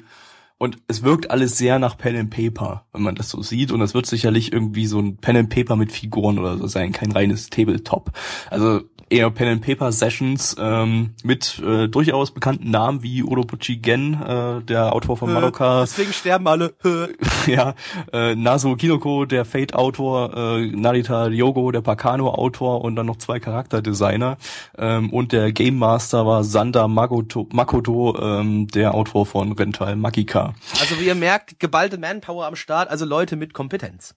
Und 0.58 0.78
es 0.88 1.04
wirkt 1.04 1.30
alles 1.30 1.56
sehr 1.56 1.78
nach 1.78 1.96
Pen 1.96 2.16
and 2.16 2.30
Paper, 2.30 2.84
wenn 2.92 3.02
man 3.02 3.14
das 3.14 3.30
so 3.30 3.42
sieht. 3.42 3.70
Und 3.70 3.80
es 3.80 3.94
wird 3.94 4.06
sicherlich 4.06 4.52
irgendwie 4.52 4.86
so 4.86 4.98
ein 4.98 5.16
Pen 5.16 5.36
and 5.36 5.50
Paper 5.50 5.76
mit 5.76 5.92
Figuren 5.92 6.38
oder 6.38 6.58
so 6.58 6.66
sein, 6.66 6.92
kein 6.92 7.12
reines 7.12 7.48
Tabletop. 7.48 8.10
Also 8.50 8.82
eher 9.10 9.30
Pen 9.30 9.48
and 9.48 9.62
Paper 9.62 9.92
Sessions 9.92 10.56
ähm, 10.58 11.14
mit 11.22 11.60
äh, 11.60 11.88
durchaus 11.88 12.30
bekannten 12.32 12.70
Namen 12.70 13.02
wie 13.02 13.22
Urobuchi 13.22 13.76
Gen, 13.76 14.14
äh, 14.14 14.62
der 14.62 14.94
Autor 14.94 15.16
von 15.16 15.32
Madoka. 15.32 15.80
Deswegen 15.82 16.12
sterben 16.12 16.46
alle. 16.46 16.74
ja, 17.46 17.74
äh, 18.12 18.34
Naso 18.34 18.76
Kinoko, 18.76 19.24
der 19.24 19.44
Fate-Autor, 19.44 20.36
äh, 20.36 20.66
Narita 20.66 21.24
Ryogo, 21.24 21.72
der 21.72 21.80
Pakano-Autor 21.80 22.82
und 22.82 22.96
dann 22.96 23.06
noch 23.06 23.16
zwei 23.16 23.40
Charakterdesigner. 23.40 24.36
Ähm, 24.76 25.10
und 25.10 25.32
der 25.32 25.52
Game 25.52 25.78
Master 25.78 26.26
war 26.26 26.44
Sanda 26.44 26.88
Makoto, 26.88 27.48
Makoto 27.52 28.16
ähm, 28.20 28.68
der 28.68 28.94
Autor 28.94 29.26
von 29.26 29.52
Rental 29.52 29.96
Magika. 29.96 30.47
Also 30.80 30.98
wie 31.00 31.06
ihr 31.06 31.14
merkt, 31.14 31.58
geballte 31.60 31.98
Manpower 31.98 32.46
am 32.46 32.56
Start, 32.56 32.88
also 32.90 33.04
Leute 33.04 33.36
mit 33.36 33.54
Kompetenz 33.54 34.14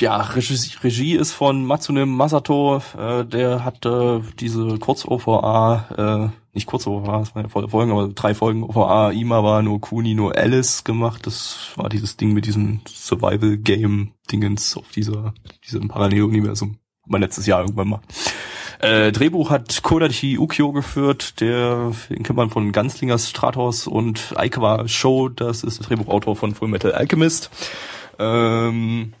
ja, 0.00 0.20
Regie, 0.20 0.76
Regie 0.82 1.16
ist 1.16 1.32
von 1.32 1.64
Matsune 1.64 2.06
Masato, 2.06 2.80
äh, 2.96 3.24
der 3.24 3.64
hat 3.64 3.84
äh, 3.84 4.20
diese 4.38 4.78
Kurz-OVA, 4.78 6.30
äh, 6.30 6.54
nicht 6.54 6.66
Kurz-OVA, 6.66 7.18
das 7.18 7.34
waren 7.34 7.44
ja 7.44 7.48
volle 7.48 7.68
Folgen, 7.68 7.90
aber 7.90 8.08
drei 8.08 8.34
Folgen 8.34 8.62
OVA, 8.62 9.10
Imawa, 9.10 9.62
no 9.62 9.78
Kuni, 9.78 10.14
no 10.14 10.28
Alice 10.28 10.84
gemacht. 10.84 11.26
Das 11.26 11.72
war 11.76 11.88
dieses 11.88 12.16
Ding 12.16 12.32
mit 12.32 12.46
diesem 12.46 12.80
Survival-Game-Dingens 12.88 14.76
auf 14.76 14.88
dieser, 14.90 15.34
diesem 15.64 15.88
Paralleluniversum. 15.88 16.78
Mein 17.06 17.22
letztes 17.22 17.46
Jahr 17.46 17.60
irgendwann 17.62 17.88
mal. 17.88 18.00
Äh, 18.80 19.10
Drehbuch 19.12 19.50
hat 19.50 19.82
Kodachi 19.82 20.38
Ukyo 20.38 20.72
geführt, 20.72 21.40
der, 21.40 21.92
den 22.10 22.22
kennt 22.22 22.36
man 22.36 22.50
von 22.50 22.70
Ganzlingers 22.72 23.28
Stratos 23.28 23.86
und 23.86 24.34
Aikawa 24.36 24.86
Show, 24.86 25.28
das 25.28 25.64
ist 25.64 25.80
der 25.80 25.86
Drehbuchautor 25.88 26.36
von 26.36 26.54
Full 26.54 26.68
Metal 26.68 26.92
Alchemist. 26.92 27.50
Ähm, 28.18 29.14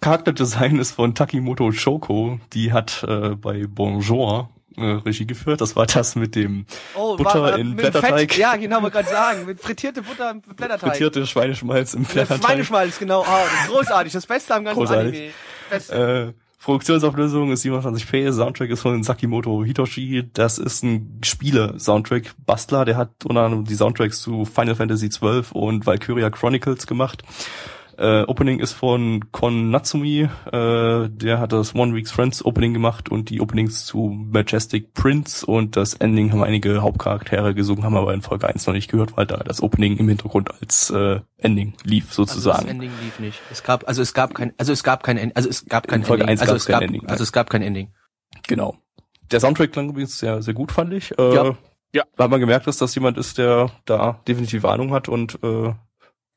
Charakterdesign 0.00 0.78
ist 0.78 0.92
von 0.92 1.14
Takimoto 1.14 1.72
Shoko. 1.72 2.40
Die 2.52 2.72
hat 2.72 3.04
äh, 3.06 3.30
bei 3.30 3.66
Bonjour 3.68 4.50
äh, 4.76 4.82
Regie 4.82 5.26
geführt. 5.26 5.60
Das 5.60 5.76
war 5.76 5.86
das 5.86 6.16
mit 6.16 6.34
dem 6.34 6.66
oh, 6.94 7.16
Butter 7.16 7.42
war, 7.42 7.56
äh, 7.56 7.60
in 7.60 7.76
Blätterteig. 7.76 8.32
Fett, 8.32 8.36
ja, 8.36 8.56
genau, 8.56 8.82
wollte 8.82 8.96
gerade 8.96 9.08
sagen. 9.08 9.46
Mit 9.46 9.60
frittierte 9.60 10.02
Butter 10.02 10.30
im 10.30 10.40
Blätterteig. 10.40 10.90
Frittierte 10.90 11.26
Schweineschmalz 11.26 11.94
im 11.94 12.04
Blätterteig. 12.04 12.44
Schweineschmalz, 12.44 12.98
genau. 12.98 13.22
Oh, 13.22 13.68
großartig. 13.70 14.12
Das 14.12 14.26
Beste 14.26 14.54
am 14.54 14.64
ganzen 14.64 14.78
großartig. 14.78 15.14
Anime. 15.14 15.32
Beste. 15.70 16.34
Äh, 16.34 16.42
Produktionsauflösung 16.62 17.50
ist 17.50 17.64
27p, 17.64 18.32
Soundtrack 18.32 18.70
ist 18.70 18.82
von 18.82 19.02
Sakimoto 19.02 19.64
Hitoshi, 19.64 20.30
das 20.32 20.58
ist 20.58 20.84
ein 20.84 21.18
Spiele-Soundtrack, 21.24 22.34
Bastler, 22.46 22.84
der 22.84 22.96
hat 22.96 23.24
unter 23.24 23.42
anderem 23.42 23.64
die 23.64 23.74
Soundtracks 23.74 24.22
zu 24.22 24.44
Final 24.44 24.76
Fantasy 24.76 25.08
XII 25.08 25.42
und 25.54 25.86
Valkyria 25.86 26.30
Chronicles 26.30 26.86
gemacht. 26.86 27.24
Äh, 28.02 28.24
Opening 28.24 28.58
ist 28.58 28.72
von 28.72 29.30
Kon 29.30 29.70
Natsumi, 29.70 30.28
äh, 30.50 31.08
der 31.08 31.38
hat 31.38 31.52
das 31.52 31.72
One 31.76 31.94
Week's 31.94 32.10
Friends 32.10 32.44
Opening 32.44 32.74
gemacht 32.74 33.08
und 33.08 33.30
die 33.30 33.40
Openings 33.40 33.86
zu 33.86 34.08
Majestic 34.08 34.92
Prince 34.92 35.46
und 35.46 35.76
das 35.76 35.94
Ending 35.94 36.32
haben 36.32 36.42
einige 36.42 36.82
Hauptcharaktere 36.82 37.54
gesungen, 37.54 37.84
haben 37.84 37.96
aber 37.96 38.12
in 38.12 38.20
Folge 38.20 38.48
1 38.48 38.66
noch 38.66 38.74
nicht 38.74 38.90
gehört, 38.90 39.16
weil 39.16 39.26
da 39.26 39.36
das 39.36 39.62
Opening 39.62 39.98
im 39.98 40.08
Hintergrund 40.08 40.50
als 40.60 40.90
äh, 40.90 41.20
Ending 41.38 41.74
lief 41.84 42.12
sozusagen. 42.12 42.56
Also 42.56 42.66
das 42.66 42.70
Ending 42.72 42.90
lief 43.04 43.20
nicht. 43.20 43.40
Es 43.52 43.62
gab 43.62 43.86
also 43.86 44.02
es 44.02 44.14
gab 44.14 44.34
kein 44.34 44.52
also 44.58 44.72
es 44.72 44.82
gab 44.82 45.04
kein 45.04 45.36
also 45.36 45.48
es 45.48 45.64
gab 45.66 45.86
kein 45.86 46.00
in 46.00 46.06
Folge 46.06 46.24
Ending. 46.24 46.40
1 46.40 46.42
also 46.42 46.56
es 46.56 46.66
gab 46.66 46.80
kein 46.80 46.88
Ending. 46.88 47.06
Also 47.06 47.22
es 47.22 47.32
gab 47.32 47.50
kein 47.50 47.62
Ending. 47.62 47.92
Genau. 48.48 48.78
Der 49.30 49.38
Soundtrack 49.38 49.70
klang 49.70 49.88
übrigens 49.88 50.18
sehr 50.18 50.42
sehr 50.42 50.54
gut 50.54 50.72
fand 50.72 50.92
ich. 50.92 51.16
Äh, 51.16 51.34
ja. 51.36 51.56
Ja. 51.94 52.02
Weil 52.16 52.28
man 52.28 52.40
gemerkt, 52.40 52.66
dass 52.66 52.78
das 52.78 52.96
jemand 52.96 53.16
ist, 53.16 53.38
der 53.38 53.70
da 53.84 54.18
definitiv 54.26 54.64
Ahnung 54.64 54.92
hat 54.92 55.08
und 55.08 55.38
äh, 55.44 55.72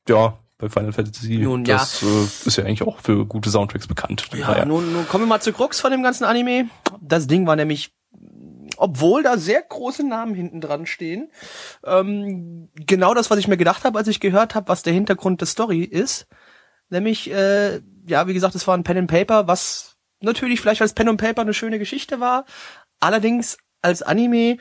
ja, 0.08 0.38
bei 0.58 0.68
Final 0.68 0.92
Fantasy. 0.92 1.38
Nun, 1.38 1.64
das 1.64 2.00
ja. 2.00 2.08
äh, 2.08 2.24
ist 2.46 2.56
ja 2.56 2.64
eigentlich 2.64 2.82
auch 2.82 3.00
für 3.00 3.26
gute 3.26 3.50
Soundtracks 3.50 3.86
bekannt. 3.86 4.28
Ja, 4.34 4.58
ja. 4.58 4.64
Nun, 4.64 4.92
nun 4.92 5.06
kommen 5.08 5.24
wir 5.24 5.28
mal 5.28 5.40
zu 5.40 5.52
Krux 5.52 5.80
von 5.80 5.90
dem 5.90 6.02
ganzen 6.02 6.24
Anime. 6.24 6.68
Das 7.00 7.26
Ding 7.26 7.46
war 7.46 7.56
nämlich, 7.56 7.94
obwohl 8.76 9.22
da 9.22 9.36
sehr 9.36 9.62
große 9.62 10.06
Namen 10.06 10.34
hinten 10.34 10.60
dran 10.60 10.86
stehen, 10.86 11.30
ähm, 11.84 12.70
genau 12.74 13.14
das, 13.14 13.30
was 13.30 13.38
ich 13.38 13.48
mir 13.48 13.56
gedacht 13.56 13.84
habe, 13.84 13.98
als 13.98 14.08
ich 14.08 14.20
gehört 14.20 14.54
habe, 14.54 14.68
was 14.68 14.82
der 14.82 14.92
Hintergrund 14.92 15.40
der 15.40 15.48
Story 15.48 15.82
ist. 15.82 16.26
Nämlich, 16.88 17.30
äh, 17.30 17.80
ja, 18.06 18.26
wie 18.26 18.34
gesagt, 18.34 18.54
es 18.54 18.66
war 18.66 18.76
ein 18.76 18.84
Pen 18.84 18.98
and 18.98 19.10
Paper, 19.10 19.48
was 19.48 19.96
natürlich 20.20 20.60
vielleicht 20.60 20.82
als 20.82 20.94
Pen 20.94 21.08
and 21.08 21.20
Paper 21.20 21.42
eine 21.42 21.54
schöne 21.54 21.78
Geschichte 21.78 22.20
war, 22.20 22.46
allerdings 23.00 23.58
als 23.82 24.02
Anime 24.02 24.56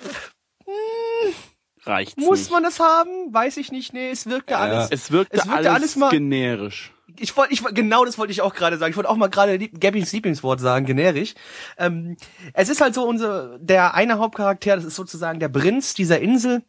reicht's 1.87 2.17
Muss 2.17 2.39
nicht. 2.39 2.51
man 2.51 2.63
das 2.63 2.79
haben? 2.79 3.33
Weiß 3.33 3.57
ich 3.57 3.71
nicht. 3.71 3.93
Nee, 3.93 4.09
es 4.09 4.27
wirkte 4.27 4.57
alles. 4.57 4.89
Es 4.91 5.11
wirkte, 5.11 5.37
es 5.37 5.45
wirkte 5.45 5.69
alles, 5.69 5.81
alles 5.81 5.95
mal 5.95 6.09
generisch. 6.09 6.91
Ich 7.17 7.35
wollte, 7.37 7.53
ich 7.53 7.63
genau 7.63 8.03
das 8.03 8.17
wollte 8.17 8.31
ich 8.31 8.41
auch 8.41 8.53
gerade 8.53 8.77
sagen. 8.77 8.91
Ich 8.91 8.97
wollte 8.97 9.09
auch 9.09 9.15
mal 9.15 9.29
gerade 9.29 9.57
Gabbys 9.57 10.11
Lieblingswort 10.11 10.59
sagen, 10.59 10.85
generisch. 10.85 11.33
Ähm, 11.77 12.17
es 12.53 12.69
ist 12.69 12.81
halt 12.81 12.93
so 12.93 13.07
unser 13.07 13.57
der 13.59 13.93
eine 13.93 14.17
Hauptcharakter, 14.19 14.75
das 14.75 14.85
ist 14.85 14.95
sozusagen 14.95 15.39
der 15.39 15.49
Prinz 15.49 15.93
dieser 15.93 16.19
Insel. 16.19 16.63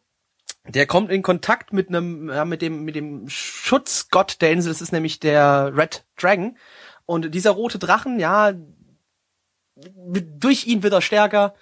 Der 0.67 0.85
kommt 0.85 1.11
in 1.11 1.21
Kontakt 1.21 1.73
mit 1.73 1.89
einem, 1.89 2.29
ja, 2.29 2.45
mit 2.45 2.61
dem, 2.61 2.83
mit 2.83 2.95
dem 2.95 3.29
Schutzgott 3.29 4.41
der 4.41 4.51
Insel. 4.51 4.71
Das 4.71 4.81
ist 4.81 4.91
nämlich 4.91 5.19
der 5.19 5.71
Red 5.75 6.05
Dragon. 6.17 6.57
Und 7.05 7.33
dieser 7.33 7.51
rote 7.51 7.79
Drachen, 7.79 8.19
ja, 8.19 8.53
durch 9.75 10.67
ihn 10.67 10.83
wird 10.83 10.93
er 10.93 11.01
stärker 11.01 11.55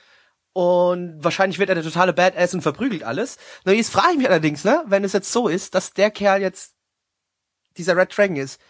und 0.55 1.21
wahrscheinlich 1.21 1.59
wird 1.59 1.67
er 1.67 1.75
der 1.75 1.83
totale 1.83 2.13
Badass 2.13 2.53
und 2.53 2.61
verprügelt 2.61 3.03
alles. 3.03 3.37
Na, 3.65 3.73
jetzt 3.73 3.91
frage 3.91 4.13
ich 4.13 4.19
mich 4.19 4.29
allerdings, 4.29 4.63
ne, 4.63 4.85
wenn 4.87 5.03
es 5.03 5.11
jetzt 5.11 5.29
so 5.29 5.49
ist, 5.49 5.75
dass 5.75 5.91
der 5.91 6.11
Kerl 6.11 6.41
jetzt 6.41 6.75
dieser 7.75 7.97
Red 7.97 8.17
Dragon 8.17 8.37
ist, 8.37 8.61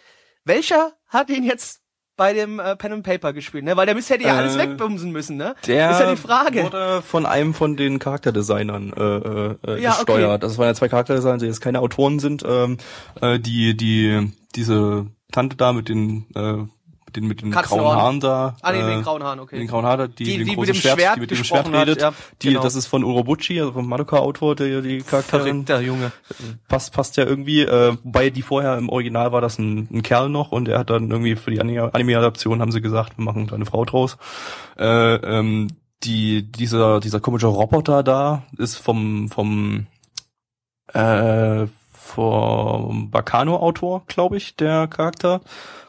welcher 0.46 0.94
hat 1.08 1.30
ihn 1.30 1.44
jetzt 1.44 1.82
bei 2.18 2.34
dem 2.34 2.60
äh, 2.60 2.76
Pen 2.76 2.94
and 2.94 3.04
Paper 3.04 3.34
gespielt, 3.34 3.66
ne? 3.66 3.78
Weil 3.78 3.86
der 3.86 3.94
müsste 3.94 4.16
hätte 4.16 4.24
ja 4.24 4.34
äh, 4.34 4.40
alles 4.40 4.58
wegbumsen 4.58 5.12
müssen, 5.12 5.38
ne? 5.38 5.54
Der 5.68 5.92
ist 5.92 6.00
ja 6.00 6.10
die 6.10 6.18
Frage. 6.18 6.64
wurde 6.64 7.04
von 7.04 7.28
einem 7.28 7.54
von 7.54 7.78
den 7.78 8.00
Charakterdesignern 8.00 8.92
äh, 8.94 9.72
äh, 9.72 9.80
ja, 9.80 9.92
gesteuert. 9.92 10.32
Okay. 10.32 10.40
Das 10.40 10.58
waren 10.58 10.66
ja 10.66 10.74
zwei 10.74 10.88
Charakterdesigner, 10.88 11.38
die 11.38 11.46
jetzt 11.46 11.62
keine 11.62 11.82
Autoren 11.82 12.18
sind, 12.18 12.44
ähm, 12.48 12.80
äh, 13.22 13.38
die 13.38 13.78
die 13.78 14.32
diese 14.56 15.06
Tante 15.32 15.56
da 15.56 15.72
mit 15.72 15.90
den 15.90 16.26
äh, 16.34 16.64
den 17.16 17.28
mit 17.28 17.42
den 17.42 17.52
Katzenhorn. 17.52 17.84
grauen 17.86 17.98
Haaren 17.98 18.20
da. 18.20 18.56
Ah, 18.62 18.72
nee, 18.72 18.80
äh, 18.82 18.86
den 18.88 19.02
grauen 19.04 19.24
Haaren, 19.24 19.40
okay. 19.40 19.58
Den 19.58 19.68
grauen 19.68 19.86
Haaren, 19.86 20.14
die, 20.16 20.24
Die- 20.24 20.38
den 20.38 20.48
die 20.48 20.56
mit 20.58 20.68
dem 20.70 20.76
Schwert, 20.76 21.00
Schwert 21.00 21.16
die 21.16 21.20
mit 21.22 21.32
dem 21.32 21.36
Schwert 21.38 21.64
gesprochen 21.64 21.76
hat, 21.80 21.88
redet. 21.88 22.02
ja, 22.02 22.14
die, 22.42 22.48
genau. 22.50 22.62
Das 22.64 22.76
ist 22.76 22.88
von 22.88 23.04
Urobuchi, 23.04 23.60
also 23.60 23.72
vom 23.74 23.88
Madoka-Autor, 23.88 24.56
der 24.56 24.82
die 24.82 25.00
Charakterin. 25.02 25.66
Verrückter 25.66 25.82
Junge. 25.82 26.12
Passt, 26.68 26.94
passt 26.94 27.18
ja 27.18 27.26
irgendwie, 27.26 27.62
äh, 27.62 27.96
wobei 28.04 28.30
die 28.30 28.42
vorher 28.42 28.78
im 28.78 28.90
Original 28.90 29.32
war 29.32 29.42
das 29.42 29.58
ein, 29.60 29.88
ein 29.92 30.02
Kerl 30.04 30.30
noch 30.30 30.52
und 30.52 30.68
er 30.68 30.80
hat 30.80 30.90
dann 30.90 31.10
irgendwie 31.10 31.36
für 31.36 31.52
die 31.52 31.60
Anime- 31.62 31.94
Anime-Adaption 31.94 32.62
haben 32.62 32.72
sie 32.72 32.82
gesagt, 32.82 33.18
wir 33.18 33.24
machen 33.26 33.48
da 33.48 33.56
eine 33.56 33.66
Frau 33.66 33.86
draus. 33.86 34.18
Äh, 34.78 35.16
ähm, 35.16 35.68
die, 36.04 36.52
dieser, 36.52 37.00
dieser 37.00 37.20
komische 37.20 37.48
Roboter 37.48 38.04
da 38.04 38.44
ist 38.58 38.76
vom, 38.76 39.30
vom, 39.30 39.88
äh, 40.94 41.66
vom 41.94 43.10
Bacano-Autor, 43.10 44.04
glaube 44.08 44.38
ich, 44.38 44.56
der 44.56 44.88
Charakter. 44.88 45.42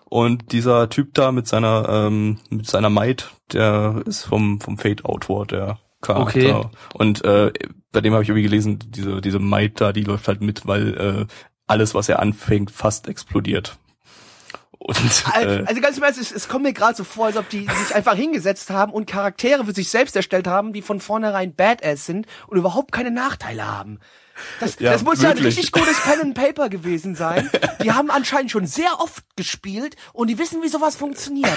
Und 0.09 0.53
dieser 0.53 0.89
Typ 0.89 1.15
da 1.15 1.33
mit 1.33 1.49
seiner, 1.49 1.89
ähm, 1.89 2.39
mit 2.49 2.67
seiner 2.67 2.91
Maid, 2.91 3.31
der 3.53 4.03
ist 4.07 4.25
vom, 4.25 4.61
vom 4.61 4.79
Fate-Autor, 4.79 5.47
der 5.47 5.79
Charakter. 6.01 6.61
Okay. 6.61 6.69
Und 6.95 7.25
äh, 7.25 7.53
bei 7.91 8.01
dem 8.01 8.13
habe 8.13 8.23
ich 8.23 8.29
irgendwie 8.29 8.45
gelesen, 8.45 8.79
diese, 8.87 9.21
diese 9.21 9.39
Maid 9.39 9.81
da, 9.81 9.93
die 9.93 10.05
läuft 10.05 10.29
halt 10.29 10.41
mit, 10.41 10.67
weil 10.67 10.95
äh, 10.97 11.27
alles, 11.67 11.95
was 11.95 12.09
er 12.09 12.21
anfängt, 12.21 12.71
fast 12.71 13.09
explodiert. 13.09 13.79
Und 14.79 14.97
äh, 15.41 15.63
Also 15.67 15.81
ganz 15.81 15.97
im 15.97 16.03
Ernst, 16.03 16.21
es, 16.21 16.33
es 16.33 16.49
kommt 16.49 16.65
mir 16.65 16.73
gerade 16.73 16.95
so 16.97 17.05
vor, 17.05 17.27
als 17.27 17.37
ob 17.37 17.49
die 17.49 17.67
sich 17.87 17.95
einfach 17.95 18.15
hingesetzt 18.15 18.71
haben 18.71 18.93
und 18.93 19.07
Charaktere 19.07 19.65
für 19.65 19.73
sich 19.75 19.89
selbst 19.89 20.15
erstellt 20.17 20.47
haben, 20.47 20.73
die 20.73 20.83
von 20.83 21.01
vornherein 21.01 21.55
Badass 21.55 22.07
sind 22.07 22.27
und 22.47 22.59
überhaupt 22.59 22.93
keine 22.93 23.11
Nachteile 23.11 23.67
haben. 23.67 23.99
Das, 24.61 24.77
Ja, 24.79 24.93
das 24.93 25.03
muss 25.03 25.23
ja 25.23 25.31
ein 25.31 25.37
wirklich. 25.37 25.57
richtig 25.57 25.73
gutes 25.73 25.99
Pen 26.03 26.21
and 26.21 26.35
Paper 26.35 26.69
gewesen 26.69 27.15
sein. 27.15 27.51
Die 27.83 27.93
haben 27.93 28.11
anscheinend 28.11 28.51
schon 28.51 28.67
sehr 28.67 29.01
oft 29.01 29.25
gespielt 29.35 29.97
und 30.13 30.29
die 30.29 30.39
wissen, 30.39 30.63
wie 30.63 30.69
sowas 30.69 30.95
funktioniert. 30.95 31.57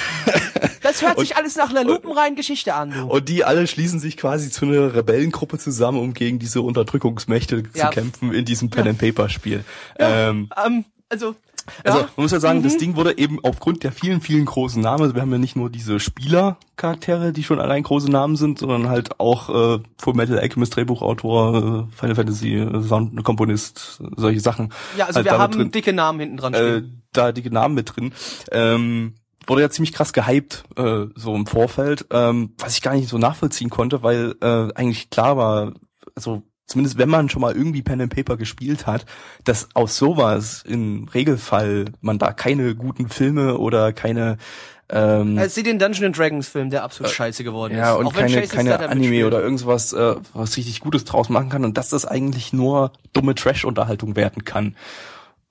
Das 0.81 1.01
hört 1.01 1.19
sich 1.19 1.35
alles 1.35 1.57
nach 1.57 1.71
einer 1.71 1.83
lupenreinen 1.83 2.37
Geschichte 2.37 2.73
an, 2.73 2.91
du. 2.91 3.01
Und 3.07 3.27
die 3.27 3.43
alle 3.43 3.67
schließen 3.67 3.99
sich 3.99 4.15
quasi 4.15 4.49
zu 4.49 4.65
einer 4.65 4.95
Rebellengruppe 4.95 5.57
zusammen, 5.59 5.99
um 5.99 6.13
gegen 6.13 6.39
diese 6.39 6.61
Unterdrückungsmächte 6.61 7.63
Ja. 7.73 7.89
zu 7.89 7.93
kämpfen 7.95 8.33
in 8.33 8.45
diesem 8.45 8.69
Pen 8.69 8.87
and 8.87 8.97
Paper 8.97 9.27
Spiel. 9.27 9.65
Ähm, 9.97 10.49
Ähm, 10.65 10.85
also, 11.09 11.35
also 11.83 11.99
man 11.99 12.09
muss 12.17 12.31
ja 12.31 12.39
sagen, 12.39 12.63
das 12.63 12.77
Ding 12.77 12.95
wurde 12.95 13.17
eben 13.17 13.39
aufgrund 13.43 13.83
der 13.83 13.91
vielen, 13.91 14.21
vielen 14.21 14.45
großen 14.45 14.81
Namen, 14.81 15.03
also 15.03 15.15
wir 15.15 15.21
haben 15.21 15.31
ja 15.31 15.37
nicht 15.37 15.55
nur 15.55 15.69
diese 15.69 15.99
Spielercharaktere, 15.99 17.33
die 17.33 17.43
schon 17.43 17.59
allein 17.59 17.83
große 17.83 18.09
Namen 18.09 18.35
sind, 18.35 18.59
sondern 18.59 18.89
halt 18.89 19.19
auch 19.19 19.49
äh, 19.49 19.79
Full 19.97 20.13
Metal 20.13 20.39
Alchemist 20.39 20.75
Drehbuchautor, 20.75 21.87
äh, 21.89 21.95
Final 21.95 22.15
Fantasy 22.15 22.55
äh, 22.55 22.81
Soundkomponist, 22.81 24.01
solche 24.15 24.39
Sachen. 24.39 24.73
ja, 24.97 25.05
also 25.05 25.17
halt 25.17 25.25
wir 25.25 25.37
haben 25.37 25.53
drin. 25.53 25.71
dicke 25.71 25.93
Namen 25.93 26.19
hinten 26.19 26.37
dran 26.37 26.53
äh, 26.53 26.57
stehen. 26.57 27.03
da 27.13 27.31
die 27.31 27.49
Namen 27.49 27.75
mit 27.75 27.95
drin. 27.95 28.13
Ähm, 28.51 29.15
wurde 29.47 29.61
ja 29.61 29.69
ziemlich 29.69 29.93
krass 29.93 30.13
gehypt, 30.13 30.63
äh, 30.77 31.05
so 31.15 31.35
im 31.35 31.45
Vorfeld, 31.45 32.05
ähm, 32.11 32.53
was 32.59 32.75
ich 32.75 32.81
gar 32.81 32.93
nicht 32.93 33.09
so 33.09 33.17
nachvollziehen 33.17 33.69
konnte, 33.69 34.03
weil 34.03 34.35
äh, 34.41 34.73
eigentlich 34.75 35.09
klar 35.09 35.37
war, 35.37 35.73
also 36.15 36.43
zumindest 36.69 36.97
wenn 36.97 37.09
man 37.09 37.29
schon 37.29 37.41
mal 37.41 37.53
irgendwie 37.55 37.81
Pen 37.81 37.99
and 38.01 38.15
Paper 38.15 38.37
gespielt 38.37 38.87
hat, 38.87 39.05
dass 39.43 39.67
aus 39.73 39.97
sowas 39.97 40.63
im 40.65 41.07
Regelfall 41.13 41.85
man 42.01 42.17
da 42.19 42.31
keine 42.31 42.75
guten 42.75 43.09
Filme 43.09 43.57
oder 43.57 43.91
keine 43.91 44.37
ähm, 44.91 45.37
Also, 45.37 45.53
sieh 45.55 45.63
den 45.63 45.77
Dungeon 45.77 46.05
and 46.05 46.17
Dragons 46.17 46.47
Film, 46.47 46.69
der 46.71 46.83
absolut 46.83 47.11
scheiße 47.11 47.43
geworden 47.43 47.75
ja, 47.77 47.91
ist. 47.93 47.99
und 47.99 48.07
Auch 48.07 48.13
keine, 48.13 48.41
keine 48.47 48.79
Anime 48.79 48.95
mitspielt. 49.01 49.25
oder 49.25 49.41
irgendwas, 49.41 49.93
äh, 49.93 50.15
was 50.33 50.57
richtig 50.57 50.79
Gutes 50.79 51.03
draus 51.05 51.29
machen 51.29 51.49
kann 51.49 51.63
und 51.63 51.77
dass 51.77 51.89
das 51.89 52.05
eigentlich 52.05 52.53
nur 52.53 52.91
dumme 53.13 53.35
Trash-Unterhaltung 53.35 54.15
werden 54.15 54.45
kann. 54.45 54.75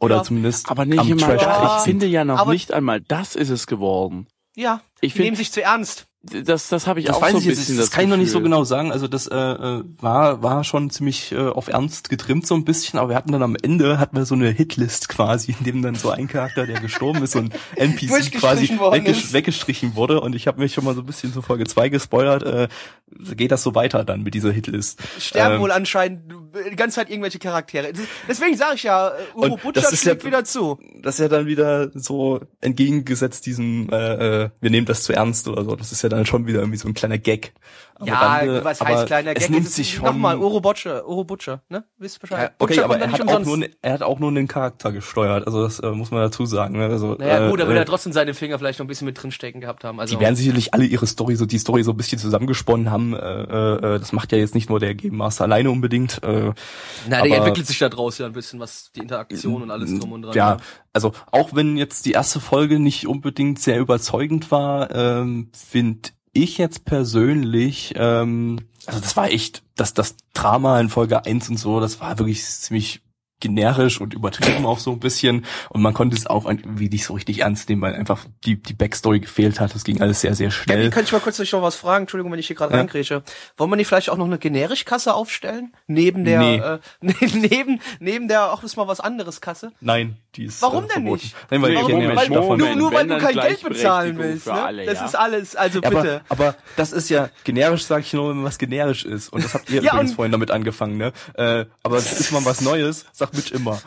Oder 0.00 0.16
Ja. 0.16 0.22
zumindest 0.24 0.68
Aber 0.70 0.84
nicht 0.86 0.98
am 0.98 1.08
immer. 1.08 1.20
Trash 1.26 1.42
Ja. 1.42 1.76
Ich 1.78 1.84
finde 1.84 2.06
ja 2.06 2.24
noch 2.24 2.38
Aber- 2.40 2.52
nicht 2.52 2.72
einmal 2.72 3.00
das 3.00 3.36
ist 3.36 3.50
es 3.50 3.68
geworden. 3.68 4.26
Ja, 4.56 4.80
Ich 5.00 5.12
die 5.12 5.18
find- 5.18 5.24
nehmen 5.26 5.36
sich 5.36 5.52
zu 5.52 5.62
ernst. 5.62 6.06
Das, 6.22 6.68
das 6.68 6.88
habe 6.88 6.98
ich 6.98 7.06
Das 7.06 7.16
auch 7.16 7.22
weiß 7.22 7.30
so 7.30 7.36
ein 7.38 7.40
ich 7.42 7.46
jetzt, 7.46 7.58
bisschen. 7.58 7.76
das, 7.76 7.86
das 7.86 7.94
kann 7.94 8.02
ich 8.04 8.10
noch 8.10 8.16
nicht 8.16 8.30
so 8.30 8.38
Gefühl. 8.38 8.50
genau 8.50 8.64
sagen. 8.64 8.90
Also 8.90 9.06
das 9.06 9.28
äh, 9.28 9.36
äh, 9.36 9.84
war 10.00 10.42
war 10.42 10.64
schon 10.64 10.90
ziemlich 10.90 11.30
äh, 11.30 11.46
auf 11.48 11.68
Ernst 11.68 12.10
getrimmt 12.10 12.44
so 12.44 12.56
ein 12.56 12.64
bisschen, 12.64 12.98
aber 12.98 13.10
wir 13.10 13.16
hatten 13.16 13.30
dann 13.30 13.42
am 13.44 13.56
Ende 13.62 14.00
hatten 14.00 14.16
wir 14.16 14.24
so 14.24 14.34
eine 14.34 14.50
Hitlist 14.50 15.08
quasi, 15.08 15.54
in 15.56 15.64
dem 15.64 15.82
dann 15.82 15.94
so 15.94 16.10
ein 16.10 16.26
Charakter, 16.26 16.66
der 16.66 16.80
gestorben 16.80 17.22
ist, 17.22 17.32
so 17.32 17.38
ein 17.38 17.52
NPC 17.76 18.32
quasi 18.32 18.68
wegges 18.68 19.32
weggestrichen 19.32 19.94
wurde 19.94 20.20
und 20.20 20.34
ich 20.34 20.48
habe 20.48 20.60
mich 20.60 20.74
schon 20.74 20.84
mal 20.84 20.94
so 20.96 21.02
ein 21.02 21.06
bisschen 21.06 21.32
zu 21.32 21.40
Folge 21.40 21.64
2 21.66 21.88
gespoilert. 21.88 22.42
Äh, 22.42 22.68
geht 23.36 23.52
das 23.52 23.62
so 23.62 23.76
weiter 23.76 24.04
dann 24.04 24.22
mit 24.22 24.34
dieser 24.34 24.50
Hitlist? 24.50 25.00
Sterben 25.20 25.54
Ähm, 25.56 25.60
wohl 25.60 25.70
anscheinend 25.72 26.32
die 26.70 26.76
ganze 26.76 26.96
Zeit 26.96 27.10
irgendwelche 27.10 27.38
Charaktere. 27.38 27.92
Deswegen 28.28 28.56
sage 28.56 28.74
ich 28.76 28.82
ja, 28.84 29.08
äh, 29.08 29.12
Uro 29.34 29.54
Und 29.54 29.62
Butcher 29.62 29.80
das 29.82 29.92
ist 29.92 30.04
ja- 30.04 30.10
schlägt 30.12 30.24
wieder 30.24 30.44
zu. 30.44 30.78
das 31.02 31.16
ist 31.16 31.20
ja 31.20 31.28
dann 31.28 31.46
wieder 31.46 31.90
so 31.94 32.40
entgegengesetzt 32.60 33.46
diesem, 33.46 33.88
äh, 33.90 34.44
äh, 34.44 34.50
wir 34.60 34.70
nehmen 34.70 34.86
das 34.86 35.02
zu 35.02 35.12
ernst 35.12 35.48
oder 35.48 35.64
so. 35.64 35.76
Das 35.76 35.92
ist 35.92 36.02
ja 36.02 36.08
dann 36.08 36.26
schon 36.26 36.46
wieder 36.46 36.60
irgendwie 36.60 36.78
so 36.78 36.88
ein 36.88 36.94
kleiner 36.94 37.18
Gag. 37.18 37.52
Ja, 38.04 38.14
Rande, 38.14 38.64
was 38.64 38.80
aber 38.80 38.90
heißt 38.90 39.06
kleiner 39.06 39.34
Gag? 39.34 39.50
nimmt 39.50 39.62
Es 39.62 39.68
ist- 39.70 39.76
sich 39.76 39.94
schon. 39.94 40.04
Nochmal, 40.04 40.38
Uro 40.38 40.60
Butcher, 40.60 41.06
Uro 41.08 41.24
Butcher, 41.24 41.62
ne? 41.68 41.84
Wisst 41.98 42.20
Bescheid. 42.20 42.38
Ja, 42.38 42.44
okay, 42.58 42.74
Butcher 42.74 42.84
aber 42.84 42.98
er 42.98 43.08
da 43.08 43.12
hat, 43.12 43.28
auch 43.28 43.44
nur, 43.44 43.66
er 43.82 43.92
hat 43.92 44.02
auch 44.02 44.18
nur 44.18 44.32
den 44.32 44.46
Charakter 44.48 44.92
gesteuert. 44.92 45.46
Also 45.46 45.62
das 45.62 45.80
äh, 45.80 45.90
muss 45.90 46.10
man 46.10 46.20
dazu 46.20 46.46
sagen. 46.46 46.78
Ne? 46.78 46.86
Also, 46.86 47.14
Naja, 47.18 47.50
gut, 47.50 47.58
äh, 47.58 47.62
aber 47.62 47.72
er 47.72 47.76
äh, 47.78 47.80
hat 47.80 47.88
trotzdem 47.88 48.12
seine 48.12 48.34
Finger 48.34 48.58
vielleicht 48.58 48.78
noch 48.78 48.84
ein 48.84 48.88
bisschen 48.88 49.06
mit 49.06 49.20
drinstecken 49.20 49.60
gehabt 49.60 49.84
haben. 49.84 49.98
Also, 50.00 50.14
die 50.14 50.20
werden 50.20 50.36
sicherlich 50.36 50.74
alle 50.74 50.84
ihre 50.84 51.06
Story 51.06 51.34
so 51.36 51.46
die 51.46 51.58
Story 51.58 51.82
so 51.82 51.90
ein 51.92 51.96
bisschen 51.96 52.18
zusammengesponnen 52.18 52.90
haben. 52.90 53.14
Äh, 53.14 53.42
äh, 53.42 53.98
das 53.98 54.12
macht 54.12 54.32
ja 54.32 54.38
jetzt 54.38 54.54
nicht 54.54 54.68
nur 54.70 54.80
der 54.80 54.94
Game 54.94 55.16
Master 55.16 55.44
alleine 55.44 55.70
unbedingt. 55.70 56.22
Äh, 56.22 56.52
na, 57.08 57.22
der 57.22 57.36
entwickelt 57.38 57.66
sich 57.66 57.78
da 57.78 57.88
draus 57.88 58.18
ja 58.18 58.26
ein 58.26 58.32
bisschen, 58.32 58.60
was 58.60 58.92
die 58.92 59.00
Interaktion 59.00 59.62
und 59.62 59.70
alles 59.70 59.98
drum 59.98 60.12
und 60.12 60.22
dran. 60.22 60.34
ja, 60.34 60.56
also 60.92 61.12
auch 61.32 61.54
wenn 61.54 61.76
jetzt 61.76 62.06
die 62.06 62.12
erste 62.12 62.40
Folge 62.40 62.78
nicht 62.78 63.06
unbedingt 63.06 63.58
sehr 63.58 63.78
überzeugend 63.78 64.50
war, 64.50 64.94
ähm, 64.94 65.50
finde 65.52 66.10
ich 66.42 66.58
jetzt 66.58 66.84
persönlich, 66.84 67.94
ähm, 67.96 68.60
also 68.86 69.00
das 69.00 69.16
war 69.16 69.30
echt, 69.30 69.62
das, 69.76 69.94
das 69.94 70.16
Drama 70.34 70.80
in 70.80 70.88
Folge 70.88 71.24
1 71.24 71.48
und 71.50 71.56
so, 71.56 71.80
das 71.80 72.00
war 72.00 72.18
wirklich 72.18 72.44
ziemlich 72.44 73.02
generisch 73.40 74.00
und 74.00 74.14
übertrieben 74.14 74.66
auch 74.66 74.78
so 74.78 74.90
ein 74.92 75.00
bisschen 75.00 75.44
und 75.70 75.80
man 75.82 75.94
konnte 75.94 76.16
es 76.16 76.26
auch 76.26 76.46
irgendwie 76.46 76.88
nicht 76.88 77.04
so 77.04 77.14
richtig 77.14 77.40
ernst 77.40 77.68
nehmen, 77.68 77.82
weil 77.82 77.94
einfach 77.94 78.24
die, 78.44 78.60
die 78.60 78.74
Backstory 78.74 79.20
gefehlt 79.20 79.60
hat. 79.60 79.74
Das 79.74 79.84
ging 79.84 80.00
alles 80.00 80.20
sehr, 80.20 80.34
sehr 80.34 80.50
schnell. 80.50 80.90
kann 80.90 81.04
ich 81.04 81.12
mal 81.12 81.20
kurz 81.20 81.38
noch 81.38 81.62
was 81.62 81.76
fragen? 81.76 82.02
Entschuldigung, 82.04 82.32
wenn 82.32 82.38
ich 82.40 82.46
hier 82.48 82.56
gerade 82.56 82.72
Ja. 82.74 82.78
reingrätsche. 82.80 83.22
Wollen 83.56 83.70
wir 83.70 83.76
nicht 83.76 83.86
vielleicht 83.86 84.10
auch 84.10 84.16
noch 84.16 84.24
eine 84.26 84.38
Generischkasse 84.38 85.14
aufstellen? 85.14 85.72
Neben 85.86 86.24
der, 86.24 86.40
Nee. 86.40 86.56
äh, 86.58 86.78
neben, 87.34 87.80
neben 88.00 88.28
der, 88.28 88.52
auch 88.52 88.62
ist 88.62 88.76
mal 88.76 88.88
was 88.88 89.00
anderes 89.00 89.40
Kasse? 89.40 89.72
Nein, 89.80 90.16
die 90.34 90.44
ist 90.46 90.60
Warum 90.62 90.84
äh, 90.84 90.88
denn 90.88 90.90
verboten. 91.04 91.22
nicht? 91.22 91.36
Nein, 91.50 91.62
weil 91.62 91.74
Warum? 91.76 91.90
ja 91.90 91.96
nicht 91.98 92.16
weil, 92.16 92.28
davon. 92.28 92.58
nur, 92.58 92.74
nur 92.76 92.92
weil 92.92 93.08
Wenn 93.08 93.18
du 93.18 93.24
kein 93.24 93.34
Geld 93.34 93.62
bezahlen 93.62 94.18
willst. 94.18 94.46
Ne? 94.46 94.52
alle, 94.52 94.84
das 94.86 94.98
ja. 95.00 95.06
ist 95.06 95.14
alles, 95.14 95.56
also 95.56 95.80
Ja, 95.80 95.88
bitte. 95.90 96.22
aber, 96.28 96.42
aber 96.50 96.54
das 96.76 96.92
ist 96.92 97.08
ja 97.08 97.28
generisch, 97.44 97.84
sage 97.84 98.02
ich 98.02 98.12
nur, 98.12 98.30
wenn 98.30 98.44
was 98.44 98.58
generisch 98.58 99.04
ist. 99.04 99.28
Und 99.32 99.44
das 99.44 99.54
habt 99.54 99.70
ihr 99.70 99.82
Ja, 99.82 99.92
übrigens 99.94 100.14
vorhin 100.14 100.32
damit 100.32 100.50
angefangen, 100.50 100.96
ne? 100.96 101.12
Äh, 101.34 101.66
aber 101.82 101.98
ist 101.98 102.32
mal 102.32 102.44
was 102.44 102.60
Neues, 102.60 103.06
sagt 103.32 103.36
Mitch 103.36 103.54
immer. 103.54 103.80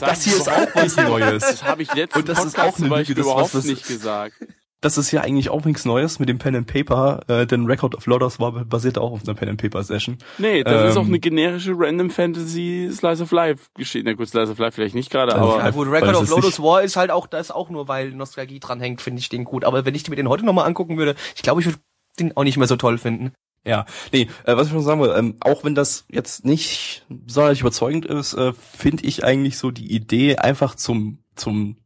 Das 0.00 0.24
hier 0.24 0.36
ist 0.36 0.48
auch 0.48 0.66
was 0.74 0.96
Neues. 0.96 1.42
Das 1.42 1.62
habe 1.64 1.82
ich 1.82 1.94
letzten 1.94 2.18
Und 2.20 2.28
das 2.28 2.38
ist 2.44 2.54
Podcast 2.56 2.58
auch 2.60 2.64
eine 2.64 2.76
zum 2.76 2.88
Beispiel 2.88 3.14
Lüge, 3.16 3.22
das 3.22 3.26
überhaupt 3.32 3.54
was- 3.54 3.54
was- 3.54 3.64
nicht 3.64 3.86
gesagt. 3.86 4.34
Das 4.82 4.96
ist 4.96 5.10
ja 5.10 5.20
eigentlich 5.20 5.50
auch 5.50 5.62
nichts 5.66 5.84
Neues 5.84 6.18
mit 6.20 6.30
dem 6.30 6.38
Pen 6.38 6.56
and 6.56 6.66
Paper, 6.66 7.20
äh, 7.28 7.46
denn 7.46 7.66
Record 7.66 7.94
of 7.94 8.06
Lodos 8.06 8.40
war 8.40 8.52
basiert 8.64 8.96
auch 8.96 9.12
auf 9.12 9.20
einer 9.24 9.34
Pen 9.34 9.50
and 9.50 9.60
Paper 9.60 9.82
Session. 9.84 10.16
Nee, 10.38 10.64
das 10.64 10.88
ist 10.92 10.96
Ähm, 10.96 11.02
auch 11.02 11.06
eine 11.06 11.18
generische 11.18 11.72
Random 11.76 12.08
Fantasy 12.08 12.88
Slice 12.90 13.22
of 13.22 13.30
Life 13.30 13.66
Geschichte. 13.74 14.08
Na 14.08 14.14
gut, 14.16 14.28
Slice 14.30 14.50
of 14.52 14.58
Life 14.58 14.76
vielleicht 14.76 14.94
nicht 14.94 15.10
gerade, 15.10 15.34
aber 15.34 15.58
Ja 15.58 15.68
gut, 15.70 15.86
Record 15.88 16.08
das 16.12 16.16
of 16.16 16.22
ist 16.24 16.30
Lotus 16.30 16.62
War 16.62 16.82
ist 16.82 16.96
halt 16.96 17.10
auch 17.10 17.26
das 17.26 17.50
auch 17.50 17.68
nur, 17.68 17.88
weil 17.88 18.12
Nostalgie 18.12 18.58
dranhängt, 18.58 19.02
finde 19.02 19.20
ich 19.20 19.28
den 19.28 19.44
gut. 19.44 19.66
Aber 19.66 19.84
wenn 19.84 19.94
ich 19.94 20.08
mir 20.08 20.16
den 20.16 20.30
heute 20.30 20.46
nochmal 20.46 20.66
angucken 20.66 20.96
würde, 20.96 21.14
ich 21.36 21.42
glaube, 21.42 21.60
ich 21.60 21.66
würde 21.66 21.78
den 22.18 22.34
auch 22.38 22.44
nicht 22.44 22.56
mehr 22.56 22.66
so 22.66 22.76
toll 22.76 22.96
finden. 22.96 23.32
Ja, 23.64 23.84
nee, 24.10 24.28
äh, 24.44 24.56
was 24.56 24.68
ich 24.68 24.72
schon 24.72 24.82
sagen 24.82 25.02
will, 25.02 25.12
ähm, 25.14 25.36
auch 25.40 25.64
wenn 25.64 25.74
das 25.74 26.06
jetzt 26.08 26.44
nicht 26.46 27.04
sonderlich 27.26 27.60
überzeugend 27.60 28.06
ist, 28.06 28.32
äh, 28.34 28.52
finde 28.54 29.04
ich 29.04 29.22
eigentlich 29.22 29.58
so 29.58 29.70
die 29.70 29.92
Idee 29.92 30.36
einfach 30.36 30.74
zum, 30.74 31.18
zum, 31.34 31.76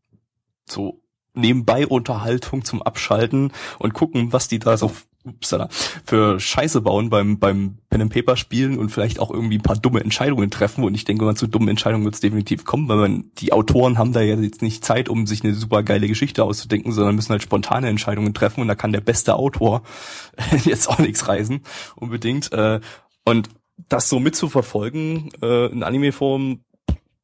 so 0.67 1.03
nebenbei 1.35 1.87
Unterhaltung 1.87 2.65
zum 2.65 2.81
Abschalten 2.81 3.53
und 3.81 3.93
gucken, 3.93 4.33
was 4.33 4.47
die 4.47 4.61
da 4.61 4.77
so 4.77 4.93
upsala, 5.25 5.69
für 6.05 6.39
Scheiße 6.39 6.81
bauen 6.81 7.11
beim, 7.11 7.39
beim 7.39 7.79
Pen 7.89 8.03
and 8.03 8.13
Paper 8.13 8.37
spielen 8.37 8.79
und 8.79 8.91
vielleicht 8.91 9.19
auch 9.19 9.31
irgendwie 9.31 9.59
ein 9.59 9.63
paar 9.63 9.77
dumme 9.77 10.01
Entscheidungen 10.01 10.51
treffen. 10.51 10.85
Und 10.85 10.95
ich 10.95 11.05
denke 11.05 11.25
mal, 11.25 11.35
zu 11.35 11.47
dummen 11.47 11.69
Entscheidungen 11.69 12.05
wird 12.05 12.15
es 12.15 12.21
definitiv 12.21 12.65
kommen, 12.65 12.89
weil 12.89 12.97
man, 12.97 13.31
die 13.39 13.53
Autoren 13.53 13.99
haben 13.99 14.13
da 14.13 14.21
ja 14.21 14.37
jetzt 14.37 14.63
nicht 14.63 14.85
Zeit, 14.85 15.09
um 15.09 15.27
sich 15.27 15.43
eine 15.45 15.55
super 15.55 15.83
geile 15.83 16.09
Geschichte 16.09 16.45
auszudenken, 16.45 16.93
sondern 16.93 17.15
müssen 17.15 17.31
halt 17.31 17.43
spontane 17.43 17.89
Entscheidungen 17.89 18.35
treffen 18.35 18.61
und 18.61 18.69
da 18.69 18.75
kann 18.75 18.93
der 18.93 19.01
beste 19.01 19.35
Autor 19.35 19.83
jetzt 20.65 20.89
auch 20.89 20.99
nichts 20.99 21.29
reisen, 21.29 21.63
unbedingt. 21.97 22.53
Äh, 22.53 22.81
und 23.25 23.49
das 23.89 24.09
so 24.09 24.21
mitzuverfolgen, 24.21 25.31
äh, 25.43 25.67
in 25.67 25.83
Anime-Form, 25.83 26.61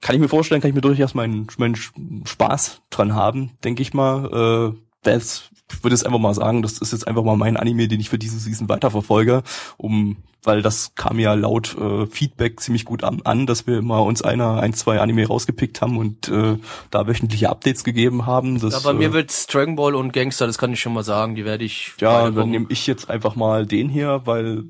kann 0.00 0.14
ich 0.14 0.20
mir 0.20 0.28
vorstellen, 0.28 0.60
kann 0.60 0.70
ich 0.70 0.74
mir 0.74 0.80
durchaus 0.80 1.14
meinen, 1.14 1.46
meinen 1.58 1.76
Spaß 2.24 2.82
dran 2.90 3.14
haben, 3.14 3.50
denke 3.62 3.82
ich 3.82 3.92
mal. 3.92 4.72
Äh, 4.74 4.80
das 5.02 5.50
würde 5.82 5.94
jetzt 5.94 6.04
einfach 6.04 6.18
mal 6.18 6.34
sagen, 6.34 6.62
das 6.62 6.78
ist 6.78 6.92
jetzt 6.92 7.06
einfach 7.06 7.22
mal 7.22 7.36
mein 7.36 7.56
Anime, 7.56 7.88
den 7.88 8.00
ich 8.00 8.10
für 8.10 8.18
diese 8.18 8.38
Season 8.38 8.68
weiterverfolge, 8.68 9.42
um 9.76 10.16
weil 10.42 10.62
das 10.62 10.94
kam 10.94 11.18
ja 11.18 11.34
laut 11.34 11.76
äh, 11.76 12.06
Feedback 12.06 12.60
ziemlich 12.60 12.84
gut 12.86 13.04
an, 13.04 13.20
an, 13.24 13.46
dass 13.46 13.66
wir 13.66 13.78
immer 13.78 14.02
uns 14.02 14.22
einer, 14.22 14.60
ein, 14.60 14.72
zwei 14.72 14.98
Anime 15.00 15.26
rausgepickt 15.26 15.82
haben 15.82 15.98
und 15.98 16.28
äh, 16.28 16.56
da 16.90 17.06
wöchentliche 17.06 17.50
Updates 17.50 17.84
gegeben 17.84 18.24
haben. 18.24 18.58
Das, 18.58 18.74
Aber 18.74 18.96
äh, 18.96 18.98
mir 18.98 19.12
wird's 19.12 19.46
Dragon 19.46 19.76
Ball 19.76 19.94
und 19.94 20.12
Gangster, 20.12 20.46
das 20.46 20.56
kann 20.56 20.72
ich 20.72 20.80
schon 20.80 20.94
mal 20.94 21.04
sagen, 21.04 21.34
die 21.34 21.44
werde 21.44 21.64
ich 21.64 21.92
ja, 22.00 22.30
dann 22.30 22.50
nehme 22.50 22.66
ich 22.70 22.86
jetzt 22.86 23.10
einfach 23.10 23.36
mal 23.36 23.66
den 23.66 23.90
hier, 23.90 24.22
weil 24.24 24.64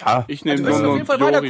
ja, 0.00 0.24
Ich 0.28 0.44
nehme 0.44 0.66
Also, 0.66 0.98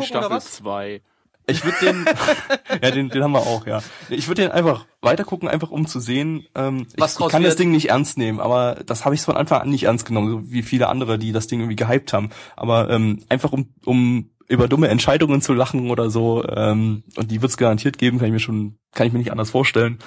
Staffel 0.03 0.31
was? 0.31 0.53
2. 0.53 1.03
Ich 1.47 1.65
würde 1.65 1.77
den, 1.83 2.05
ja, 2.83 2.91
den, 2.91 3.09
den 3.11 3.23
haben 3.23 3.33
wir 3.33 3.41
auch, 3.41 3.67
ja. 3.67 3.83
Ich 4.09 4.29
würde 4.29 4.43
den 4.43 4.51
einfach 4.51 4.87
weitergucken, 5.03 5.49
einfach 5.49 5.71
um 5.71 5.87
zu 5.87 6.01
sehen. 6.01 6.47
Ähm, 6.55 6.87
Was 6.97 7.19
ich, 7.19 7.21
ich 7.25 7.29
kann 7.31 7.43
das 7.43 7.51
wird. 7.53 7.59
Ding 7.61 7.71
nicht 7.71 7.91
ernst 7.91 8.17
nehmen, 8.17 8.41
aber 8.41 8.77
das 8.87 9.05
habe 9.05 9.15
ich 9.15 9.21
von 9.21 9.37
Anfang 9.37 9.61
an 9.63 9.69
nicht 9.71 9.85
ernst 9.85 10.07
genommen, 10.07 10.31
so 10.31 10.51
wie 10.53 10.63
viele 10.63 10.89
andere, 10.89 11.19
die 11.19 11.33
das 11.33 11.47
Ding 11.47 11.61
irgendwie 11.61 11.77
gehypt 11.77 12.13
haben. 12.15 12.31
Aber 12.57 12.89
ähm, 12.91 13.21
einfach 13.29 13.53
um, 13.53 13.69
um 13.85 14.31
über 14.47 14.69
dumme 14.69 14.89
Entscheidungen 14.89 15.41
zu 15.43 15.55
lachen 15.55 15.91
oder 15.91 16.11
so, 16.11 16.45
ähm, 16.49 17.03
und 17.17 17.31
die 17.31 17.41
wird's 17.43 17.57
garantiert 17.57 17.97
geben, 17.99 18.19
kann 18.19 18.27
ich 18.29 18.33
mir 18.33 18.41
schon, 18.41 18.77
kann 18.93 19.07
ich 19.07 19.13
mir 19.13 19.19
nicht 19.19 19.33
anders 19.33 19.51
vorstellen. 19.51 19.99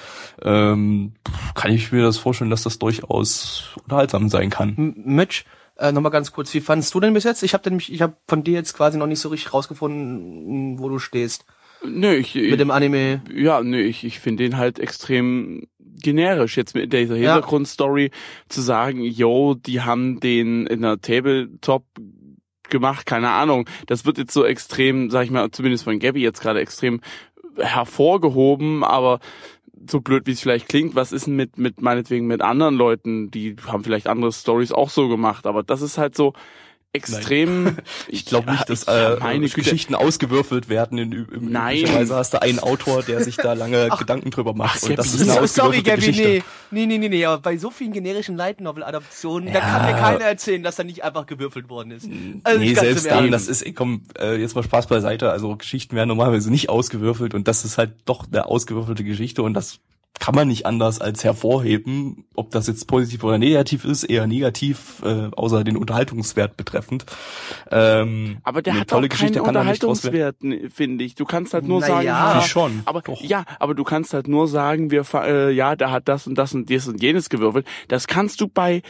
Ähm, 0.43 1.13
kann 1.55 1.71
ich 1.71 1.91
mir 1.91 2.03
das 2.03 2.17
vorstellen, 2.17 2.49
dass 2.51 2.63
das 2.63 2.79
durchaus 2.79 3.75
unterhaltsam 3.83 4.29
sein 4.29 4.49
kann. 4.49 4.75
M- 4.77 4.93
Mitch, 5.05 5.43
äh, 5.80 5.91
nochmal 5.91 6.11
ganz 6.11 6.32
kurz, 6.32 6.53
wie 6.53 6.61
fandest 6.61 6.93
du 6.93 6.99
denn 6.99 7.13
bis 7.13 7.23
jetzt? 7.23 7.43
Ich 7.43 7.53
habe 7.53 7.69
nämlich, 7.69 7.91
ich 7.91 8.01
habe 8.01 8.15
von 8.28 8.43
dir 8.43 8.53
jetzt 8.53 8.73
quasi 8.75 8.97
noch 8.97 9.07
nicht 9.07 9.19
so 9.19 9.30
richtig 9.30 9.53
rausgefunden, 9.53 10.80
wo 10.80 10.89
du 10.89 10.99
stehst 10.99 11.45
Nö, 11.86 12.13
ich, 12.15 12.34
mit 12.36 12.59
dem 12.59 12.71
Anime. 12.71 13.21
ja, 13.34 13.61
nö, 13.61 13.80
ich, 13.80 14.03
ich 14.03 14.19
finde 14.19 14.43
den 14.43 14.57
halt 14.57 14.80
extrem 14.80 15.67
generisch 15.80 16.57
jetzt 16.57 16.75
mit 16.75 16.91
dieser 16.93 17.15
Ja. 17.15 17.34
Hintergrundstory 17.34 18.11
zu 18.49 18.61
sagen, 18.61 19.01
yo, 19.03 19.53
die 19.55 19.82
haben 19.82 20.19
den 20.19 20.65
in 20.67 20.82
der 20.82 20.99
Tabletop 20.99 21.86
gemacht, 22.69 23.05
keine 23.05 23.30
Ahnung. 23.30 23.67
Das 23.86 24.05
wird 24.05 24.17
jetzt 24.17 24.34
so 24.34 24.43
extrem, 24.45 25.09
sag 25.09 25.23
ich 25.25 25.32
mal, 25.32 25.49
zumindest 25.51 25.84
von 25.86 25.99
Gabby 25.99 26.21
jetzt 26.21 26.41
gerade 26.41 26.59
extrem 26.59 27.01
hervorgehoben, 27.57 28.84
aber 28.84 29.19
so 29.89 30.01
blöd 30.01 30.25
wie 30.28 30.32
es 30.32 30.41
vielleicht 30.41 30.67
klingt, 30.69 30.95
was 30.95 31.11
ist 31.11 31.28
denn 31.28 31.36
mit 31.36 31.57
mit 31.57 31.82
meinetwegen 31.82 32.28
mit 32.28 32.41
anderen 32.41 32.75
Leuten, 32.75 33.32
die 33.32 33.55
haben 33.67 33.84
vielleicht 33.84 34.07
andere 34.07 34.32
Stories 34.32 34.71
auch 34.71 34.89
so 34.89 35.07
gemacht, 35.07 35.45
aber 35.45 35.63
das 35.63 35.82
ist 35.82 35.97
halt 35.97 36.15
so 36.15 36.34
extrem 36.93 37.77
Ich 38.07 38.25
glaube 38.25 38.51
nicht, 38.51 38.69
dass 38.69 38.83
äh, 38.83 39.17
meine 39.19 39.41
Güte. 39.41 39.61
Geschichten 39.61 39.95
ausgewürfelt 39.95 40.69
werden. 40.69 40.97
In, 40.97 41.11
in, 41.11 41.51
Nein. 41.51 41.77
Üblicherweise 41.77 42.15
hast 42.15 42.33
du 42.33 42.41
einen 42.41 42.59
Autor, 42.59 43.03
der 43.03 43.23
sich 43.23 43.35
da 43.35 43.53
lange 43.53 43.89
Gedanken 43.97 44.31
drüber 44.31 44.53
macht. 44.53 44.79
Ach, 44.83 44.89
und 44.89 44.97
das 44.97 45.13
ist 45.13 45.29
eine 45.29 45.47
So, 45.47 45.61
sorry, 45.63 45.81
Gabby, 45.81 46.11
nee. 46.11 46.43
Nee, 46.71 46.85
nee, 46.85 46.97
nee, 46.97 47.09
nee, 47.09 47.25
aber 47.25 47.41
bei 47.41 47.57
so 47.57 47.69
vielen 47.69 47.93
generischen 47.93 48.35
Light 48.35 48.59
Novel 48.61 48.83
Adaptionen, 48.83 49.47
da 49.53 49.59
Ja. 49.59 49.65
kann 49.65 49.85
mir 49.85 49.97
keiner 49.97 50.25
erzählen, 50.25 50.63
dass 50.63 50.75
da 50.75 50.83
nicht 50.83 51.03
einfach 51.03 51.25
gewürfelt 51.25 51.69
worden 51.69 51.91
ist. 51.91 52.09
Also 52.43 52.59
nee, 52.59 52.73
selbst 52.73 53.05
dann, 53.05 53.31
das 53.31 53.47
ist, 53.47 53.61
ey, 53.61 53.73
komm, 53.73 54.03
äh, 54.19 54.35
jetzt 54.35 54.55
mal 54.55 54.63
Spaß 54.63 54.88
beiseite. 54.88 55.31
Also 55.31 55.55
Geschichten 55.55 55.95
werden 55.95 56.09
normalerweise 56.09 56.51
nicht 56.51 56.69
ausgewürfelt 56.69 57.33
und 57.33 57.47
das 57.47 57.63
ist 57.63 57.77
halt 57.77 57.93
doch 58.05 58.25
eine 58.31 58.45
ausgewürfelte 58.47 59.03
Geschichte 59.03 59.43
und 59.43 59.53
das 59.53 59.79
kann 60.20 60.36
man 60.36 60.47
nicht 60.47 60.65
anders 60.65 61.01
als 61.01 61.24
hervorheben, 61.24 62.26
ob 62.36 62.51
das 62.51 62.68
jetzt 62.68 62.88
positiv 62.88 63.24
oder 63.24 63.38
negativ 63.38 63.86
ist, 63.86 64.03
eher 64.03 64.28
negativ, 64.28 65.01
äh, 65.03 65.30
außer 65.36 65.63
den 65.63 65.78
Unterhaltungswert 65.78 66.57
betreffend. 66.57 67.05
Ähm, 67.72 68.38
Aber 68.43 68.61
der 68.61 68.80
hat 68.80 68.89
tolle 68.89 69.05
auch 69.05 69.09
keinen 69.09 69.09
Geschichte 69.09 69.36
werden. 69.36 69.47
Unterhaltungswert, 69.47 70.36
finde 70.74 71.03
ich. 71.03 71.15
Du 71.15 71.26
kannst 71.26 71.53
halt 71.53 71.68
nur 71.68 71.82
Na 71.82 71.88
sagen, 71.88 72.05
ja. 72.05 72.34
ja, 72.36 72.41
schon. 72.41 72.82
aber 72.86 73.01
Doch. 73.01 73.22
ja, 73.22 73.43
aber 73.59 73.76
du 73.76 73.84
kannst 73.84 74.13
halt 74.13 74.28
nur 74.28 74.47
sagen, 74.47 74.91
wir 74.91 75.05
äh, 75.13 75.51
ja, 75.51 75.76
der 75.76 75.91
hat 75.91 76.07
das 76.07 76.28
und 76.28 76.36
das 76.36 76.53
und 76.53 76.70
das 76.70 76.88
und 76.88 77.01
jenes 77.01 77.30
gewürfelt. 77.30 77.65
Das 77.88 78.07
kannst 78.07 78.41
du 78.41 78.47
bei 78.47 78.82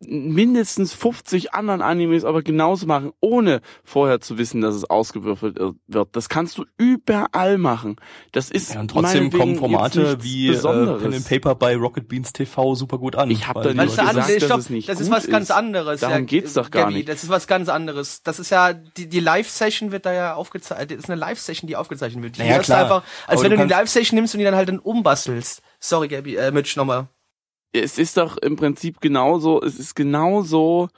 mindestens 0.00 0.92
50 0.92 1.54
anderen 1.54 1.82
Animes 1.82 2.24
aber 2.24 2.42
genauso 2.42 2.86
machen, 2.86 3.12
ohne 3.20 3.60
vorher 3.82 4.20
zu 4.20 4.38
wissen, 4.38 4.60
dass 4.60 4.74
es 4.74 4.84
ausgewürfelt 4.84 5.58
äh, 5.58 5.72
wird. 5.86 6.08
Das 6.12 6.28
kannst 6.28 6.58
du 6.58 6.64
überall 6.76 7.58
machen. 7.58 7.96
Das 8.32 8.50
ist 8.50 8.74
Ja, 8.74 8.80
und 8.80 8.90
trotzdem 8.90 9.30
kommen 9.30 9.56
Formate 9.56 10.22
wie 10.22 10.48
äh, 10.48 10.52
Besonderes. 10.52 11.02
Pen 11.02 11.14
and 11.14 11.28
Paper 11.28 11.54
bei 11.54 11.76
Rocket 11.76 12.08
Beans 12.08 12.32
TV 12.32 12.74
super 12.74 12.98
gut 12.98 13.16
an. 13.16 13.30
Ich 13.30 13.46
hab 13.48 13.56
weil 13.56 13.64
da 13.64 13.70
die 13.72 13.78
nicht 13.78 13.96
gesagt, 13.98 14.16
dass 14.16 14.44
stopp, 14.44 14.60
es 14.60 14.70
nicht 14.70 14.88
das 14.88 15.00
ist 15.00 15.10
was 15.10 15.26
ganz 15.28 15.50
anderes. 15.50 16.00
Darum 16.00 16.18
ja, 16.18 16.24
geht's 16.24 16.54
doch 16.54 16.70
gar 16.70 16.84
Gabby, 16.84 16.94
nicht. 16.94 17.08
Das 17.08 17.22
ist 17.24 17.28
was 17.28 17.46
ganz 17.46 17.68
anderes. 17.68 18.22
Das 18.22 18.38
ist 18.38 18.50
ja, 18.50 18.72
die, 18.72 19.08
die 19.08 19.20
Live-Session 19.20 19.90
wird 19.92 20.06
da 20.06 20.12
ja 20.12 20.34
aufgezeichnet, 20.34 20.92
das 20.92 20.98
ist 20.98 21.10
eine 21.10 21.18
Live-Session, 21.20 21.66
die 21.66 21.76
aufgezeichnet 21.76 22.22
wird. 22.22 22.36
Hier 22.36 22.44
Naja, 22.44 22.58
klar. 22.60 22.82
einfach, 22.84 23.02
als 23.26 23.40
Aber 23.40 23.42
wenn 23.44 23.50
du 23.50 23.56
du 23.56 23.62
die 23.64 23.68
kannst- 23.70 23.94
Live-Session 23.94 24.16
nimmst 24.16 24.34
und 24.34 24.38
die 24.38 24.44
dann 24.44 24.54
halt 24.54 24.68
dann 24.68 24.78
umbastelst. 24.78 25.60
Sorry, 25.80 26.08
Gabby, 26.08 26.36
äh, 26.36 26.50
Mitch, 26.50 26.76
nochmal. 26.78 27.08
Es 27.72 27.98
ist 27.98 28.16
doch 28.16 28.36
im 28.38 28.56
Prinzip 28.56 29.00
genauso, 29.00 29.62
es 29.62 29.78
ist 29.78 29.94
genauso 29.94 30.88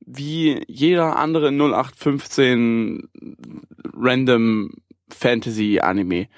wie 0.00 0.62
jeder 0.68 1.16
andere 1.16 1.48
0815 1.48 3.08
Random 3.94 4.70
Fantasy 5.08 5.80
Anime. 5.80 6.28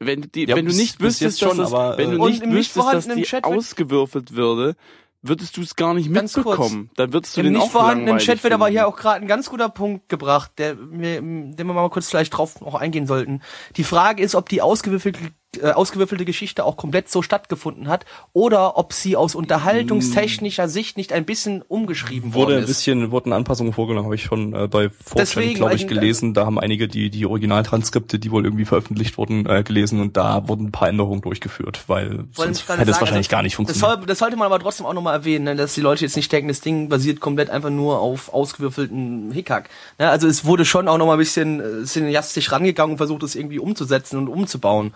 Wenn 0.00 0.22
du 0.22 0.28
die, 0.28 0.46
Ja, 0.46 0.56
wenn 0.56 0.66
du 0.66 0.74
nicht 0.74 1.00
wüsstest, 1.00 1.40
schon, 1.40 1.56
dass 1.56 1.68
es, 1.68 1.74
aber, 1.74 1.96
wenn 1.98 2.10
äh, 2.10 2.16
du 2.16 2.22
Und 2.22 2.30
nicht 2.30 2.42
im 2.42 2.50
nicht 2.50 2.76
wüsstest, 2.76 3.08
dass 3.08 3.14
die 3.16 3.22
Chat 3.22 3.44
ausgewürfelt 3.44 4.34
würde, 4.34 4.76
würdest 5.22 5.56
du 5.56 5.62
es 5.62 5.74
gar 5.76 5.94
nicht 5.94 6.12
Ganz 6.12 6.34
kurz. 6.34 6.46
mitbekommen. 6.46 6.90
Dann 6.96 7.12
würdest 7.12 7.36
du 7.36 7.40
Im 7.40 7.46
den 7.46 7.52
nicht 7.54 7.62
auch 7.62 7.70
vorhandenen 7.70 8.18
Chat 8.18 8.42
wird 8.44 8.52
aber 8.52 8.68
hier 8.68 8.86
auch 8.86 8.96
gerade 8.96 9.22
ein 9.22 9.28
ganz 9.28 9.48
guter 9.48 9.70
Punkt 9.70 10.08
gebracht, 10.08 10.52
der, 10.58 10.74
den 10.74 11.56
wir 11.56 11.64
mal 11.64 11.88
kurz 11.88 12.10
vielleicht 12.10 12.36
drauf 12.36 12.60
noch 12.60 12.74
eingehen 12.74 13.06
sollten. 13.06 13.40
Die 13.76 13.84
Frage 13.84 14.22
ist, 14.22 14.34
ob 14.34 14.48
die 14.48 14.60
ausgewürfelte, 14.60 15.20
äh, 15.62 15.72
ausgewürfelte 15.72 16.24
Geschichte 16.24 16.64
auch 16.64 16.76
komplett 16.76 17.08
so 17.08 17.22
stattgefunden 17.22 17.88
hat 17.88 18.04
oder 18.32 18.76
ob 18.76 18.92
sie 18.92 19.16
aus 19.16 19.34
unterhaltungstechnischer 19.34 20.68
Sicht 20.68 20.96
nicht 20.96 21.12
ein 21.12 21.24
bisschen 21.24 21.62
umgeschrieben 21.62 22.34
wurde 22.34 22.46
worden 22.46 22.56
ein 22.58 22.62
ist. 22.64 22.68
bisschen, 22.68 23.10
wurden 23.10 23.32
Anpassungen 23.32 23.72
vorgenommen, 23.72 24.06
habe 24.06 24.14
ich 24.14 24.22
schon 24.22 24.54
äh, 24.54 24.68
bei 24.68 24.86
4chan, 24.86 24.90
Deswegen, 25.16 25.54
glaube 25.54 25.74
ich, 25.74 25.86
gelesen. 25.86 26.34
Da 26.34 26.46
haben 26.46 26.58
einige 26.58 26.88
die 26.88 27.10
die 27.10 27.26
Originaltranskripte, 27.26 28.18
die 28.18 28.30
wohl 28.30 28.44
irgendwie 28.44 28.64
veröffentlicht 28.64 29.18
wurden, 29.18 29.46
äh, 29.46 29.62
gelesen 29.62 30.00
und 30.00 30.16
da 30.16 30.48
wurden 30.48 30.66
ein 30.66 30.72
paar 30.72 30.88
Änderungen 30.88 31.22
durchgeführt, 31.22 31.84
weil 31.86 32.24
sonst 32.32 32.68
hätte 32.68 32.90
es 32.90 33.00
wahrscheinlich 33.00 33.28
also, 33.28 33.30
gar 33.30 33.42
nicht 33.42 33.52
Das, 33.52 33.56
funktioniert. 33.56 33.98
soll, 33.98 34.06
das 34.06 34.18
sollte 34.18 34.36
man 34.36 34.46
aber 34.46 34.58
trotzdem 34.58 34.86
auch 34.86 34.94
nochmal 34.94 35.14
erwähnen, 35.14 35.44
ne, 35.44 35.56
dass 35.56 35.74
die 35.74 35.80
Leute 35.80 36.04
jetzt 36.04 36.16
nicht 36.16 36.30
denken, 36.32 36.48
das 36.48 36.60
Ding 36.60 36.88
basiert 36.88 37.20
komplett 37.20 37.50
einfach 37.50 37.70
nur 37.70 38.00
auf 38.00 38.32
ausgewürfelten 38.32 39.30
Hickhack. 39.32 39.68
Ne, 39.98 40.08
also 40.08 40.26
es 40.26 40.44
wurde 40.44 40.64
schon 40.64 40.88
auch 40.88 40.98
nochmal 40.98 41.16
ein 41.16 41.18
bisschen 41.18 41.60
äh, 41.60 41.84
cineastisch 41.84 42.50
rangegangen 42.52 42.92
und 42.92 42.98
versucht, 42.98 43.22
es 43.22 43.34
irgendwie 43.34 43.58
umzusetzen 43.58 44.18
und 44.18 44.28
umzubauen. 44.28 44.92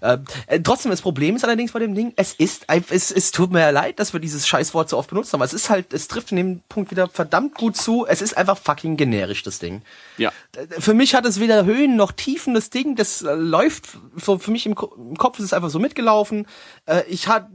Äh, 0.00 0.18
äh, 0.46 0.60
trotzdem, 0.60 0.90
das 0.90 1.02
Problem 1.02 1.36
ist 1.36 1.44
allerdings 1.44 1.72
bei 1.72 1.78
dem 1.78 1.94
Ding, 1.94 2.12
es 2.16 2.34
ist, 2.34 2.66
es, 2.90 3.10
es 3.10 3.30
tut 3.30 3.52
mir 3.52 3.60
ja 3.60 3.70
leid, 3.70 3.98
dass 3.98 4.12
wir 4.12 4.20
dieses 4.20 4.46
Scheißwort 4.46 4.88
so 4.88 4.98
oft 4.98 5.10
benutzt 5.10 5.32
haben, 5.32 5.40
aber 5.40 5.46
es 5.46 5.54
ist 5.54 5.70
halt, 5.70 5.92
es 5.92 6.08
trifft 6.08 6.30
in 6.30 6.36
dem 6.36 6.60
Punkt 6.68 6.90
wieder 6.90 7.08
verdammt 7.08 7.54
gut 7.54 7.76
zu, 7.76 8.06
es 8.06 8.22
ist 8.22 8.36
einfach 8.36 8.58
fucking 8.58 8.96
generisch, 8.96 9.42
das 9.42 9.58
Ding 9.58 9.82
Ja. 10.18 10.32
für 10.78 10.94
mich 10.94 11.14
hat 11.14 11.26
es 11.26 11.40
weder 11.40 11.64
Höhen 11.64 11.96
noch 11.96 12.12
Tiefen, 12.12 12.54
das 12.54 12.70
Ding, 12.70 12.96
das 12.96 13.22
äh, 13.22 13.34
läuft 13.34 13.98
so 14.16 14.38
für 14.38 14.50
mich 14.50 14.66
im, 14.66 14.74
im 14.96 15.16
Kopf 15.16 15.38
ist 15.38 15.46
es 15.46 15.52
einfach 15.52 15.70
so 15.70 15.78
mitgelaufen. 15.78 16.46
Äh, 16.86 17.02
ich 17.08 17.28
hatte 17.28 17.48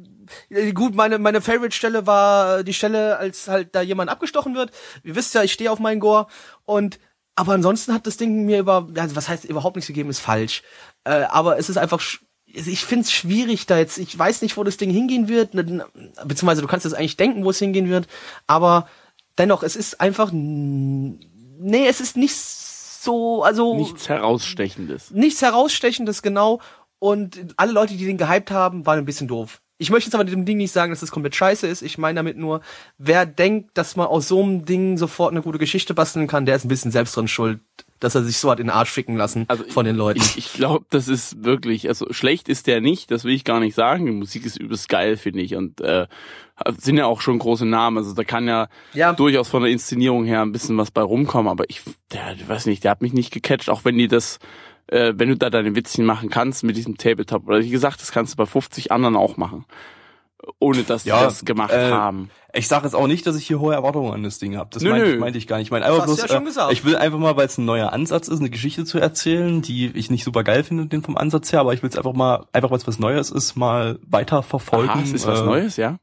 gut, 0.74 0.96
meine 0.96 1.18
meine 1.18 1.42
Favorite 1.42 1.76
Stelle 1.76 2.06
war 2.06 2.64
die 2.64 2.74
Stelle, 2.74 3.18
als 3.18 3.48
halt 3.48 3.74
da 3.76 3.82
jemand 3.82 4.10
abgestochen 4.10 4.56
wird. 4.56 4.72
Ihr 5.04 5.16
wisst 5.16 5.34
ja, 5.34 5.44
ich 5.44 5.54
stehe 5.54 5.72
auf 5.72 5.80
meinen 5.80 6.00
Gore 6.00 6.28
und 6.66 7.00
aber 7.36 7.54
ansonsten 7.54 7.94
hat 7.94 8.06
das 8.06 8.18
Ding 8.18 8.46
mir 8.46 8.60
über 8.60 8.88
also 8.98 9.16
was 9.16 9.30
heißt 9.30 9.46
überhaupt 9.46 9.76
nichts 9.76 9.88
gegeben, 9.88 10.10
ist 10.10 10.20
falsch. 10.20 10.62
Äh, 11.06 11.24
aber 11.30 11.58
es 11.58 11.70
ist 11.70 11.78
einfach 11.78 12.02
ich 12.54 12.86
finde 12.86 13.04
es 13.04 13.12
schwierig 13.12 13.66
da 13.66 13.78
jetzt. 13.78 13.98
Ich 13.98 14.18
weiß 14.18 14.42
nicht, 14.42 14.58
wo 14.58 14.64
das 14.64 14.78
Ding 14.78 14.90
hingehen 14.90 15.28
wird, 15.28 15.52
beziehungsweise 15.54 16.62
du 16.62 16.68
kannst 16.68 16.86
jetzt 16.86 16.94
eigentlich 16.96 17.18
denken, 17.18 17.44
wo 17.44 17.50
es 17.52 17.60
hingehen 17.60 17.90
wird, 17.90 18.08
aber 18.48 18.88
dennoch, 19.38 19.64
es 19.64 19.76
ist 19.76 20.02
einfach 20.02 20.32
nee, 20.34 21.88
es 21.88 22.02
ist 22.02 22.18
nicht 22.18 22.36
so, 22.36 23.44
also 23.44 23.76
Nichts 23.76 24.10
herausstechendes. 24.10 25.12
nichts 25.12 25.42
herausstechendes 25.42 26.22
genau 26.22 26.60
und 27.00 27.40
alle 27.56 27.72
Leute, 27.72 27.96
die 27.96 28.06
den 28.06 28.18
gehypt 28.18 28.52
haben, 28.52 28.86
waren 28.86 29.00
ein 29.00 29.06
bisschen 29.06 29.28
doof. 29.28 29.62
Ich 29.78 29.90
möchte 29.90 30.08
jetzt 30.08 30.16
aber 30.16 30.26
dem 30.26 30.44
Ding 30.44 30.58
nicht 30.58 30.74
sagen, 30.74 30.92
dass 30.92 31.02
es 31.02 31.12
komplett 31.12 31.36
scheiße 31.36 31.66
ist. 31.66 31.82
Ich 31.82 31.98
meine 31.98 32.18
damit 32.18 32.36
nur, 32.36 32.60
wer 32.98 33.26
denkt, 33.26 33.78
dass 33.78 33.96
man 33.96 34.08
aus 34.08 34.28
so 34.28 34.44
einem 34.44 34.66
Ding 34.66 34.98
sofort 34.98 35.32
eine 35.32 35.42
gute 35.42 35.58
Geschichte 35.58 35.94
basteln 35.94 36.28
kann, 36.28 36.46
der 36.46 36.58
ist 36.58 36.66
ein 36.66 36.70
bisschen 36.70 36.92
selbst 36.92 37.16
dran 37.16 37.30
schuld, 37.30 37.62
dass 38.00 38.16
er 38.16 38.24
sich 38.24 38.38
so 38.38 38.50
hat 38.50 38.60
in 38.60 38.68
den 38.68 38.72
Arsch 38.76 38.90
ficken 38.92 39.18
lassen 39.18 39.46
Also 39.48 39.64
von 39.70 39.86
den 39.86 39.96
Leuten. 39.96 40.20
Ich, 40.20 40.38
ich 40.38 40.54
glaube, 40.54 40.86
das 40.90 41.08
ist 41.08 41.44
wirklich, 41.44 41.88
also 41.88 42.08
schlecht 42.12 42.48
ist 42.50 42.68
der 42.68 42.80
nicht, 42.82 43.12
das 43.12 43.24
will 43.26 43.34
ich 43.34 43.44
gar 43.44 43.60
nicht 43.60 43.76
sagen. 43.76 44.06
Die 44.06 44.12
Musik 44.12 44.46
ist 44.46 44.58
übelst 44.58 44.88
geil, 44.90 45.18
finde 45.18 45.42
ich. 45.42 45.56
Und 45.56 45.82
äh, 45.82 46.08
sind 46.78 46.98
ja 46.98 47.06
auch 47.06 47.22
schon 47.22 47.40
große 47.40 47.66
Namen. 47.66 47.98
Also 47.98 48.14
da 48.14 48.24
kann 48.24 48.48
ja, 48.48 48.68
Ja. 48.94 49.14
durchaus 49.14 49.48
von 49.50 49.64
der 49.64 49.72
Inszenierung 49.72 50.26
her 50.26 50.42
ein 50.42 50.52
bisschen 50.52 50.78
was 50.78 50.92
bei 50.92 51.02
rumkommen. 51.02 51.52
Aber 51.52 51.66
ich, 51.70 51.82
der, 52.14 52.34
ich 52.36 52.48
weiß 52.48 52.66
nicht, 52.68 52.84
der 52.84 52.92
hat 52.92 53.02
mich 53.02 53.14
nicht 53.14 53.32
gecatcht, 53.32 53.70
auch 53.70 53.86
wenn 53.86 53.98
die 53.98 54.08
das, 54.08 54.40
äh, 54.88 55.14
wenn 55.16 55.30
du 55.30 55.36
da 55.38 55.50
deine 55.50 55.76
Witzchen 55.76 56.06
machen 56.06 56.30
kannst 56.30 56.64
mit 56.64 56.78
diesem 56.78 56.98
Tabletop. 56.98 57.48
Oder 57.48 57.60
wie 57.62 57.70
gesagt, 57.70 58.02
das 58.02 58.12
kannst 58.12 58.34
du 58.34 58.38
bei 58.38 58.46
50 58.46 58.92
anderen 58.92 59.16
auch 59.16 59.38
machen. 59.38 59.66
Ohne 60.60 60.84
dass 60.84 61.04
die 61.04 61.10
Ja, 61.10 61.24
das 61.24 61.44
gemacht 61.46 61.74
äh, 61.74 61.92
haben. 61.92 62.30
Ich 62.54 62.68
sage 62.68 62.86
jetzt 62.86 62.96
auch 62.96 63.06
nicht, 63.06 63.28
dass 63.28 63.36
ich 63.36 63.46
hier 63.46 63.60
hohe 63.60 63.76
Erwartungen 63.76 64.12
an 64.12 64.24
das 64.24 64.40
Ding 64.40 64.58
habe. 64.58 64.70
Das 64.74 64.82
Nö, 64.82 64.90
meinte, 64.90 65.08
nö. 65.08 65.14
ich, 65.14 65.20
meinte 65.20 65.38
ich 65.38 65.46
gar 65.46 65.58
nicht. 65.58 65.68
Ich 65.68 65.72
meine 65.72 65.86
einfach 65.86 66.06
bloß, 66.06 66.22
ja 66.22 66.28
schon 66.28 66.48
äh, 66.48 66.74
ich 66.74 66.84
will 66.84 66.96
einfach 66.96 67.20
mal, 67.20 67.38
weil 67.38 67.46
es 67.46 67.58
ein 67.60 67.66
neuer 67.66 67.94
Ansatz 67.94 68.28
ist, 68.28 68.40
eine 68.40 68.50
Geschichte 68.50 68.86
zu 68.86 68.98
erzählen, 68.98 69.62
die 69.62 69.88
ich 69.96 70.10
nicht 70.10 70.24
super 70.24 70.44
geil 70.44 70.64
finde, 70.64 70.88
den 70.88 71.04
vom 71.04 71.16
Ansatz 71.16 71.52
her, 71.54 71.60
aber 71.60 71.74
ich 71.74 71.84
will 71.84 71.90
es 71.90 71.98
einfach 71.98 72.14
mal, 72.14 72.48
einfach 72.52 72.72
weil 72.72 72.78
es 72.78 72.88
was 72.88 72.98
Neues 72.98 73.30
ist, 73.30 73.56
mal 73.56 74.00
weiter 74.08 74.42
verfolgen. 74.42 74.90
Aha, 74.90 75.02
es 75.04 75.14
ist 75.14 75.28
was 75.28 75.42
äh, 75.42 75.46
Neues, 75.46 75.78
ja? 75.78 76.00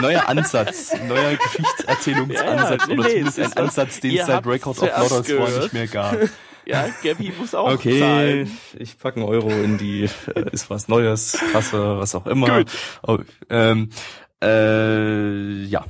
neuer 0.00 0.28
Ansatz, 0.28 0.92
neuer 1.06 1.36
Geschichtserzählungsansatz 1.36 2.86
Ja, 2.88 2.94
ja, 2.94 2.98
oder 2.98 3.08
nee, 3.08 3.10
zumindest 3.10 3.38
das 3.38 3.56
ein 3.56 3.64
Ansatz, 3.64 4.00
den 4.00 4.16
es 4.16 4.26
seit 4.26 4.36
habt's 4.36 4.48
Records 4.48 4.82
of 4.82 4.88
war 4.88 5.22
gehört. 5.22 5.62
nicht 5.62 5.72
mehr 5.72 5.86
gab. 5.86 6.16
Ja, 6.68 6.86
Gabby 7.02 7.32
muss 7.38 7.54
auch 7.54 7.72
Okay, 7.72 7.98
zahlen. 7.98 8.58
ich 8.78 8.98
pack 8.98 9.16
einen 9.16 9.24
Euro 9.24 9.48
in 9.50 9.78
die, 9.78 10.02
äh, 10.34 10.50
ist 10.52 10.68
was 10.68 10.88
Neues, 10.88 11.38
Kasse, 11.52 11.98
was 11.98 12.14
auch 12.14 12.26
immer. 12.26 12.58
Gut. 12.58 12.70
Oh, 13.06 13.18
ähm, 13.48 13.88
äh, 14.42 15.62
ja. 15.64 15.84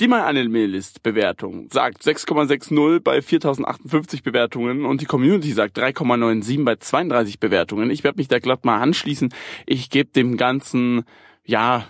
Die 0.00 0.06
MyAnimeList-Bewertung 0.08 1.68
sagt 1.72 2.02
6,60 2.02 3.00
bei 3.00 3.20
4058 3.20 4.22
Bewertungen 4.22 4.84
und 4.84 5.00
die 5.00 5.06
Community 5.06 5.52
sagt 5.52 5.76
3,97 5.78 6.64
bei 6.64 6.76
32 6.76 7.40
Bewertungen. 7.40 7.90
Ich 7.90 8.04
werde 8.04 8.18
mich 8.18 8.28
da 8.28 8.38
glatt 8.38 8.64
mal 8.64 8.78
anschließen. 8.80 9.34
Ich 9.66 9.90
gebe 9.90 10.10
dem 10.10 10.36
Ganzen, 10.36 11.04
ja, 11.44 11.84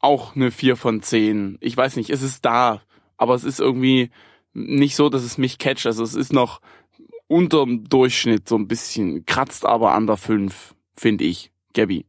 auch 0.00 0.34
eine 0.34 0.50
4 0.50 0.76
von 0.76 1.02
10. 1.02 1.58
Ich 1.60 1.76
weiß 1.76 1.96
nicht, 1.96 2.10
es 2.10 2.22
ist 2.22 2.44
da, 2.44 2.82
aber 3.16 3.34
es 3.36 3.44
ist 3.44 3.60
irgendwie 3.60 4.10
nicht 4.52 4.96
so, 4.96 5.08
dass 5.08 5.22
es 5.22 5.38
mich 5.38 5.58
catcht. 5.58 5.86
Also 5.86 6.02
es 6.02 6.14
ist 6.16 6.32
noch 6.32 6.60
unterm 7.32 7.88
Durchschnitt 7.88 8.48
so 8.48 8.56
ein 8.56 8.68
bisschen, 8.68 9.26
kratzt 9.26 9.64
aber 9.64 9.92
an 9.92 10.06
der 10.06 10.16
5, 10.16 10.74
finde 10.96 11.24
ich. 11.24 11.50
Gabby. 11.72 12.04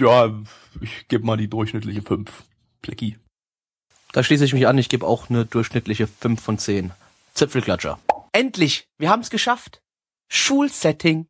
Ja, 0.00 0.32
ich 0.80 1.06
gebe 1.08 1.26
mal 1.26 1.36
die 1.36 1.48
durchschnittliche 1.48 2.00
5. 2.00 2.30
Plecki. 2.80 3.18
Da 4.12 4.22
schließe 4.22 4.44
ich 4.44 4.54
mich 4.54 4.66
an, 4.66 4.78
ich 4.78 4.88
gebe 4.88 5.06
auch 5.06 5.28
eine 5.28 5.44
durchschnittliche 5.44 6.06
5 6.06 6.40
von 6.40 6.58
10. 6.58 6.92
Zipfelklatscher. 7.34 7.98
Endlich, 8.32 8.88
wir 8.98 9.10
haben 9.10 9.20
es 9.20 9.30
geschafft. 9.30 9.82
Schulsetting. 10.28 11.28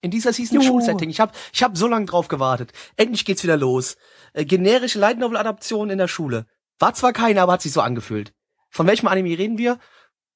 In 0.00 0.12
dieser 0.12 0.32
Season 0.32 0.60
Juhu. 0.60 0.66
Schulsetting. 0.68 1.10
Ich 1.10 1.18
habe 1.18 1.32
ich 1.52 1.64
hab 1.64 1.76
so 1.76 1.88
lange 1.88 2.06
drauf 2.06 2.28
gewartet. 2.28 2.72
Endlich 2.96 3.24
geht's 3.24 3.42
wieder 3.42 3.56
los. 3.56 3.96
Äh, 4.32 4.44
generische 4.44 5.00
Light 5.00 5.18
Novel 5.18 5.36
Adaption 5.36 5.90
in 5.90 5.98
der 5.98 6.06
Schule. 6.06 6.46
War 6.78 6.94
zwar 6.94 7.12
keine, 7.12 7.42
aber 7.42 7.54
hat 7.54 7.62
sich 7.62 7.72
so 7.72 7.80
angefühlt. 7.80 8.32
Von 8.70 8.86
welchem 8.86 9.08
Anime 9.08 9.36
reden 9.36 9.58
wir? 9.58 9.80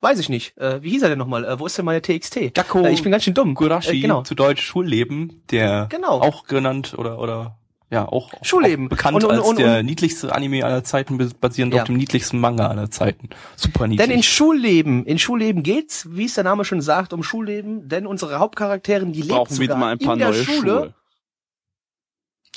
Weiß 0.03 0.19
ich 0.19 0.29
nicht. 0.29 0.59
Äh, 0.59 0.83
wie 0.83 0.91
hieß 0.91 1.03
er 1.05 1.11
denn 1.11 1.19
nochmal? 1.19 1.45
Äh, 1.45 1.61
wo 1.61 1.67
ist 1.67 1.79
denn 1.79 1.85
meine 1.85 2.03
TXT? 2.03 2.53
Gakko 2.55 2.81
Äh, 2.85 2.93
ich 2.93 3.03
bin 3.05 3.13
ganz 3.13 3.23
schön 3.23 3.35
dumm. 3.35 3.55
Gurashi, 3.55 3.99
Äh, 3.99 4.01
genau. 4.01 4.23
zu 4.23 4.35
Deutsch 4.35 4.61
Schulleben, 4.63 5.43
der 5.53 5.87
Genau. 5.91 6.21
auch 6.21 6.45
genannt 6.47 6.95
oder 6.99 7.21
oder 7.21 7.57
ja 7.89 8.09
auch 8.09 8.33
Schulleben. 8.43 8.87
auch 8.87 8.91
bekannt 8.91 9.15
Und- 9.17 9.25
und- 9.25 9.31
als 9.31 9.47
und- 9.49 9.59
der 9.61 9.79
und- 9.79 9.87
niedlichste 9.87 10.35
Anime 10.35 10.65
aller 10.65 10.83
Zeiten, 10.83 11.19
basierend 11.41 11.73
Ja. 11.75 11.83
auf 11.83 11.87
dem 11.87 11.97
niedlichsten 11.99 12.41
Manga 12.41 12.67
aller 12.67 12.91
Zeiten. 12.91 13.29
Super 13.55 13.87
niedlich. 13.87 14.05
Denn 14.09 14.17
in 14.17 14.25
Schulleben, 14.25 15.07
in 15.07 15.21
Schulleben 15.21 15.63
geht's, 15.63 16.09
wie 16.11 16.25
es 16.25 16.35
der 16.35 16.43
Name 16.45 16.65
schon 16.65 16.81
sagt, 16.81 17.13
um 17.13 17.23
Schulleben, 17.23 17.89
denn 17.89 18.07
unsere 18.09 18.41
Hauptcharakterin, 18.41 19.13
die 19.13 19.23
lebt 19.23 19.31
wieder 19.31 19.47
sogar 19.55 19.77
mal 19.77 19.93
ein 19.93 19.99
paar 19.99 20.15
in 20.15 20.19
der 20.19 20.31
neue 20.31 20.43
Schule. 20.43 20.57
Schuhe. 20.59 20.95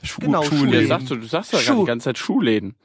Schu 0.04 0.22
genau, 0.22 0.42
Ja, 0.44 0.50
Schulleben. 0.50 0.88
sagst 0.88 1.10
du, 1.12 1.16
du 1.16 1.28
sagst 1.28 1.54
ja 1.54 1.60
gar 1.60 1.64
Schuh. 1.76 1.82
die 1.82 1.88
ganze 1.88 2.04
Zeit 2.06 2.18
Schuhläden. 2.18 2.76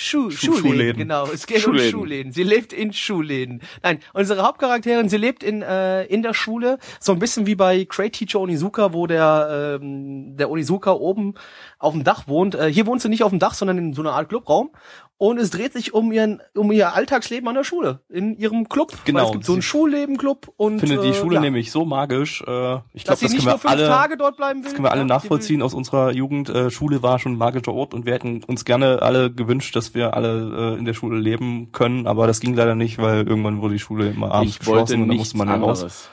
Schuh, 0.00 0.30
Schuh- 0.30 0.36
Schuhläden, 0.52 0.60
Schuhläden. 0.70 0.98
genau. 0.98 1.26
Es 1.26 1.46
geht 1.46 1.60
Schuhläden. 1.60 1.86
um 1.94 2.00
Schuhläden. 2.02 2.32
Sie 2.32 2.44
lebt 2.44 2.72
in 2.72 2.92
Schuhläden. 2.92 3.60
Nein, 3.82 3.98
unsere 4.12 4.42
Hauptcharakterin, 4.44 5.08
sie 5.08 5.16
lebt 5.16 5.42
in 5.42 5.62
äh, 5.62 6.04
in 6.04 6.22
der 6.22 6.34
Schule, 6.34 6.78
so 7.00 7.10
ein 7.12 7.18
bisschen 7.18 7.46
wie 7.46 7.56
bei 7.56 7.82
Great 7.82 8.12
Teacher 8.12 8.38
Onizuka, 8.38 8.92
wo 8.92 9.08
der 9.08 9.78
ähm, 9.82 10.36
der 10.36 10.50
Onizuka 10.50 10.92
oben 10.92 11.34
auf 11.78 11.92
dem 11.92 12.04
Dach 12.04 12.26
wohnt. 12.26 12.54
Äh, 12.54 12.72
hier 12.72 12.86
wohnt 12.86 13.00
sie 13.00 13.08
nicht 13.08 13.22
auf 13.22 13.30
dem 13.30 13.38
Dach, 13.38 13.54
sondern 13.54 13.78
in 13.78 13.92
so 13.94 14.02
einer 14.02 14.12
Art 14.12 14.28
Clubraum. 14.28 14.70
Und 15.16 15.38
es 15.38 15.50
dreht 15.50 15.72
sich 15.72 15.94
um 15.94 16.12
ihren 16.12 16.40
um 16.54 16.70
ihr 16.70 16.94
Alltagsleben 16.94 17.48
an 17.48 17.56
der 17.56 17.64
Schule, 17.64 18.00
in 18.08 18.36
ihrem 18.36 18.68
Club. 18.68 18.92
Genau. 19.04 19.18
Weil 19.18 19.26
es 19.26 19.32
gibt 19.32 19.44
so 19.44 19.54
einen 19.54 19.62
Schulleben-Club 19.62 20.52
und 20.56 20.78
finde 20.78 21.02
die 21.02 21.08
äh, 21.08 21.14
Schule 21.14 21.36
ja, 21.36 21.40
nämlich 21.40 21.72
so 21.72 21.84
magisch. 21.84 22.40
Äh, 22.42 22.76
ich 22.92 23.02
dass 23.02 23.18
glaube, 23.18 23.18
sie 23.18 23.24
das 23.24 23.32
nicht 23.32 23.32
können 23.32 23.44
nur 23.46 23.54
wir 23.54 23.58
fünf 23.58 23.72
alle, 23.72 23.86
Tage 23.88 24.16
dort 24.16 24.36
bleiben 24.36 24.60
will. 24.60 24.64
das 24.64 24.74
können 24.74 24.84
wir 24.84 24.92
alle 24.92 25.04
nachvollziehen 25.04 25.60
aus 25.60 25.74
unserer 25.74 26.12
Jugend. 26.12 26.50
Äh, 26.50 26.70
Schule 26.70 27.02
war 27.02 27.18
schon 27.18 27.32
ein 27.32 27.38
magischer 27.38 27.74
Ort 27.74 27.94
und 27.94 28.06
wir 28.06 28.12
hätten 28.14 28.44
uns 28.44 28.64
gerne 28.64 29.02
alle 29.02 29.32
gewünscht, 29.32 29.74
dass 29.74 29.92
wir 29.92 30.14
alle 30.14 30.74
äh, 30.74 30.78
in 30.78 30.84
der 30.84 30.94
Schule 30.94 31.18
leben 31.18 31.72
können. 31.72 32.06
Aber 32.06 32.28
das 32.28 32.38
ging 32.38 32.54
leider 32.54 32.76
nicht, 32.76 32.98
weil 32.98 33.26
irgendwann 33.26 33.60
wurde 33.60 33.74
die 33.74 33.80
Schule 33.80 34.08
immer 34.10 34.30
abends 34.30 34.52
Ich 34.52 34.58
geschlossen 34.60 35.02
und 35.02 35.08
dann 35.08 35.16
musste 35.16 35.36
man 35.36 35.48
ja 35.48 35.56
raus. 35.56 35.80
anderes. 35.80 36.10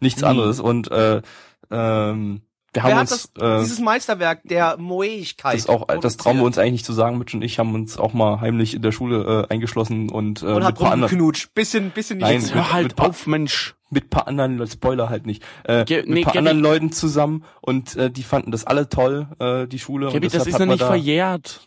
Nichts 0.00 0.24
anderes. 0.24 0.58
Und 0.58 0.90
äh, 0.90 1.22
ähm, 1.70 2.40
wir 2.74 2.82
Wer 2.84 2.90
haben 2.92 2.94
hat 3.00 3.10
uns 3.12 3.30
das, 3.34 3.42
äh, 3.42 3.60
dieses 3.62 3.80
Meisterwerk 3.80 4.42
der 4.44 4.76
Moeigkeit? 4.78 5.54
das 5.54 5.68
auch, 5.68 5.86
das 6.00 6.16
trauen 6.16 6.36
wir 6.36 6.44
uns 6.44 6.58
eigentlich 6.58 6.72
nicht 6.72 6.84
zu 6.86 6.92
sagen, 6.92 7.18
Mitch 7.18 7.34
und 7.36 7.42
ich 7.42 7.58
haben 7.58 7.74
uns 7.74 7.96
auch 7.98 8.12
mal 8.12 8.40
heimlich 8.40 8.74
in 8.74 8.82
der 8.82 8.92
Schule 8.92 9.46
äh, 9.48 9.52
eingeschlossen 9.52 10.10
und, 10.10 10.42
äh, 10.42 10.46
und 10.46 10.54
mit 10.56 10.64
hat 10.64 10.78
paar 10.78 10.92
anderen. 10.92 11.32
Bisschen, 11.54 11.90
bisschen 11.90 12.18
Nein, 12.18 12.36
nicht. 12.36 12.46
mit- 12.46 12.54
Hör 12.54 12.72
halt 12.72 12.88
mit 12.88 13.00
auf, 13.00 13.26
Mensch. 13.26 13.74
mit 13.90 14.10
paar 14.10 14.28
anderen, 14.28 14.64
Spoiler 14.66 15.08
halt 15.08 15.24
nicht, 15.26 15.42
äh, 15.64 15.84
Ge- 15.86 16.00
mit 16.00 16.08
nee, 16.10 16.22
paar 16.22 16.34
Gabby- 16.34 16.38
anderen 16.40 16.60
Leuten 16.60 16.92
zusammen 16.92 17.44
und 17.62 17.96
äh, 17.96 18.10
die 18.10 18.22
fanden 18.22 18.50
das 18.50 18.64
alle 18.66 18.88
toll, 18.88 19.28
äh, 19.40 19.66
die 19.66 19.78
Schule. 19.78 20.06
Gabby, 20.06 20.26
und 20.26 20.34
das 20.34 20.46
ist 20.46 20.58
man 20.58 20.68
nicht 20.68 20.82
da, 20.82 20.88
verjährt. 20.88 21.66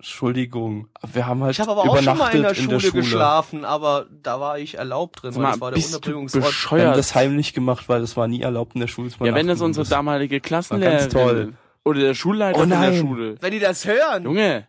Entschuldigung, 0.00 0.88
wir 1.12 1.26
haben 1.26 1.42
halt 1.42 1.52
Ich 1.52 1.60
habe 1.60 1.72
aber 1.72 1.82
auch 1.82 1.84
übernachtet 2.00 2.06
schon 2.08 2.18
mal 2.18 2.34
in 2.34 2.42
der 2.42 2.50
in 2.74 2.80
Schule, 2.80 2.92
geschlafen, 3.02 3.64
aber 3.66 4.06
da 4.10 4.40
war 4.40 4.58
ich 4.58 4.78
erlaubt 4.78 5.22
drin, 5.22 5.34
weil 5.36 5.42
das 5.42 5.56
mal, 5.56 5.60
war 5.60 5.70
der 5.72 5.76
bist 5.76 5.92
du 5.92 5.96
Unterbringungsort. 5.96 6.34
Wir 6.42 6.46
haben 6.46 6.50
bescheuert? 6.50 6.96
das 6.96 7.14
heimlich 7.14 7.52
gemacht, 7.52 7.88
weil 7.90 8.00
das 8.00 8.16
war 8.16 8.26
nie 8.26 8.40
erlaubt 8.40 8.74
in 8.74 8.80
der 8.80 8.88
Schule. 8.88 9.10
Ja, 9.20 9.34
wenn 9.34 9.46
das 9.46 9.60
unsere 9.60 9.86
damalige 9.86 10.40
Klassenlehrerin 10.40 10.98
ganz 11.00 11.12
toll. 11.12 11.52
oder 11.84 12.00
der 12.00 12.14
Schulleiter 12.14 12.56
Oh 12.56 12.60
von 12.62 12.70
der 12.70 12.78
nein. 12.78 12.96
Schule. 12.98 13.36
Wenn 13.40 13.52
die 13.52 13.58
das 13.58 13.84
hören, 13.84 14.24
Junge, 14.24 14.66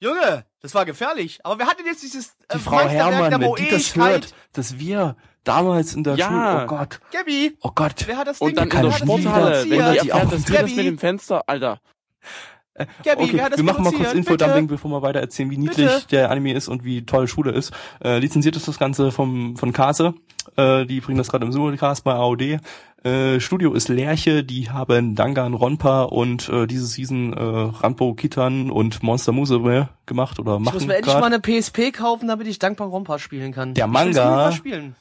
Junge, 0.00 0.44
das 0.60 0.74
war 0.74 0.84
gefährlich. 0.84 1.40
Aber 1.44 1.58
wer 1.58 1.66
hat 1.66 1.78
denn 1.78 1.86
jetzt 1.86 2.02
dieses 2.02 2.36
äh, 2.48 2.54
Die 2.54 2.58
Frau 2.58 2.80
Herrmann, 2.80 3.30
der 3.30 3.40
wenn 3.40 3.54
die 3.54 3.70
das 3.70 3.96
hört, 3.96 4.34
dass 4.52 4.78
wir 4.78 5.16
damals 5.44 5.94
in 5.94 6.04
der 6.04 6.16
Ja. 6.16 6.26
Schule, 6.28 6.62
oh 6.64 6.66
Gott, 6.66 7.00
Gabby, 7.10 7.56
oh 7.62 7.70
Gott, 7.74 8.04
wer 8.06 8.18
hat 8.18 8.26
das 8.26 8.40
und 8.42 8.48
Ding 8.48 8.56
dann 8.56 8.64
in 8.64 8.70
kann 8.70 8.82
der 8.84 8.92
Sporthalle, 8.92 9.62
wenn 9.62 9.70
die 9.70 9.70
die 9.70 9.78
erfährt, 10.10 10.12
auch- 10.26 10.30
dass 10.30 10.48
wir 10.48 10.60
das 10.60 10.70
mit 10.74 10.86
dem 10.86 10.98
Fenster, 10.98 11.42
Alter. 11.48 11.80
Gabby, 13.04 13.24
okay, 13.24 13.56
wir 13.56 13.64
machen 13.64 13.84
mal 13.84 13.92
kurz? 13.92 14.14
Infodumping, 14.14 14.66
bevor 14.66 14.90
wir 14.90 15.02
weiter 15.02 15.20
erzählen, 15.20 15.50
wie 15.50 15.58
niedlich 15.58 15.90
Bitte? 15.90 16.06
der 16.10 16.30
Anime 16.30 16.54
ist 16.54 16.68
und 16.68 16.84
wie 16.84 17.04
toll 17.04 17.28
Schule 17.28 17.52
ist. 17.52 17.72
Äh, 18.02 18.18
lizenziert 18.18 18.56
ist 18.56 18.66
das 18.66 18.78
Ganze 18.78 19.12
vom 19.12 19.56
von 19.56 19.72
Kase. 19.72 20.14
Äh, 20.56 20.86
die 20.86 21.00
bringen 21.00 21.18
das 21.18 21.28
gerade 21.28 21.44
im 21.44 21.52
Simulcast 21.52 22.02
bei 22.02 22.14
AOD. 22.14 22.60
Äh, 23.04 23.40
Studio 23.40 23.72
ist 23.72 23.88
Lerche, 23.88 24.44
die 24.44 24.70
haben 24.70 25.16
Dangan 25.16 25.54
Ronpa 25.54 26.04
und 26.04 26.48
äh, 26.48 26.66
diese 26.68 26.86
Season 26.86 27.32
äh, 27.32 27.40
Rampo 27.42 28.14
Kitan 28.14 28.70
und 28.70 29.02
Monster 29.02 29.32
Musume 29.32 29.88
gemacht 30.06 30.38
oder 30.38 30.54
Ich 30.54 30.60
muss 30.60 30.74
machen 30.74 30.86
mir 30.86 30.96
endlich 30.96 31.14
mal 31.14 31.24
eine 31.24 31.40
PSP 31.40 31.92
kaufen, 31.92 32.28
damit 32.28 32.46
ich 32.46 32.60
dankbar 32.60 32.88
Rompa 32.88 33.18
spielen 33.18 33.52
kann. 33.52 33.74
Der 33.74 33.88
Manga- 33.88 34.52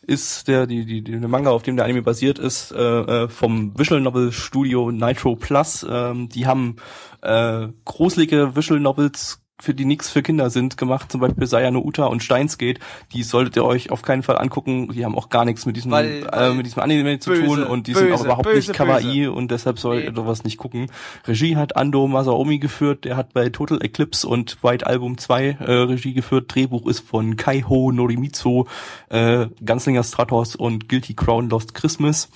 ist 0.01 0.47
der 0.47 0.65
die, 0.65 0.85
die, 0.85 1.03
die 1.03 1.19
der 1.19 1.29
Manga, 1.29 1.51
auf 1.51 1.61
dem 1.61 1.75
der 1.75 1.85
Anime 1.85 2.01
basiert 2.01 2.39
ist, 2.39 2.71
äh, 2.71 2.77
äh, 2.79 3.29
vom 3.29 3.77
Visual 3.77 4.01
Novel 4.01 4.31
Studio 4.31 4.89
Nitro 4.91 5.35
Plus. 5.35 5.85
Ähm, 5.87 6.27
die 6.29 6.47
haben 6.47 6.77
äh, 7.21 7.67
gruselige 7.85 8.55
Visual 8.55 8.79
Novels 8.79 9.40
für 9.61 9.73
die 9.73 9.85
nix 9.85 10.09
für 10.09 10.21
Kinder 10.23 10.49
sind 10.49 10.75
gemacht, 10.77 11.11
zum 11.11 11.21
Beispiel 11.21 11.47
Sayano 11.47 11.79
Uta 11.79 12.05
und 12.07 12.23
Steinsgate. 12.23 12.79
Die 13.13 13.23
solltet 13.23 13.55
ihr 13.55 13.63
euch 13.65 13.91
auf 13.91 14.01
keinen 14.01 14.23
Fall 14.23 14.37
angucken. 14.37 14.89
Die 14.91 15.05
haben 15.05 15.15
auch 15.15 15.29
gar 15.29 15.45
nichts 15.45 15.65
mit 15.65 15.75
diesem 15.77 15.91
Weil- 15.91 16.23
äh, 16.23 16.31
weil 16.31 16.53
mit 16.55 16.65
diesem 16.65 16.81
Anime 16.81 17.19
zu 17.19 17.29
böse, 17.29 17.45
tun 17.45 17.63
und 17.63 17.87
die 17.87 17.93
sind 17.93 18.07
auch 18.11 18.17
böse, 18.17 18.25
überhaupt 18.25 18.43
böse, 18.45 18.55
nicht 18.57 18.73
kawaii 18.73 19.27
und 19.27 19.51
deshalb 19.51 19.79
solltet 19.79 20.09
ihr 20.09 20.15
sowas 20.15 20.43
nicht 20.43 20.57
gucken. 20.57 20.87
Regie 21.27 21.55
hat 21.55 21.75
Ando 21.77 22.07
Masaomi 22.07 22.59
geführt, 22.59 23.05
der 23.05 23.15
hat 23.17 23.33
bei 23.33 23.49
Total 23.49 23.81
Eclipse 23.83 24.27
und 24.27 24.57
White 24.63 24.87
Album 24.87 25.17
2 25.17 25.57
äh, 25.59 25.71
Regie 25.71 26.13
geführt. 26.13 26.53
Drehbuch 26.53 26.87
ist 26.87 27.01
von 27.07 27.35
Kaiho 27.37 27.91
Norimitsu, 27.91 28.65
äh, 29.09 29.47
Ganzlinger 29.63 30.03
Stratos 30.03 30.55
und 30.55 30.89
Guilty 30.89 31.13
Crown 31.13 31.49
Lost 31.49 31.73
Christmas. 31.73 32.29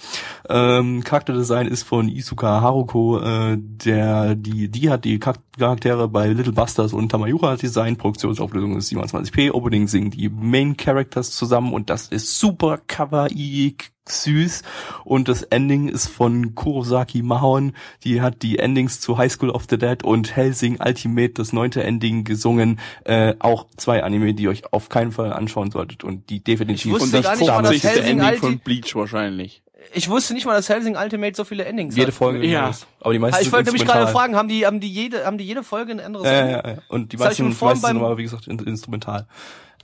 Ähm, 0.50 1.04
Charakterdesign 1.04 1.68
ist 1.68 1.84
von 1.84 2.08
Isuka 2.10 2.62
Haruko, 2.62 3.20
äh, 3.20 3.58
der 3.58 4.36
die 4.36 4.70
die 4.70 4.90
hat 4.90 5.06
die 5.06 5.20
Char- 5.20 5.36
Charaktere 5.58 6.08
bei 6.08 6.28
Little 6.28 6.52
Busters 6.54 6.94
und 6.94 7.14
Tamayura 7.16 7.56
designt. 7.56 7.98
Produktionsauflösung 7.98 8.76
ist 8.76 8.92
27p. 8.92 9.52
Opening 9.52 9.88
singen 9.88 10.12
die 10.12 10.28
Main 10.28 10.76
Characters 10.76 11.32
zusammen 11.32 11.74
und 11.74 11.90
das 11.90 12.08
ist 12.08 12.38
super 12.40 12.78
kawaii 12.88 13.76
süß 14.08 14.64
und 15.04 15.28
das 15.30 15.44
Ending 15.44 15.88
ist 15.88 16.08
von 16.08 16.54
Kurosaki 16.56 17.24
Mahon, 17.24 17.74
die 18.04 18.22
hat 18.22 18.44
die 18.44 18.60
Endings 18.60 19.00
zu 19.00 19.18
High 19.18 19.32
School 19.32 19.50
of 19.50 19.66
the 19.70 19.78
Dead 19.78 20.04
und 20.04 20.36
Helsing 20.36 20.78
Ultimate, 20.80 21.30
das 21.30 21.54
neunte 21.54 21.84
Ending 21.84 22.24
gesungen, 22.24 22.80
äh, 23.06 23.34
auch 23.40 23.66
zwei 23.78 24.04
Anime, 24.04 24.34
die 24.34 24.44
ihr 24.44 24.50
euch 24.50 24.72
auf 24.74 24.90
keinen 24.90 25.12
Fall 25.12 25.34
anschauen 25.34 25.72
solltet 25.72 26.04
und 26.04 26.30
die 26.30 26.44
definitiv 26.44 26.86
Ich 26.86 26.92
wusste 26.92 27.06
Und 27.06 27.14
das 27.14 27.24
gar 27.24 27.36
nicht 27.38 27.48
mal, 27.48 27.62
dass 27.64 27.72
50. 27.72 27.90
Helsing 27.90 28.20
Ending 28.20 28.28
Ulti- 28.28 28.40
von 28.40 28.60
Bleach 28.60 28.96
wahrscheinlich. 28.96 29.64
Ich 29.94 30.10
wusste 30.10 30.34
nicht 30.34 30.46
mal, 30.46 30.56
dass 30.56 30.70
Helsing 30.70 30.96
Ultimate 30.98 31.36
so 31.36 31.44
viele 31.44 31.66
Endings 31.66 31.96
jede 31.96 32.08
hat. 32.08 32.14
Folge 32.16 32.46
Ja. 32.46 32.72
aber 33.02 33.14
die 33.14 33.20
meisten 33.20 33.38
Ah, 33.38 33.42
ich 33.42 33.52
wollte 33.52 33.72
mich 33.72 33.86
gerade 33.86 34.08
fragen, 34.12 34.36
haben 34.36 34.48
die, 34.50 34.66
haben 34.66 34.80
die 34.80 34.90
jede, 34.90 35.26
haben 35.26 35.38
die 35.38 35.46
jede 35.46 35.64
Folge 35.64 35.92
ein 35.94 36.00
anderes 36.00 36.26
Ja, 36.26 36.48
ja, 36.48 36.68
ja. 36.68 36.78
Und 36.90 37.12
die 37.14 37.18
Das 37.18 37.28
meisten, 37.28 37.44
die 37.52 37.64
meisten 37.66 37.86
sind 37.88 37.98
aber, 37.98 38.18
wie 38.18 38.24
gesagt, 38.24 38.48
in, 38.48 38.60
instrumental. 38.60 39.28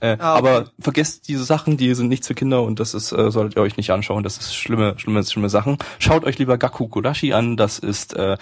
Äh, 0.00 0.16
Ah, 0.18 0.36
okay. 0.36 0.48
Aber 0.48 0.70
vergesst 0.80 1.28
diese 1.28 1.44
Sachen, 1.44 1.76
die 1.76 1.94
sind 1.94 2.08
nicht 2.08 2.26
für 2.26 2.34
Kinder 2.34 2.62
und 2.64 2.80
das 2.80 2.92
ist, 2.92 3.12
äh, 3.12 3.30
solltet 3.30 3.56
ihr 3.56 3.62
euch 3.62 3.76
nicht 3.76 3.90
anschauen. 3.90 4.24
Das 4.24 4.36
ist 4.36 4.54
schlimme, 4.54 4.94
schlimme, 4.98 5.22
schlimme 5.24 5.48
Sachen. 5.48 5.78
Schaut 6.00 6.24
euch 6.24 6.38
lieber 6.38 6.58
Gaku 6.58 6.88
Kodashi 6.88 7.32
an. 7.34 7.56
Das 7.56 7.78
ist 7.78 8.14
äh, 8.14 8.36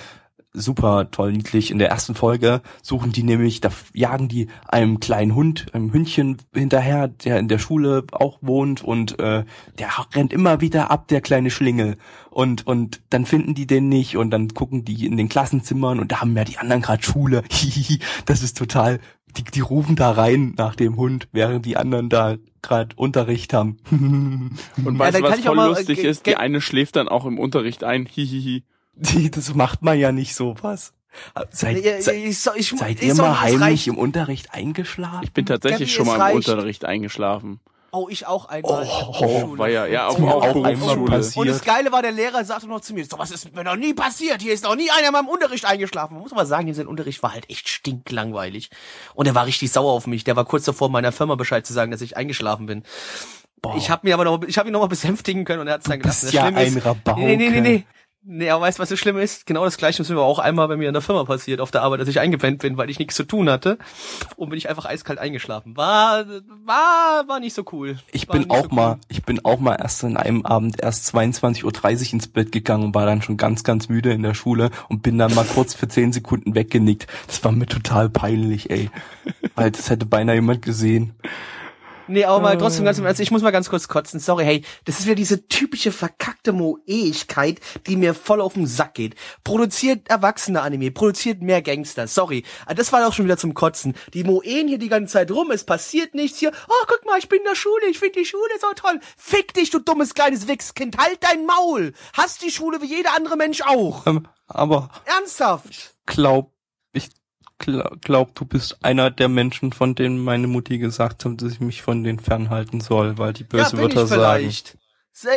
super 0.53 1.11
toll 1.11 1.33
niedlich. 1.33 1.71
In 1.71 1.79
der 1.79 1.89
ersten 1.91 2.15
Folge 2.15 2.63
suchen 2.83 3.13
die 3.13 3.23
nämlich, 3.23 3.61
da 3.61 3.71
jagen 3.93 4.29
die 4.29 4.49
einem 4.67 5.01
kleinen 5.01 5.35
Hund, 5.35 5.67
einem 5.73 5.93
Hündchen 5.93 6.39
hinterher, 6.53 7.09
der 7.09 7.39
in 7.39 7.49
der 7.49 7.59
Schule 7.59 8.05
auch 8.13 8.39
wohnt 8.41 8.83
und 8.83 9.19
äh, 9.19 9.45
der 9.79 9.89
rennt 10.15 10.33
immer 10.33 10.61
wieder 10.61 10.91
ab, 10.91 11.09
der 11.09 11.21
kleine 11.21 11.51
Schlingel. 11.51 11.97
Und 12.31 12.67
und 12.67 13.01
dann 13.11 13.27
finden 13.27 13.55
die 13.55 13.67
den 13.67 13.89
nicht 13.89 14.17
und 14.17 14.31
dann 14.31 14.49
gucken 14.49 14.85
die 14.85 15.07
in 15.07 15.17
den 15.17 15.29
Klassenzimmern 15.29 16.01
und 16.01 16.13
da 16.13 16.21
haben 16.21 16.37
ja 16.37 16.45
die 16.45 16.59
anderen 16.59 16.83
gerade 16.83 17.03
Schule. 17.03 17.43
das 18.27 18.43
ist 18.43 18.57
total 18.57 19.01
die, 19.37 19.45
die 19.45 19.61
rufen 19.61 19.97
da 19.97 20.11
rein 20.11 20.55
nach 20.57 20.75
dem 20.75 20.97
Hund, 20.97 21.29
während 21.33 21.67
die 21.67 21.77
anderen 21.77 22.09
da 22.09 22.37
gerade 22.63 22.95
Unterricht 22.97 23.53
haben. 23.53 23.79
Und 23.91 24.99
weißt 24.99 25.19
du, 25.19 25.23
was 25.23 25.41
voll 25.41 25.57
mal, 25.57 25.69
lustig 25.69 26.05
äh, 26.05 26.09
ist? 26.09 26.27
Die 26.27 26.37
eine 26.37 26.61
schläft 26.61 26.97
dann 26.97 27.09
auch 27.09 27.27
im 27.27 27.39
Unterricht 27.39 27.85
ein. 27.85 28.07
Hihihi. 28.07 28.65
Das 29.31 29.55
macht 29.55 29.83
man 29.83 29.99
ja 29.99 30.13
nicht 30.13 30.35
sowas. 30.35 30.93
Seid, 31.51 31.83
seid, 32.03 32.17
ich, 32.17 32.47
ich, 32.57 32.69
seid 32.77 33.03
ihr 33.03 33.15
mal 33.17 33.41
heimlich 33.41 33.89
im 33.89 33.99
Unterricht 33.99 34.55
eingeschlafen? 34.55 35.25
Ich 35.25 35.33
bin 35.33 35.45
tatsächlich 35.45 35.93
schon 35.93 36.07
mal 36.07 36.31
im 36.31 36.37
Unterricht 36.37 36.85
eingeschlafen. 36.85 37.61
Oh, 37.93 38.07
ich 38.09 38.25
auch 38.27 38.45
einmal. 38.47 38.87
Oh, 38.89 39.15
oh 39.21 39.59
war 39.59 39.69
ja, 39.69 39.85
ja, 39.87 40.07
auf, 40.07 40.23
auch 40.23 40.53
Berufsschule. 40.53 41.25
Und 41.35 41.47
das 41.49 41.65
Geile 41.65 41.91
war, 41.91 42.03
der 42.03 42.13
Lehrer 42.13 42.45
sagte 42.45 42.69
noch 42.69 42.81
zu 42.81 42.95
mir, 42.95 43.05
so 43.05 43.19
was 43.19 43.33
ist 43.33 43.53
mir 43.53 43.65
noch 43.65 43.75
nie 43.75 43.95
passiert, 43.95 44.43
hier 44.43 44.53
ist 44.53 44.63
noch 44.63 44.77
nie 44.77 44.89
einer 44.93 45.11
mal 45.11 45.21
im 45.21 45.29
Unterricht 45.29 45.65
eingeschlafen. 45.65 46.15
Man 46.15 46.23
muss 46.23 46.33
aber 46.33 46.47
sagen, 46.47 46.73
sein 46.73 46.87
Unterricht 46.87 47.21
war 47.25 47.33
halt 47.33 47.51
echt 47.51 47.69
stinklangweilig. 47.69 48.71
Und 49.15 49.27
er 49.27 49.35
war 49.35 49.47
richtig 49.47 49.73
sauer 49.73 49.93
auf 49.93 50.07
mich. 50.07 50.23
Der 50.23 50.37
war 50.37 50.45
kurz 50.45 50.65
davor, 50.65 50.89
meiner 50.89 51.11
Firma 51.11 51.35
Bescheid 51.35 51.67
zu 51.67 51.73
sagen, 51.73 51.91
dass 51.91 52.01
ich 52.01 52.17
eingeschlafen 52.17 52.67
bin. 52.67 52.85
Boah. 53.61 53.77
Ich 53.77 53.91
habe 53.91 54.07
mir 54.07 54.15
aber 54.15 54.25
noch, 54.25 54.43
ich 54.45 54.57
habe 54.57 54.69
ihn 54.69 54.73
noch 54.73 54.81
mal 54.81 54.87
besänftigen 54.89 55.45
können 55.45 55.61
und 55.61 55.67
er 55.67 55.75
hat 55.75 55.81
es 55.81 55.89
dann 55.89 55.99
gelassen. 55.99 56.27
Bist 56.27 56.35
ja 56.35 56.45
ein 56.45 56.79
Rabauke. 56.79 57.21
Nee, 57.21 57.37
nee, 57.37 57.51
nee, 57.51 57.61
nee. 57.61 57.87
Nee, 58.23 58.51
aber 58.51 58.67
weißt 58.67 58.79
du, 58.79 58.83
was 58.83 58.91
so 58.91 58.97
schlimm 58.97 59.17
ist? 59.17 59.47
Genau 59.47 59.65
das 59.65 59.79
gleiche 59.79 60.03
ist 60.03 60.11
mir 60.11 60.21
auch 60.21 60.39
einmal 60.39 60.69
bei 60.69 60.77
mir 60.77 60.89
in 60.89 60.93
der 60.93 61.01
Firma 61.01 61.25
passiert, 61.25 61.59
auf 61.59 61.71
der 61.71 61.81
Arbeit, 61.83 62.01
dass 62.01 62.09
ich 62.09 62.21
eingepennt 62.21 62.61
bin, 62.61 62.77
weil 62.77 62.91
ich 62.91 62.99
nichts 62.99 63.15
zu 63.15 63.25
tun 63.25 63.49
hatte. 63.49 63.79
Und 64.37 64.51
bin 64.51 64.59
ich 64.59 64.69
einfach 64.69 64.85
eiskalt 64.85 65.19
eingeschlafen. 65.19 65.75
War, 65.75 66.27
war, 66.67 67.27
war 67.27 67.41
nicht 67.41 67.55
so 67.55 67.65
cool. 67.73 67.99
Ich 68.13 68.29
war 68.29 68.37
bin 68.37 68.51
auch 68.51 68.65
so 68.65 68.75
mal, 68.75 68.93
cool. 68.93 68.99
ich 69.09 69.23
bin 69.23 69.43
auch 69.47 69.59
mal 69.59 69.77
erst 69.77 70.03
in 70.03 70.19
einem 70.19 70.45
Abend 70.45 70.83
erst 70.83 71.15
22.30 71.15 71.65
Uhr 71.65 72.13
ins 72.13 72.29
Bett 72.29 72.53
gegangen 72.53 72.85
und 72.85 72.95
war 72.95 73.07
dann 73.07 73.23
schon 73.23 73.39
ganz, 73.39 73.65
ganz 73.65 73.89
müde 73.89 74.13
in 74.13 74.23
der 74.23 74.35
Schule 74.35 74.71
und 74.91 75.03
bin 75.03 75.17
dann 75.17 75.35
mal 75.35 75.47
kurz 75.47 75.73
für 75.73 75.89
10 75.89 76.13
Sekunden 76.13 76.55
weggenickt. 76.55 77.07
Das 77.27 77.43
war 77.43 77.53
mir 77.53 77.67
total 77.67 78.11
peinlich, 78.11 78.69
ey. 78.69 78.91
weil 79.55 79.71
das 79.71 79.89
hätte 79.89 80.05
beinahe 80.05 80.35
jemand 80.35 80.61
gesehen. 80.61 81.15
Nee, 82.11 82.25
aber 82.25 82.41
mal 82.41 82.59
trotzdem 82.59 82.85
ganz 82.85 82.99
Ernst, 82.99 83.21
ich 83.21 83.31
muss 83.31 83.43
mal 83.43 83.53
ganz 83.53 83.71
kurz 83.71 83.87
kotzen. 83.87 84.19
Sorry, 84.19 84.45
hey, 84.45 84.65
das 84.85 84.99
ist 84.99 85.07
wieder 85.07 85.15
diese 85.15 85.47
typische 85.47 85.93
verkackte 85.93 86.53
Moeigkeit, 86.53 87.61
die 87.87 87.95
mir 87.95 88.15
voll 88.15 88.41
auf 88.41 88.55
den 88.55 88.67
Sack 88.67 88.95
geht. 88.95 89.15
Produziert 89.45 90.11
erwachsene 90.11 90.61
Anime, 90.61 90.91
produziert 90.91 91.41
mehr 91.41 91.63
Gangster. 91.63 92.09
Sorry, 92.09 92.45
ah, 92.67 92.75
das 92.75 92.93
war 92.93 93.01
doch 93.01 93.13
schon 93.13 93.27
wieder 93.27 93.37
zum 93.37 93.55
Kotzen. 93.55 93.95
Die 94.13 94.25
Moen 94.25 94.67
hier 94.67 94.79
die 94.79 94.89
ganze 94.89 95.13
Zeit 95.13 95.31
rum, 95.31 95.53
es 95.53 95.63
passiert 95.63 96.17
nichts 96.17 96.41
hier. 96.41 96.51
Oh, 96.69 96.85
guck 96.89 97.07
mal, 97.07 97.19
ich 97.19 97.29
bin 97.29 97.39
in 97.39 97.45
der 97.45 97.55
Schule, 97.55 97.87
ich 97.89 98.01
finde 98.01 98.19
die 98.19 98.27
Schule 98.27 98.43
so 98.61 98.73
toll. 98.75 98.99
Fick 99.17 99.55
dich, 99.55 99.71
du 99.71 99.79
dummes 99.79 100.15
kleines 100.15 100.49
Wichskind, 100.49 100.99
halt 100.99 101.19
dein 101.21 101.47
Maul. 101.47 101.93
Hast 102.15 102.43
die 102.43 102.51
Schule 102.51 102.83
wie 102.83 102.87
jeder 102.87 103.15
andere 103.15 103.37
Mensch 103.37 103.63
auch. 103.63 104.05
Ähm, 104.09 104.27
aber 104.49 104.91
ernsthaft? 105.05 105.95
Glaub, 106.07 106.53
ich 106.93 107.09
glaub, 107.61 108.35
du 108.35 108.45
bist 108.45 108.85
einer 108.85 109.11
der 109.11 109.29
Menschen, 109.29 109.73
von 109.73 109.95
denen 109.95 110.19
meine 110.23 110.47
Mutti 110.47 110.79
gesagt 110.79 111.25
hat, 111.25 111.43
dass 111.43 111.53
ich 111.53 111.61
mich 111.61 111.83
von 111.83 112.03
denen 112.03 112.19
fernhalten 112.19 112.81
soll, 112.81 113.19
weil 113.19 113.33
die 113.33 113.45
böse 113.45 113.77
ja, 113.77 113.83
Wörter 113.83 114.07
sagen. 114.07 114.53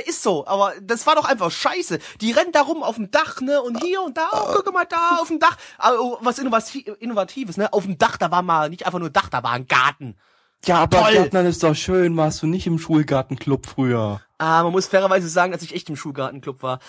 Ist 0.05 0.23
so, 0.23 0.47
aber 0.47 0.73
das 0.81 1.05
war 1.05 1.15
doch 1.15 1.25
einfach 1.25 1.51
scheiße. 1.51 1.99
Die 2.21 2.31
rennen 2.31 2.53
da 2.53 2.61
rum 2.61 2.83
auf 2.83 2.95
dem 2.95 3.11
Dach, 3.11 3.41
ne? 3.41 3.61
Und 3.61 3.83
hier 3.83 4.01
und 4.01 4.15
da, 4.15 4.29
oh, 4.31 4.53
guck 4.53 4.73
mal 4.73 4.85
da 4.85 5.17
auf 5.21 5.27
dem 5.27 5.39
Dach. 5.39 5.57
Oh, 5.99 6.17
was 6.21 6.39
Innovatives, 6.39 7.57
ne? 7.57 7.73
Auf 7.73 7.83
dem 7.83 7.97
Dach, 7.97 8.15
da 8.17 8.31
war 8.31 8.43
mal 8.43 8.69
nicht 8.69 8.85
einfach 8.85 8.99
nur 8.99 9.09
Dach, 9.09 9.29
da 9.29 9.43
war 9.43 9.51
ein 9.51 9.67
Garten. 9.67 10.15
Ja, 10.65 10.83
aber 10.83 11.01
Toll. 11.01 11.11
Gärtnern 11.11 11.45
ist 11.45 11.63
doch 11.63 11.75
schön. 11.75 12.15
Warst 12.15 12.41
du 12.41 12.47
nicht 12.47 12.65
im 12.67 12.79
Schulgartenclub 12.79 13.65
früher? 13.65 14.21
Ah, 14.37 14.63
man 14.63 14.71
muss 14.71 14.87
fairerweise 14.87 15.27
sagen, 15.27 15.51
dass 15.51 15.61
ich 15.61 15.75
echt 15.75 15.89
im 15.89 15.97
Schulgartenclub 15.97 16.63
war. 16.63 16.79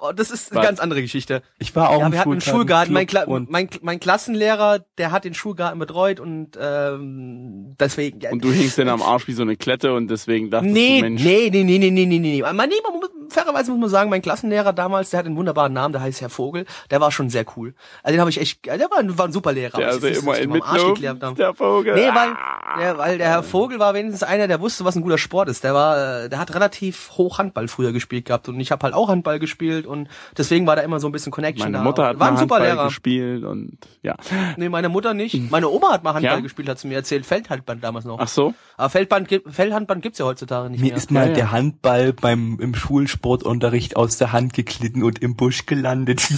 Oh, 0.00 0.10
das 0.12 0.30
ist 0.30 0.50
eine 0.50 0.60
Was? 0.60 0.66
ganz 0.66 0.80
andere 0.80 1.02
Geschichte. 1.02 1.42
Ich 1.58 1.76
war 1.76 1.90
auch 1.90 2.00
ja, 2.00 2.06
im 2.06 2.12
wir 2.12 2.20
hatten 2.20 2.32
einen 2.32 2.40
Schulgarten. 2.40 2.94
Mein, 2.94 3.06
Kla 3.06 3.26
mein, 3.26 3.68
mein 3.82 4.00
Klassenlehrer, 4.00 4.84
der 4.96 5.12
hat 5.12 5.24
den 5.24 5.34
Schulgarten 5.34 5.78
betreut 5.78 6.18
und 6.18 6.58
ähm, 6.60 7.76
deswegen. 7.78 8.20
Ja. 8.20 8.30
Und 8.30 8.42
du 8.42 8.50
hingst 8.50 8.78
dann 8.78 8.88
am 8.88 9.02
Arsch 9.02 9.28
wie 9.28 9.32
so 9.32 9.42
eine 9.42 9.56
Klette 9.56 9.92
und 9.92 10.08
deswegen 10.08 10.50
dachtest 10.50 10.72
nee, 10.72 11.00
du, 11.00 11.04
Mensch. 11.04 11.22
Nee, 11.22 11.50
nee, 11.52 11.64
nee, 11.64 11.78
nee, 11.78 11.90
nee, 11.90 12.06
nee, 12.06 12.18
nee. 12.18 12.42
Man, 12.42 12.56
nee, 12.68 12.74
man 12.82 13.02
fairerweise 13.32 13.70
muss 13.70 13.80
man 13.80 13.88
sagen, 13.90 14.10
mein 14.10 14.22
Klassenlehrer 14.22 14.72
damals, 14.72 15.10
der 15.10 15.18
hat 15.18 15.26
einen 15.26 15.36
wunderbaren 15.36 15.72
Namen, 15.72 15.92
der 15.92 16.02
heißt 16.02 16.20
Herr 16.20 16.30
Vogel. 16.30 16.64
Der 16.90 17.00
war 17.00 17.10
schon 17.10 17.30
sehr 17.30 17.44
cool. 17.56 17.74
Also 18.02 18.14
den 18.14 18.20
habe 18.20 18.30
ich 18.30 18.40
echt, 18.40 18.64
der 18.66 18.78
war, 18.90 19.18
war 19.18 19.26
ein 19.26 19.32
super 19.32 19.52
Lehrer. 19.52 19.76
Der 19.76 19.88
also 19.88 20.06
immer 20.06 20.38
in 20.38 20.50
Mitluft, 20.50 21.02
der 21.02 21.54
Vogel. 21.54 21.94
Nee, 21.94 22.08
weil, 22.08 22.36
der, 22.78 22.98
weil 22.98 23.18
der 23.18 23.28
Herr 23.28 23.42
Vogel 23.42 23.78
war 23.78 23.94
wenigstens 23.94 24.22
einer, 24.22 24.48
der 24.48 24.60
wusste, 24.60 24.84
was 24.84 24.96
ein 24.96 25.02
guter 25.02 25.18
Sport 25.18 25.48
ist. 25.48 25.64
Der 25.64 25.74
war, 25.74 26.28
der 26.28 26.38
hat 26.38 26.54
relativ 26.54 27.12
hoch 27.12 27.38
Handball 27.38 27.68
früher 27.68 27.92
gespielt 27.92 28.26
gehabt 28.26 28.48
und 28.48 28.60
ich 28.60 28.70
habe 28.70 28.82
halt 28.84 28.94
auch 28.94 29.08
Handball 29.08 29.38
gespielt 29.38 29.81
und 29.86 30.08
deswegen 30.36 30.66
war 30.66 30.76
da 30.76 30.82
immer 30.82 31.00
so 31.00 31.08
ein 31.08 31.12
bisschen 31.12 31.32
Connection 31.32 31.66
meine 31.66 31.78
da. 31.78 31.84
Mutter 31.84 32.06
hat 32.06 32.18
war 32.18 32.28
ein 32.28 32.36
super 32.36 32.56
Handball 32.56 32.74
Lehrer. 32.74 32.84
gespielt 32.86 33.44
und 33.44 33.78
ja. 34.02 34.16
Nee, 34.56 34.68
meine 34.68 34.88
Mutter 34.88 35.14
nicht. 35.14 35.50
Meine 35.50 35.68
Oma 35.68 35.92
hat 35.92 36.04
mal 36.04 36.14
Handball 36.14 36.36
ja? 36.36 36.40
gespielt, 36.40 36.68
hat 36.68 36.78
sie 36.78 36.88
mir 36.88 36.94
erzählt. 36.94 37.26
Feldhandball 37.26 37.76
damals 37.76 38.04
noch. 38.04 38.18
Ach 38.18 38.28
so. 38.28 38.54
Aber 38.76 38.90
Feldband, 38.90 39.28
Feldhandball 39.48 40.00
gibt's 40.00 40.18
ja 40.18 40.26
heutzutage 40.26 40.70
nicht 40.70 40.80
mir 40.80 40.86
mehr. 40.86 40.94
Mir 40.94 40.98
ist 40.98 41.10
mal 41.10 41.28
ja, 41.28 41.34
der 41.34 41.52
Handball 41.52 42.12
beim 42.12 42.58
im 42.60 42.74
Schulsportunterricht 42.74 43.96
aus 43.96 44.18
der 44.18 44.32
Hand 44.32 44.54
geklitten 44.54 45.02
und 45.02 45.20
im 45.20 45.36
Busch 45.36 45.66
gelandet. 45.66 46.22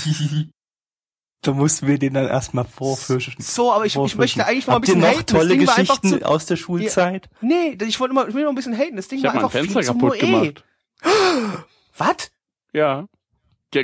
Da 1.44 1.52
mussten 1.52 1.86
wir 1.86 1.98
den 1.98 2.14
dann 2.14 2.26
erstmal 2.26 2.64
vorfischen. 2.64 3.34
So, 3.38 3.70
aber 3.70 3.84
ich, 3.84 3.96
ich 3.96 4.16
möchte 4.16 4.46
eigentlich 4.46 4.66
noch 4.66 4.74
Habt 4.74 4.88
ein 4.88 4.98
bisschen 4.98 5.02
ihr 5.02 5.08
noch 5.08 5.18
haten. 5.18 5.26
tolle 5.26 5.58
Geschichten 5.58 6.08
zu, 6.08 6.26
aus 6.26 6.46
der 6.46 6.56
Schulzeit? 6.56 7.28
Ja, 7.42 7.48
nee, 7.48 7.78
ich 7.86 8.00
wollte 8.00 8.12
immer, 8.12 8.26
ich 8.26 8.34
will 8.34 8.44
noch 8.44 8.48
ein 8.48 8.54
bisschen 8.54 8.76
haten. 8.76 8.96
Das 8.96 9.08
Ding 9.08 9.18
ich 9.18 9.24
war 9.24 9.34
einfach 9.34 9.52
mein 9.52 9.68
Fenster 9.68 9.92
kaputt 9.92 10.18
gemacht. 10.18 10.64
Was? 11.98 12.30
Ja. 12.72 13.08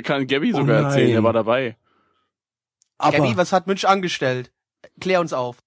Kann 0.01 0.27
Gabby 0.27 0.53
sogar 0.53 0.81
oh 0.81 0.85
erzählen, 0.85 1.15
er 1.15 1.23
war 1.23 1.33
dabei. 1.33 1.77
Aber 2.97 3.17
Gabby, 3.17 3.35
was 3.35 3.51
hat 3.51 3.67
Münch 3.67 3.87
angestellt? 3.87 4.51
Klär 4.99 5.19
uns 5.19 5.33
auf. 5.33 5.57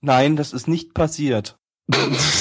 Nein, 0.00 0.36
das 0.36 0.52
ist 0.52 0.68
nicht 0.68 0.94
passiert. 0.94 1.58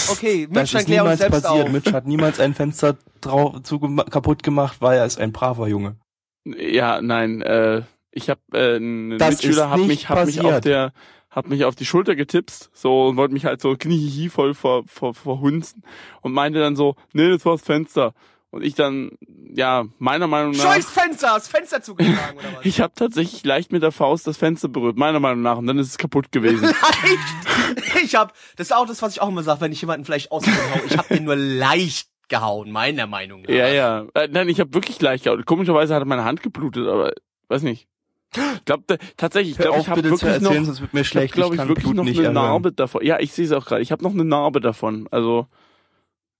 Okay, 0.09 0.47
Mitch, 0.49 0.73
dann 0.73 0.85
klär 0.85 1.05
uns 1.05 1.19
selbst 1.19 1.43
passiert. 1.43 1.65
auf. 1.67 1.71
Mitch 1.71 1.91
hat 1.93 2.05
niemals 2.05 2.39
ein 2.39 2.53
Fenster 2.53 2.97
drauf, 3.21 3.63
zu, 3.63 3.79
kaputt 3.79 4.43
gemacht, 4.43 4.77
weil 4.81 4.97
er 4.97 5.05
ist 5.05 5.19
ein 5.19 5.31
braver 5.31 5.67
Junge. 5.67 5.95
Ja, 6.43 7.01
nein, 7.01 7.41
äh, 7.41 7.83
ich 8.11 8.29
habe 8.29 8.41
äh, 8.53 8.77
ein 8.77 9.07
Mitschüler 9.09 9.69
hat 9.69 9.79
mich 9.79 10.09
hat 10.09 10.25
mich 10.25 10.41
auf 10.41 10.59
der 10.61 10.91
hat 11.29 11.47
mich 11.47 11.63
auf 11.63 11.75
die 11.75 11.85
Schulter 11.85 12.15
getipst, 12.15 12.69
so 12.73 13.07
und 13.07 13.15
wollte 13.15 13.33
mich 13.33 13.45
halt 13.45 13.61
so 13.61 13.75
kniehi 13.77 14.27
voll 14.27 14.53
ver, 14.53 14.83
ver, 14.85 15.13
verhunzen 15.13 15.83
und 16.21 16.33
meinte 16.33 16.59
dann 16.59 16.75
so, 16.75 16.95
nee, 17.13 17.29
das 17.29 17.45
war 17.45 17.53
das 17.53 17.61
Fenster. 17.61 18.13
Und 18.51 18.63
ich 18.63 18.75
dann, 18.75 19.11
ja, 19.53 19.85
meiner 19.97 20.27
Meinung 20.27 20.51
nach. 20.51 20.63
Scheiß 20.63 20.89
Fenster, 20.89 21.31
das 21.35 21.47
Fenster 21.47 21.81
zugeschlagen 21.81 22.37
oder 22.37 22.57
was? 22.57 22.59
ich 22.65 22.81
habe 22.81 22.93
tatsächlich 22.93 23.45
leicht 23.45 23.71
mit 23.71 23.81
der 23.81 23.93
Faust 23.93 24.27
das 24.27 24.35
Fenster 24.35 24.67
berührt, 24.67 24.97
meiner 24.97 25.21
Meinung 25.21 25.41
nach, 25.41 25.57
und 25.57 25.67
dann 25.67 25.79
ist 25.79 25.87
es 25.87 25.97
kaputt 25.97 26.33
gewesen. 26.33 26.63
leicht? 26.65 28.03
Ich 28.03 28.15
hab, 28.15 28.33
das 28.57 28.67
ist 28.67 28.73
auch 28.73 28.85
das, 28.85 29.01
was 29.01 29.13
ich 29.13 29.21
auch 29.21 29.29
immer 29.29 29.43
sage, 29.43 29.61
wenn 29.61 29.71
ich 29.71 29.79
jemanden 29.79 30.03
vielleicht 30.03 30.31
aushaue. 30.31 30.53
Ich 30.85 30.97
habe 30.97 31.13
den 31.13 31.23
nur 31.23 31.37
leicht 31.37 32.09
gehauen, 32.27 32.71
meiner 32.71 33.07
Meinung 33.07 33.43
nach. 33.43 33.49
Ja, 33.49 33.67
ja. 33.69 34.05
Äh, 34.15 34.27
nein, 34.29 34.49
ich 34.49 34.59
habe 34.59 34.73
wirklich 34.73 34.99
leicht 35.01 35.23
gehauen. 35.23 35.45
Komischerweise 35.45 35.95
hat 35.95 36.05
meine 36.05 36.25
Hand 36.25 36.43
geblutet, 36.43 36.87
aber 36.87 37.13
weiß 37.47 37.61
nicht. 37.61 37.87
Ich 38.33 38.65
glaube 38.65 38.97
tatsächlich, 39.17 39.53
ich 39.53 39.57
glaube, 39.57 39.79
ich 39.79 39.89
habe 39.89 40.03
wirklich 40.03 40.23
erzählen, 40.23 40.59
noch, 40.59 40.65
sonst 40.65 40.81
wird 40.81 40.93
mir 40.93 41.03
schlecht. 41.03 41.25
Ich 41.25 41.31
glaube, 41.33 41.55
ich, 41.55 41.61
ich 41.61 41.67
wirklich 41.67 41.93
noch 41.93 42.05
eine 42.05 42.31
Narbe 42.31 42.71
davon. 42.71 43.05
Ja, 43.05 43.19
ich 43.19 43.33
sehe 43.33 43.45
es 43.45 43.51
auch 43.51 43.65
gerade. 43.65 43.81
Ich 43.81 43.91
habe 43.91 44.03
noch 44.03 44.11
eine 44.11 44.23
Narbe 44.23 44.61
davon. 44.61 45.07
Also 45.11 45.47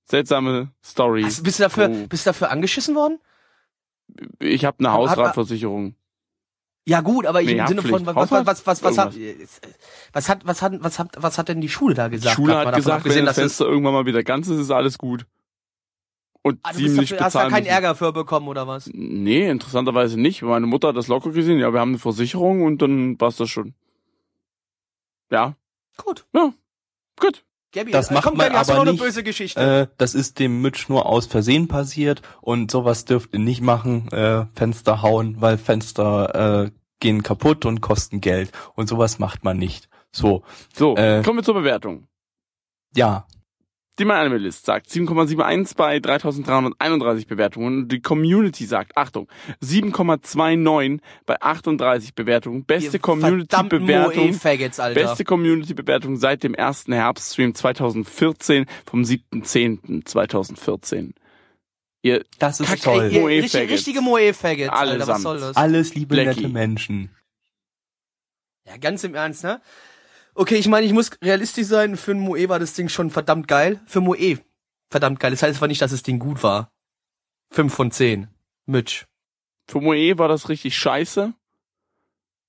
Seltsame 0.06 0.72
Story. 0.84 1.24
Also, 1.24 1.44
bist 1.44 1.60
du 1.60 1.64
dafür, 1.64 1.90
oh. 1.90 2.08
bist 2.08 2.26
du 2.26 2.30
dafür 2.30 2.52
angeschissen 2.52 2.96
worden? 2.96 3.20
Ich 4.40 4.66
habe 4.66 4.80
eine 4.80 4.92
Hausratversicherung. 4.92 5.96
Ja 6.86 7.02
gut, 7.02 7.28
aber 7.28 7.44
nee, 7.44 7.54
im 7.54 7.68
Sinne 7.68 7.84
von 7.84 8.06
was 8.06 8.32
was 8.32 8.66
was 8.66 8.84
was 8.84 8.84
was 8.84 8.98
hat 8.98 9.16
was 10.14 10.30
hat 10.30 10.46
was 10.46 10.62
hat 10.62 10.84
was 10.84 11.00
hat 11.00 11.10
was 11.16 11.38
hat 11.38 11.48
denn 11.48 11.62
die 11.62 11.70
Schule 11.70 11.94
da 11.94 12.08
gesagt? 12.08 12.38
Die 12.38 12.42
Schule 12.42 12.58
hat 12.58 12.76
gesagt, 12.76 13.06
wenn 13.06 13.26
das 13.26 13.36
Fenster 13.36 13.66
irgendwann 13.66 13.94
mal 13.94 14.06
wieder 14.08 14.24
ganz 14.24 14.48
ist, 14.48 14.60
ist 14.60 14.72
alles 14.72 14.98
gut. 14.98 15.28
Und 16.42 16.60
ah, 16.64 16.74
ziemlich 16.74 17.12
dafür, 17.12 17.26
Hast 17.26 17.36
du 17.36 17.40
da 17.40 17.50
keinen 17.50 17.68
Ärger 17.68 17.94
für 17.94 18.12
bekommen 18.12 18.48
oder 18.48 18.68
was? 18.68 18.90
Nee, 18.94 19.48
interessanterweise 19.48 20.20
nicht. 20.20 20.42
Meine 20.42 20.66
Mutter 20.66 20.88
hat 20.88 20.98
das 20.98 21.08
locker 21.08 21.30
gesehen. 21.30 21.60
Ja, 21.60 21.72
wir 21.72 21.80
haben 21.80 21.92
eine 21.92 22.00
Versicherung 22.00 22.64
und 22.64 22.82
dann 22.82 23.20
war's 23.22 23.38
das 23.38 23.50
schon. 23.50 23.76
Ja. 25.30 25.56
Gut. 25.98 26.26
Ja. 26.34 26.52
Gut. 27.20 27.44
Gabby, 27.72 27.92
das 27.92 28.12
äh, 28.12 28.14
macht 28.14 28.36
man 28.36 28.52
aber 28.52 28.74
nicht. 28.84 28.90
Eine 28.90 28.94
böse 28.94 29.24
Geschichte? 29.24 29.90
Äh, 29.92 29.96
das 29.98 30.14
ist 30.14 30.40
dem 30.40 30.62
Mitch 30.62 30.86
nur 30.90 31.06
aus 31.06 31.26
Versehen 31.26 31.68
passiert 31.68 32.22
und 32.42 32.70
sowas 32.70 33.06
dürft 33.06 33.34
ihr 33.34 33.40
nicht 33.40 33.62
machen, 33.62 34.12
äh, 34.12 34.46
Fenster 34.54 35.02
hauen, 35.02 35.38
weil 35.40 35.58
Fenster 35.58 36.66
äh, 36.66 36.72
gehen 37.00 37.24
kaputt 37.24 37.66
und 37.66 37.82
kosten 37.82 38.22
Geld 38.22 38.52
und 38.76 38.88
sowas 38.88 39.20
macht 39.20 39.44
man 39.44 39.58
nicht. 39.58 39.90
So. 40.12 40.44
So, 40.74 40.96
äh, 40.98 41.22
kommen 41.24 41.40
wir 41.40 41.44
zur 41.44 41.56
Bewertung. 41.56 42.08
Ja. 42.96 43.26
Die 44.00 44.06
My 44.06 44.14
Anime 44.14 44.38
List 44.38 44.66
sagt 44.66 44.88
7,71 44.90 45.76
bei 45.76 46.00
3331 46.00 47.28
Bewertungen. 47.28 47.90
Die 47.90 48.02
Community 48.02 48.66
sagt, 48.66 48.96
Achtung, 48.96 49.28
7,29 49.62 51.00
bei 51.26 51.40
38 51.42 52.16
Bewertungen. 52.16 52.64
Beste 52.64 53.00
Community-Bewertung. 53.00 54.40
Beste 54.94 55.26
Community-Bewertung 55.26 56.16
seit 56.16 56.44
dem 56.44 56.54
ersten 56.56 56.94
Herbststream 56.94 57.54
2014 57.54 58.66
vom 58.86 59.02
7.10.2014. 59.04 61.12
Ihr 62.04 62.24
Das 62.40 62.60
ist 62.60 62.68
Kack- 62.68 62.82
toll. 62.82 63.10
Ey, 63.12 63.20
Moe 63.20 63.30
richtig, 63.30 63.52
Faggots. 63.52 63.72
richtige 63.74 64.02
Moe-Faggots, 64.02 64.70
Alter, 64.70 65.08
was 65.08 65.22
soll 65.22 65.40
das? 65.40 65.56
Alles 65.56 65.94
liebe 65.94 66.16
Blackie. 66.16 66.42
nette 66.42 66.50
Menschen. 66.54 67.12
Ja, 68.68 68.78
ganz 68.78 69.04
im 69.04 69.14
Ernst, 69.16 69.44
ne? 69.44 69.62
Okay, 70.34 70.56
ich 70.56 70.68
meine, 70.68 70.86
ich 70.86 70.94
muss 70.94 71.12
realistisch 71.22 71.68
sein, 71.68 71.98
für 71.98 72.12
ein 72.12 72.20
Moe 72.20 72.48
war 72.50 72.60
das 72.60 72.74
Ding 72.74 72.90
schon 72.90 73.10
verdammt 73.10 73.48
geil. 73.48 73.82
Für 73.86 74.02
Moe 74.02 74.40
verdammt 74.90 75.20
geil. 75.20 75.32
Das 75.32 75.44
heißt 75.44 75.58
aber 75.58 75.68
nicht, 75.68 75.82
dass 75.82 75.92
das 75.92 76.04
Ding 76.04 76.20
gut 76.20 76.42
war. 76.44 76.72
Fünf 77.50 77.74
von 77.74 77.92
zehn. 77.92 78.28
Mitch. 78.66 79.06
Für 79.68 79.82
Moe 79.82 80.18
war 80.18 80.28
das 80.28 80.48
richtig 80.50 80.78
scheiße. 80.78 81.34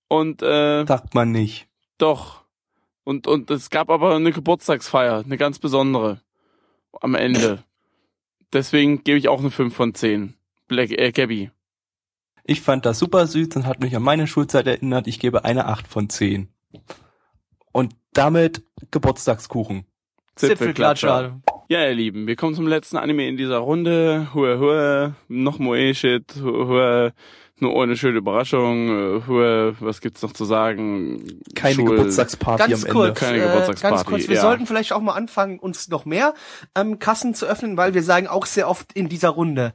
Und 0.09 0.43
äh, 0.43 0.85
Sagt 0.87 1.15
man 1.15 1.33
nicht. 1.33 1.69
doch. 1.99 2.43
Und 3.05 3.27
und 3.27 3.51
es 3.51 3.69
gab 3.71 3.91
aber 3.91 4.15
eine 4.15 4.31
Geburtstagsfeier, 4.31 5.25
eine 5.25 5.37
ganz 5.37 5.59
besondere 5.59 6.21
am 7.01 7.17
Ende. 7.17 7.65
Deswegen 8.53 9.03
gebe 9.03 9.19
ich 9.19 9.29
auch 9.29 9.41
eine 9.41 9.51
5 9.51 9.75
von 9.75 9.93
10. 9.93 10.35
Black 10.69 10.93
äh, 10.93 11.11
Gabby. 11.11 11.51
Ich 12.45 12.61
fand 12.61 12.87
das 12.87 13.01
super 13.01 13.27
süß 13.27 13.57
und 13.57 13.67
hat 13.67 13.81
mich 13.81 13.97
an 13.97 14.03
meine 14.05 14.29
Schulzeit 14.29 14.69
erinnert. 14.69 15.09
Ich 15.09 15.19
gebe 15.19 15.45
eine 15.45 15.67
8 15.67 15.89
von 15.89 16.09
10. 16.11 16.49
Und 17.73 17.95
damit 18.13 18.63
Geburtstagskuchen. 18.91 19.85
Zipfelklatscher. 20.37 21.41
Ja, 21.69 21.87
ihr 21.87 21.95
Lieben, 21.95 22.27
wir 22.27 22.37
kommen 22.37 22.55
zum 22.55 22.67
letzten 22.67 22.97
Anime 22.97 23.29
in 23.29 23.37
dieser 23.37 23.59
Runde. 23.59 24.29
Hua 24.35 24.59
Hua, 24.59 25.15
noch 25.29 25.59
Moe-Shit, 25.59 26.37
Hua 26.43 26.67
Hua, 26.67 27.13
nur 27.59 27.75
ohne 27.75 27.97
schöne 27.97 28.19
Überraschung. 28.19 29.23
Hua, 29.27 29.73
was 29.81 30.01
gibt's 30.01 30.23
noch 30.23 30.33
zu 30.33 30.45
sagen? 30.45 31.41
Keine 31.55 31.77
Schul- 31.77 31.91
Geburtstagsparty 31.97 32.71
Ganz 32.71 32.85
am 32.85 32.91
kurz, 32.91 33.09
Ende. 33.09 33.21
Keine 33.21 33.39
äh, 33.39 33.47
Geburtstagsparty, 33.47 33.95
ganz 33.95 34.07
kurz, 34.07 34.29
wir 34.29 34.37
ja. 34.37 34.43
sollten 34.43 34.67
vielleicht 34.67 34.93
auch 34.93 35.01
mal 35.01 35.15
anfangen, 35.15 35.59
uns 35.59 35.89
noch 35.89 36.05
mehr 36.05 36.35
ähm, 36.75 36.99
Kassen 36.99 37.35
zu 37.35 37.47
öffnen, 37.47 37.77
weil 37.77 37.95
wir 37.95 38.03
sagen 38.03 38.27
auch 38.27 38.47
sehr 38.47 38.69
oft 38.69 38.93
in 38.95 39.09
dieser 39.09 39.31
Runde, 39.31 39.75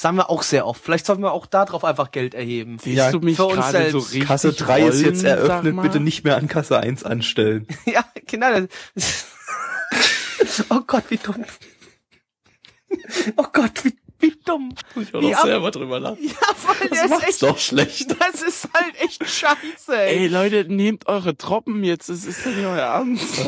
sagen 0.00 0.16
wir 0.16 0.30
auch 0.30 0.42
sehr 0.44 0.64
oft, 0.66 0.82
vielleicht 0.82 1.04
sollten 1.06 1.22
wir 1.22 1.32
auch 1.32 1.44
darauf 1.46 1.84
einfach 1.84 2.12
Geld 2.12 2.32
erheben. 2.34 2.78
Siehst 2.80 2.96
Ja, 2.96 3.10
du 3.10 3.18
mich 3.18 3.36
für 3.36 3.46
uns 3.46 3.56
gerade 3.56 3.90
so 3.90 3.98
selbst. 3.98 4.12
richtig 4.14 4.28
Kasse 4.28 4.52
3 4.52 4.82
ist 4.86 5.00
jetzt 5.02 5.24
rollen, 5.24 5.38
eröffnet. 5.38 5.82
Bitte 5.82 6.00
nicht 6.00 6.22
mehr 6.24 6.36
an 6.36 6.46
Kasse 6.46 6.78
1 6.78 7.02
anstellen. 7.04 7.66
ja, 7.84 8.04
genau. 8.26 8.66
das- 8.94 9.26
oh 10.70 10.80
Gott, 10.86 11.04
wie 11.08 11.16
dumm. 11.16 11.44
Oh 13.36 13.44
Gott, 13.52 13.84
wie, 13.84 13.92
wie 14.20 14.34
dumm. 14.44 14.72
Ich 14.96 15.12
Wie 15.12 15.34
ab- 15.34 15.72
drüber 15.72 15.98
lachen. 16.00 16.18
Ja, 16.22 16.34
weil 16.80 16.88
der 16.90 17.04
ist 17.04 17.10
macht's 17.10 17.28
echt, 17.28 17.42
doch 17.42 17.58
schlecht. 17.58 18.14
das 18.20 18.42
ist 18.42 18.68
halt 18.72 18.94
echt 19.02 19.28
scheiße, 19.28 19.96
ey. 19.96 20.16
Ey 20.20 20.26
Leute, 20.28 20.64
nehmt 20.72 21.06
eure 21.08 21.36
Troppen 21.36 21.82
jetzt, 21.82 22.08
es 22.08 22.24
ist 22.24 22.46
doch 22.46 22.50
nicht 22.52 22.64
euer 22.64 22.78
Ernst. 22.78 23.46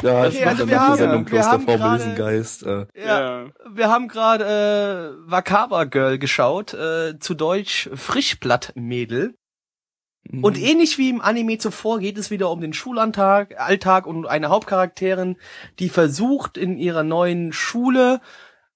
Ja, 0.00 0.24
Okay, 0.26 0.38
das 0.40 0.46
also 0.48 0.68
wir 0.68 0.80
haben- 0.80 0.92
die 0.92 0.98
Sendung 0.98 1.20
wir 1.26 1.30
Kloster 1.30 1.50
haben 1.52 1.66
gerade- 1.66 1.90
Milsengeist. 2.04 2.62
Äh. 2.64 2.86
Ja. 2.96 3.46
Wir 3.70 3.88
haben 3.90 4.08
gerade 4.08 4.44
äh, 5.26 5.30
Wakaba 5.30 5.84
Girl 5.84 6.18
geschaut, 6.18 6.74
äh, 6.74 7.18
zu 7.20 7.34
Deutsch 7.34 7.88
Frischblattmädel. 7.94 9.34
Mhm. 10.24 10.44
Und 10.44 10.58
ähnlich 10.58 10.98
wie 10.98 11.10
im 11.10 11.20
Anime 11.20 11.58
zuvor 11.58 11.98
geht 12.00 12.16
es 12.18 12.30
wieder 12.30 12.50
um 12.50 12.60
den 12.60 12.72
Schulalltag 12.72 13.60
Alltag 13.60 14.06
und 14.06 14.26
eine 14.26 14.48
Hauptcharakterin, 14.48 15.36
die 15.78 15.88
versucht 15.88 16.56
in 16.56 16.78
ihrer 16.78 17.02
neuen 17.02 17.52
Schule 17.52 18.20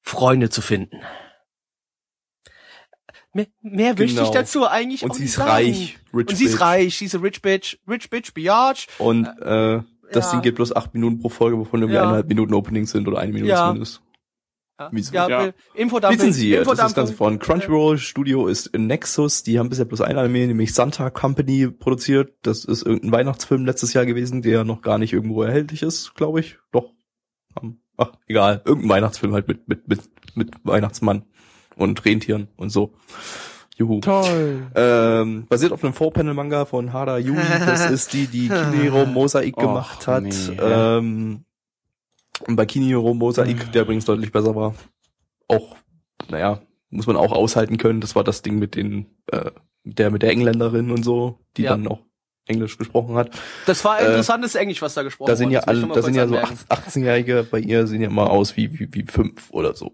Freunde 0.03 0.51
zu 0.51 0.61
finden. 0.61 1.01
Mehr, 3.33 3.47
mehr 3.61 3.99
ich 4.01 4.15
Genau. 4.17 4.31
dazu 4.33 4.67
eigentlich 4.67 5.03
Und 5.03 5.11
auch 5.11 5.15
sie 5.15 5.23
nicht 5.23 5.31
ist 5.31 5.37
sagen. 5.37 5.51
reich, 5.51 5.99
rich 6.15 6.29
und 6.29 6.37
sie 6.37 6.45
ist 6.47 6.61
reich, 6.61 6.97
sie 6.99 7.05
ist 7.05 7.15
a 7.15 7.19
rich 7.19 7.43
bitch, 7.43 7.77
rich 7.87 8.09
bitch, 8.09 8.33
biatch. 8.33 8.87
Und 8.99 9.27
äh, 9.27 9.83
das 10.13 10.27
ja. 10.27 10.33
Ding 10.33 10.43
geht 10.43 10.55
bloß 10.57 10.75
acht 10.75 10.95
Minuten 10.95 11.21
pro 11.21 11.29
Folge, 11.29 11.59
wovon 11.59 11.81
irgendwie 11.81 11.97
Ja. 11.97 12.03
eineinhalb 12.03 12.29
Minuten 12.29 12.55
Openings 12.55 12.91
sind 12.91 13.07
oder 13.09 13.19
eine 13.19 13.33
Minute 13.33 13.51
Ja. 13.51 13.67
zumindest. 13.69 14.03
Ja, 14.79 14.89
Wieso? 14.93 15.15
ja, 15.15 15.29
Ja. 15.29 15.53
Infodumping. 15.75 16.19
Lizenziert. 16.19 16.67
Das 16.67 16.73
ist 16.73 16.79
das 16.79 16.91
Infodumping. 16.91 16.95
Ganze 17.07 17.15
von 17.15 17.39
Crunchyroll. 17.39 17.97
Studio 17.99 18.47
ist 18.47 18.77
Nexus. 18.77 19.43
Die 19.43 19.59
haben 19.59 19.71
bisher 19.71 19.87
bloß 19.87 20.03
ein 20.03 20.19
Anime, 20.19 20.47
nämlich 20.49 20.75
Santa 20.75 21.09
Company 21.09 21.69
produziert. 21.71 22.35
Das 22.43 22.65
ist 22.67 22.83
irgendein 22.83 23.13
Weihnachtsfilm 23.13 23.65
letztes 23.65 23.95
Jahr 23.95 24.05
gewesen, 24.05 24.43
der 24.43 24.65
noch 24.65 24.83
gar 24.83 24.99
nicht 24.99 25.15
irgendwo 25.15 25.43
erhältlich 25.43 25.83
ist, 25.83 26.15
glaube 26.15 26.41
ich. 26.41 26.59
Doch. 26.73 26.93
Ach, 27.97 28.13
egal. 28.27 28.61
Irgendein 28.67 28.91
Weihnachtsfilm 28.91 29.33
halt 29.33 29.49
mit, 29.49 29.67
mit, 29.67 29.89
mit, 29.89 30.01
mit 30.35 30.51
Weihnachtsmann 30.65 31.25
und 31.77 32.05
Rentieren 32.05 32.49
und 32.59 32.69
so. 32.69 32.93
Juhu. 33.79 34.01
Toll. 34.01 34.67
Ähm, 34.75 35.47
basiert 35.49 35.73
auf 35.73 35.85
einem 35.85 35.93
Four-Panel-Manga 35.93 36.65
von 36.65 36.93
Hada 36.93 37.19
Yui. 37.19 37.37
Das 37.67 37.91
ist 37.91 38.13
die, 38.15 38.27
die 38.27 38.49
Kinero 38.49 39.05
Mosaik 39.07 39.57
Och, 39.59 39.63
gemacht 39.63 40.07
hat. 40.07 40.23
nee. 40.23 40.57
Ähm, 40.61 41.45
und 42.47 42.57
bei 42.57 42.65
Kinero 42.67 43.13
Mosaik, 43.15 43.71
der 43.73 43.83
übrigens 43.83 44.05
deutlich 44.07 44.33
besser 44.33 44.55
war, 44.57 44.75
auch, 45.49 45.77
naja, 46.31 46.61
muss 46.91 47.07
man 47.07 47.17
auch 47.17 47.33
aushalten 47.33 47.77
können. 47.77 48.01
Das 48.01 48.15
war 48.17 48.25
das 48.25 48.43
Ding 48.43 48.59
mit 48.59 48.75
den, 48.77 49.07
äh, 49.31 49.51
der 49.85 50.11
mit 50.11 50.23
der 50.23 50.31
Engländerin 50.31 50.91
und 50.91 51.03
so, 51.05 51.39
die 51.57 51.63
Ja. 51.63 51.71
dann 51.71 51.87
auch 51.87 52.01
Englisch 52.47 52.79
gesprochen 52.79 53.17
hat. 53.17 53.31
Das 53.67 53.85
war 53.85 54.01
Äh, 54.01 54.07
interessantes 54.07 54.55
Englisch, 54.55 54.81
was 54.81 54.95
da 54.95 55.03
gesprochen 55.03 55.29
Da 55.29 55.37
sind 55.37 55.47
wurde. 55.49 55.55
ja 55.55 55.61
alle, 55.63 55.87
da 55.89 56.03
sind 56.03 56.15
ja 56.15 56.27
so 56.29 56.37
anmerken. 56.37 56.59
18-Jährige 56.69 57.47
bei 57.51 57.59
ihr 57.59 57.87
sehen 57.87 58.01
ja 58.03 58.09
immer 58.09 58.31
aus 58.31 58.57
wie, 58.57 58.79
wie, 58.79 58.89
wie 58.93 59.03
fünf 59.05 59.51
oder 59.51 59.75
so. 59.75 59.93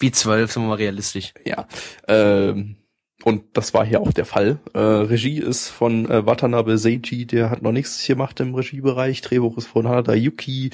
Wie 0.00 0.10
zwölf, 0.10 0.50
sind 0.50 0.62
wir 0.62 0.68
mal 0.68 0.74
realistisch. 0.76 1.34
Ja. 1.44 1.66
Ähm, 2.08 2.76
und 3.24 3.42
das 3.52 3.74
war 3.74 3.84
hier 3.84 4.00
auch 4.00 4.12
der 4.12 4.24
Fall. 4.24 4.58
Äh, 4.72 4.78
Regie 4.78 5.38
ist 5.38 5.68
von 5.68 6.08
äh, 6.10 6.26
Watanabe 6.26 6.78
Seiji, 6.78 7.26
der 7.26 7.50
hat 7.50 7.62
noch 7.62 7.72
nichts 7.72 8.06
gemacht 8.06 8.40
im 8.40 8.54
Regiebereich. 8.54 9.20
Drehbuch 9.20 9.58
ist 9.58 9.66
von 9.66 9.86
Hanada 9.86 10.14
Yuki, 10.14 10.70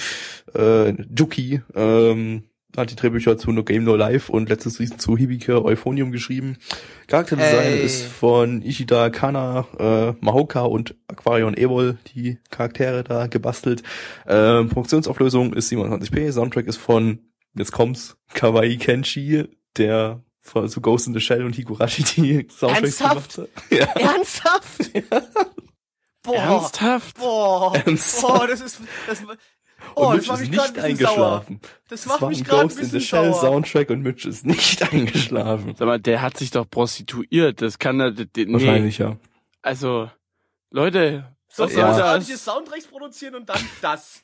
äh, 0.54 0.92
Juki, 1.16 1.60
ähm, 1.74 2.44
hat 2.76 2.90
die 2.90 2.96
Drehbücher 2.96 3.38
zu 3.38 3.52
No 3.52 3.64
Game 3.64 3.84
No 3.84 3.96
Life 3.96 4.30
und 4.30 4.48
letztes 4.48 4.74
Season 4.74 4.98
zu 4.98 5.16
Hibike 5.16 5.64
Euphonium 5.64 6.12
geschrieben. 6.12 6.56
Charakterdesign 7.08 7.72
Ey. 7.72 7.84
ist 7.84 8.04
von 8.04 8.62
Ishida 8.62 9.10
Kana, 9.10 9.66
äh, 9.78 10.14
Mahoka 10.20 10.62
und 10.62 10.94
Aquarion 11.08 11.56
Evol, 11.56 11.96
die 12.14 12.38
Charaktere 12.50 13.02
da 13.02 13.26
gebastelt. 13.26 13.82
Ähm, 14.26 14.70
Funktionsauflösung 14.70 15.54
ist 15.54 15.72
27p, 15.72 16.32
Soundtrack 16.32 16.66
ist 16.66 16.76
von, 16.76 17.20
jetzt 17.54 17.72
kommt's, 17.72 18.16
Kawaii 18.34 18.76
Kenshi, 18.76 19.44
der 19.76 20.22
von 20.46 20.68
zu 20.68 20.80
Ghost 20.80 21.06
in 21.06 21.14
the 21.14 21.20
Shell 21.20 21.44
und 21.44 21.54
Higurashi 21.56 22.02
die 22.04 22.46
Soundtracks 22.50 23.00
Ernsthaft? 23.00 23.34
gemacht 23.34 23.50
hat. 23.70 23.78
Ja. 23.78 23.86
Ernsthaft? 24.12 24.92
Boah. 26.22 26.34
Ernsthaft? 26.34 27.18
Boah. 27.18 27.76
Ernsthaft? 27.76 28.22
Boah, 28.26 28.46
das 28.48 28.60
ist, 28.60 28.80
das, 29.06 29.22
oh, 29.94 30.08
und 30.08 30.16
das 30.16 30.26
Mitch 30.26 30.28
macht 30.32 30.40
ist 30.42 30.48
mich 30.48 30.58
gerade 30.58 30.72
nicht 30.72 30.84
ein 30.84 30.96
bisschen 30.96 30.96
sauer. 31.06 31.32
eingeschlafen. 31.36 31.60
Das 31.88 32.06
macht 32.06 32.22
war 32.22 32.28
mich 32.30 32.38
ein 32.38 32.44
gerade 32.44 32.62
ein 32.62 32.68
Ghost 32.68 32.78
in 32.78 32.84
the 32.86 32.90
bisschen 32.96 33.08
Shell 33.08 33.32
sauer. 33.32 33.40
Soundtrack 33.40 33.90
und 33.90 34.02
Mitch 34.02 34.28
ist 34.28 34.44
nicht 34.46 34.82
eingeschlafen. 34.92 35.74
Sag 35.78 35.86
mal, 35.86 36.00
der 36.00 36.22
hat 36.22 36.36
sich 36.36 36.50
doch 36.50 36.68
prostituiert. 36.68 37.62
Das 37.62 37.78
kann 37.78 38.00
er, 38.00 38.10
nee. 38.12 38.26
Wahrscheinlich, 38.52 38.98
ja. 38.98 39.16
Also, 39.62 40.10
Leute, 40.70 41.32
So, 41.48 41.64
was 41.64 41.72
so 41.72 41.80
soll 41.80 41.88
Ja. 41.98 42.06
ordentliche 42.10 42.32
das? 42.32 42.44
Soundtracks 42.44 42.86
produzieren 42.88 43.36
und 43.36 43.48
dann 43.48 43.60
das. 43.80 44.22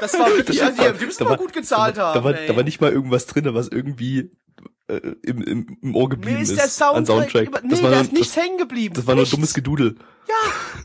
Das 0.00 0.18
war 0.18 0.26
wirklich, 0.36 0.62
also, 0.62 0.82
die, 0.92 0.98
die 0.98 1.06
müssen 1.06 1.18
Da 1.18 1.24
mal 1.24 1.30
war- 1.32 1.36
gut 1.38 1.52
gezahlt 1.54 1.96
da, 1.96 2.02
war- 2.02 2.08
haben. 2.14 2.18
Da 2.20 2.24
war, 2.24 2.34
ey. 2.38 2.46
da 2.48 2.56
war 2.56 2.62
nicht 2.64 2.80
mal 2.82 2.92
irgendwas 2.92 3.26
drin, 3.26 3.46
was 3.54 3.68
irgendwie 3.68 4.30
äh, 4.96 5.14
im, 5.22 5.42
im, 5.42 5.78
im 5.82 5.96
Ohr 5.96 6.08
geblieben 6.08 6.36
Mir 6.36 6.42
ist 6.42 6.50
ist, 6.50 6.58
der 6.58 6.68
Soundtrack, 6.68 6.96
an 6.96 7.06
Soundtrack. 7.06 7.48
über, 7.48 7.60
nee, 7.62 7.68
das 7.70 7.82
war 7.82 7.90
da 7.90 7.96
nur, 7.96 8.04
ist 8.04 8.12
nichts 8.12 8.34
das, 8.34 8.44
hängen 8.44 8.58
geblieben. 8.58 8.94
das 8.94 9.06
war 9.06 9.14
nur 9.14 9.26
dummes 9.26 9.54
Gedudel. 9.54 9.96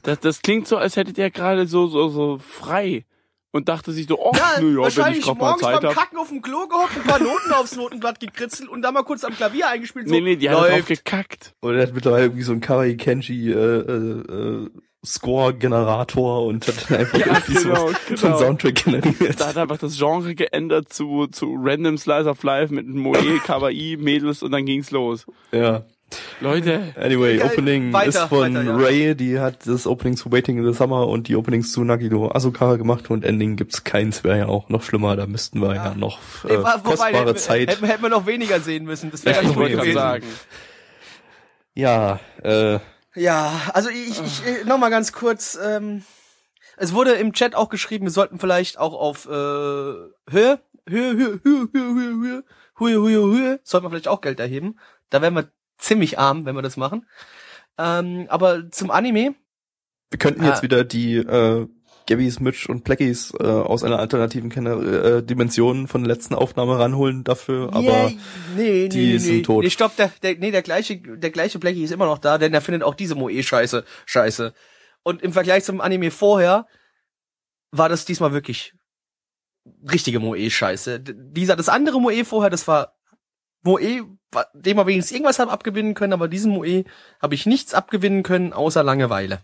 Das, 0.03 0.19
das 0.19 0.41
klingt 0.41 0.67
so, 0.67 0.77
als 0.77 0.95
hättet 0.95 1.17
ihr 1.17 1.29
gerade 1.29 1.67
so, 1.67 1.87
so, 1.87 2.09
so 2.09 2.37
frei 2.39 3.05
und 3.51 3.69
dachte 3.69 3.91
sich 3.91 4.07
so, 4.07 4.19
oh, 4.19 4.31
Ja, 4.35 4.59
nö, 4.59 4.67
ja, 4.71 4.77
wenn 4.81 4.87
ich 4.87 4.97
wahrscheinlich 4.97 5.23
gerade 5.23 5.37
mal 5.39 5.45
morgens 5.45 5.61
Zeit 5.61 5.81
beim 5.81 5.89
hab. 5.91 5.95
Kacken 5.97 6.17
auf 6.17 6.27
dem 6.29 6.41
Klo 6.41 6.67
gehockt, 6.67 6.97
ein 6.97 7.03
paar 7.03 7.19
Noten 7.19 7.51
aufs 7.53 7.75
Notenblatt 7.75 8.19
gekritzelt 8.19 8.67
und 8.69 8.81
dann 8.81 8.93
mal 8.93 9.03
kurz 9.03 9.23
am 9.23 9.33
Klavier 9.35 9.69
eingespielt. 9.69 10.07
So, 10.07 10.13
Nee, 10.13 10.21
nee, 10.21 10.35
die 10.35 10.49
hat 10.49 10.57
drauf 10.57 10.69
läuft. 10.69 10.87
gekackt. 10.87 11.53
Oder 11.61 11.77
er 11.77 11.87
hat 11.87 11.93
mittlerweile 11.93 12.25
irgendwie 12.25 12.43
so 12.43 12.51
einen 12.51 12.61
Kawaii 12.61 12.97
Kenji 12.97 13.51
äh, 13.51 13.55
äh, 13.55 14.21
äh, 14.65 14.69
Score-Generator 15.05 16.45
und 16.45 16.67
hat 16.67 16.89
dann 16.89 16.99
einfach 16.99 17.19
Ja, 17.19 17.27
irgendwie 17.27 17.53
genau, 17.53 17.75
so, 17.75 17.87
so 17.87 17.97
genau. 18.07 18.27
einen 18.27 18.37
Soundtrack 18.37 18.75
generiert. 18.75 19.39
Da 19.39 19.47
hat 19.47 19.55
er 19.55 19.63
einfach 19.63 19.77
das 19.77 19.97
Genre 19.97 20.35
geändert 20.35 20.91
zu, 20.91 21.27
zu 21.27 21.55
Random 21.61 21.97
Slice 21.97 22.27
of 22.27 22.43
Life 22.43 22.73
mit 22.73 22.87
Moe, 22.87 23.17
Kawaii, 23.45 23.97
Mädels 23.97 24.43
und 24.43 24.51
dann 24.51 24.65
ging's 24.65 24.91
los. 24.91 25.25
Ja. 25.51 25.83
Leute, 26.39 26.93
Anyway, 26.97 27.37
Geil. 27.37 27.49
Opening 27.51 27.91
Weiter, 27.91 28.09
ist 28.09 28.19
von 28.29 28.55
weiter, 28.55 28.63
ja. 28.63 28.75
Ray, 28.75 29.15
die 29.15 29.39
hat 29.39 29.65
das 29.65 29.87
Opening 29.87 30.15
zu 30.15 30.31
Waiting 30.31 30.57
in 30.57 30.65
the 30.65 30.77
Summer 30.77 31.07
und 31.07 31.27
die 31.27 31.35
Openings 31.35 31.71
zu 31.71 31.83
Nagino 31.83 32.31
Asukara 32.31 32.75
gemacht 32.75 33.09
und 33.09 33.25
Ending 33.25 33.55
gibt's 33.55 33.83
keins, 33.83 34.23
wäre 34.23 34.37
ja 34.37 34.47
auch 34.47 34.69
noch 34.69 34.83
schlimmer, 34.83 35.15
da 35.15 35.25
müssten 35.25 35.61
wir 35.61 35.73
ja, 35.73 35.95
noch 35.95 36.19
äh, 36.43 36.49
Nee, 36.49 36.57
wobei, 36.57 36.79
kostbare 36.83 37.25
hätten, 37.25 37.37
Zeit. 37.37 37.69
Hätten, 37.71 37.85
hätten 37.85 38.03
wir 38.03 38.09
noch 38.09 38.27
weniger 38.27 38.59
sehen 38.59 38.85
müssen. 38.85 39.11
Das 39.11 39.25
wäre 39.25 39.43
Ja, 39.43 39.49
ich 39.49 39.55
wollte 39.55 39.75
gerade 39.75 39.93
sagen. 39.93 40.25
Ja, 41.73 42.19
äh, 42.43 42.79
Ja, 43.15 43.61
also 43.73 43.89
ich, 43.89 44.21
ich 44.21 44.45
äh, 44.45 44.63
noch 44.65 44.77
mal 44.77 44.89
ganz 44.89 45.11
kurz. 45.13 45.57
Ähm, 45.61 46.03
es 46.77 46.93
wurde 46.93 47.13
im 47.13 47.33
Chat 47.33 47.55
auch 47.55 47.69
geschrieben, 47.69 48.05
wir 48.05 48.11
sollten 48.11 48.39
vielleicht 48.39 48.77
auch 48.77 48.93
auf 48.93 49.25
äh, 49.25 49.29
Höhe 49.29 50.11
Höhe, 50.87 51.15
Höhe, 51.17 51.17
Höhe, 51.17 51.39
Höhe, 51.43 51.69
Höhe, 51.73 51.93
Höhe, 51.93 52.43
Höhe, 52.77 52.99
Höhe, 53.01 53.21
Höhe, 53.37 53.59
sollte 53.63 53.83
man 53.83 53.91
vielleicht 53.91 54.07
auch 54.07 54.21
Geld 54.21 54.39
erheben. 54.39 54.77
Da 55.09 55.21
wären 55.21 55.33
wir 55.33 55.49
ziemlich 55.77 56.19
arm, 56.19 56.45
wenn 56.45 56.55
wir 56.55 56.61
das 56.61 56.77
machen. 56.77 57.07
Ähm, 57.77 58.27
aber 58.29 58.69
zum 58.71 58.91
Anime, 58.91 59.35
Wir 60.11 60.19
könnten 60.19 60.43
jetzt 60.43 60.59
Ah. 60.59 60.61
wieder 60.61 60.83
die 60.83 61.15
äh, 61.15 61.67
Gabbys, 62.07 62.39
Mitch 62.39 62.69
und 62.69 62.83
Blackies 62.83 63.33
äh, 63.39 63.43
aus 63.43 63.83
einer 63.83 63.99
alternativen 63.99 64.49
Kenner 64.49 64.81
äh, 64.81 65.23
Dimension 65.23 65.87
von 65.87 66.03
der 66.03 66.15
letzten 66.15 66.35
Aufnahme 66.35 66.77
ranholen 66.77 67.23
dafür, 67.23 67.73
aber 67.73 67.81
Yeah, 67.83 68.11
nee, 68.55 68.89
die 68.89 69.13
nee, 69.13 69.17
sind 69.17 69.35
nee. 69.37 69.41
tot. 69.41 69.63
Nee, 69.63 69.69
stopp, 69.69 69.95
der, 69.95 70.11
der, 70.21 70.37
nee, 70.37 70.51
der 70.51 70.61
gleiche, 70.61 70.97
der 70.97 71.31
gleiche 71.31 71.59
Blackie 71.59 71.83
ist 71.83 71.91
immer 71.91 72.05
noch 72.05 72.19
da, 72.19 72.37
denn 72.37 72.53
er 72.53 72.61
findet 72.61 72.83
auch 72.83 72.95
diese 72.95 73.15
Moe 73.15 73.41
scheiße. 73.41 74.53
Und 75.03 75.21
im 75.21 75.33
Vergleich 75.33 75.63
zum 75.63 75.81
Anime 75.81 76.11
vorher 76.11 76.67
war 77.71 77.89
das 77.89 78.05
diesmal 78.05 78.33
wirklich 78.33 78.73
richtige 79.91 80.19
Moe 80.19 80.49
scheiße. 80.49 80.99
D- 80.99 81.13
Dieser, 81.17 81.55
das 81.55 81.69
andere 81.69 81.99
Moe 81.99 82.23
vorher, 82.23 82.49
das 82.49 82.67
war 82.67 82.93
Moe, 83.63 83.79
dem 84.53 84.77
wir 84.77 84.85
wenigstens 84.85 85.11
irgendwas 85.11 85.39
haben 85.39 85.49
abgewinnen 85.49 85.95
können, 85.95 86.13
aber 86.13 86.27
diesem 86.27 86.51
Moe 86.51 86.83
habe 87.21 87.35
ich 87.35 87.45
nichts 87.45 87.73
abgewinnen 87.73 88.21
können, 88.21 88.53
außer 88.53 88.83
Langeweile. 88.83 89.39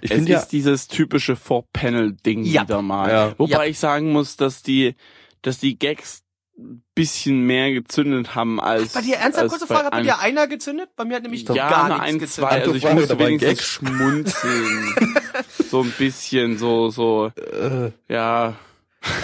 Ich 0.00 0.10
es 0.10 0.16
finde 0.16 0.32
ja, 0.32 0.38
ist 0.38 0.48
dieses 0.48 0.88
typische 0.88 1.36
Four-Panel-Ding 1.36 2.44
Ja. 2.44 2.62
wieder 2.62 2.82
mal. 2.82 3.10
Ja. 3.10 3.34
Wobei 3.38 3.52
Ja. 3.52 3.64
ich 3.64 3.78
sagen 3.78 4.12
muss, 4.12 4.36
dass 4.36 4.62
die, 4.62 4.94
dass 5.42 5.58
die 5.58 5.78
Gags 5.78 6.22
ein 6.58 6.82
bisschen 6.94 7.40
mehr 7.42 7.70
gezündet 7.72 8.34
haben 8.34 8.58
als. 8.60 8.94
Bei 8.94 9.02
dir 9.02 9.16
ernsthaft 9.16 9.50
kurze 9.50 9.66
Frage, 9.66 9.84
hat 9.86 9.90
bei 9.92 10.02
dir 10.02 10.18
einer 10.20 10.46
gezündet? 10.46 10.88
Bei 10.96 11.04
mir 11.04 11.16
hat 11.16 11.22
nämlich 11.22 11.46
ja, 11.48 11.68
gar 11.68 11.88
nichts 11.88 12.02
ein, 12.02 12.18
gezündet. 12.18 12.32
zwei. 12.32 12.60
Also 12.62 12.74
ich 12.74 12.92
musste 12.94 13.18
wenigstens 13.18 13.58
Gag. 13.58 13.62
schmunzeln. 13.62 14.94
so 15.70 15.82
ein 15.82 15.90
bisschen, 15.98 16.56
so, 16.56 16.88
so, 16.88 17.30
äh, 17.36 17.90
ja. 18.08 18.54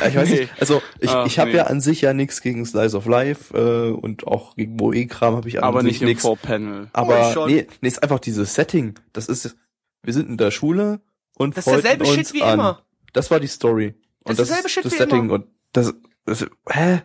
ich 0.07 0.15
weiß 0.15 0.29
nicht, 0.29 0.51
also 0.61 0.83
ich, 1.01 1.09
Ach, 1.09 1.27
ich 1.27 1.39
habe 1.39 1.51
nee. 1.53 1.57
ja 1.57 1.65
an 1.65 1.81
sich 1.81 2.03
ja 2.03 2.13
nichts 2.13 2.43
gegen 2.43 2.65
Slice 2.67 2.95
of 2.97 3.07
Life 3.07 3.57
äh, 3.57 3.91
und 3.91 4.27
auch 4.27 4.55
gegen 4.55 4.77
Moe-Kram 4.77 5.35
habe 5.37 5.49
ich 5.49 5.59
an 5.59 5.65
Aber 5.65 5.81
sich 5.81 5.93
nicht 5.93 6.03
im 6.03 6.09
nichts. 6.09 6.23
Four-Panel. 6.23 6.89
Aber 6.93 7.35
Oh, 7.37 7.47
nee, 7.47 7.67
nee, 7.81 7.89
ist 7.89 8.03
einfach 8.03 8.21
dieses 8.21 8.55
Setting. 8.55 8.95
Das 9.15 9.27
ist, 9.29 9.57
wir 10.03 10.13
sind 10.13 10.29
in 10.29 10.37
der 10.37 10.51
Schule 10.51 11.01
und 11.39 11.57
Das 11.57 11.67
ist 11.67 11.73
freuten 11.73 11.83
derselbe 11.83 12.05
uns 12.05 12.15
Shit 12.15 12.33
wie 12.35 12.43
an. 12.43 12.55
immer. 12.55 12.83
Das 13.13 13.31
war 13.31 13.41
die 13.41 13.47
Story. 13.49 13.95
Und 14.25 14.39
Das 14.39 14.49
das, 14.49 14.61
ist 14.65 14.71
Shit 14.71 14.85
das 14.85 14.93
wie 14.93 14.97
Setting 14.99 15.21
immer. 15.25 15.35
und 15.35 15.47
das, 15.73 15.95
das, 16.25 16.47
hä? 16.69 17.03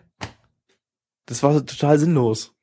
Das 1.26 1.42
war 1.42 1.54
total 1.64 1.98
sinnlos. 1.98 2.54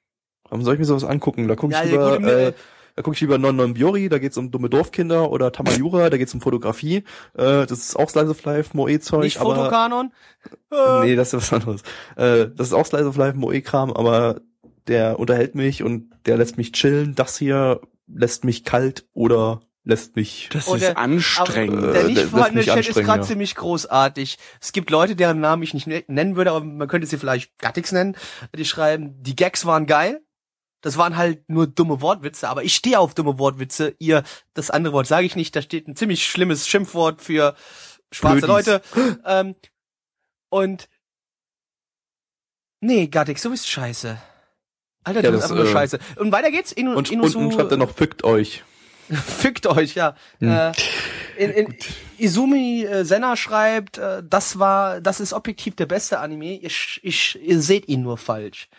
Warum 0.49 0.63
soll 0.63 0.73
ich 0.75 0.79
mir 0.79 0.85
sowas 0.85 1.03
angucken? 1.03 1.47
Da 1.47 1.55
gucke 1.55 1.75
ich 1.75 1.91
lieber, 1.91 2.19
äh, 2.21 2.53
da 2.95 3.01
gucke 3.01 3.15
ich 3.15 3.21
lieber 3.21 3.37
Non 3.37 3.55
Non 3.55 3.73
Biori, 3.73 4.09
da 4.09 4.19
geht's 4.19 4.37
um 4.37 4.51
dumme 4.51 4.69
Dorfkinder 4.69 5.31
oder 5.31 5.51
Tamayura, 5.51 6.09
da 6.09 6.17
geht's 6.17 6.33
um 6.33 6.41
Fotografie. 6.41 6.97
Äh, 7.33 7.65
das 7.65 7.71
ist 7.71 7.95
auch 7.95 8.09
Slice 8.09 8.29
of 8.29 8.43
Life, 8.45 8.71
Moe-Zeug, 8.77 9.23
Nicht 9.23 9.39
aber 9.39 9.55
Fotokanon. 9.55 10.11
Äh, 10.71 11.01
Nee, 11.01 11.15
das 11.15 11.33
ist 11.33 11.51
was 11.51 11.53
anderes. 11.53 11.81
Äh, 12.15 12.47
das 12.55 12.67
ist 12.67 12.73
auch 12.73 12.85
Slice 12.85 13.07
of 13.07 13.17
Life, 13.17 13.37
Moe-Kram, 13.37 13.91
aber 13.91 14.41
der 14.87 15.19
unterhält 15.19 15.55
mich 15.55 15.83
und 15.83 16.09
der 16.25 16.37
lässt 16.37 16.57
mich 16.57 16.71
chillen. 16.71 17.15
Das 17.15 17.37
hier 17.37 17.81
lässt 18.07 18.43
mich 18.45 18.63
kalt 18.63 19.07
oder 19.13 19.59
lässt 19.85 20.15
mich. 20.15 20.49
Das 20.51 20.67
Und 20.67 20.77
ist 20.77 20.81
der- 20.83 20.97
anstrengend. 20.97 21.81
Der 21.83 22.01
Äh, 22.05 22.07
nicht 22.07 22.21
vorhandene 22.23 22.65
Chat 22.65 22.87
ist 22.89 22.95
gerade 22.95 23.21
ja. 23.21 23.27
ziemlich 23.27 23.55
großartig. 23.55 24.37
Es 24.59 24.71
gibt 24.73 24.89
Leute, 24.89 25.15
deren 25.15 25.39
Namen 25.39 25.61
ich 25.63 25.73
nicht 25.73 25.87
ne- 25.87 26.03
nennen 26.07 26.35
würde, 26.35 26.51
aber 26.51 26.65
man 26.65 26.87
könnte 26.87 27.07
sie 27.07 27.17
vielleicht 27.17 27.57
Gattix 27.59 27.91
nennen. 27.91 28.17
Die 28.57 28.65
schreiben, 28.65 29.21
die 29.23 29.35
Gags 29.35 29.65
waren 29.65 29.85
geil. 29.85 30.21
Das 30.81 30.97
waren 30.97 31.17
halt 31.17 31.49
nur 31.49 31.65
dumme 31.67 32.01
Wortwitze, 32.01 32.47
aber 32.49 32.63
ich 32.63 32.75
stehe 32.75 32.99
auf 32.99 33.13
dumme 33.15 33.39
Wortwitze. 33.39 33.95
Ihr, 33.99 34.23
das 34.53 34.69
andere 34.69 34.93
Wort 34.93 35.07
sage 35.07 35.25
ich 35.25 35.35
nicht, 35.35 35.55
da 35.55 35.61
steht 35.61 35.87
ein 35.87 35.95
ziemlich 35.95 36.25
schlimmes 36.27 36.67
Schimpfwort 36.67 37.21
für 37.21 37.55
schwarze 38.11 38.45
Blödis. 38.45 38.47
Leute. 38.67 38.81
Ähm, 39.25 39.55
und 40.49 40.87
nee, 42.81 43.07
Gattix, 43.07 43.41
du 43.41 43.49
bist 43.51 43.67
scheiße. 43.67 44.17
Alter, 45.03 45.21
Ja, 45.21 45.27
du 45.27 45.31
bist 45.33 45.43
das, 45.43 45.51
einfach 45.51 45.63
nur 45.63 45.69
äh, 45.71 45.73
scheiße. 45.73 45.99
Und 46.17 46.31
weiter 46.31 46.51
geht's. 46.51 46.71
Inu, 46.71 46.93
Und 46.95 47.11
Inusu, 47.11 47.39
unten 47.39 47.51
schreibt 47.53 47.71
er 47.71 47.77
noch, 47.77 47.93
fickt 47.95 48.23
euch. 48.23 48.63
Fickt 49.39 49.67
euch, 49.67 49.95
ja. 49.95 50.15
Hm. 50.39 50.49
Äh, 50.49 50.71
in, 51.37 51.51
in, 51.51 51.75
Izumi 52.17 52.85
äh, 52.85 53.03
Senna 53.03 53.35
schreibt, 53.35 53.97
äh, 53.97 54.23
das 54.27 54.59
war, 54.59 55.01
das 55.01 55.19
ist 55.19 55.33
objektiv 55.33 55.75
der 55.75 55.85
beste 55.85 56.19
Anime. 56.19 56.59
Ich, 56.59 56.99
ich, 57.03 57.39
ihr 57.43 57.61
seht 57.61 57.87
ihn 57.87 58.01
nur 58.01 58.17
falsch. 58.17 58.69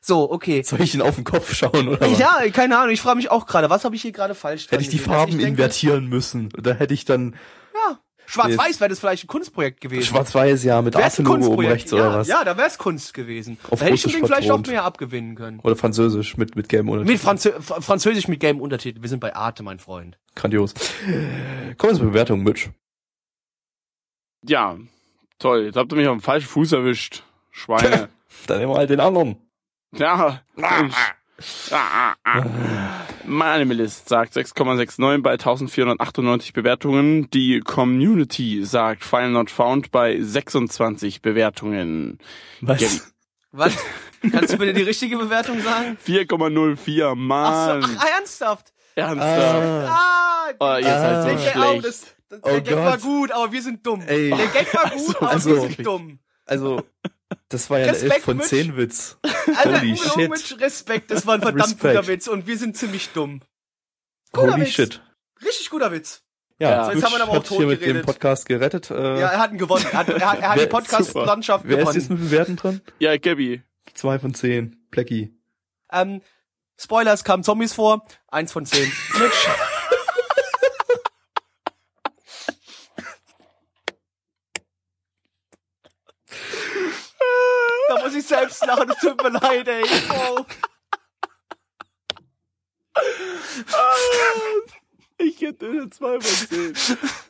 So, 0.00 0.30
okay. 0.30 0.62
Soll 0.62 0.80
ich 0.80 0.94
ihn 0.94 1.02
auf 1.02 1.14
den 1.14 1.24
Kopf 1.24 1.54
schauen 1.54 1.88
oder 1.88 2.00
was? 2.00 2.18
Ja, 2.18 2.40
keine 2.52 2.76
Ahnung. 2.76 2.92
Ich 2.92 3.00
frage 3.00 3.16
mich 3.16 3.30
auch 3.30 3.46
gerade, 3.46 3.70
was 3.70 3.84
habe 3.84 3.94
ich 3.94 4.02
hier 4.02 4.10
gerade 4.10 4.34
falsch 4.34 4.66
Hätte 4.68 4.82
ich 4.82 4.88
die 4.88 4.98
Farben 4.98 5.32
denke, 5.32 5.46
invertieren 5.46 6.06
müssen. 6.06 6.48
Da 6.60 6.72
hätte 6.72 6.92
ich 6.92 7.04
dann 7.04 7.36
Ja, 7.72 8.00
Schwarz-Weiß 8.32 8.80
wäre 8.80 8.88
das 8.88 8.98
vielleicht 9.00 9.24
ein 9.24 9.26
Kunstprojekt 9.26 9.80
gewesen. 9.80 10.04
schwarz-weiß, 10.04 10.64
ja, 10.64 10.80
mit 10.82 10.96
Arte-Logo 10.96 11.34
oben 11.34 11.42
Kunstprojekt? 11.42 11.72
rechts 11.74 11.90
ja, 11.90 11.98
oder 11.98 12.18
was. 12.18 12.28
Ja, 12.28 12.44
da 12.44 12.56
wär's 12.56 12.78
Kunst 12.78 13.12
gewesen. 13.14 13.58
Auf 13.70 13.78
da 13.80 13.84
hätte 13.86 13.94
ich 13.94 14.02
dem 14.04 14.24
vielleicht 14.26 14.50
auch 14.50 14.66
mehr 14.66 14.84
abgewinnen 14.84 15.34
können. 15.34 15.60
Oder 15.60 15.76
Französisch 15.76 16.36
mit, 16.36 16.56
mit 16.56 16.68
gelben 16.68 16.88
Untertiteln. 16.88 17.12
Mit 17.14 17.22
Franzö 17.22 17.50
F- 17.50 17.84
Französisch 17.84 18.28
mit 18.28 18.40
gelbem 18.40 18.62
Untertitel. 18.62 19.02
Wir 19.02 19.08
sind 19.08 19.20
bei 19.20 19.34
Arte, 19.36 19.62
mein 19.62 19.78
Freund. 19.78 20.18
Grandios. 20.34 20.72
Kommen 21.76 21.92
wir 21.92 21.94
zur 21.94 22.06
Bewertung, 22.06 22.42
Mitch. 22.42 22.70
Ja, 24.44 24.76
toll. 25.38 25.64
Jetzt 25.66 25.76
habt 25.76 25.92
ihr 25.92 25.96
mich 25.96 26.08
auf 26.08 26.16
dem 26.16 26.22
falschen 26.22 26.48
Fuß 26.48 26.72
erwischt. 26.72 27.22
Schweine. 27.50 28.08
Dann 28.46 28.58
nehmen 28.58 28.72
wir 28.72 28.76
halt 28.78 28.90
den 28.90 29.00
anderen. 29.00 29.36
ja. 29.94 30.40
Ah, 30.60 30.84
ah, 31.70 32.14
ah. 32.24 32.44
Meine 33.24 33.72
List 33.74 34.08
sagt 34.08 34.34
6,69 34.36 35.22
bei 35.22 35.32
1498 35.32 36.52
Bewertungen. 36.52 37.30
Die 37.30 37.60
Community 37.60 38.64
sagt 38.64 39.04
File 39.04 39.30
Not 39.30 39.50
Found 39.50 39.90
bei 39.92 40.20
26 40.20 41.22
Bewertungen. 41.22 42.18
Was? 42.60 42.80
Gabby. 42.80 43.00
Was? 43.52 43.76
Kannst 44.30 44.54
du 44.54 44.58
bitte 44.58 44.72
die 44.72 44.82
richtige 44.82 45.16
Bewertung 45.18 45.60
sagen? 45.60 45.96
4,04 46.04 47.10
Ach 47.10 47.14
Mann. 47.14 47.82
so, 47.82 47.88
ach, 47.98 48.04
ernsthaft? 48.16 48.72
Ernsthaft. 48.94 49.88
Ah, 49.90 50.18
Oh, 50.58 50.76
ihr 50.78 50.84
seid 50.84 51.22
so 51.22 51.28
der 51.28 51.36
Gag, 51.36 51.56
oh, 51.56 51.60
schlecht. 51.80 51.84
das, 51.84 52.14
das, 52.28 52.40
Oh 52.42 52.48
der 52.50 52.60
Gag 52.60 52.76
war 52.76 52.92
Gott. 52.92 53.02
gut, 53.02 53.32
aber 53.32 53.52
wir 53.52 53.62
sind 53.62 53.86
dumm. 53.86 54.02
Ey. 54.06 54.30
Der 54.30 54.46
Gag 54.48 54.74
war 54.74 54.90
gut, 54.90 55.16
aber 55.16 55.30
Also- 55.30 55.50
wir 55.50 55.60
sind 55.62 55.86
dumm. 55.86 56.18
Also, 56.46 56.82
das 57.48 57.70
war 57.70 57.78
ja 57.78 57.86
ein 57.86 57.90
Respekt, 57.90 58.12
11 58.14 58.24
von 58.24 58.36
Mitch. 58.38 58.48
10 58.48 58.76
Witz. 58.76 59.18
Alter, 59.22 59.80
Holy 59.80 59.92
Udo 59.92 60.02
shit. 60.20 60.30
mit 60.30 60.60
Respekt, 60.60 61.10
das 61.10 61.26
war 61.26 61.34
ein 61.34 61.42
verdammt 61.42 61.74
Respekt. 61.74 61.94
guter 61.96 62.06
Witz 62.08 62.28
und 62.28 62.46
wir 62.46 62.58
sind 62.58 62.76
ziemlich 62.76 63.08
dumm. 63.10 63.40
Guter 64.32 64.52
Holy 64.54 64.62
Witz. 64.62 64.70
shit. 64.70 65.02
Richtig 65.44 65.70
guter 65.70 65.92
Witz. 65.92 66.22
Ja, 66.58 66.70
Ja. 66.70 66.84
So, 66.84 66.90
jetzt 66.90 66.96
Mitch 67.00 67.06
haben 67.06 67.18
wir 67.18 67.22
aber 67.22 67.32
auch 67.32 67.36
hat 67.36 67.48
hier 67.48 67.66
mit 67.66 67.84
dem. 67.84 68.02
Podcast 68.02 68.46
gerettet. 68.46 68.90
Äh, 68.90 68.94
Ja, 69.20 69.28
er 69.28 69.38
hat 69.40 69.52
ihn 69.52 69.58
gewonnen. 69.58 69.84
Er 69.90 69.98
hat, 69.98 70.08
er 70.08 70.30
hat, 70.30 70.38
er 70.40 70.48
hat 70.50 70.56
die 70.56 70.60
Wer- 70.60 70.66
Podcast-Landschaft 70.68 71.64
wer 71.66 71.78
ist 71.80 71.94
jetzt 71.94 72.04
gewonnen. 72.08 72.20
mit 72.22 72.30
Bewerten 72.30 72.56
dran? 72.56 72.80
Ja, 72.98 73.16
Gabby. 73.16 73.62
Zwei 73.94 74.18
von 74.18 74.32
zehn. 74.34 74.76
Blackie. 74.90 75.34
Ähm, 75.90 76.22
Spoiler, 76.78 77.12
es 77.12 77.24
kamen 77.24 77.42
Zombies 77.44 77.72
vor. 77.74 78.06
Eins 78.28 78.52
von 78.52 78.64
zehn. 78.66 78.90
Mitch. 79.18 79.48
Muss 88.12 88.22
ich 88.22 88.28
selbst 88.28 88.64
lachen, 88.66 88.90
es 88.90 88.98
tut 88.98 89.22
mir 89.22 89.30
leid, 89.30 89.68
ey. 89.68 89.84
Oh. 90.10 90.44
Ich 95.18 95.40
hätte 95.40 95.88
zwei 95.90 96.20
von 96.20 96.22
zehn. 96.22 96.74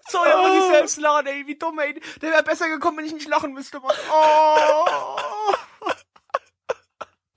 So, 0.09 0.19
da 0.25 0.43
muss 0.43 0.65
ich 0.65 0.71
selbst 0.73 1.01
lachen, 1.01 1.27
ey. 1.27 1.47
Wie 1.47 1.57
dumm, 1.57 1.79
ey. 1.79 2.01
Der 2.21 2.31
wäre 2.31 2.43
besser 2.43 2.69
gekommen, 2.69 2.99
wenn 2.99 3.05
ich 3.05 3.15
nicht 3.15 3.29
lachen 3.29 3.53
müsste, 3.53 3.81
Mann. 3.81 3.95
Oh. 4.11 5.55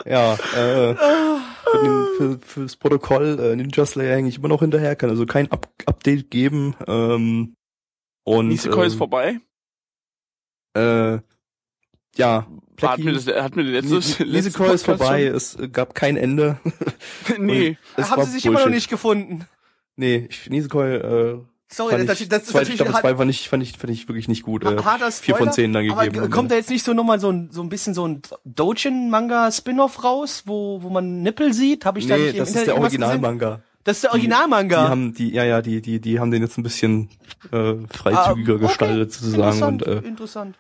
Ja, 0.06 0.34
äh, 0.34 0.96
für 0.96 1.82
den, 1.82 2.08
für, 2.18 2.40
fürs 2.40 2.76
Protokoll 2.78 3.40
äh, 3.40 3.56
Ninja 3.56 3.86
Slayer 3.86 4.16
hänge 4.16 4.30
ich 4.30 4.38
immer 4.38 4.50
noch 4.50 4.60
hinterher, 4.60 4.96
kann 4.96 5.10
also 5.10 5.26
kein 5.26 5.52
Up 5.52 5.68
Update 5.88 6.30
geben. 6.30 6.76
Ähm, 6.88 7.56
und 8.24 8.48
Nisekoi 8.48 8.86
ist 8.86 8.94
ähm, 8.94 8.98
vorbei. 9.00 9.40
Äh, 10.76 11.20
ja, 12.18 12.46
Hat 12.82 13.00
mir, 13.00 13.14
das, 13.14 13.28
hat 13.28 13.56
mir 13.56 13.64
die 13.64 13.72
letzte, 13.72 13.96
letzte 13.96 14.26
Nisekoi 14.26 14.74
ist 14.74 14.86
vorbei, 14.86 15.24
es 15.26 15.56
äh, 15.56 15.68
gab 15.70 15.96
kein 15.96 16.18
Ende. 16.18 16.58
Schon? 17.28 17.46
Nee. 17.46 17.78
Es 17.98 18.10
Haben 18.12 18.24
sie 18.26 18.32
sich 18.32 18.46
immer 18.46 18.56
noch 18.56 18.62
Bullshit. 18.64 18.76
nicht 18.76 18.90
gefunden. 18.90 19.46
Nee, 19.96 20.28
ich, 20.30 20.50
Nisekoi, 20.50 20.96
äh, 20.96 21.38
Sorry, 21.68 21.96
fand 21.98 22.10
das, 22.10 22.22
ich, 22.22 22.30
das, 22.30 22.40
das 22.40 22.48
ist 22.48 22.52
zweite 22.52 22.64
natürlich 22.66 22.76
Staffel 22.82 22.94
hart- 22.94 23.02
2 23.02 23.16
fand 23.16 23.32
ich, 23.32 23.50
fand 23.50 23.64
ich, 23.64 23.78
fand 23.78 23.92
ich 23.92 24.08
wirklich 24.08 24.28
nicht 24.28 24.44
gut. 24.44 24.64
Äh, 24.64 24.78
harter 24.84 25.12
vier 25.12 25.36
Spoiler, 25.36 25.38
von 25.38 25.52
zehn 25.54 25.74
dann 25.74 25.84
gegeben. 25.88 26.00
Aber 26.20 26.30
kommt 26.30 26.52
da 26.52 26.56
Ende. 26.56 26.56
jetzt 26.56 26.70
nicht 26.70 26.84
so 26.86 26.94
nochmal 26.94 27.20
so 27.20 27.32
ein, 27.32 27.50
so 27.52 27.62
ein 27.64 27.70
bisschen 27.70 27.94
so 27.94 28.08
ein 28.08 28.22
Dojin-Manga-Spin-Off 28.46 30.04
raus, 30.04 30.44
wo, 30.46 30.82
wo 30.84 30.90
man 30.90 31.22
Nippel 31.24 31.54
sieht? 31.54 31.86
Habe 31.86 32.00
ich 32.00 32.08
da 32.08 32.16
Nee, 32.18 32.24
nicht 32.26 32.34
im 32.34 32.40
das 32.40 32.56
ist 32.56 32.68
der? 32.68 32.78
Originalmanga. 32.78 33.62
Das 33.84 33.98
ist 33.98 34.04
der 34.04 34.12
Die 34.12 34.14
Originalmanga. 34.16 34.90
haben 34.90 35.14
die, 35.14 35.32
ja, 35.32 35.44
ja, 35.44 35.62
die, 35.62 35.82
die, 35.82 36.00
die 36.00 36.20
haben 36.20 36.32
den 36.32 36.42
jetzt 36.42 36.58
ein 36.58 36.64
bisschen 36.64 37.10
äh, 37.52 37.74
freizügiger 37.92 38.54
Ah, 38.54 38.56
okay. 38.56 38.66
gestaltet 38.68 39.12
sozusagen 39.14 39.44
Interessant, 39.44 39.84
und 39.84 40.04
äh, 40.04 40.08
interessant. 40.08 40.56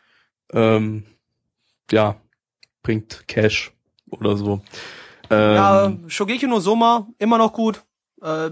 ähm, 0.53 1.03
ja, 1.91 2.15
bringt 2.83 3.27
Cash 3.27 3.73
oder 4.09 4.37
so. 4.37 4.61
Ähm, 5.29 5.55
Ja, 5.55 5.93
Shogeki 6.07 6.47
no 6.47 6.59
Soma, 6.59 7.07
immer 7.17 7.37
noch 7.37 7.53
gut. 7.53 7.83
Äh, 8.21 8.51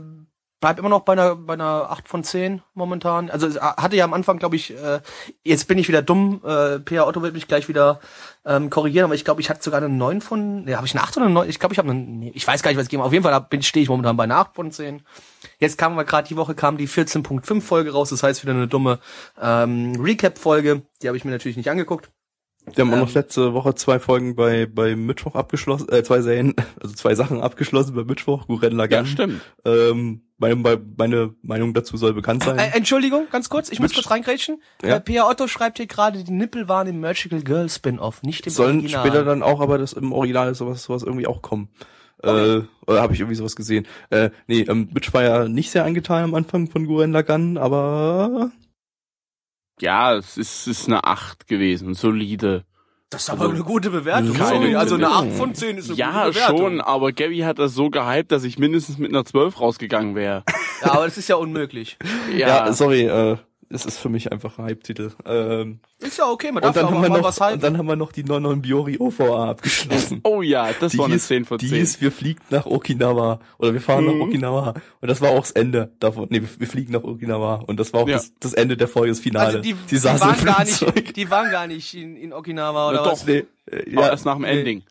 bleib 0.63 0.79
immer 0.79 0.87
noch 0.87 1.01
bei 1.01 1.11
einer, 1.11 1.35
bei 1.35 1.55
einer 1.55 1.89
8 1.89 2.07
von 2.07 2.23
10 2.23 2.61
momentan. 2.73 3.29
Also 3.29 3.47
es 3.47 3.59
hatte 3.59 3.97
ja 3.97 4.05
am 4.05 4.13
Anfang, 4.13 4.39
glaube 4.39 4.55
ich, 4.55 4.73
äh, 4.73 5.01
jetzt 5.43 5.67
bin 5.67 5.77
ich 5.77 5.89
wieder 5.89 6.01
dumm, 6.01 6.41
äh, 6.45 6.79
Pia 6.79 7.05
Otto 7.05 7.21
wird 7.21 7.33
mich 7.33 7.49
gleich 7.49 7.67
wieder 7.67 7.99
ähm, 8.45 8.69
korrigieren, 8.69 9.03
aber 9.03 9.15
ich 9.15 9.25
glaube, 9.25 9.41
ich 9.41 9.49
hatte 9.49 9.61
sogar 9.61 9.81
eine 9.81 9.93
9 9.93 10.21
von, 10.21 10.63
ne, 10.63 10.77
habe 10.77 10.87
ich 10.87 10.95
eine 10.95 11.03
8 11.03 11.17
oder 11.17 11.25
eine 11.25 11.35
9? 11.35 11.49
Ich 11.49 11.59
glaube, 11.59 11.73
ich 11.73 11.79
habe 11.79 11.91
eine, 11.91 11.99
nee, 11.99 12.31
ich 12.33 12.47
weiß 12.47 12.63
gar 12.63 12.71
nicht, 12.71 12.77
was 12.77 12.85
ich 12.85 12.89
gebe. 12.89 13.03
Auf 13.03 13.11
jeden 13.11 13.23
Fall 13.23 13.45
stehe 13.59 13.83
ich 13.83 13.89
momentan 13.89 14.15
bei 14.15 14.23
einer 14.23 14.37
8 14.37 14.55
von 14.55 14.71
10. 14.71 15.01
Jetzt 15.59 15.77
kam 15.77 15.95
wir 15.95 16.05
gerade 16.05 16.29
die 16.29 16.37
Woche 16.37 16.55
kam 16.55 16.77
die 16.77 16.87
14.5 16.87 17.59
Folge 17.59 17.91
raus, 17.91 18.11
das 18.11 18.23
heißt 18.23 18.43
wieder 18.43 18.53
eine 18.53 18.69
dumme 18.69 18.99
ähm, 19.41 19.97
Recap 19.99 20.37
Folge, 20.37 20.83
die 21.01 21.07
habe 21.07 21.17
ich 21.17 21.25
mir 21.25 21.31
natürlich 21.31 21.57
nicht 21.57 21.69
angeguckt. 21.69 22.09
Wir 22.65 22.81
haben 22.83 22.89
auch 22.91 22.93
Ähm. 22.97 22.99
noch 23.01 23.13
letzte 23.13 23.53
Woche 23.53 23.75
zwei 23.75 23.99
Folgen 23.99 24.35
bei, 24.35 24.65
bei 24.65 24.95
Mittwoch 24.95 25.35
abgeschlossen, 25.35 25.89
äh, 25.91 26.03
zwei 26.03 26.21
Serien, 26.21 26.53
also 26.81 26.95
zwei 26.95 27.13
Sachen 27.15 27.41
abgeschlossen 27.41 27.93
bei 27.95 28.03
Mittwoch, 28.03 28.47
Guren 28.47 28.75
Lagan. 28.75 29.05
Ja, 29.05 29.11
stimmt. 29.11 29.41
Ähm, 29.65 30.21
meine, 30.37 30.55
meine 30.97 31.35
Meinung 31.41 31.73
dazu 31.73 31.97
soll 31.97 32.13
bekannt 32.13 32.43
sein. 32.43 32.57
Äh, 32.57 32.71
Entschuldigung, 32.75 33.27
ganz 33.31 33.49
kurz, 33.49 33.71
ich 33.71 33.79
muss 33.79 33.89
Mit- 33.91 33.95
kurz 33.97 34.11
reingrätschen. 34.11 34.61
Ja. 34.83 34.95
Äh, 34.95 34.99
Pia 35.01 35.29
Otto 35.29 35.47
schreibt 35.47 35.77
hier 35.77 35.87
gerade, 35.87 36.23
die 36.23 36.31
Nippel 36.31 36.67
waren 36.67 36.87
im 36.87 36.99
Magical 36.99 37.41
Girl 37.41 37.69
Spin-Off, 37.69 38.23
nicht 38.23 38.45
im 38.47 38.51
Sollen 38.53 38.77
Original. 38.79 39.05
später 39.05 39.23
dann 39.25 39.43
auch, 39.43 39.59
aber 39.61 39.77
das 39.77 39.93
im 39.93 40.11
Original 40.11 40.49
ist 40.51 40.57
sowas, 40.59 40.83
sowas 40.83 41.03
irgendwie 41.03 41.27
auch 41.27 41.41
kommen. 41.41 41.69
Äh, 42.23 42.61
oder 42.87 43.01
habe 43.01 43.13
ich 43.13 43.19
irgendwie 43.19 43.35
sowas 43.35 43.55
gesehen? 43.57 43.85
Äh, 44.09 44.29
nee, 44.47 44.61
ähm, 44.61 44.87
Mitch 44.93 45.13
war 45.13 45.23
ja 45.23 45.47
nicht 45.49 45.71
sehr 45.71 45.83
angetan 45.83 46.23
am 46.23 46.35
Anfang 46.35 46.69
von 46.69 46.85
Guren 46.87 47.11
Lagan, 47.11 47.57
aber 47.57 48.51
Ja, 49.79 50.15
es 50.15 50.37
ist, 50.37 50.67
es 50.67 50.79
ist 50.79 50.87
eine 50.87 51.03
8 51.03 51.47
gewesen, 51.47 51.93
solide. 51.93 52.63
das 53.09 53.23
ist 53.23 53.29
aber 53.29 53.49
eine 53.49 53.63
gute 53.63 53.89
Bewertung. 53.89 54.33
Keine 54.33 54.47
Sorry, 54.49 54.75
also 54.75 54.95
eine 54.95 55.05
Bewertung. 55.07 55.29
8 55.31 55.37
von 55.37 55.55
10 55.55 55.77
ist 55.77 55.89
eine 55.89 55.97
Ja, 55.97 56.25
gute 56.25 56.33
Bewertung. 56.33 56.57
schon, 56.57 56.81
aber 56.81 57.11
Gabby 57.11 57.39
hat 57.39 57.59
das 57.59 57.73
so 57.73 57.89
gehypt, 57.89 58.31
dass 58.31 58.43
ich 58.43 58.57
mindestens 58.59 58.97
mit 58.97 59.11
einer 59.11 59.25
12 59.25 59.59
rausgegangen 59.59 60.15
wäre. 60.15 60.43
Ja, 60.83 60.91
aber 60.95 61.05
das 61.05 61.17
ist 61.17 61.29
ja 61.29 61.37
unmöglich. 61.37 61.97
ja, 62.35 62.73
sorry, 62.73 63.03
äh, 63.03 63.37
es 63.69 63.85
ist 63.85 63.97
für 63.99 64.09
mich 64.09 64.31
einfach 64.31 64.57
ein 64.59 64.65
Hype-Titel. 64.65 65.11
Ähm, 65.25 65.79
Ist 65.99 66.17
ja 66.17 66.29
okay, 66.29 66.47
man 66.51 66.57
und 66.57 66.63
darf 66.63 66.75
ja 66.75 66.81
dann 66.83 66.89
auch 66.91 66.95
haben 66.95 67.01
wir 67.03 67.09
mal 67.09 67.17
noch, 67.19 67.25
was 67.27 67.39
halten. 67.41 67.55
und 67.55 67.63
dann 67.63 67.77
haben 67.77 67.87
wir 67.87 67.95
noch 67.95 68.11
die 68.11 68.23
Non-Non 68.23 68.61
Biori 68.61 68.97
OVA 68.99 69.49
abgeschlossen. 69.51 70.21
Oh 70.23 70.41
ja, 70.41 70.69
das 70.79 70.97
war 70.97 71.05
eine 71.05 71.15
hieß, 71.15 71.27
10 71.27 71.45
von 71.45 71.57
die 71.57 71.67
10. 71.69 71.77
hieß, 71.77 72.01
wir 72.01 72.11
fliegen 72.11 72.41
nach 72.49 72.65
Okinawa. 72.65 73.39
Oder 73.57 73.73
wir 73.73 73.81
fahren 73.81 74.05
Mhm. 74.05 74.17
nach 74.19 74.25
Okinawa. 74.27 74.73
Und 75.01 75.07
das 75.07 75.21
war 75.21 75.31
auch 75.31 75.39
das 75.41 75.51
Ende 75.51 75.91
davon. 75.99 76.27
Nee, 76.29 76.41
wir, 76.57 76.67
fliegen 76.67 76.93
nach 76.93 77.03
Okinawa. 77.03 77.55
Und 77.65 77.79
das 77.79 77.93
war 77.93 78.01
auch 78.01 78.07
Ja. 78.07 78.17
das, 78.17 78.33
das 78.39 78.53
Ende 78.53 78.77
der 78.77 78.87
Folge, 78.87 79.09
das 79.09 79.19
Finale. 79.19 79.45
also 79.47 79.59
die, 79.59 79.73
die, 79.89 79.97
saßen 79.97 80.27
waren 80.27 80.45
gar 80.45 80.63
nicht, 80.63 81.15
die 81.15 81.29
waren 81.31 81.51
gar 81.51 81.67
nicht 81.67 81.93
in, 81.95 82.15
in 82.15 82.33
Okinawa 82.33 82.89
oder 82.89 83.01
Na 83.05 83.11
was? 83.11 83.19
doch. 83.21 83.27
Nee, 83.27 83.45
äh, 83.71 83.89
ja, 83.91 84.01
ja, 84.01 84.09
erst 84.09 84.25
nach 84.25 84.35
dem 84.35 84.41
nee, 84.43 84.59
Ending. 84.59 84.83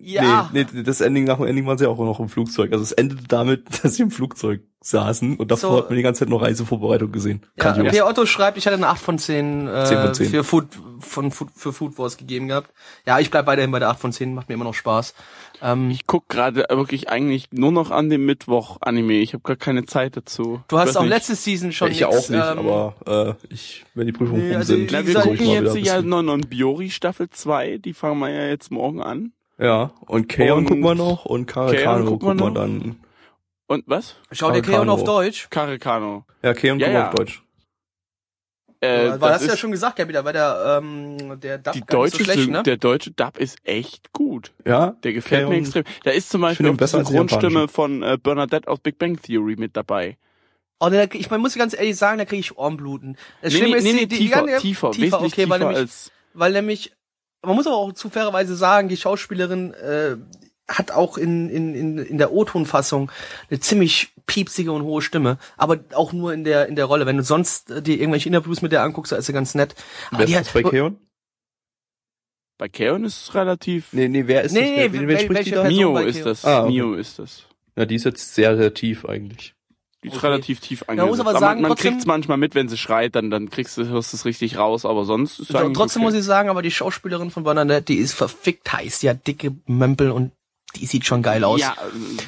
Ja. 0.00 0.50
Nee, 0.52 0.66
nee, 0.72 0.82
das 0.82 1.00
Ending, 1.00 1.24
nach 1.24 1.36
dem 1.38 1.46
Ending 1.46 1.66
waren 1.66 1.78
sie 1.78 1.86
auch 1.86 1.98
noch 1.98 2.20
im 2.20 2.28
Flugzeug. 2.28 2.72
Also 2.72 2.82
es 2.82 2.92
endete 2.92 3.24
damit, 3.28 3.64
dass 3.82 3.94
sie 3.94 4.02
im 4.02 4.10
Flugzeug 4.10 4.62
saßen 4.80 5.36
und 5.36 5.50
davor 5.50 5.70
So. 5.70 5.76
hat 5.78 5.90
man 5.90 5.96
die 5.96 6.02
ganze 6.02 6.20
Zeit 6.20 6.28
noch 6.28 6.40
Reisevorbereitung 6.40 7.10
gesehen. 7.10 7.42
Ja, 7.56 7.72
Grandios. 7.72 7.92
der 7.92 8.06
Otto 8.06 8.26
schreibt, 8.26 8.56
ich 8.58 8.66
hatte 8.66 8.76
eine 8.76 8.86
8 8.86 9.00
von 9.02 9.18
10, 9.18 9.66
äh, 9.66 9.84
10 9.84 9.98
von 10.00 10.14
10. 10.14 10.30
für 10.30 10.44
Food 10.44 10.66
von 11.00 11.30
Food, 11.32 11.48
für 11.54 11.72
Food 11.72 11.98
Wars 11.98 12.16
gegeben 12.16 12.46
gehabt. 12.48 12.70
Ja, 13.04 13.18
ich 13.18 13.30
bleib 13.30 13.46
weiterhin 13.46 13.70
bei 13.72 13.80
der 13.80 13.88
8 13.90 13.98
von 14.00 14.12
10, 14.12 14.34
macht 14.34 14.48
mir 14.48 14.54
immer 14.54 14.64
noch 14.64 14.74
Spaß. 14.74 15.14
Ähm, 15.62 15.90
Ich 15.90 16.06
guck 16.06 16.28
gerade 16.28 16.64
wirklich 16.70 17.08
eigentlich 17.10 17.48
nur 17.50 17.72
noch 17.72 17.90
an 17.90 18.08
dem 18.08 18.24
Mittwoch-Anime. 18.24 19.14
Ich 19.14 19.32
habe 19.34 19.42
gar 19.42 19.56
keine 19.56 19.84
Zeit 19.84 20.16
dazu. 20.16 20.60
du 20.68 20.76
Ich 20.76 20.82
hast 20.82 20.96
auch 20.96 21.02
nicht. 21.02 21.10
letzte 21.10 21.34
Season 21.34 21.72
schon 21.72 21.90
ich 21.90 21.98
ja 22.00 22.08
nix, 22.08 22.18
auch 22.26 22.30
nicht, 22.30 22.46
ähm, 22.46 22.58
aber 22.60 23.36
äh, 23.50 23.52
ich, 23.52 23.84
wenn 23.94 24.06
die 24.06 24.12
Prüfungen 24.12 24.42
Nee, 24.42 24.48
rum 24.50 24.56
also 24.58 24.74
sind, 24.76 24.90
wir 24.92 25.14
gucken 25.14 25.32
ich- 25.34 25.40
jetzt 25.40 25.74
wieder 25.74 25.86
ja 25.86 26.00
bisschen. 26.00 26.08
Non 26.24 26.40
Biori 26.42 26.90
Staffel 26.90 27.28
2, 27.30 27.78
die 27.78 27.92
fangen 27.94 28.20
wir 28.20 28.30
ja 28.30 28.46
jetzt 28.46 28.70
morgen 28.70 29.02
an. 29.02 29.32
Ja, 29.60 29.92
und 30.06 30.28
Kaon 30.28 30.64
gucken 30.66 30.82
wir 30.84 30.94
noch 30.94 31.24
und 31.24 31.46
Kaon 31.46 31.72
Karakano 31.72 32.04
gucken 32.06 32.28
wir 32.28 32.34
noch. 32.34 32.54
dann. 32.54 33.00
Und 33.66 33.84
was? 33.86 34.16
Schau 34.32 34.50
dir. 34.52 34.62
Keon 34.62 34.88
auf 34.88 35.04
Deutsch. 35.04 35.48
Karekano. 35.50 36.24
Ja, 36.42 36.54
Kaon 36.54 36.78
Ja, 36.78 36.86
gucken 36.86 36.92
wir 36.94 37.00
ja. 37.00 37.08
auf 37.08 37.14
Deutsch. 37.14 37.42
Äh, 38.80 39.10
Weil 39.10 39.18
das 39.18 39.32
hast 39.32 39.44
du 39.44 39.48
ja 39.48 39.56
schon 39.56 39.72
gesagt, 39.72 39.98
ja 39.98 40.06
wieder, 40.06 40.24
weil 40.24 40.32
der, 40.34 40.78
ähm, 40.80 41.40
der 41.40 41.58
Dub 41.58 41.72
die 41.74 41.80
gar 41.80 42.04
nicht 42.04 42.14
deutsche, 42.14 42.18
so 42.18 42.24
schlecht, 42.32 42.48
ne? 42.48 42.62
der 42.62 42.76
deutsche 42.76 43.10
Dub 43.10 43.36
ist 43.38 43.58
echt 43.64 44.12
gut. 44.12 44.52
Ja, 44.64 44.90
Der 45.02 45.12
gefällt 45.12 45.42
Kaon- 45.42 45.50
mir 45.52 45.58
extrem. 45.58 45.82
Da 46.04 46.12
ist 46.12 46.30
zum 46.30 46.42
Beispiel 46.42 46.68
auch 46.68 46.76
die 46.76 46.76
die 46.78 46.86
Synchronstimme 46.86 47.66
von 47.66 48.04
äh, 48.04 48.16
Bernadette 48.22 48.68
aus 48.68 48.78
Big 48.78 48.96
Bang 48.98 49.20
Theory 49.20 49.56
mit 49.56 49.76
dabei. 49.76 50.16
Oh, 50.78 50.88
ne, 50.90 51.08
ich 51.12 51.28
mein, 51.28 51.40
muss 51.40 51.56
ganz 51.56 51.74
ehrlich 51.74 51.96
sagen, 51.96 52.18
da 52.18 52.24
kriege 52.24 52.38
ich 52.38 52.56
Ohrenbluten. 52.56 53.16
Das 53.42 53.52
Nee, 53.52 53.58
Schlimme 53.58 53.72
nee, 53.72 53.78
ist, 53.78 53.84
nee, 53.84 53.90
die, 53.90 53.96
nee, 53.96 54.06
die, 54.06 54.16
tiefer, 54.18 54.42
die, 54.46 54.56
tiefer, 54.60 54.90
tiefer, 54.92 55.06
wesentlich 55.18 55.32
okay, 55.32 55.48
weil 55.50 55.58
tiefer 55.58 55.64
nämlich, 55.70 55.78
als 55.78 56.12
weil 56.34 56.52
nämlich, 56.52 56.92
man 57.44 57.54
muss 57.56 57.66
aber 57.66 57.76
auch 57.76 57.92
zu 57.92 58.10
fairerweise 58.10 58.56
sagen, 58.56 58.88
die 58.88 58.96
Schauspielerin 58.96 59.72
äh, 59.74 60.16
hat 60.68 60.90
auch 60.90 61.16
in, 61.16 61.48
in, 61.48 61.74
in, 61.74 61.98
in 61.98 62.18
der 62.18 62.32
O-Ton-Fassung 62.32 63.10
eine 63.48 63.60
ziemlich 63.60 64.12
piepsige 64.26 64.72
und 64.72 64.82
hohe 64.82 65.00
Stimme, 65.00 65.38
aber 65.56 65.78
auch 65.94 66.12
nur 66.12 66.34
in 66.34 66.44
der 66.44 66.66
in 66.66 66.76
der 66.76 66.84
Rolle. 66.84 67.06
Wenn 67.06 67.16
du 67.16 67.22
sonst 67.22 67.70
äh, 67.70 67.80
dir 67.80 67.98
irgendwelche 67.98 68.28
Interviews 68.28 68.60
mit 68.60 68.72
der 68.72 68.82
anguckst, 68.82 69.12
da 69.12 69.16
ist 69.16 69.26
sie 69.26 69.32
ganz 69.32 69.54
nett. 69.54 69.74
Aber 70.10 70.18
Wer 70.20 70.26
die 70.26 70.32
ist 70.32 70.38
hat, 70.38 70.46
das 70.46 70.52
bei 70.52 70.62
Kaon? 70.62 70.98
bei 72.58 72.68
Kaon 72.68 73.04
ist 73.04 73.22
es 73.28 73.34
relativ. 73.34 73.92
Nee, 73.92 74.08
nee, 74.08 74.26
wer 74.26 74.42
ist 74.42 74.52
Nee, 74.52 74.60
das? 74.60 74.68
nee, 74.70 74.76
Wer, 74.76 74.92
wen 74.92 75.08
wel- 75.08 75.20
spricht 75.20 75.46
die 75.46 75.50
da? 75.52 75.64
Mio 75.64 75.96
ist 75.98 76.26
das. 76.26 76.44
Ah, 76.44 76.64
okay. 76.64 76.72
Mio 76.72 76.94
ist 76.94 77.18
das. 77.18 77.44
Ja, 77.76 77.86
die 77.86 77.94
ist 77.94 78.04
jetzt 78.04 78.34
sehr, 78.34 78.56
sehr 78.56 78.74
tief 78.74 79.06
eigentlich. 79.06 79.54
Die 80.04 80.08
ist 80.08 80.16
Okay. 80.18 80.26
relativ 80.28 80.60
tief 80.60 80.84
man 80.86 80.98
angesetzt. 81.00 81.18
muss 81.24 81.26
aber 81.26 81.38
sagen, 81.40 81.60
man, 81.60 81.70
man 81.70 81.76
trotzdem- 81.76 81.92
kriegt's 81.92 82.06
manchmal 82.06 82.36
mit, 82.38 82.54
wenn 82.54 82.68
sie 82.68 82.76
schreit, 82.76 83.16
dann, 83.16 83.30
dann 83.30 83.50
kriegst 83.50 83.76
du, 83.76 83.86
hörst 83.88 84.12
du 84.12 84.16
es 84.16 84.24
richtig 84.24 84.56
raus, 84.56 84.84
aber 84.86 85.04
sonst 85.04 85.40
ist 85.40 85.50
es 85.50 85.56
eigentlich 85.56 85.76
Trotzdem 85.76 86.02
okay. 86.02 86.12
muss 86.12 86.18
ich 86.20 86.24
sagen, 86.24 86.48
aber 86.50 86.62
die 86.62 86.70
Schauspielerin 86.70 87.30
von 87.30 87.42
Bernadette, 87.42 87.86
die 87.92 87.96
ist 87.98 88.12
verfickt 88.12 88.72
heiß. 88.72 89.00
Die 89.00 89.10
hat 89.10 89.26
dicke 89.26 89.56
Mömpel 89.66 90.10
und 90.12 90.30
die 90.76 90.84
sieht 90.86 91.06
schon 91.06 91.22
geil 91.22 91.42
aus. 91.44 91.60
Ja, 91.60 91.74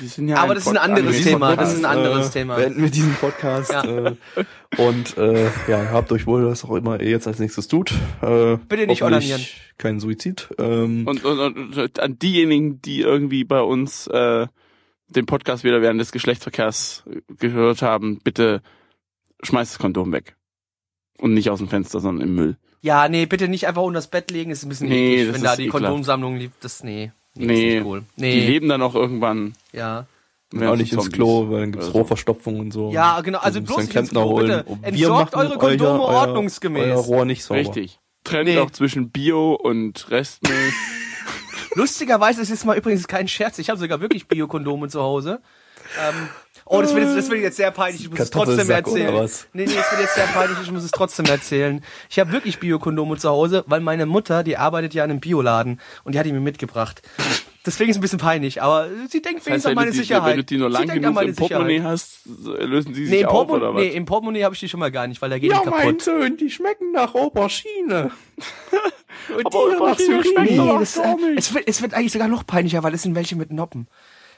die 0.03 0.07
sind 0.07 0.29
ja 0.29 0.39
Aber 0.39 0.55
das 0.55 0.65
ist 0.65 0.71
ein 0.71 0.79
anderes 0.79 1.23
Thema, 1.23 1.55
das 1.57 1.75
ist 1.75 1.85
ein 1.85 1.93
Podcast. 1.93 1.97
anderes 2.07 2.29
äh, 2.29 2.33
Thema. 2.33 2.57
Beenden 2.57 2.83
wir 2.83 2.91
diesen 2.91 3.15
Podcast. 3.15 3.71
Ja. 3.73 3.85
Äh, 3.85 4.15
und 4.79 5.19
äh, 5.19 5.45
ja, 5.69 5.91
habt 5.93 6.11
euch 6.11 6.27
wohl, 6.27 6.47
was 6.47 6.65
auch 6.65 6.75
immer 6.75 7.01
ihr 7.01 7.11
jetzt 7.11 7.27
als 7.27 7.39
nächstes 7.39 7.69
tut. 7.69 7.93
Äh, 8.23 8.57
Bitte 8.69 8.87
nicht 8.87 9.03
onanieren. 9.03 9.43
Kein 9.79 10.01
Suizid. 10.01 10.49
Ähm, 10.59 11.07
Und, 11.07 11.23
und, 11.25 11.39
und, 11.39 11.79
und 11.79 12.01
an 12.01 12.19
diejenigen, 12.19 12.81
die 12.81 13.03
irgendwie 13.03 13.45
bei 13.45 13.61
uns 13.61 14.07
äh, 14.07 14.47
den 15.11 15.27
Podcast 15.27 15.65
wieder 15.65 15.83
während 15.83 16.01
des 16.01 16.13
Geschlechtsverkehrs 16.13 17.05
gehört 17.39 17.83
haben, 17.83 18.19
bitte 18.23 18.63
schmeißt 19.43 19.73
das 19.73 19.79
Kondom 19.79 20.13
weg. 20.13 20.37
Und 21.19 21.35
nicht 21.35 21.51
aus 21.51 21.59
dem 21.59 21.69
Fenster, 21.69 22.01
sondern 22.01 22.27
im 22.29 22.35
Müll. 22.35 22.57
Ja, 22.81 23.09
nee, 23.09 23.27
bitte 23.27 23.47
nicht 23.49 23.67
einfach 23.67 23.83
unter 23.83 23.99
das 23.99 24.07
Bett 24.09 24.31
legen, 24.31 24.51
ist 24.51 24.63
ein 24.63 24.71
bisschen 24.71 24.89
Nee, 24.89 25.15
eklig, 25.17 25.27
das 25.27 25.35
wenn 25.37 25.43
da 25.43 25.57
die 25.57 25.63
ekelhaft. 25.65 25.85
Kondomsammlung 25.85 26.37
liegt. 26.37 26.65
Das, 26.65 26.83
nee. 26.83 27.13
Nee, 27.35 27.47
Nee, 27.47 27.69
ist 27.69 27.75
nicht 27.75 27.87
cool. 27.87 28.03
Die 28.17 28.21
Nee, 28.23 28.47
leben 28.47 28.69
dann 28.69 28.81
auch 28.83 28.95
irgendwann. 28.95 29.53
ja. 29.73 30.07
auch 30.55 30.77
nicht 30.77 30.93
ins. 30.93 31.13
Klo, 31.13 31.51
weil 31.51 31.61
dann 31.61 31.73
gibt's 31.73 31.87
Oder 31.89 31.93
so. 31.93 31.99
Rohrverstopfung 31.99 32.59
und 32.59 32.73
so. 32.73 32.91
Ja, 32.91 33.21
genau, 33.21 33.39
also 33.41 33.61
bloß 33.61 33.77
nicht 33.77 33.87
ins 33.87 33.93
Klempner 34.11 34.23
Klo, 34.23 34.37
bitte. 34.37 34.65
holen. 34.67 34.83
Entsorgt 34.85 35.35
eure 35.35 35.59
Kondome 35.59 36.03
ordnungsgemäß. 36.03 36.83
Euer 36.87 36.97
Rohr 36.97 37.25
nicht 37.27 37.45
sauber. 37.45 37.61
Richtig. 37.61 37.99
Trennt 38.25 38.49
Nee. 38.49 38.59
auch 38.59 38.71
zwischen 38.71 39.11
Bio 39.11 39.53
und 39.55 40.11
Restmüll. 40.11 40.55
Lustigerweise 41.75 42.43
ist 42.43 42.51
es 42.51 42.65
mal 42.65 42.77
übrigens 42.77 43.07
kein 43.07 43.29
Scherz. 43.29 43.59
Ich 43.59 43.71
habe 43.71 43.79
sogar 43.79 44.01
wirklich 44.01 44.29
Biokondome 44.29 44.89
zu 44.89 45.01
Hause. 45.01 45.41
Ähm, 45.99 46.29
oh, 46.67 46.81
das 46.81 46.95
wird, 46.95 47.05
jetzt, 47.05 47.17
das 47.17 47.31
wird 47.31 47.43
jetzt 47.43 47.57
sehr 47.57 47.71
peinlich. 47.71 48.03
Ich 48.03 48.11
muss 48.11 48.21
es 48.21 48.31
trotzdem 48.31 48.71
erzählen. 48.71 49.29
Nee, 49.53 49.65
nee, 49.67 49.73
es 49.73 49.91
wird 49.91 50.01
jetzt 50.01 50.15
sehr 50.15 50.27
peinlich. 50.27 50.59
Ich 50.63 50.71
muss 50.71 50.85
es 50.85 50.91
trotzdem 50.91 51.27
erzählen. 51.27 51.83
Ich 52.09 52.19
habe 52.19 52.33
wirklich 52.33 52.61
Biokondome 52.61 53.17
zu 53.17 53.29
Hause, 53.29 53.65
weil 53.67 53.81
meine 53.81 54.07
Mutter, 54.07 54.43
die 54.43 54.57
arbeitet 54.57 54.95
ja 54.95 55.05
in 55.05 55.11
einem 55.11 55.21
Bioladen 55.21 55.81
und 56.05 56.15
die 56.15 56.19
hat 56.19 56.27
die 56.27 56.33
mir 56.33 56.41
mitgebracht. 56.41 57.03
Deswegen 57.67 57.91
ist 57.91 57.97
es 57.97 57.99
ein 57.99 58.01
bisschen 58.01 58.19
peinlich, 58.19 58.63
aber 58.63 58.89
sie 59.11 59.21
denkt 59.21 59.41
Das 59.47 59.53
heißt, 59.53 59.67
wenigstens 59.67 59.67
an 59.67 59.75
meine 59.75 59.91
die, 59.91 59.97
Sicherheit. 59.99 60.31
wenn 60.31 60.37
du 60.39 60.45
die 60.45 60.57
nur 60.57 60.71
lang 60.71 60.87
genug 60.89 61.15
meine 61.15 61.29
im 61.31 61.37
Portemonnaie 61.37 61.73
Sicherheit. 61.75 61.93
hast, 61.93 62.21
lösen 62.27 62.95
sie 62.95 63.05
sich 63.05 63.11
Nee, 63.15 63.21
im, 63.21 63.29
auf, 63.29 63.51
oder 63.51 63.75
was? 63.75 63.83
nee, 63.83 63.89
im 63.89 64.07
Portemonnaie 64.07 64.45
habe 64.45 64.55
ich 64.55 64.61
die 64.61 64.69
schon 64.71 64.81
mal 64.81 64.91
gar 64.91 65.07
nicht, 65.07 65.21
weil 65.21 65.29
da 65.29 65.39
geht 65.39 65.51
Ja, 65.51 65.61
die 65.63 65.69
mein 65.69 65.81
kaputt. 65.99 66.03
Sohn, 66.03 66.37
die 66.39 66.49
schmecken 66.51 66.93
nach 66.93 67.15
Aubergine. 67.15 68.11
Und 69.37 69.47
Aber 69.47 69.57
Aubergine 69.59 70.25
schmeckt 70.25 70.51
Nee, 70.53 70.57
das, 70.79 70.95
gar 70.95 71.17
nicht. 71.17 71.39
es, 71.39 71.53
wird, 71.55 71.69
es 71.69 71.83
wird 71.83 71.93
eigentlich 71.93 72.13
sogar 72.13 72.29
noch 72.29 72.47
peinlicher, 72.47 72.83
weil 72.83 72.95
es 72.95 73.03
sind 73.03 73.15
welche 73.15 73.37
mit 73.37 73.53
Noppen. 73.53 73.89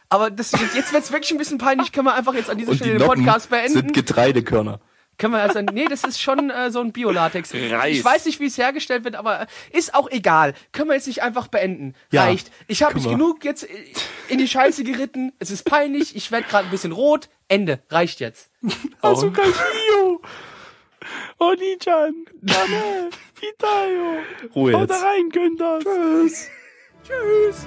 Aber 0.09 0.31
das, 0.31 0.51
jetzt 0.75 0.93
wird's 0.93 1.13
wirklich 1.13 1.31
ein 1.31 1.39
bisschen 1.39 1.59
peinlich. 1.59 1.93
Können 1.93 2.07
wir 2.07 2.15
einfach 2.15 2.35
jetzt 2.35 2.51
an 2.51 2.59
dieser 2.59 2.73
Und 2.73 2.77
Stelle 2.79 2.95
die 2.95 2.99
den 2.99 3.07
Podcast 3.07 3.51
beenden? 3.51 3.73
sind 3.73 3.95
Getreidekörner. 3.95 4.81
Können 5.19 5.35
wir 5.35 5.43
also, 5.43 5.61
nee, 5.61 5.87
das 5.87 6.05
ist 6.05 6.21
schon 6.21 6.51
äh, 6.51 6.71
so 6.71 6.81
ein 6.81 6.93
Biolatex. 6.93 7.53
Reis. 7.55 7.97
Ich 7.97 8.05
weiß 8.05 8.25
nicht, 8.27 8.41
wie 8.41 8.47
es 8.47 8.59
hergestellt 8.59 9.05
wird, 9.05 9.15
aber 9.15 9.47
ist 9.71 9.95
auch 9.95 10.11
egal. 10.11 10.55
Können 10.73 10.89
wir 10.89 10.95
jetzt 10.95 11.07
nicht 11.07 11.23
einfach 11.23 11.49
beenden? 11.49 11.95
Ja, 12.11 12.25
Reicht. 12.25 12.51
Ich 12.67 12.83
habe 12.83 12.95
mich 12.95 13.05
wir. 13.05 13.13
genug 13.13 13.45
jetzt 13.45 13.67
in 14.29 14.39
die 14.39 14.49
Scheiße 14.49 14.83
geritten. 14.85 15.33
Es 15.39 15.51
ist 15.51 15.65
peinlich. 15.65 16.17
Ich 16.17 16.33
werde 16.33 16.49
gerade 16.49 16.65
ein 16.67 16.71
bisschen 16.71 16.93
rot. 16.93 17.29
Ende. 17.49 17.81
Reicht 17.91 18.21
jetzt. 18.21 18.51
Hast 19.03 19.23
du 19.23 19.31
kein 19.31 19.53
Bio? 19.53 20.21
Oni-chan, 21.39 22.15
Name, 22.41 23.11
Itayo. 23.41 24.19
Ruhe 24.55 24.73
Haut 24.73 24.91
jetzt. 24.91 25.03
rein, 25.03 25.29
Günther. 25.31 25.81
Tschüss. 25.81 26.49
Tschüss. 27.05 27.67